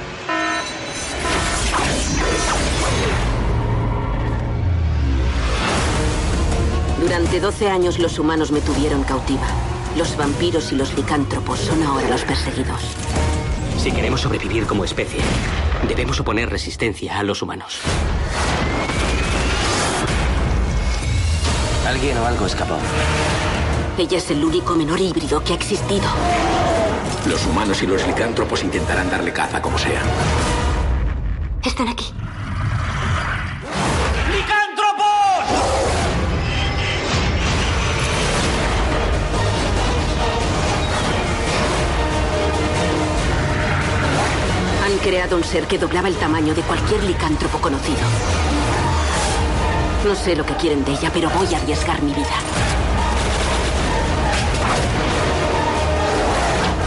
Durante 7.05 7.39
12 7.39 7.69
años 7.69 7.99
los 7.99 8.19
humanos 8.19 8.51
me 8.51 8.63
tuvieron 8.63 9.05
cautiva. 9.05 9.47
Los 9.95 10.17
vampiros 10.17 10.73
y 10.73 10.77
los 10.77 10.97
licántropos 10.97 11.59
son 11.59 11.83
ahora 11.83 12.09
los 12.09 12.23
perseguidos. 12.23 12.81
Si 13.77 13.93
queremos 13.93 14.23
sobrevivir 14.23 14.65
como 14.65 14.87
especie, 14.87 15.21
debemos 15.87 16.19
oponer 16.21 16.49
resistencia 16.49 17.19
a 17.19 17.23
los 17.23 17.43
humanos. 17.43 17.81
Alguien 21.87 22.17
o 22.17 22.25
algo 22.25 22.47
escapó. 22.47 22.79
Ella 23.99 24.17
es 24.17 24.31
el 24.31 24.43
único 24.43 24.75
menor 24.75 24.99
híbrido 24.99 25.45
que 25.45 25.53
ha 25.53 25.57
existido. 25.57 26.09
Los 27.29 27.45
humanos 27.45 27.83
y 27.83 27.87
los 27.87 28.07
licántropos 28.07 28.65
intentarán 28.65 29.11
darle 29.11 29.31
caza 29.31 29.61
como 29.61 29.77
sea. 29.77 30.01
Están 31.63 31.89
aquí. 31.89 32.15
Han 44.95 45.01
creado 45.01 45.37
un 45.37 45.43
ser 45.43 45.67
que 45.67 45.77
doblaba 45.77 46.07
el 46.07 46.15
tamaño 46.15 46.55
de 46.55 46.63
cualquier 46.63 47.03
licántropo 47.03 47.59
conocido. 47.59 47.99
No 50.07 50.15
sé 50.15 50.37
lo 50.37 50.47
que 50.47 50.55
quieren 50.55 50.85
de 50.85 50.93
ella, 50.93 51.11
pero 51.13 51.29
voy 51.31 51.53
a 51.53 51.59
arriesgar 51.59 52.01
mi 52.01 52.13
vida. 52.13 52.37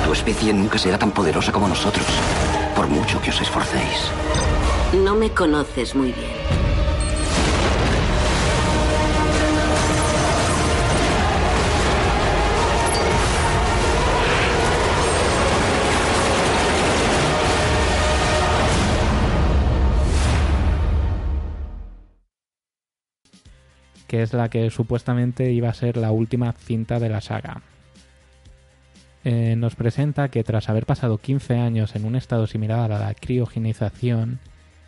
Tu 0.06 0.14
especie 0.14 0.54
nunca 0.54 0.78
será 0.78 0.98
tan 0.98 1.12
poderosa 1.12 1.52
como 1.52 1.68
nosotros, 1.68 2.06
por 2.78 2.88
mucho 2.88 3.22
que 3.22 3.30
os 3.30 3.42
esforcéis. 3.42 4.10
No 5.04 5.14
me 5.14 5.32
conoces 5.32 5.94
muy 5.94 6.14
bien. 6.14 6.66
Que 24.08 24.22
es 24.22 24.34
la 24.34 24.50
que 24.50 24.70
supuestamente 24.70 25.52
iba 25.52 25.70
a 25.70 25.74
ser 25.74 25.98
la 25.98 26.12
última 26.12 26.54
cinta 26.54 27.00
de 27.00 27.10
la 27.10 27.22
saga. 27.22 27.62
Eh, 29.24 29.56
nos 29.58 29.76
presenta 29.76 30.30
que 30.30 30.44
tras 30.44 30.70
haber 30.70 30.86
pasado 30.86 31.18
15 31.18 31.58
años 31.58 31.96
en 31.96 32.06
un 32.06 32.16
estado 32.16 32.48
similar 32.48 32.92
a 32.92 33.00
la 33.00 33.14
criogenización, 33.14 34.40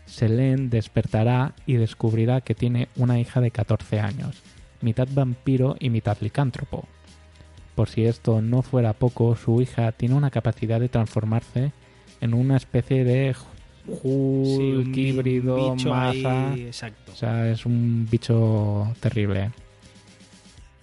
Selene 0.05 0.69
despertará 0.69 1.53
y 1.65 1.73
descubrirá 1.73 2.41
que 2.41 2.55
tiene 2.55 2.87
una 2.95 3.19
hija 3.19 3.41
de 3.41 3.51
14 3.51 3.99
años, 3.99 4.41
mitad 4.81 5.07
vampiro 5.11 5.75
y 5.79 5.89
mitad 5.89 6.17
licántropo. 6.21 6.85
Por 7.75 7.89
si 7.89 8.05
esto 8.05 8.41
no 8.41 8.61
fuera 8.61 8.93
poco, 8.93 9.35
su 9.35 9.61
hija 9.61 9.91
tiene 9.91 10.15
una 10.15 10.31
capacidad 10.31 10.79
de 10.79 10.89
transformarse 10.89 11.71
en 12.21 12.33
una 12.33 12.57
especie 12.57 13.03
de 13.03 13.29
Hulk 14.03 14.95
híbrido, 14.95 15.75
ahí, 15.93 16.63
exacto. 16.65 17.11
O 17.11 17.15
sea, 17.15 17.49
es 17.49 17.65
un 17.65 18.07
bicho 18.09 18.93
terrible. 18.99 19.51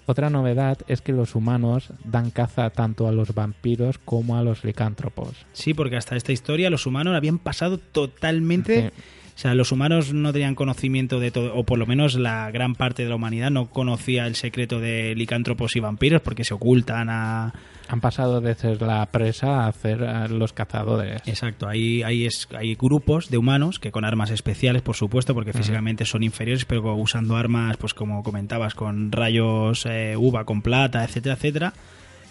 Otra 0.07 0.31
novedad 0.31 0.78
es 0.87 1.01
que 1.01 1.12
los 1.12 1.35
humanos 1.35 1.91
dan 2.05 2.31
caza 2.31 2.70
tanto 2.70 3.09
a 3.09 3.12
los 3.12 3.35
vampiros 3.35 3.99
como 3.99 4.37
a 4.37 4.43
los 4.43 4.65
licántropos. 4.65 5.47
Sí, 5.53 5.74
porque 5.74 5.97
hasta 5.97 6.15
esta 6.15 6.33
historia 6.33 6.70
los 6.70 6.87
humanos 6.87 7.16
habían 7.16 7.39
pasado 7.39 7.78
totalmente... 7.78 8.93
O 9.35 9.39
sea, 9.39 9.55
los 9.55 9.70
humanos 9.70 10.15
no 10.15 10.33
tenían 10.33 10.55
conocimiento 10.55 11.20
de 11.20 11.31
todo, 11.31 11.55
o 11.55 11.65
por 11.65 11.78
lo 11.78 11.85
menos 11.85 12.15
la 12.15 12.51
gran 12.51 12.74
parte 12.74 13.03
de 13.03 13.11
la 13.11 13.16
humanidad 13.16 13.51
no 13.51 13.69
conocía 13.69 14.27
el 14.27 14.35
secreto 14.35 14.81
de 14.81 15.15
licántropos 15.15 15.77
y 15.77 15.81
vampiros 15.81 16.23
porque 16.23 16.43
se 16.43 16.55
ocultan 16.55 17.11
a... 17.11 17.53
Han 17.89 18.01
pasado 18.01 18.41
de 18.41 18.55
ser 18.55 18.83
la 18.83 19.07
presa 19.07 19.67
a 19.67 19.73
ser 19.73 20.03
eh, 20.03 20.29
los 20.29 20.53
cazadores. 20.53 21.23
Exacto, 21.27 21.69
hay, 21.69 22.03
hay, 22.03 22.27
es- 22.27 22.49
hay 22.57 22.75
grupos 22.75 23.31
de 23.31 23.39
humanos 23.39 23.79
que 23.79 23.93
con 23.93 24.05
armas 24.05 24.31
especiales, 24.31 24.83
por 24.83 24.97
supuesto, 24.97 25.35
porque 25.35 25.53
físicamente 25.53 26.05
son 26.05 26.23
inferiores, 26.25 26.65
pero 26.65 26.95
usando 26.97 27.37
armas, 27.37 27.77
pues 27.77 27.95
como 27.95 28.23
comentabas, 28.23 28.75
con 28.75 29.13
rayos 29.13 29.87
eh, 29.87 30.15
uva, 30.19 30.45
con 30.45 30.63
plata, 30.63 31.05
etcétera, 31.05 31.35
etcétera, 31.37 31.73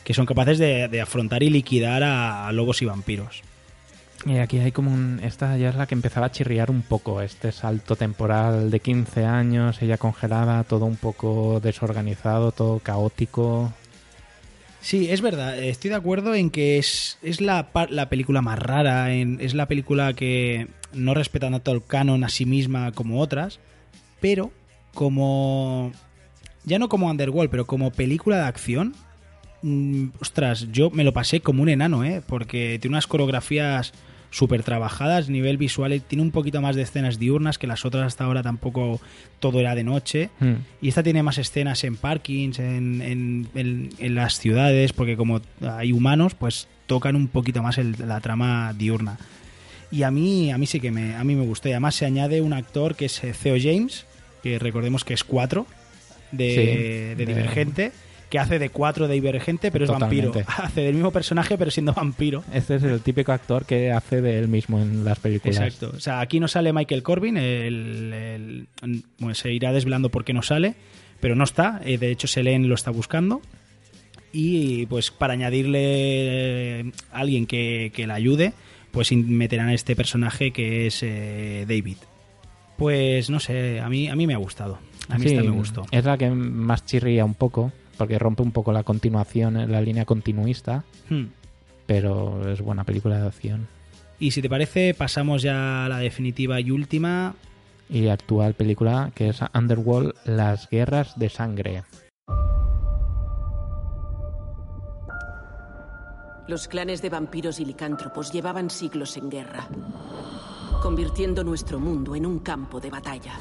que 0.04 0.14
son 0.14 0.26
capaces 0.26 0.58
de, 0.58 0.88
de 0.90 1.02
afrontar 1.02 1.42
y 1.42 1.50
liquidar 1.50 2.04
a, 2.04 2.48
a 2.48 2.52
lobos 2.52 2.82
y 2.82 2.86
vampiros. 2.86 3.42
Y 4.26 4.38
aquí 4.38 4.58
hay 4.60 4.72
como 4.72 4.92
un... 4.92 5.20
Esta 5.24 5.56
ya 5.58 5.70
es 5.70 5.76
la 5.76 5.86
que 5.88 5.94
empezaba 5.94 6.26
a 6.28 6.32
chirriar 6.32 6.72
un 6.72 6.82
poco, 6.82 7.22
este 7.22 7.52
salto 7.52 7.96
temporal 7.96 8.72
de 8.72 8.80
15 8.80 9.24
años, 9.26 9.82
ella 9.82 9.98
congelada, 9.98 10.64
todo 10.64 10.86
un 10.86 10.96
poco 10.96 11.60
desorganizado, 11.62 12.52
todo 12.52 12.80
caótico. 12.80 13.72
Sí, 14.86 15.08
es 15.10 15.22
verdad, 15.22 15.58
estoy 15.58 15.90
de 15.90 15.96
acuerdo 15.96 16.36
en 16.36 16.52
que 16.52 16.78
es, 16.78 17.18
es 17.24 17.42
la, 17.42 17.70
la 17.90 18.08
película 18.08 18.44
más 18.44 18.60
rara, 18.60 19.12
es 19.12 19.56
la 19.56 19.68
película 19.68 20.14
que 20.14 20.68
no 20.94 21.16
respeta 21.16 21.50
tanto 21.50 21.72
el 21.72 21.84
canon 21.84 22.24
a 22.24 22.30
sí 22.30 22.46
misma 22.46 22.92
como 22.92 23.20
otras, 23.20 23.60
pero 24.22 24.52
como... 24.94 25.92
Ya 26.66 26.78
no 26.78 26.88
como 26.88 27.10
Underworld, 27.10 27.50
pero 27.50 27.66
como 27.66 27.90
película 27.90 28.38
de 28.38 28.44
acción, 28.44 28.94
mm, 29.64 30.10
ostras, 30.22 30.72
yo 30.72 30.92
me 30.92 31.04
lo 31.04 31.14
pasé 31.14 31.40
como 31.40 31.64
un 31.64 31.70
enano, 31.70 32.04
¿eh? 32.04 32.22
Porque 32.24 32.78
tiene 32.80 32.94
unas 32.94 33.08
coreografías 33.08 33.92
súper 34.36 34.64
trabajadas, 34.64 35.30
nivel 35.30 35.56
visual, 35.58 35.94
y 35.94 36.02
tiene 36.02 36.22
un 36.22 36.32
poquito 36.32 36.62
más 36.62 36.76
de 36.76 36.82
escenas 36.82 37.20
diurnas 37.20 37.58
que 37.58 37.68
las 37.68 37.86
otras 37.86 38.06
hasta 38.08 38.26
ahora 38.26 38.44
tampoco 38.44 39.00
todo 39.40 39.62
era 39.62 39.76
de 39.76 39.86
noche. 39.86 40.30
Hmm. 40.42 40.56
Y 40.82 40.90
esta 40.90 41.04
tiene 41.04 41.24
más 41.24 41.38
escenas 41.38 41.86
en 41.86 41.96
parkings, 41.96 42.60
en, 42.60 43.02
en- 43.02 43.48
en- 43.56 43.90
en 43.98 44.16
las 44.16 44.38
ciudades, 44.40 44.92
porque 44.92 45.16
como 45.16 45.40
hay 45.62 45.94
humanos, 45.94 46.36
pues 46.36 46.68
tocan 46.86 47.16
un 47.16 47.30
poquito 47.30 47.64
más 47.64 47.78
el- 47.78 47.96
la 48.06 48.20
trama 48.20 48.74
diurna. 48.78 49.18
Y 49.90 50.04
a 50.04 50.12
mí, 50.12 50.52
a 50.52 50.58
mí 50.58 50.66
sí 50.66 50.82
que 50.82 50.92
me, 50.92 51.16
a 51.16 51.24
mí 51.24 51.34
me 51.36 51.46
gustó. 51.46 51.70
Y 51.70 51.72
además 51.72 51.96
se 51.96 52.06
añade 52.06 52.42
un 52.42 52.52
actor 52.52 52.96
que 52.96 53.06
es 53.06 53.24
eh, 53.24 53.34
Theo 53.42 53.56
James, 53.58 54.06
que 54.44 54.60
recordemos 54.60 55.06
que 55.06 55.14
es 55.14 55.24
4 55.24 55.66
de, 56.34 56.50
Sí, 56.50 56.56
de 56.56 57.16
de- 57.16 57.26
Divergente, 57.26 57.92
que 58.36 58.40
hace 58.40 58.60
de 58.60 58.70
4 58.70 59.08
de 59.08 59.14
Divergente, 59.14 59.72
pero 59.72 59.86
es 59.86 59.92
vampiro. 59.92 60.34
Hace 60.58 60.82
del 60.82 60.94
mismo 60.96 61.12
personaje, 61.12 61.58
pero 61.58 61.72
siendo 61.72 61.94
vampiro. 61.94 62.44
Este 62.54 62.76
es 62.76 62.84
el 62.84 63.00
típico 63.00 63.32
actor 63.32 63.66
que 63.66 63.92
hace 63.94 64.22
de 64.22 64.40
él 64.40 64.50
mismo 64.50 64.80
en 64.82 65.06
las 65.06 65.20
películas. 65.20 65.58
Exacto. 65.58 65.94
O 65.96 66.00
sea, 66.02 66.20
aquí 66.20 66.40
no 66.42 66.48
sale 66.50 66.74
Michael 66.74 67.02
Corbin, 67.02 67.38
el, 67.38 68.14
el- 68.82 69.04
bueno, 69.20 69.34
se 69.36 69.54
irá 69.54 69.72
desvelando 69.72 70.10
por 70.10 70.26
qué 70.26 70.34
no 70.34 70.42
sale, 70.42 70.76
pero 71.22 71.36
no 71.36 71.46
está. 71.46 71.80
Eh, 71.86 71.98
de 71.98 72.12
hecho, 72.12 72.28
Selene 72.28 72.68
lo 72.68 72.76
está 72.76 72.92
buscando. 72.92 73.42
Y 74.34 74.86
pues 74.88 75.12
para 75.12 75.34
añadirle 75.34 75.80
eh, 76.82 76.92
a 77.14 77.20
alguien 77.20 77.46
que, 77.46 77.92
que 77.96 78.06
la 78.06 78.16
ayude, 78.16 78.52
pues 78.92 79.12
meterán 79.14 79.70
a 79.70 79.74
este 79.74 79.96
personaje 79.96 80.52
que 80.52 80.88
es 80.88 81.02
eh, 81.04 81.66
David. 81.70 81.98
Pues 82.78 83.30
no 83.30 83.40
sé, 83.40 83.80
a 83.80 83.88
mí, 83.88 84.10
a 84.10 84.16
mí 84.18 84.28
me 84.28 84.34
ha 84.34 84.38
gustado. 84.38 84.78
A 85.08 85.18
mí 85.18 85.24
Sí, 85.30 85.36
esta 85.36 85.44
me 85.50 85.56
gustó. 85.56 85.86
Es 85.92 86.04
la 86.04 86.18
que 86.18 86.30
más 86.30 86.84
chirría 86.86 87.24
un 87.24 87.34
poco, 87.36 87.72
porque 87.98 88.20
rompe 88.20 88.44
un 88.44 88.52
poco 88.52 88.72
la 88.72 88.84
continuación, 88.84 89.72
la 89.72 89.82
línea 89.82 90.06
continuista, 90.06 90.84
Hmm. 91.10 91.26
pero 91.86 92.50
es 92.52 92.62
buena 92.62 92.84
película 92.84 93.20
de 93.20 93.28
acción. 93.28 93.68
Y 94.20 94.32
si 94.32 94.42
te 94.42 94.50
parece, 94.50 94.94
pasamos 94.94 95.42
ya 95.42 95.86
a 95.86 95.90
la 95.90 96.00
definitiva 96.00 96.60
y 96.60 96.72
última. 96.72 97.36
Y 97.90 98.08
actual 98.08 98.54
película 98.54 99.12
que 99.14 99.30
es 99.30 99.40
Underworld, 99.54 100.14
Las 100.26 100.70
Guerras 100.70 101.20
de 101.20 101.30
Sangre. 101.30 101.84
Los 106.48 106.68
clanes 106.68 107.02
de 107.02 107.10
vampiros 107.10 107.60
y 107.60 107.66
licántropos 107.66 108.32
llevaban 108.32 108.70
siglos 108.70 109.18
en 109.18 109.30
guerra, 109.30 109.68
convirtiendo 110.82 111.44
nuestro 111.44 111.80
mundo 111.80 112.16
en 112.16 112.26
un 112.26 112.40
campo 112.40 112.80
de 112.80 112.92
batalla. 112.92 113.34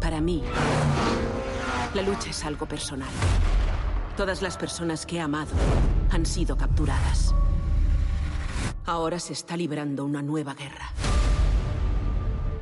Para 0.00 0.20
mí, 0.20 0.42
la 1.94 2.02
lucha 2.02 2.30
es 2.30 2.44
algo 2.44 2.66
personal. 2.66 3.08
Todas 4.16 4.42
las 4.42 4.56
personas 4.56 5.06
que 5.06 5.16
he 5.16 5.20
amado 5.20 5.52
han 6.10 6.26
sido 6.26 6.56
capturadas. 6.56 7.34
Ahora 8.86 9.18
se 9.18 9.32
está 9.32 9.56
librando 9.56 10.04
una 10.04 10.22
nueva 10.22 10.54
guerra. 10.54 10.90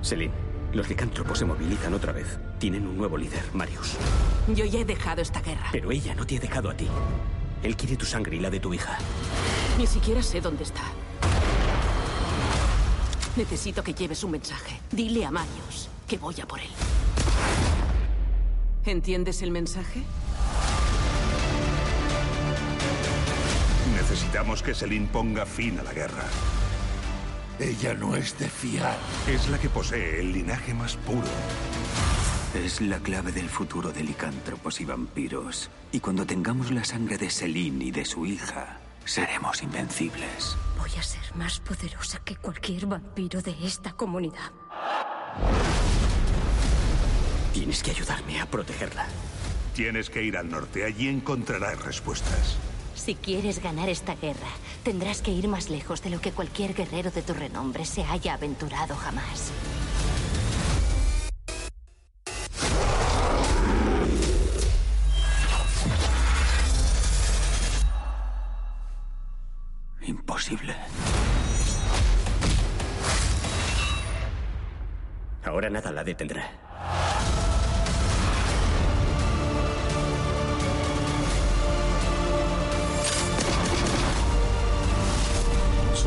Selin, 0.00 0.30
los 0.72 0.88
licántropos 0.88 1.38
se 1.38 1.44
movilizan 1.44 1.94
otra 1.94 2.12
vez. 2.12 2.38
Tienen 2.58 2.86
un 2.86 2.96
nuevo 2.96 3.16
líder, 3.16 3.42
Marius. 3.52 3.96
Yo 4.48 4.64
ya 4.64 4.80
he 4.80 4.84
dejado 4.84 5.22
esta 5.22 5.40
guerra. 5.40 5.68
Pero 5.72 5.90
ella 5.90 6.14
no 6.14 6.26
te 6.26 6.36
ha 6.36 6.40
dejado 6.40 6.70
a 6.70 6.74
ti. 6.74 6.88
Él 7.62 7.76
quiere 7.76 7.96
tu 7.96 8.06
sangre 8.06 8.36
y 8.36 8.40
la 8.40 8.50
de 8.50 8.60
tu 8.60 8.72
hija. 8.72 8.98
Ni 9.78 9.86
siquiera 9.86 10.22
sé 10.22 10.40
dónde 10.40 10.64
está. 10.64 10.82
Necesito 13.36 13.82
que 13.82 13.94
lleves 13.94 14.24
un 14.24 14.32
mensaje. 14.32 14.80
Dile 14.90 15.24
a 15.24 15.30
Marius 15.30 15.88
que 16.06 16.18
voy 16.18 16.40
a 16.40 16.46
por 16.46 16.60
él. 16.60 16.70
¿Entiendes 18.90 19.42
el 19.42 19.50
mensaje? 19.50 20.02
Necesitamos 23.94 24.62
que 24.62 24.74
Selin 24.74 25.06
ponga 25.08 25.44
fin 25.44 25.78
a 25.78 25.82
la 25.82 25.92
guerra. 25.92 26.24
Ella 27.60 27.92
no 27.92 28.16
es 28.16 28.38
de 28.38 28.48
fiar. 28.48 28.96
Es 29.28 29.50
la 29.50 29.58
que 29.58 29.68
posee 29.68 30.20
el 30.20 30.32
linaje 30.32 30.72
más 30.72 30.96
puro. 30.96 31.28
Es 32.54 32.80
la 32.80 32.98
clave 33.00 33.30
del 33.30 33.50
futuro 33.50 33.92
de 33.92 34.04
licántropos 34.04 34.80
y 34.80 34.86
vampiros. 34.86 35.68
Y 35.92 36.00
cuando 36.00 36.24
tengamos 36.24 36.70
la 36.70 36.84
sangre 36.84 37.18
de 37.18 37.28
Selin 37.28 37.82
y 37.82 37.90
de 37.90 38.06
su 38.06 38.24
hija, 38.24 38.78
seremos 39.04 39.62
invencibles. 39.62 40.56
Voy 40.78 40.90
a 40.98 41.02
ser 41.02 41.36
más 41.36 41.60
poderosa 41.60 42.20
que 42.24 42.36
cualquier 42.36 42.86
vampiro 42.86 43.42
de 43.42 43.54
esta 43.66 43.92
comunidad. 43.92 44.50
Tienes 47.58 47.82
que 47.82 47.90
ayudarme 47.90 48.40
a 48.40 48.46
protegerla. 48.46 49.04
Tienes 49.74 50.10
que 50.10 50.22
ir 50.22 50.36
al 50.36 50.48
norte. 50.48 50.84
Allí 50.84 51.08
encontrarás 51.08 51.82
respuestas. 51.84 52.56
Si 52.94 53.16
quieres 53.16 53.60
ganar 53.60 53.88
esta 53.88 54.14
guerra, 54.14 54.46
tendrás 54.84 55.22
que 55.22 55.32
ir 55.32 55.48
más 55.48 55.68
lejos 55.68 56.00
de 56.00 56.10
lo 56.10 56.20
que 56.20 56.30
cualquier 56.30 56.72
guerrero 56.72 57.10
de 57.10 57.20
tu 57.22 57.34
renombre 57.34 57.84
se 57.84 58.04
haya 58.04 58.34
aventurado 58.34 58.94
jamás. 58.94 59.50
Imposible. 70.02 70.76
Ahora 75.44 75.68
nada 75.68 75.90
la 75.90 76.04
detendrá. 76.04 76.68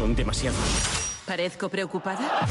Son 0.02 0.16
demasiados. 0.16 0.58
¿Parezco 1.28 1.70
preocupada? 1.70 2.48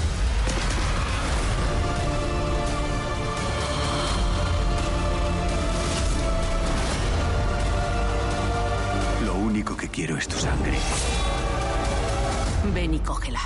Lo 9.24 9.34
único 9.34 9.76
que 9.76 9.88
quiero 9.88 10.16
es 10.16 10.28
tu 10.28 10.36
sangre. 10.36 10.78
Ven 12.72 12.94
y 12.94 13.00
cógela. 13.00 13.40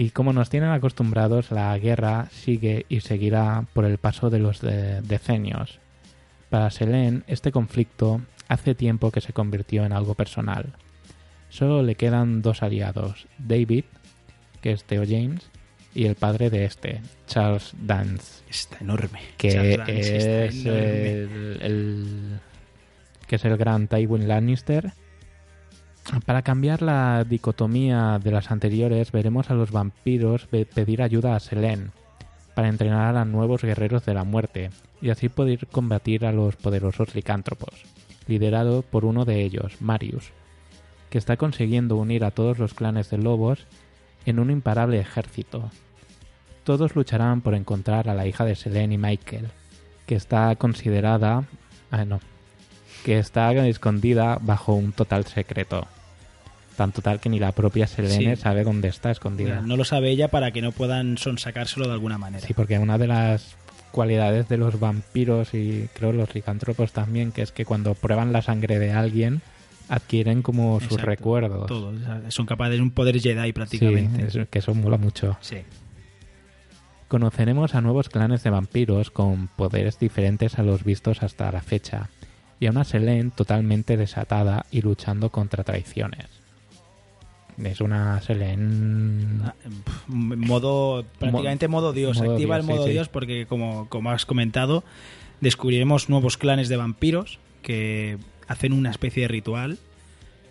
Y 0.00 0.10
como 0.10 0.32
nos 0.32 0.48
tienen 0.50 0.70
acostumbrados, 0.70 1.50
la 1.50 1.76
guerra 1.78 2.28
sigue 2.30 2.86
y 2.88 3.00
seguirá 3.00 3.66
por 3.74 3.84
el 3.84 3.98
paso 3.98 4.30
de 4.30 4.38
los 4.38 4.60
de- 4.60 5.02
decenios. 5.02 5.78
Para 6.48 6.70
Selene, 6.70 7.22
este 7.26 7.52
conflicto 7.52 8.20
hace 8.48 8.74
tiempo 8.74 9.10
que 9.10 9.20
se 9.20 9.32
convirtió 9.32 9.84
en 9.84 9.92
algo 9.92 10.14
personal. 10.14 10.72
Solo 11.50 11.82
le 11.82 11.96
quedan 11.96 12.40
dos 12.42 12.62
aliados, 12.62 13.26
David, 13.38 13.84
que 14.62 14.72
es 14.72 14.84
Theo 14.84 15.02
James, 15.06 15.50
y 15.94 16.06
el 16.06 16.14
padre 16.14 16.48
de 16.50 16.64
este, 16.64 17.02
Charles 17.26 17.72
Dance. 17.80 18.42
Está 18.48 18.78
enorme. 18.80 19.20
Que 19.36 19.50
Charles 19.50 19.76
Dance 19.78 20.16
está 20.16 20.44
es 20.44 20.64
enorme. 20.64 21.10
el, 21.22 21.58
el- 21.62 22.40
que 23.26 23.36
es 23.36 23.44
el 23.44 23.56
gran 23.56 23.86
Tywin 23.86 24.26
Lannister. 24.28 24.92
Para 26.26 26.42
cambiar 26.42 26.82
la 26.82 27.24
dicotomía 27.24 28.18
de 28.22 28.32
las 28.32 28.50
anteriores, 28.50 29.12
veremos 29.12 29.50
a 29.50 29.54
los 29.54 29.70
vampiros 29.70 30.46
pedir 30.46 31.02
ayuda 31.02 31.36
a 31.36 31.40
Selene 31.40 31.90
para 32.54 32.68
entrenar 32.68 33.16
a 33.16 33.24
nuevos 33.24 33.62
guerreros 33.62 34.04
de 34.04 34.14
la 34.14 34.24
muerte 34.24 34.70
y 35.00 35.10
así 35.10 35.28
poder 35.28 35.68
combatir 35.68 36.26
a 36.26 36.32
los 36.32 36.56
poderosos 36.56 37.14
licántropos, 37.14 37.84
liderado 38.26 38.82
por 38.82 39.04
uno 39.04 39.24
de 39.24 39.42
ellos, 39.42 39.80
Marius, 39.80 40.32
que 41.10 41.18
está 41.18 41.36
consiguiendo 41.36 41.96
unir 41.96 42.24
a 42.24 42.32
todos 42.32 42.58
los 42.58 42.74
clanes 42.74 43.08
de 43.10 43.18
lobos 43.18 43.66
en 44.26 44.40
un 44.40 44.50
imparable 44.50 44.98
ejército. 44.98 45.70
Todos 46.64 46.96
lucharán 46.96 47.40
por 47.40 47.54
encontrar 47.54 48.08
a 48.08 48.14
la 48.14 48.26
hija 48.26 48.44
de 48.44 48.56
Selene 48.56 48.94
y 48.94 48.98
Michael, 48.98 49.48
que 50.06 50.16
está 50.16 50.54
considerada... 50.56 51.44
Ah, 51.90 52.04
no. 52.04 52.20
Que 53.04 53.18
está 53.18 53.52
escondida 53.66 54.38
bajo 54.40 54.74
un 54.74 54.92
total 54.92 55.24
secreto. 55.24 55.86
Tan 56.80 56.92
total 56.92 57.20
que 57.20 57.28
ni 57.28 57.38
la 57.38 57.52
propia 57.52 57.86
Selene 57.86 58.36
Sí. 58.36 58.40
sabe 58.42 58.64
dónde 58.64 58.88
está 58.88 59.10
escondida. 59.10 59.60
No 59.60 59.76
lo 59.76 59.84
sabe 59.84 60.08
ella 60.08 60.28
para 60.28 60.50
que 60.50 60.62
no 60.62 60.72
puedan 60.72 61.18
sonsacárselo 61.18 61.86
de 61.86 61.92
alguna 61.92 62.16
manera. 62.16 62.46
Sí, 62.46 62.54
porque 62.54 62.78
una 62.78 62.96
de 62.96 63.06
las 63.06 63.54
cualidades 63.90 64.48
de 64.48 64.56
los 64.56 64.80
vampiros 64.80 65.52
y 65.52 65.90
creo 65.92 66.12
los 66.14 66.34
licántropos 66.34 66.92
también, 66.92 67.32
que 67.32 67.42
es 67.42 67.52
que 67.52 67.66
cuando 67.66 67.92
prueban 67.94 68.32
la 68.32 68.40
sangre 68.40 68.78
de 68.78 68.92
alguien 68.92 69.42
adquieren 69.90 70.40
como 70.40 70.80
sus 70.80 71.02
recuerdos. 71.02 71.66
Todo, 71.66 71.92
son 72.28 72.46
capaces 72.46 72.76
de 72.76 72.80
un 72.80 72.92
poder 72.92 73.20
Jedi 73.20 73.52
prácticamente. 73.52 74.30
Sí, 74.30 74.38
es- 74.38 74.48
que 74.48 74.60
eso 74.60 74.74
mola 74.74 74.96
mucho. 74.96 75.36
Sí. 75.42 75.58
Conoceremos 77.08 77.74
a 77.74 77.82
nuevos 77.82 78.08
clanes 78.08 78.42
de 78.42 78.48
vampiros 78.48 79.10
con 79.10 79.48
poderes 79.48 79.98
diferentes 79.98 80.58
a 80.58 80.62
los 80.62 80.82
vistos 80.82 81.22
hasta 81.22 81.52
la 81.52 81.60
fecha, 81.60 82.08
y 82.58 82.68
a 82.68 82.70
una 82.70 82.84
Selene 82.84 83.32
totalmente 83.36 83.98
desatada 83.98 84.64
y 84.70 84.80
luchando 84.80 85.28
contra 85.30 85.62
traiciones. 85.62 86.39
Es 87.64 87.80
una 87.80 88.20
Selene... 88.22 89.42
modo 90.08 91.04
prácticamente 91.18 91.68
modo 91.68 91.92
Dios 91.92 92.18
modo 92.18 92.32
activa 92.32 92.56
Dios, 92.56 92.68
el 92.68 92.74
modo 92.74 92.86
sí. 92.86 92.92
Dios 92.92 93.08
porque 93.08 93.46
como, 93.46 93.88
como 93.88 94.10
has 94.10 94.26
comentado 94.26 94.84
descubriremos 95.40 96.08
nuevos 96.08 96.36
clanes 96.36 96.68
de 96.68 96.76
vampiros 96.76 97.38
que 97.62 98.18
hacen 98.48 98.72
una 98.72 98.90
especie 98.90 99.22
de 99.22 99.28
ritual 99.28 99.78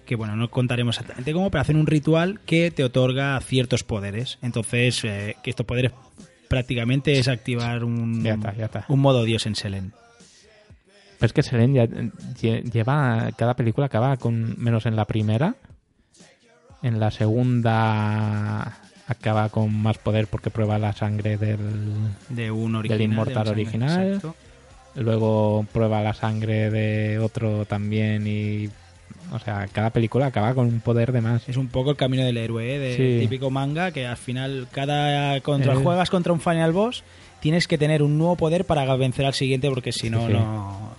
que 0.05 0.15
bueno 0.15 0.35
no 0.35 0.49
contaremos 0.49 0.95
exactamente 0.97 1.33
cómo 1.33 1.51
pero 1.51 1.61
hacen 1.61 1.75
un 1.77 1.87
ritual 1.87 2.39
que 2.45 2.71
te 2.71 2.83
otorga 2.83 3.39
ciertos 3.41 3.83
poderes 3.83 4.37
entonces 4.41 5.03
eh, 5.03 5.35
que 5.43 5.49
estos 5.49 5.65
poderes 5.65 5.91
prácticamente 6.47 7.17
es 7.19 7.27
activar 7.27 7.83
un 7.83 8.23
Ya 8.23 8.33
está, 8.33 8.55
ya 8.55 8.65
está. 8.65 8.85
un 8.87 8.99
modo 8.99 9.23
Dios 9.23 9.45
en 9.45 9.55
Selen 9.55 9.93
Pero 11.19 11.27
es 11.27 11.33
que 11.33 11.43
Selene 11.43 11.73
ya, 11.75 11.85
lle- 11.85 12.63
lleva... 12.71 13.29
Cada 13.35 13.53
película 13.55 13.87
acaba 13.87 14.15
con... 14.15 14.55
Menos 14.57 14.85
en 14.85 14.95
la 14.95 15.03
primera. 15.03 15.55
En 16.81 16.99
la 16.99 17.11
segunda 17.11 18.77
acaba 19.07 19.49
con 19.49 19.73
más 19.75 19.97
poder 19.97 20.27
porque 20.27 20.49
prueba 20.49 20.77
la 20.77 20.93
sangre 20.93 21.37
del... 21.37 21.57
de 22.29 22.51
un 22.51 22.75
original 22.75 22.99
del 22.99 23.07
de 23.07 23.13
inmortal 23.13 23.47
un 23.47 23.53
original. 23.53 24.07
exacto. 24.07 24.35
Luego 24.95 25.65
prueba 25.71 26.01
la 26.01 26.13
sangre 26.13 26.69
de 26.69 27.19
otro 27.19 27.65
también 27.65 28.25
y... 28.27 28.69
O 29.31 29.37
sea, 29.39 29.67
cada 29.71 29.91
película 29.91 30.27
acaba 30.27 30.53
con 30.55 30.65
un 30.67 30.79
poder 30.79 31.11
de 31.11 31.21
más. 31.21 31.47
Es 31.47 31.57
un 31.57 31.67
poco 31.67 31.91
el 31.91 31.97
camino 31.97 32.23
del 32.23 32.37
héroe, 32.37 32.75
¿eh? 32.75 32.79
de 32.79 32.95
Sí. 32.95 33.19
típico 33.21 33.51
manga, 33.51 33.91
que 33.91 34.07
al 34.07 34.17
final 34.17 34.67
cada 34.71 35.39
contra 35.41 35.73
Eh. 35.73 35.77
juegas 35.83 36.09
contra 36.09 36.33
un 36.33 36.39
final 36.41 36.71
boss, 36.73 37.03
tienes 37.39 37.67
que 37.67 37.77
tener 37.77 38.01
un 38.01 38.17
nuevo 38.17 38.35
poder 38.35 38.65
para 38.65 38.95
vencer 38.95 39.25
al 39.25 39.33
siguiente, 39.35 39.69
porque 39.69 39.91
si 39.91 40.09
no, 40.09 40.25
Sí. 40.25 40.33
no. 40.33 40.93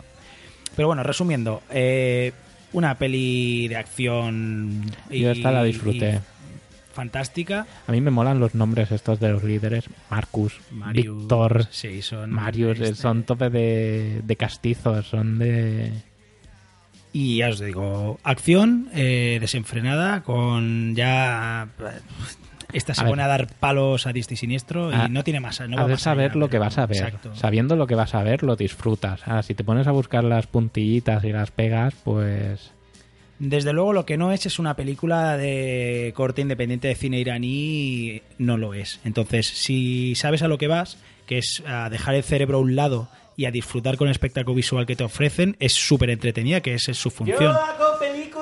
Pero 0.76 0.86
bueno, 0.88 1.02
resumiendo, 1.02 1.60
eh, 1.70 2.32
una 2.72 2.96
peli 2.98 3.68
de 3.68 3.76
acción. 3.76 4.82
y- 5.10 5.20
Yo 5.20 5.30
esta 5.30 5.50
la 5.50 5.64
disfruté. 5.64 6.20
Fantástica. 6.92 7.66
A 7.86 7.92
mí 7.92 8.00
me 8.00 8.10
molan 8.10 8.40
los 8.40 8.54
nombres 8.54 8.90
estos 8.90 9.20
de 9.20 9.30
los 9.30 9.44
líderes. 9.44 9.84
Marcus, 10.10 10.60
Marius, 10.72 11.18
Víctor, 11.20 11.66
sí, 11.70 12.02
son 12.02 12.30
Marius, 12.30 12.80
este- 12.80 12.94
son 12.96 13.22
tope 13.22 13.48
de, 13.48 14.20
de 14.24 14.36
castizos, 14.36 15.06
son 15.06 15.38
de... 15.38 15.92
Y 17.12 17.38
ya 17.38 17.48
os 17.48 17.58
digo, 17.60 18.18
acción 18.22 18.88
eh, 18.92 19.38
desenfrenada, 19.40 20.22
con 20.22 20.94
ya. 20.94 21.68
Esta 22.72 22.94
se 22.94 23.00
A 23.00 23.04
ver. 23.04 23.12
pone 23.12 23.22
a 23.22 23.26
dar 23.26 23.46
palos 23.58 24.06
a 24.06 24.12
diestro 24.12 24.34
y 24.34 24.36
siniestro 24.36 24.90
y 24.90 24.94
Ah, 24.94 25.08
no 25.08 25.22
tiene 25.24 25.40
más. 25.40 25.60
No 25.60 25.76
va 25.76 25.82
Has 25.82 25.88
de 25.88 25.94
más 25.94 26.02
saber 26.02 26.30
allá, 26.32 26.40
lo 26.40 26.48
que 26.50 26.58
vas 26.58 26.78
a 26.78 26.86
ver. 26.86 26.96
Exacto. 26.98 27.34
Sabiendo 27.34 27.76
lo 27.76 27.86
que 27.86 27.94
vas 27.94 28.14
a 28.14 28.22
ver, 28.22 28.42
lo 28.42 28.56
disfrutas. 28.56 29.20
Ahora, 29.26 29.42
si 29.42 29.54
te 29.54 29.64
pones 29.64 29.86
a 29.86 29.92
buscar 29.92 30.24
las 30.24 30.46
puntillitas 30.46 31.24
y 31.24 31.32
las 31.32 31.50
pegas, 31.50 31.94
pues... 32.04 32.72
Desde 33.38 33.72
luego 33.72 33.94
lo 33.94 34.04
que 34.04 34.18
no 34.18 34.32
es 34.32 34.44
es 34.44 34.58
una 34.58 34.74
película 34.76 35.38
de 35.38 36.12
corte 36.14 36.42
independiente 36.42 36.88
de 36.88 36.94
cine 36.94 37.18
iraní, 37.20 38.20
no 38.38 38.58
lo 38.58 38.74
es. 38.74 39.00
Entonces, 39.04 39.46
si 39.46 40.14
sabes 40.14 40.42
a 40.42 40.48
lo 40.48 40.58
que 40.58 40.68
vas, 40.68 40.98
que 41.26 41.38
es 41.38 41.62
a 41.66 41.88
dejar 41.88 42.14
el 42.16 42.22
cerebro 42.22 42.58
a 42.58 42.60
un 42.60 42.76
lado 42.76 43.08
y 43.38 43.46
a 43.46 43.50
disfrutar 43.50 43.96
con 43.96 44.08
el 44.08 44.12
espectáculo 44.12 44.54
visual 44.54 44.84
que 44.84 44.94
te 44.94 45.04
ofrecen, 45.04 45.56
es 45.58 45.72
súper 45.72 46.10
entretenida, 46.10 46.60
que 46.60 46.74
esa 46.74 46.90
es 46.90 46.98
su 46.98 47.10
función. 47.10 47.38
Yo 47.40 47.50
hago 47.50 47.89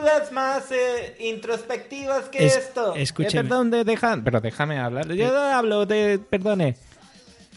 películas 0.00 0.32
más 0.32 0.70
eh, 0.72 1.16
introspectivas 1.20 2.28
que 2.28 2.46
Es- 2.46 2.56
esto. 2.56 2.94
escúcheme. 2.94 3.40
Eh, 3.40 3.42
perdón, 3.44 3.70
de- 3.70 3.84
deja- 3.84 4.20
pero 4.24 4.40
déjame 4.40 4.78
hablar. 4.78 5.08
Yo 5.12 5.32
no 5.32 5.38
hablo 5.38 5.86
de... 5.86 6.18
Perdone. 6.18 6.76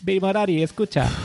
Bimorari, 0.02 0.64
escucha. 0.64 1.08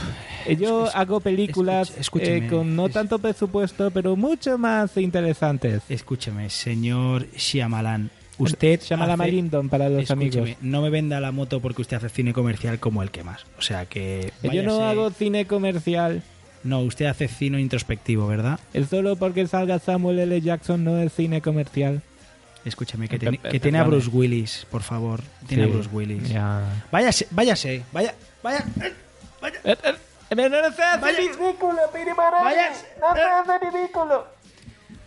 Eh, 0.45 0.55
Yo 0.55 0.87
hago 0.93 1.19
películas 1.19 1.91
escúcheme, 1.97 2.45
eh, 2.45 2.49
con 2.49 2.73
no 2.73 2.87
tanto 2.87 3.19
presupuesto, 3.19 3.91
pero 3.91 4.15
mucho 4.15 4.57
más 4.57 4.95
interesantes. 4.95 5.81
Escúcheme, 5.89 6.49
señor 6.49 7.27
Shyamalan. 7.35 8.09
Usted 8.37 8.79
Shyamalan 8.81 9.11
hace- 9.11 9.17
Malindon 9.17 9.67
para 9.67 9.89
los 9.89 10.09
amigos. 10.09 10.51
No 10.61 10.81
me 10.81 10.89
venda 10.89 11.19
la 11.19 11.33
moto 11.33 11.59
porque 11.59 11.81
usted 11.81 11.97
hace 11.97 12.07
cine 12.07 12.31
comercial 12.31 12.79
como 12.79 13.03
el 13.03 13.11
que 13.11 13.25
más. 13.25 13.45
O 13.57 13.61
sea 13.61 13.87
que. 13.87 14.31
Eh, 14.41 14.49
Yo 14.53 14.63
no 14.63 14.77
váyase- 14.79 14.89
hago 14.89 15.09
cine 15.09 15.47
comercial. 15.47 16.23
No, 16.63 16.79
usted 16.81 17.05
hace 17.05 17.27
cine 17.27 17.59
introspectivo, 17.61 18.27
¿verdad? 18.27 18.59
Es 18.73 18.89
solo 18.89 19.15
porque 19.15 19.47
salga 19.47 19.79
Samuel 19.79 20.19
L. 20.19 20.41
Jackson, 20.41 20.83
no 20.83 20.97
es 20.99 21.13
cine 21.13 21.41
comercial. 21.41 22.01
Escúchame, 22.65 23.07
que, 23.07 23.17
tiene- 23.19 23.37
pe- 23.37 23.49
que 23.49 23.59
tiene 23.59 23.77
a. 23.79 23.83
Bruce 23.83 24.09
Willis, 24.11 24.65
por 24.69 24.81
favor. 24.81 25.21
Tiene 25.47 25.63
Sí, 25.65 25.69
a 25.69 25.73
Bruce 25.73 25.89
Willis. 25.93 26.29
ya. 26.29 26.61
Váyase, 26.91 27.27
váyase, 27.31 27.83
vaya, 27.93 28.13
vaya. 28.43 28.65
eh, 28.83 28.93
vaya. 29.41 30.49
no 30.49 30.71
se 30.75 30.83
hace 30.83 31.11
ridículo, 31.13 31.79
Pirimarán. 31.93 32.43
No 32.99 33.13
se 33.15 33.21
hace 33.21 33.71
ridículo. 33.71 34.27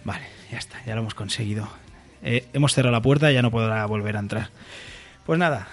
Vale, 0.04 0.24
ya 0.50 0.58
está, 0.58 0.82
ya 0.86 0.94
lo 0.94 1.02
hemos 1.02 1.14
conseguido. 1.14 1.68
Eh, 2.22 2.46
hemos 2.54 2.72
cerrado 2.72 2.92
la 2.92 3.02
puerta 3.02 3.30
y 3.30 3.34
ya 3.34 3.42
no 3.42 3.50
podrá 3.50 3.84
volver 3.86 4.16
a 4.16 4.20
entrar. 4.20 4.48
Pues 5.26 5.38
nada. 5.38 5.68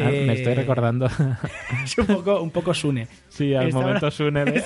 Ah, 0.00 0.04
me 0.10 0.32
eh, 0.32 0.32
estoy 0.32 0.54
recordando. 0.54 1.06
es 1.84 1.98
un 1.98 2.06
poco, 2.06 2.40
un 2.42 2.50
poco 2.50 2.74
Sune. 2.74 3.08
Sí, 3.28 3.54
al 3.54 3.68
Esta 3.68 3.80
momento 3.80 4.06
hora- 4.06 4.10
Sune. 4.16 4.44
de- 4.44 4.64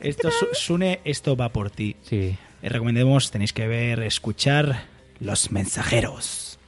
Esto, 0.00 0.30
Su- 0.30 0.48
Sune, 0.52 1.00
esto 1.04 1.36
va 1.36 1.48
por 1.50 1.70
ti. 1.70 1.96
Sí. 2.02 2.36
Eh, 2.62 2.68
recomendemos, 2.68 3.30
tenéis 3.30 3.52
que 3.52 3.66
ver, 3.66 4.00
escuchar 4.02 4.84
Los 5.20 5.50
Mensajeros. 5.50 6.58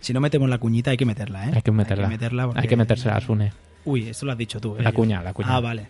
Si 0.00 0.12
no 0.12 0.20
metemos 0.20 0.48
la 0.50 0.58
cuñita, 0.58 0.90
hay 0.90 0.96
que 0.96 1.06
meterla, 1.06 1.48
¿eh? 1.48 1.52
Hay 1.54 1.62
que 1.62 1.70
meterla. 1.72 2.04
Hay 2.04 2.10
que 2.10 2.14
meterla 2.16 2.46
porque- 2.46 2.60
Hay 2.60 2.68
que 2.68 2.76
metérsela 2.76 3.16
a 3.16 3.20
Sune. 3.20 3.52
Uy, 3.84 4.08
esto 4.08 4.26
lo 4.26 4.32
has 4.32 4.38
dicho 4.38 4.60
tú. 4.60 4.76
¿eh? 4.76 4.82
La 4.82 4.92
cuña, 4.92 5.22
la 5.22 5.32
cuña. 5.32 5.48
Ah, 5.56 5.60
vale. 5.60 5.86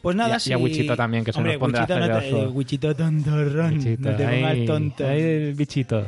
Pues 0.00 0.16
nada, 0.16 0.30
Y 0.30 0.32
a- 0.32 0.34
y 0.34 0.36
a 0.36 0.40
si- 0.40 0.54
Wichito 0.56 0.96
también, 0.96 1.24
que 1.24 1.32
se 1.32 1.38
Hombre, 1.38 1.52
nos 1.54 1.60
pondrá 1.60 1.82
Wichito 1.82 2.00
no 2.00 2.18
te- 2.20 2.28
eh, 2.30 2.46
Wichito 2.48 2.96
tontorrón. 2.96 3.74
Bichito, 3.78 4.10
no 4.10 4.16
te 4.16 4.24
pongas 4.26 4.64
tonto. 4.66 5.06
ay, 5.06 5.20
el 5.20 5.54
bichito. 5.54 6.06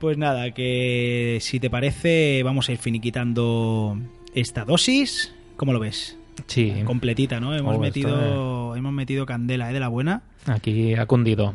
Pues 0.00 0.16
nada, 0.16 0.50
que 0.52 1.38
si 1.42 1.60
te 1.60 1.68
parece, 1.68 2.42
vamos 2.42 2.68
a 2.68 2.72
ir 2.72 2.78
finiquitando 2.78 3.98
esta 4.34 4.64
dosis. 4.64 5.34
¿Cómo 5.58 5.74
lo 5.74 5.78
ves? 5.78 6.16
Sí. 6.46 6.72
Completita, 6.86 7.38
¿no? 7.38 7.54
Hemos, 7.54 7.76
Oh, 7.76 7.78
metido, 7.78 8.76
hemos 8.76 8.92
metido 8.94 9.26
candela, 9.26 9.68
¿eh? 9.70 9.74
De 9.74 9.80
la 9.80 9.88
buena. 9.88 10.22
Aquí 10.46 10.94
ha 10.94 11.04
cundido. 11.04 11.54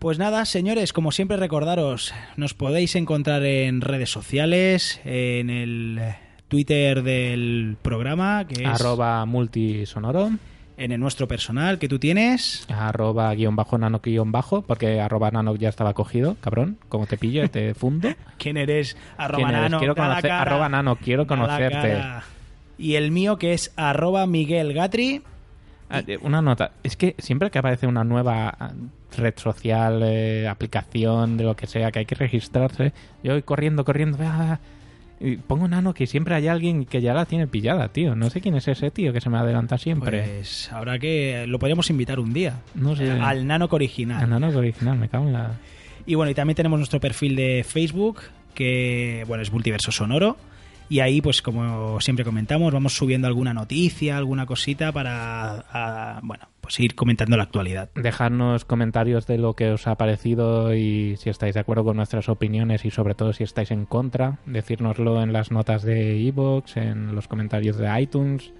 Pues 0.00 0.18
nada, 0.18 0.44
señores, 0.46 0.92
como 0.92 1.12
siempre 1.12 1.36
recordaros, 1.36 2.12
nos 2.36 2.54
podéis 2.54 2.96
encontrar 2.96 3.44
en 3.44 3.80
redes 3.80 4.10
sociales, 4.10 5.00
en 5.04 5.48
el 5.48 6.00
Twitter 6.48 7.02
del 7.04 7.76
programa, 7.80 8.46
que 8.48 8.64
es 8.64 8.68
Arroba 8.68 9.24
multisonoro. 9.26 10.30
En 10.78 10.92
el 10.92 11.00
nuestro 11.00 11.26
personal 11.26 11.78
que 11.78 11.88
tú 11.88 11.98
tienes. 11.98 12.66
Arroba 12.68 13.34
guion 13.34 13.56
bajo 13.56 13.78
nano 13.78 14.00
guion 14.02 14.30
bajo, 14.32 14.62
porque 14.62 15.00
arroba 15.00 15.30
nano 15.30 15.54
ya 15.56 15.68
estaba 15.68 15.94
cogido, 15.94 16.36
cabrón. 16.40 16.78
Como 16.88 17.06
te 17.06 17.16
pillo 17.16 17.44
y 17.44 17.48
te 17.48 17.74
fundo. 17.74 18.08
¿Quién 18.38 18.56
eres? 18.56 18.96
Arroba 19.16 19.36
¿Quién 19.38 19.48
eres? 19.50 19.62
nano, 19.62 19.78
Quiero 19.78 19.94
conocer- 19.94 20.22
cara, 20.22 20.42
arroba 20.42 20.68
nano, 20.68 20.96
quiero 20.96 21.26
conocerte. 21.26 22.02
Y 22.78 22.94
el 22.96 23.10
mío 23.10 23.38
que 23.38 23.54
es 23.54 23.72
arroba 23.76 24.26
Miguel 24.26 24.74
Gatri. 24.74 25.22
Ah, 25.88 26.02
eh, 26.06 26.18
Una 26.20 26.42
nota. 26.42 26.72
Es 26.82 26.96
que 26.96 27.14
siempre 27.18 27.50
que 27.50 27.58
aparece 27.58 27.86
una 27.86 28.04
nueva 28.04 28.48
ah, 28.58 28.72
red 29.16 29.34
social, 29.36 30.02
eh, 30.04 30.46
aplicación, 30.48 31.36
de 31.36 31.44
lo 31.44 31.56
que 31.56 31.66
sea, 31.66 31.90
que 31.92 32.00
hay 32.00 32.06
que 32.06 32.16
registrarse, 32.16 32.92
yo 33.22 33.32
voy 33.32 33.42
corriendo, 33.42 33.84
corriendo. 33.84 34.18
ah, 34.20 34.58
y 35.20 35.36
pongo 35.36 35.66
nano 35.68 35.94
que 35.94 36.06
siempre 36.06 36.34
hay 36.34 36.46
alguien 36.48 36.84
que 36.84 37.00
ya 37.00 37.14
la 37.14 37.24
tiene 37.24 37.46
pillada, 37.46 37.88
tío. 37.88 38.14
No 38.14 38.28
sé 38.30 38.40
quién 38.40 38.54
es 38.54 38.68
ese 38.68 38.90
tío 38.90 39.12
que 39.12 39.20
se 39.20 39.30
me 39.30 39.38
adelanta 39.38 39.78
siempre. 39.78 40.22
Pues 40.22 40.70
ahora 40.72 40.98
que 40.98 41.46
lo 41.46 41.58
podríamos 41.58 41.88
invitar 41.90 42.20
un 42.20 42.32
día. 42.32 42.60
No 42.74 42.94
sé. 42.96 43.10
Al 43.10 43.46
Nanoc 43.46 43.72
original. 43.72 44.22
El 44.22 44.30
nano 44.30 44.48
original, 44.48 44.98
me 44.98 45.08
cago 45.08 45.26
en 45.26 45.32
la... 45.32 45.52
Y 46.06 46.14
bueno, 46.14 46.30
y 46.30 46.34
también 46.34 46.54
tenemos 46.56 46.78
nuestro 46.78 47.00
perfil 47.00 47.34
de 47.34 47.64
Facebook, 47.66 48.20
que 48.54 49.24
bueno, 49.26 49.42
es 49.42 49.50
Multiverso 49.52 49.90
Sonoro. 49.90 50.36
Y 50.88 51.00
ahí, 51.00 51.20
pues 51.20 51.42
como 51.42 52.00
siempre 52.00 52.24
comentamos, 52.24 52.72
vamos 52.72 52.94
subiendo 52.94 53.26
alguna 53.26 53.52
noticia, 53.52 54.16
alguna 54.16 54.46
cosita 54.46 54.92
para, 54.92 55.64
a- 55.72 56.20
bueno, 56.22 56.46
pues 56.66 56.78
ir 56.80 56.94
comentando 56.94 57.36
la 57.36 57.44
actualidad. 57.44 57.88
Dejarnos 57.94 58.64
comentarios 58.64 59.26
de 59.26 59.38
lo 59.38 59.54
que 59.54 59.70
os 59.70 59.86
ha 59.86 59.94
parecido 59.96 60.74
y 60.74 61.16
si 61.16 61.30
estáis 61.30 61.54
de 61.54 61.60
acuerdo 61.60 61.84
con 61.84 61.96
nuestras 61.96 62.28
opiniones 62.28 62.84
y 62.84 62.90
sobre 62.90 63.14
todo 63.14 63.32
si 63.32 63.44
estáis 63.44 63.70
en 63.70 63.86
contra, 63.86 64.38
decírnoslo 64.46 65.22
en 65.22 65.32
las 65.32 65.50
notas 65.50 65.82
de 65.82 66.16
iVoox, 66.18 66.76
en 66.76 67.14
los 67.14 67.28
comentarios 67.28 67.76
de 67.76 68.00
iTunes, 68.00 68.52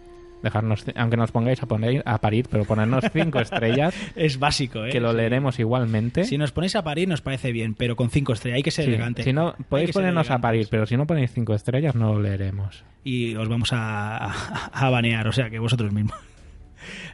dejarnos, 0.42 0.84
aunque 0.94 1.16
nos 1.16 1.32
pongáis 1.32 1.62
a 1.62 1.66
poner 1.66 2.02
a 2.04 2.18
parir, 2.20 2.46
pero 2.50 2.64
ponernos 2.64 3.04
cinco 3.12 3.40
estrellas. 3.40 3.94
Es 4.16 4.38
básico, 4.38 4.84
¿eh? 4.84 4.90
Que 4.90 5.00
lo 5.00 5.12
leeremos 5.12 5.58
igualmente. 5.58 6.24
Si 6.24 6.38
nos 6.38 6.52
ponéis 6.52 6.76
a 6.76 6.84
parir 6.84 7.08
nos 7.08 7.20
parece 7.22 7.52
bien, 7.52 7.74
pero 7.74 7.96
con 7.96 8.10
cinco 8.10 8.32
estrellas 8.32 8.56
hay 8.56 8.62
que 8.62 8.70
ser 8.70 8.84
Sí, 8.84 8.90
elegante. 8.90 9.22
Si 9.22 9.32
no, 9.32 9.54
podéis 9.68 9.92
ponernos 9.92 10.30
a 10.30 10.38
parir, 10.38 10.68
pero 10.70 10.86
si 10.86 10.96
no 10.96 11.06
ponéis 11.06 11.32
cinco 11.32 11.54
estrellas 11.54 11.94
no 11.94 12.12
lo 12.14 12.20
leeremos. 12.22 12.84
y 13.02 13.34
os 13.36 13.48
vamos 13.48 13.72
a, 13.72 14.16
a- 14.26 14.70
a 14.72 14.90
banear, 14.90 15.26
o 15.26 15.32
sea 15.32 15.48
que 15.50 15.58
vosotros 15.58 15.92
mismos. 15.92 16.16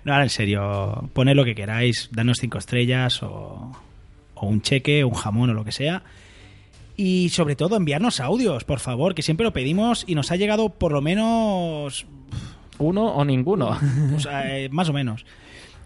No, 0.04 0.12
ahora 0.12 0.24
en 0.24 0.30
serio, 0.30 1.10
poned 1.12 1.34
lo 1.34 1.44
que 1.44 1.54
queráis, 1.54 2.08
danos 2.12 2.38
cinco 2.38 2.58
estrellas 2.58 3.22
o, 3.22 3.72
o 4.34 4.46
un 4.46 4.62
cheque, 4.62 5.04
un 5.04 5.14
jamón 5.14 5.50
o 5.50 5.54
lo 5.54 5.64
que 5.64 5.72
sea. 5.72 6.02
Y 6.96 7.30
sobre 7.30 7.56
todo 7.56 7.76
enviarnos 7.76 8.20
audios, 8.20 8.64
por 8.64 8.80
favor, 8.80 9.14
que 9.14 9.22
siempre 9.22 9.44
lo 9.44 9.52
pedimos 9.52 10.04
y 10.06 10.14
nos 10.14 10.30
ha 10.30 10.36
llegado 10.36 10.70
por 10.70 10.92
lo 10.92 11.00
menos... 11.00 12.06
Uno 12.78 13.06
o 13.06 13.24
ninguno. 13.24 13.78
O 14.16 14.20
sea, 14.20 14.58
eh, 14.58 14.68
más 14.68 14.88
o 14.88 14.92
menos. 14.92 15.24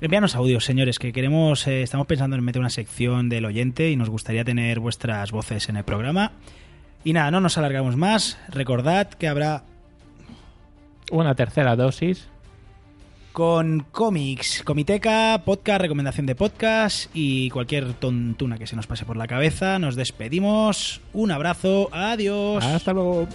Envíanos 0.01 0.35
audios, 0.37 0.65
señores, 0.65 0.99
que 0.99 1.13
queremos, 1.13 1.67
eh, 1.67 1.83
estamos 1.83 2.07
pensando 2.07 2.37
en 2.37 2.45
meter 2.45 2.61
una 2.61 2.71
sección 2.71 3.29
del 3.29 3.47
oyente 3.47 3.91
y 3.91 3.97
nos 3.97 4.11
gustaría 4.11 4.45
tener 4.45 4.79
vuestras 4.79 5.33
voces 5.33 5.69
en 5.69 5.77
el 5.77 5.85
programa. 5.85 6.33
Y 7.03 7.13
nada, 7.13 7.31
no 7.31 7.41
nos 7.41 7.57
alargamos 7.57 7.97
más. 7.97 8.39
Recordad 8.49 9.09
que 9.09 9.29
habrá 9.29 9.65
Una 11.11 11.35
tercera 11.35 11.77
dosis. 11.77 12.29
Con 13.37 13.81
cómics, 13.93 14.63
comiteca, 14.65 15.43
podcast, 15.45 15.83
recomendación 15.83 16.25
de 16.25 16.35
podcast 16.35 17.11
y 17.13 17.51
cualquier 17.51 17.93
tontuna 17.93 18.57
que 18.57 18.67
se 18.67 18.77
nos 18.77 18.87
pase 18.87 19.05
por 19.05 19.19
la 19.19 19.27
cabeza. 19.27 19.79
Nos 19.79 19.95
despedimos. 19.95 21.03
Un 21.13 21.33
abrazo. 21.33 21.91
Adiós. 21.93 22.65
Hasta 22.65 22.95
luego. 22.95 23.29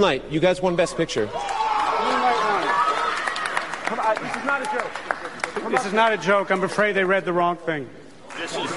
Moonlight, 0.00 0.24
you 0.30 0.40
guys 0.40 0.62
won 0.62 0.76
Best 0.76 0.96
Picture. 0.96 1.26
Come 1.26 1.42
on, 4.00 4.16
this 4.22 4.34
is 4.34 4.44
not 4.46 4.62
a 4.62 4.64
joke. 4.64 5.70
This 5.70 5.84
is 5.84 5.92
not 5.92 6.14
a 6.14 6.16
joke. 6.16 6.50
I'm 6.50 6.62
afraid 6.64 6.92
they 6.92 7.04
read 7.04 7.26
the 7.26 7.34
wrong 7.34 7.58
thing. 7.58 7.86
This 8.38 8.56
is. 8.56 8.74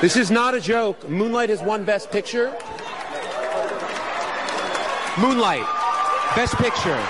This 0.00 0.16
is 0.16 0.28
not 0.32 0.56
a 0.56 0.60
joke. 0.60 1.08
Moonlight 1.08 1.50
has 1.50 1.62
won 1.62 1.84
Best 1.84 2.10
Picture. 2.10 2.52
Moonlight, 5.20 5.64
Best 6.34 6.56
Picture. 6.56 7.00